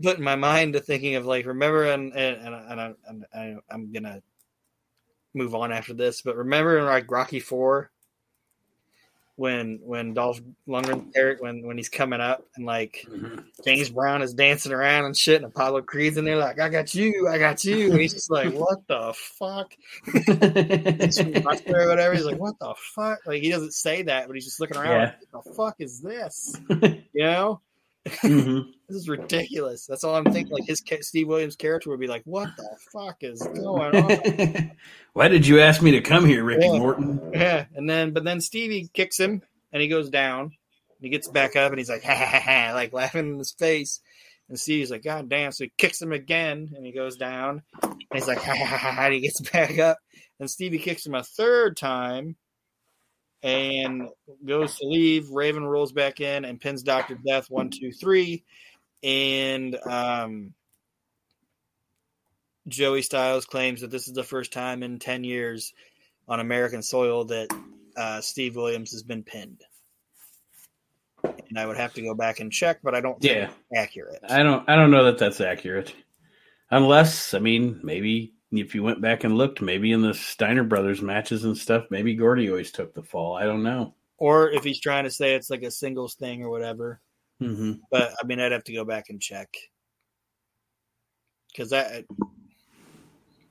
put 0.01 0.17
in 0.17 0.23
my 0.23 0.35
mind 0.35 0.73
to 0.73 0.79
thinking 0.79 1.15
of 1.15 1.25
like 1.25 1.45
remember 1.45 1.85
and 1.85 2.13
and 2.13 2.45
and, 2.45 2.55
I, 2.55 2.93
and 3.07 3.25
I, 3.33 3.55
I'm 3.69 3.91
gonna 3.91 4.21
move 5.33 5.55
on 5.55 5.71
after 5.71 5.93
this, 5.93 6.21
but 6.21 6.35
remember 6.35 6.77
in 6.77 6.85
like 6.85 7.09
Rocky 7.09 7.39
Four 7.39 7.91
when 9.41 9.79
when 9.81 10.13
Dolph 10.13 10.39
Lundgren 10.67 11.11
Eric 11.15 11.41
when 11.41 11.65
when 11.65 11.75
he's 11.75 11.89
coming 11.89 12.21
up 12.21 12.45
and 12.55 12.65
like 12.65 13.05
mm-hmm. 13.09 13.39
James 13.65 13.89
Brown 13.89 14.21
is 14.21 14.35
dancing 14.35 14.71
around 14.71 15.05
and 15.05 15.17
shit 15.17 15.37
and 15.37 15.45
Apollo 15.45 15.81
Creed's 15.81 16.17
in 16.17 16.25
there 16.25 16.37
like 16.37 16.59
I 16.59 16.69
got 16.69 16.93
you 16.93 17.27
I 17.27 17.39
got 17.39 17.63
you 17.63 17.91
and 17.91 17.99
he's 17.99 18.13
just 18.13 18.29
like 18.29 18.53
what 18.53 18.85
the 18.87 19.13
fuck 19.15 19.73
or 20.07 21.87
whatever 21.87 22.13
he's 22.13 22.25
like 22.25 22.37
what 22.37 22.59
the 22.59 22.75
fuck 22.77 23.19
like 23.25 23.41
he 23.41 23.49
doesn't 23.49 23.73
say 23.73 24.03
that 24.03 24.27
but 24.27 24.35
he's 24.35 24.45
just 24.45 24.59
looking 24.59 24.77
around 24.77 24.91
yeah. 24.91 25.05
like, 25.05 25.15
what 25.31 25.43
the 25.43 25.53
fuck 25.53 25.75
is 25.79 26.01
this 26.01 26.59
you 27.13 27.23
know 27.23 27.61
mm-hmm. 28.05 28.69
This 28.91 29.01
is 29.01 29.09
ridiculous 29.09 29.85
that's 29.85 30.03
all 30.03 30.15
I'm 30.15 30.31
thinking 30.31 30.53
like 30.53 30.65
his 30.67 30.83
Steve 31.01 31.27
Williams 31.27 31.55
character 31.55 31.89
would 31.89 31.99
be 31.99 32.07
like 32.07 32.23
what 32.25 32.49
the 32.57 32.69
fuck 32.91 33.17
is 33.21 33.41
going 33.55 33.95
on 33.95 34.71
why 35.13 35.27
did 35.27 35.45
you 35.45 35.59
ask 35.59 35.81
me 35.81 35.91
to 35.91 36.01
come 36.01 36.25
here, 36.25 36.43
Ricky 36.43 36.65
yeah. 36.65 36.77
Morton? 36.77 37.31
Yeah, 37.33 37.65
and 37.75 37.89
then 37.89 38.11
but 38.11 38.23
then 38.23 38.39
Stevie 38.39 38.89
kicks 38.93 39.19
him 39.19 39.41
and 39.71 39.81
he 39.81 39.87
goes 39.87 40.09
down. 40.09 40.43
And 40.43 40.51
he 41.01 41.09
gets 41.09 41.27
back 41.27 41.55
up 41.55 41.71
and 41.71 41.79
he's 41.79 41.89
like 41.89 42.03
ha 42.05 42.15
ha 42.15 42.25
ha, 42.25 42.39
ha 42.39 42.71
like 42.73 42.93
laughing 42.93 43.31
in 43.31 43.37
his 43.37 43.51
face. 43.51 43.99
And 44.49 44.59
Stevie's 44.59 44.91
like, 44.91 45.03
God 45.03 45.29
damn! 45.29 45.51
So 45.51 45.65
he 45.65 45.71
kicks 45.77 46.01
him 46.01 46.11
again 46.11 46.71
and 46.75 46.85
he 46.85 46.91
goes 46.91 47.17
down. 47.17 47.63
And 47.83 47.95
he's 48.13 48.27
like 48.27 48.37
ha 48.43 48.55
ha 48.55 48.65
ha, 48.65 48.77
ha 48.77 49.05
and 49.05 49.13
he 49.13 49.21
gets 49.21 49.41
back 49.41 49.77
up. 49.79 49.97
And 50.39 50.49
Stevie 50.49 50.79
kicks 50.79 51.05
him 51.05 51.15
a 51.15 51.23
third 51.23 51.77
time 51.77 52.35
and 53.43 54.07
goes 54.45 54.77
to 54.77 54.87
leave. 54.87 55.29
Raven 55.29 55.65
rolls 55.65 55.91
back 55.91 56.21
in 56.21 56.45
and 56.45 56.59
pins 56.59 56.83
Doctor 56.83 57.17
Death 57.25 57.49
one 57.49 57.69
two 57.69 57.91
three. 57.91 58.45
And 59.03 59.77
um 59.85 60.53
Joey 62.67 63.01
Styles 63.01 63.45
claims 63.45 63.81
that 63.81 63.91
this 63.91 64.07
is 64.07 64.13
the 64.13 64.23
first 64.23 64.53
time 64.53 64.83
in 64.83 64.99
10 64.99 65.23
years 65.23 65.73
on 66.27 66.39
American 66.39 66.81
soil 66.81 67.25
that 67.25 67.47
uh, 67.97 68.21
Steve 68.21 68.55
Williams 68.55 68.91
has 68.91 69.03
been 69.03 69.23
pinned. 69.23 69.63
And 71.23 71.59
I 71.59 71.65
would 71.65 71.77
have 71.77 71.93
to 71.95 72.01
go 72.01 72.13
back 72.13 72.39
and 72.39 72.51
check, 72.51 72.79
but 72.81 72.95
I 72.95 73.01
don't 73.01 73.19
think 73.19 73.35
yeah. 73.35 73.49
accurate. 73.75 74.21
I 74.27 74.41
don't 74.41 74.67
I 74.69 74.75
don't 74.75 74.91
know 74.91 75.05
that 75.05 75.17
that's 75.17 75.41
accurate. 75.41 75.93
Unless, 76.69 77.33
I 77.33 77.39
mean, 77.39 77.81
maybe 77.83 78.33
if 78.51 78.73
you 78.73 78.83
went 78.83 79.01
back 79.01 79.25
and 79.25 79.37
looked, 79.37 79.61
maybe 79.61 79.91
in 79.91 80.01
the 80.01 80.13
Steiner 80.13 80.63
Brothers 80.63 81.01
matches 81.01 81.43
and 81.43 81.57
stuff, 81.57 81.85
maybe 81.89 82.15
Gordy 82.15 82.49
always 82.49 82.71
took 82.71 82.93
the 82.93 83.03
fall. 83.03 83.35
I 83.35 83.43
don't 83.43 83.63
know. 83.63 83.93
Or 84.17 84.49
if 84.49 84.63
he's 84.63 84.79
trying 84.79 85.03
to 85.03 85.11
say 85.11 85.33
it's 85.33 85.49
like 85.49 85.63
a 85.63 85.71
singles 85.71 86.15
thing 86.15 86.43
or 86.43 86.49
whatever. 86.49 87.01
Mm-hmm. 87.41 87.71
But 87.89 88.13
I 88.21 88.25
mean, 88.25 88.39
I'd 88.39 88.51
have 88.51 88.63
to 88.65 88.73
go 88.73 88.85
back 88.85 89.09
and 89.09 89.19
check 89.21 89.55
because 91.51 91.71
that 91.71 92.05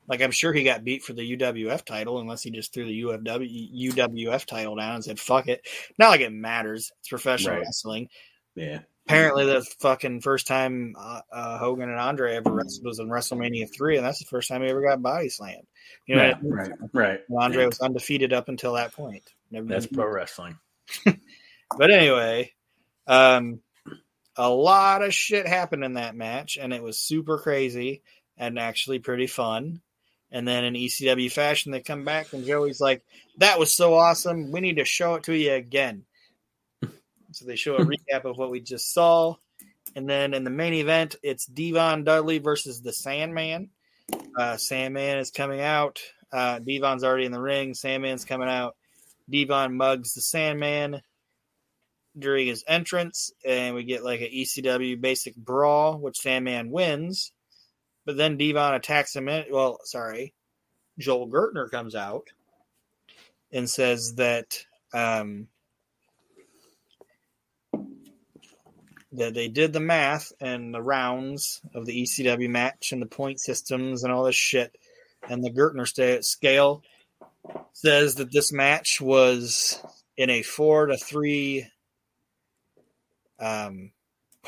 Like 0.09 0.23
I'm 0.23 0.31
sure 0.31 0.53
he 0.53 0.65
got 0.65 0.85
beat 0.85 1.03
for 1.03 1.12
the 1.12 1.37
UWF 1.37 1.85
title, 1.85 2.19
unless 2.21 2.43
he 2.43 2.51
just 2.51 2.73
threw 2.73 2.85
the 2.85 3.03
UFW 3.03 3.93
UWF 3.95 4.45
title 4.45 4.77
down 4.77 4.95
and 4.97 5.05
said 5.05 5.21
"fuck 5.21 5.49
it." 5.49 5.67
Not 5.99 6.09
like 6.11 6.21
it 6.21 6.33
matters. 6.33 6.91
It's 7.01 7.09
professional 7.09 7.55
Right. 7.57 7.62
wrestling. 7.65 8.09
Yeah. 8.55 8.81
Apparently, 9.07 9.45
the 9.47 9.62
fucking 9.81 10.21
first 10.21 10.47
time 10.47 10.95
uh, 10.97 11.21
uh, 11.33 11.59
Hogan 11.59 11.89
and 11.91 11.99
Andre 11.99 12.37
ever 12.37 12.53
wrestled 12.53 12.87
was 12.87 13.01
in 13.01 13.09
WrestleMania 13.09 13.69
three, 13.75 13.97
and 13.97 14.07
that's 14.07 14.21
the 14.21 14.25
first 14.27 14.49
time 14.49 14.62
he 14.62 14.69
ever 14.69 14.83
got 14.83 15.03
body 15.03 15.29
slammed. 15.29 15.67
You 16.07 16.15
know, 16.17 16.23
Yeah, 16.23 16.29
what 16.29 16.39
I 16.39 16.43
mean? 16.43 16.53
right. 16.53 16.71
Right. 16.93 17.21
And 17.29 17.39
Andre 17.39 17.62
Yeah. 17.62 17.67
was 17.69 17.81
undefeated 17.81 18.33
up 18.33 18.49
until 18.49 18.75
that 18.75 18.93
point. 18.93 19.25
Never 19.51 19.67
That's 19.67 19.87
pro 19.87 20.07
wrestling. 20.07 20.59
But 21.79 21.91
anyway, 21.93 22.53
um, 23.07 23.61
a 24.36 24.48
lot 24.48 25.02
of 25.02 25.15
shit 25.15 25.47
happened 25.47 25.85
in 25.85 25.94
that 25.94 26.15
match, 26.15 26.59
and 26.61 26.73
it 26.73 26.82
was 26.82 26.98
super 26.98 27.39
crazy 27.39 28.02
and 28.36 28.59
actually 28.59 28.98
pretty 28.98 29.27
fun. 29.27 29.81
And 30.32 30.47
then 30.47 30.65
in 30.65 30.74
ECW 30.74 31.31
fashion, 31.31 31.73
they 31.73 31.81
come 31.81 32.05
back, 32.05 32.32
and 32.32 32.47
Joey's 32.47 32.81
like, 32.81 33.02
"That 33.39 33.59
was 33.59 33.74
so 33.74 33.94
awesome! 33.94 34.52
We 34.52 34.61
need 34.61 34.77
to 34.77 34.85
show 34.85 35.15
it 35.16 35.24
to 35.24 35.36
you 35.36 35.52
again." 35.52 36.05
so 37.32 37.44
they 37.44 37.57
show 37.57 37.77
a 37.77 37.85
recap 37.85 38.24
of 38.24 38.39
what 38.39 38.51
we 38.51 38.61
just 38.61 38.93
saw, 38.93 39.35
and 39.97 40.09
then 40.09 40.35
in 40.35 40.44
the 40.44 40.51
main 40.51 40.74
event, 40.74 41.16
it's 41.23 41.47
Devon 41.47 42.05
Dudley 42.05 42.39
versus 42.39 42.81
the 42.81 42.93
Sandman. 42.93 43.70
Uh, 44.36 44.57
Sandman 44.57 45.19
is 45.19 45.31
coming 45.31 45.61
out. 45.61 46.01
Uh, 46.32 46.61
Devon's 46.61 47.02
already 47.02 47.27
in 47.27 47.32
the 47.32 47.40
ring. 47.40 47.74
Sandman's 47.74 48.24
coming 48.24 48.48
out. 48.48 48.77
Devon 49.28 49.77
mugs 49.77 50.15
the 50.15 50.20
Sandman 50.20 51.02
during 52.20 52.47
his 52.47 52.64
entrance, 52.66 53.32
and 53.44 53.74
we 53.74 53.84
get 53.84 54.05
like 54.05 54.20
an 54.20 54.28
ECW 54.28 55.01
basic 55.01 55.36
brawl, 55.36 55.98
which 55.98 56.20
Sandman 56.20 56.70
wins. 56.70 57.32
But 58.06 58.16
then 58.16 58.36
Devon 58.36 58.74
attacks 58.74 59.14
him. 59.14 59.28
In, 59.28 59.44
well, 59.51 59.80
sorry, 59.84 60.34
Joel 60.98 61.28
Gertner 61.28 61.70
comes 61.70 61.94
out 61.94 62.28
and 63.52 63.68
says 63.68 64.14
that 64.14 64.64
um, 64.94 65.48
that 69.12 69.34
they 69.34 69.48
did 69.48 69.72
the 69.72 69.80
math 69.80 70.32
and 70.40 70.72
the 70.72 70.82
rounds 70.82 71.60
of 71.74 71.84
the 71.86 72.02
ECW 72.02 72.48
match 72.48 72.92
and 72.92 73.02
the 73.02 73.06
point 73.06 73.40
systems 73.40 74.05
and 74.05 74.12
all 74.12 74.24
this 74.24 74.36
shit, 74.36 74.76
and 75.28 75.42
the 75.42 75.51
Gertner 75.51 76.22
scale 76.22 76.82
says 77.72 78.16
that 78.16 78.32
this 78.32 78.52
match 78.52 79.01
was 79.01 79.82
in 80.16 80.30
a 80.30 80.42
four 80.42 80.86
to 80.86 80.97
three 80.97 81.66
um 83.41 83.93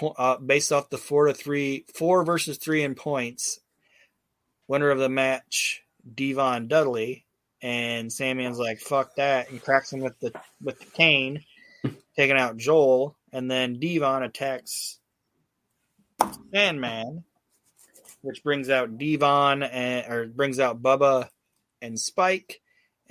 uh, 0.01 0.39
based 0.39 0.73
off 0.73 0.91
the 0.91 0.99
four 0.99 1.27
to 1.27 1.35
three 1.35 1.85
four 1.95 2.25
versus 2.25 2.59
three 2.59 2.83
in 2.83 2.95
points 2.95 3.61
winner 4.69 4.91
of 4.91 4.99
the 4.99 5.09
match 5.09 5.83
devon 6.15 6.69
dudley. 6.69 7.27
And 7.61 8.11
Sandman's 8.11 8.59
like 8.59 8.81
fuck 8.81 9.15
that 9.17 9.51
and 9.51 9.63
cracks 9.63 9.93
him 9.93 10.01
with 10.01 10.19
the 10.21 10.33
with 10.63 10.79
the 10.81 10.87
cane 10.87 11.45
taking 12.17 12.37
out 12.37 12.57
joel. 12.57 13.17
And 13.33 13.51
then 13.51 13.79
devon 13.79 14.23
attacks 14.23 14.99
sandman 16.53 17.25
which 18.21 18.45
brings 18.45 18.71
out 18.71 18.99
devon 18.99 19.63
and 19.63 20.11
or 20.11 20.27
brings 20.27 20.61
out 20.61 20.83
bubba 20.83 21.29
and 21.81 21.99
spike 21.99 22.61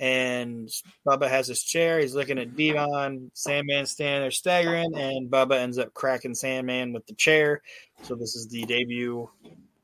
and 0.02 0.68
Bubba 1.06 1.28
has 1.28 1.46
his 1.46 1.62
chair. 1.62 2.00
He's 2.00 2.16
looking 2.16 2.40
at 2.40 2.56
Devon. 2.56 3.30
Sandman 3.34 3.86
standing 3.86 4.22
there 4.22 4.32
staggering, 4.32 4.96
and 4.96 5.30
Bubba 5.30 5.60
ends 5.60 5.78
up 5.78 5.94
cracking 5.94 6.34
Sandman 6.34 6.92
with 6.92 7.06
the 7.06 7.14
chair. 7.14 7.62
So 8.02 8.16
this 8.16 8.34
is 8.34 8.48
the 8.48 8.64
debut 8.64 9.30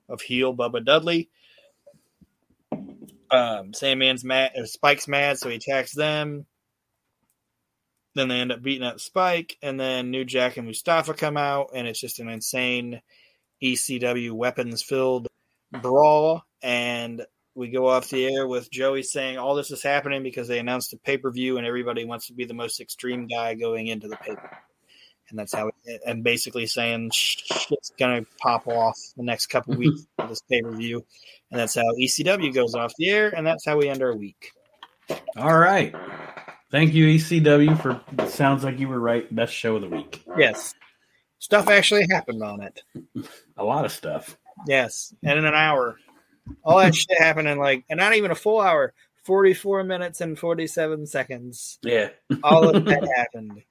of 0.09 0.21
heel 0.21 0.57
Bubba 0.57 0.85
Dudley. 0.85 1.31
Um, 3.31 3.73
Sandman's 3.73 4.25
mad, 4.25 4.51
uh, 4.61 4.67
Spike's 4.67 5.07
mad, 5.07 5.39
so 5.39 5.51
he 5.51 5.55
attacks 5.55 5.95
them. 5.95 6.47
Then 8.17 8.27
they 8.27 8.41
end 8.41 8.51
up 8.51 8.61
beating 8.61 8.89
up 8.89 8.99
Spike, 8.99 9.57
and 9.63 9.79
then 9.79 10.11
New 10.11 10.25
Jack 10.25 10.57
and 10.57 10.67
Mustafa 10.67 11.15
come 11.15 11.37
out, 11.37 11.71
and 11.77 11.87
it's 11.87 12.01
just 12.01 12.19
an 12.19 12.29
insane 12.29 13.03
ECW 13.63 14.33
weapons 14.33 14.83
filled 14.83 15.29
brawl. 15.71 16.43
And 16.61 17.25
we 17.59 17.69
go 17.69 17.89
off 17.89 18.09
the 18.09 18.25
air 18.25 18.47
with 18.47 18.71
Joey 18.71 19.03
saying 19.03 19.37
all 19.37 19.57
this 19.57 19.73
is 19.73 19.83
happening 19.83 20.23
because 20.23 20.47
they 20.47 20.61
announced 20.61 20.93
a 20.93 20.97
pay 20.97 21.19
per 21.19 21.31
view 21.31 21.59
and 21.59 21.67
everybody 21.67 22.05
wants 22.05 22.29
to 22.29 22.33
be 22.33 22.45
the 22.45 22.55
most 22.55 22.81
extreme 22.81 23.27
guy 23.27 23.55
going 23.55 23.89
into 23.89 24.07
the 24.07 24.17
paper. 24.17 24.57
And 25.29 25.39
that's 25.39 25.53
how, 25.53 25.71
it, 25.85 26.01
and 26.07 26.23
basically 26.23 26.67
saying 26.67 27.11
shit's 27.13 27.91
going 27.99 28.25
to 28.25 28.31
pop 28.41 28.67
off 28.69 28.97
the 29.17 29.25
next 29.25 29.47
couple 29.47 29.75
weeks 29.77 30.07
of 30.19 30.29
this 30.29 30.41
pay 30.49 30.63
per 30.63 30.71
view. 30.71 31.05
And 31.51 31.61
that's 31.61 31.75
how 31.75 31.83
ECW 32.01 32.55
goes 32.55 32.77
off 32.77 32.95
the 32.97 33.11
air. 33.11 33.35
And 33.37 33.45
that's 33.45 33.67
how 33.67 33.77
we 33.77 33.89
end 33.89 34.03
our 34.03 34.15
week. 34.15 34.53
All 35.37 35.59
right. 35.59 35.95
Thank 36.71 36.95
you, 36.95 37.07
ECW, 37.09 37.81
for 37.81 38.29
sounds 38.29 38.63
like 38.63 38.79
you 38.79 38.89
were 38.89 39.01
right. 39.01 39.35
Best 39.35 39.53
show 39.53 39.77
of 39.77 39.83
the 39.83 39.89
week. 39.89 40.23
Yes. 40.37 40.75
Stuff 41.41 41.69
actually 41.69 42.07
happened 42.11 42.43
on 42.43 42.63
it. 42.63 42.83
A 43.57 43.65
lot 43.65 43.85
of 43.85 43.91
stuff. 43.91 44.37
Yes. 44.67 45.13
And 45.25 45.39
in 45.39 45.45
an 45.45 45.55
hour. 45.55 45.97
All 46.65 46.79
that 46.79 46.95
shit 46.95 47.19
happened 47.19 47.49
in 47.49 47.59
like, 47.59 47.85
and 47.89 47.99
not 47.99 48.15
even 48.15 48.31
a 48.31 48.37
full 48.37 48.61
hour, 48.61 48.95
44 49.25 49.85
minutes 49.85 50.21
and 50.21 50.39
47 50.39 51.07
seconds. 51.07 51.79
Yeah. 51.83 52.11
All 52.43 52.69
of 52.69 52.85
that 52.85 53.09
happened. 53.17 53.63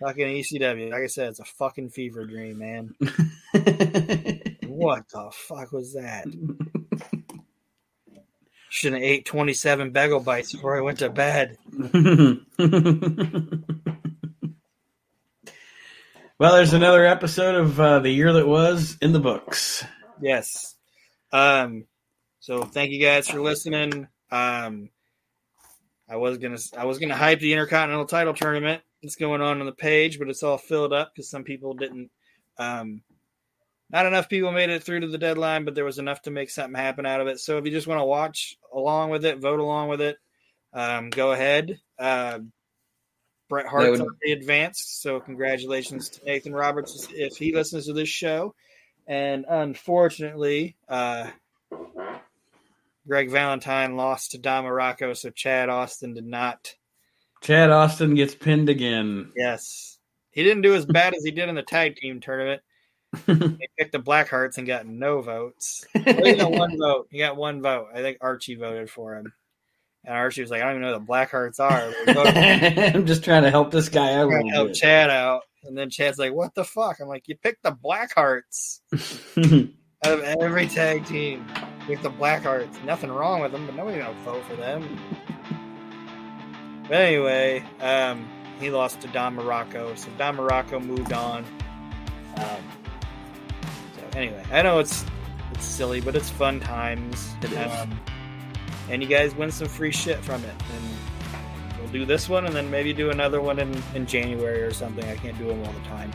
Fucking 0.00 0.26
ECW. 0.26 0.90
Like 0.90 1.02
I 1.02 1.06
said, 1.06 1.28
it's 1.28 1.40
a 1.40 1.44
fucking 1.44 1.90
fever 1.90 2.24
dream, 2.24 2.58
man. 2.58 2.94
What 4.74 5.08
the 5.08 5.30
fuck 5.30 5.70
was 5.70 5.94
that? 5.94 6.26
Should 8.70 8.94
have 8.94 9.02
ate 9.02 9.24
27 9.24 9.92
bagel 9.92 10.18
bites 10.18 10.52
before 10.52 10.76
I 10.76 10.80
went 10.80 10.98
to 10.98 11.10
bed. 11.10 11.56
well, 16.38 16.54
there's 16.56 16.72
another 16.72 17.06
episode 17.06 17.54
of 17.54 17.78
uh, 17.78 18.00
the 18.00 18.10
year 18.10 18.32
that 18.32 18.48
was 18.48 18.98
in 19.00 19.12
the 19.12 19.20
books. 19.20 19.84
Yes. 20.20 20.73
Um. 21.34 21.84
So 22.40 22.62
thank 22.62 22.92
you 22.92 23.00
guys 23.00 23.28
for 23.28 23.40
listening. 23.40 24.08
Um. 24.30 24.88
I 26.08 26.16
was 26.16 26.38
gonna 26.38 26.58
I 26.76 26.84
was 26.84 26.98
gonna 26.98 27.16
hype 27.16 27.40
the 27.40 27.52
Intercontinental 27.52 28.06
Title 28.06 28.34
tournament 28.34 28.82
that's 29.02 29.16
going 29.16 29.40
on 29.40 29.60
on 29.60 29.66
the 29.66 29.72
page, 29.72 30.18
but 30.18 30.28
it's 30.28 30.42
all 30.42 30.58
filled 30.58 30.92
up 30.92 31.12
because 31.14 31.28
some 31.28 31.44
people 31.44 31.74
didn't. 31.74 32.10
Um. 32.58 33.02
Not 33.90 34.06
enough 34.06 34.28
people 34.28 34.50
made 34.50 34.70
it 34.70 34.82
through 34.82 35.00
to 35.00 35.08
the 35.08 35.18
deadline, 35.18 35.64
but 35.64 35.74
there 35.74 35.84
was 35.84 35.98
enough 35.98 36.22
to 36.22 36.30
make 36.30 36.50
something 36.50 36.74
happen 36.74 37.04
out 37.06 37.20
of 37.20 37.26
it. 37.28 37.38
So 37.38 37.58
if 37.58 37.64
you 37.64 37.70
just 37.70 37.86
want 37.86 38.00
to 38.00 38.04
watch 38.04 38.56
along 38.72 39.10
with 39.10 39.24
it, 39.24 39.38
vote 39.38 39.60
along 39.60 39.88
with 39.88 40.00
it, 40.00 40.16
um, 40.72 41.10
go 41.10 41.32
ahead. 41.32 41.78
Uh, 41.98 42.40
Bret 43.48 43.66
Hart's 43.66 43.90
would- 43.90 44.00
already 44.00 44.32
advanced, 44.32 45.02
so 45.02 45.20
congratulations 45.20 46.08
to 46.08 46.24
Nathan 46.24 46.54
Roberts 46.54 47.08
if 47.12 47.36
he 47.36 47.54
listens 47.54 47.86
to 47.86 47.92
this 47.92 48.08
show. 48.08 48.54
And 49.06 49.44
unfortunately, 49.48 50.76
uh, 50.88 51.28
Greg 53.06 53.30
Valentine 53.30 53.96
lost 53.96 54.30
to 54.30 54.38
Don 54.38 54.64
Muraco, 54.64 55.16
so 55.16 55.30
Chad 55.30 55.68
Austin 55.68 56.14
did 56.14 56.26
not. 56.26 56.74
Chad 57.42 57.70
Austin 57.70 58.14
gets 58.14 58.34
pinned 58.34 58.70
again. 58.70 59.30
Yes, 59.36 59.98
he 60.30 60.42
didn't 60.42 60.62
do 60.62 60.74
as 60.74 60.86
bad 60.86 61.14
as 61.14 61.22
he 61.22 61.30
did 61.30 61.48
in 61.48 61.54
the 61.54 61.62
tag 61.62 61.96
team 61.96 62.20
tournament. 62.20 62.62
He 63.26 63.68
picked 63.78 63.92
the 63.92 64.00
Blackhearts 64.00 64.58
and 64.58 64.66
got 64.66 64.86
no 64.86 65.20
votes. 65.20 65.84
Well, 65.94 66.24
he 66.24 66.34
got 66.34 66.50
one 66.50 66.76
vote. 66.78 67.08
He 67.10 67.18
got 67.18 67.36
one 67.36 67.62
vote. 67.62 67.88
I 67.94 67.98
think 67.98 68.18
Archie 68.20 68.56
voted 68.56 68.90
for 68.90 69.14
him, 69.14 69.32
and 70.04 70.14
Archie 70.14 70.40
was 70.40 70.50
like, 70.50 70.62
"I 70.62 70.64
don't 70.64 70.76
even 70.76 70.82
know 70.82 70.94
who 70.94 70.98
the 70.98 71.12
Blackhearts 71.12 71.60
are." 71.60 71.92
But 72.06 72.16
we 72.16 72.30
voted 72.30 72.96
I'm 72.96 73.06
just 73.06 73.22
trying 73.22 73.44
to 73.44 73.50
help 73.50 73.70
this 73.70 73.88
guy 73.88 74.14
out 74.14 74.26
a 74.26 74.30
trying 74.30 74.48
to 74.48 74.54
help. 74.54 74.74
Chad 74.74 75.10
out. 75.10 75.42
And 75.66 75.76
then 75.76 75.90
Chad's 75.90 76.18
like, 76.18 76.32
"What 76.32 76.54
the 76.54 76.64
fuck?" 76.64 77.00
I'm 77.00 77.08
like, 77.08 77.28
"You 77.28 77.36
picked 77.36 77.62
the 77.62 77.72
Blackhearts 77.72 78.80
out 80.04 80.12
of 80.12 80.22
every 80.22 80.66
tag 80.66 81.06
team. 81.06 81.46
You 81.80 81.86
picked 81.86 82.02
the 82.02 82.10
Blackhearts. 82.10 82.84
Nothing 82.84 83.10
wrong 83.10 83.40
with 83.40 83.52
them, 83.52 83.66
but 83.66 83.74
nobody 83.74 83.98
gonna 83.98 84.18
vote 84.24 84.44
for 84.44 84.56
them." 84.56 84.98
But 86.88 86.96
anyway, 87.00 87.64
um, 87.80 88.28
he 88.60 88.70
lost 88.70 89.00
to 89.00 89.08
Don 89.08 89.36
Muraco, 89.36 89.96
so 89.96 90.10
Don 90.18 90.36
Muraco 90.36 90.84
moved 90.84 91.12
on. 91.12 91.44
Um, 92.36 92.62
so 93.96 94.18
anyway, 94.18 94.44
I 94.52 94.62
know 94.62 94.78
it's 94.80 95.04
it's 95.52 95.64
silly, 95.64 96.00
but 96.00 96.14
it's 96.14 96.28
fun 96.28 96.60
times. 96.60 97.34
It. 97.42 97.56
Um, 97.56 97.98
and 98.90 99.02
you 99.02 99.08
guys 99.08 99.34
win 99.34 99.50
some 99.50 99.68
free 99.68 99.92
shit 99.92 100.18
from 100.18 100.44
it. 100.44 100.54
And 100.74 100.98
do 101.94 102.04
this 102.04 102.28
one, 102.28 102.44
and 102.44 102.54
then 102.54 102.68
maybe 102.70 102.92
do 102.92 103.10
another 103.10 103.40
one 103.40 103.58
in, 103.60 103.82
in 103.94 104.04
January 104.04 104.62
or 104.62 104.72
something. 104.72 105.04
I 105.08 105.14
can't 105.16 105.38
do 105.38 105.46
them 105.46 105.64
all 105.64 105.72
the 105.72 105.88
time. 105.88 106.10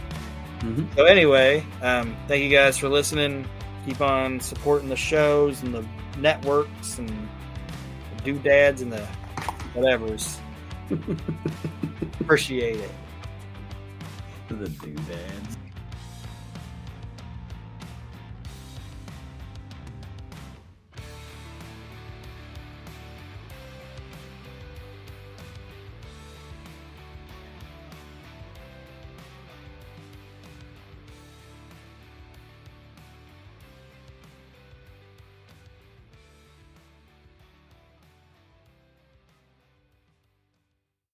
Mhm. 0.60 0.94
So 0.96 1.06
anyway, 1.06 1.66
um, 1.82 2.16
thank 2.28 2.44
you 2.44 2.50
guys 2.50 2.78
for 2.78 2.90
listening. 2.90 3.48
Keep 3.86 4.02
on 4.02 4.42
supporting 4.42 4.90
the 4.90 4.96
shows 4.98 5.64
and 5.64 5.74
the 5.74 5.86
networks 6.18 6.98
and 7.00 7.08
the 7.10 8.24
doodads 8.26 8.82
and 8.82 8.92
the 8.92 9.08
whatevers. 9.74 10.38
Appreciate 12.20 12.76
it. 12.76 12.92
the 14.50 14.56
doodads. 14.68 15.49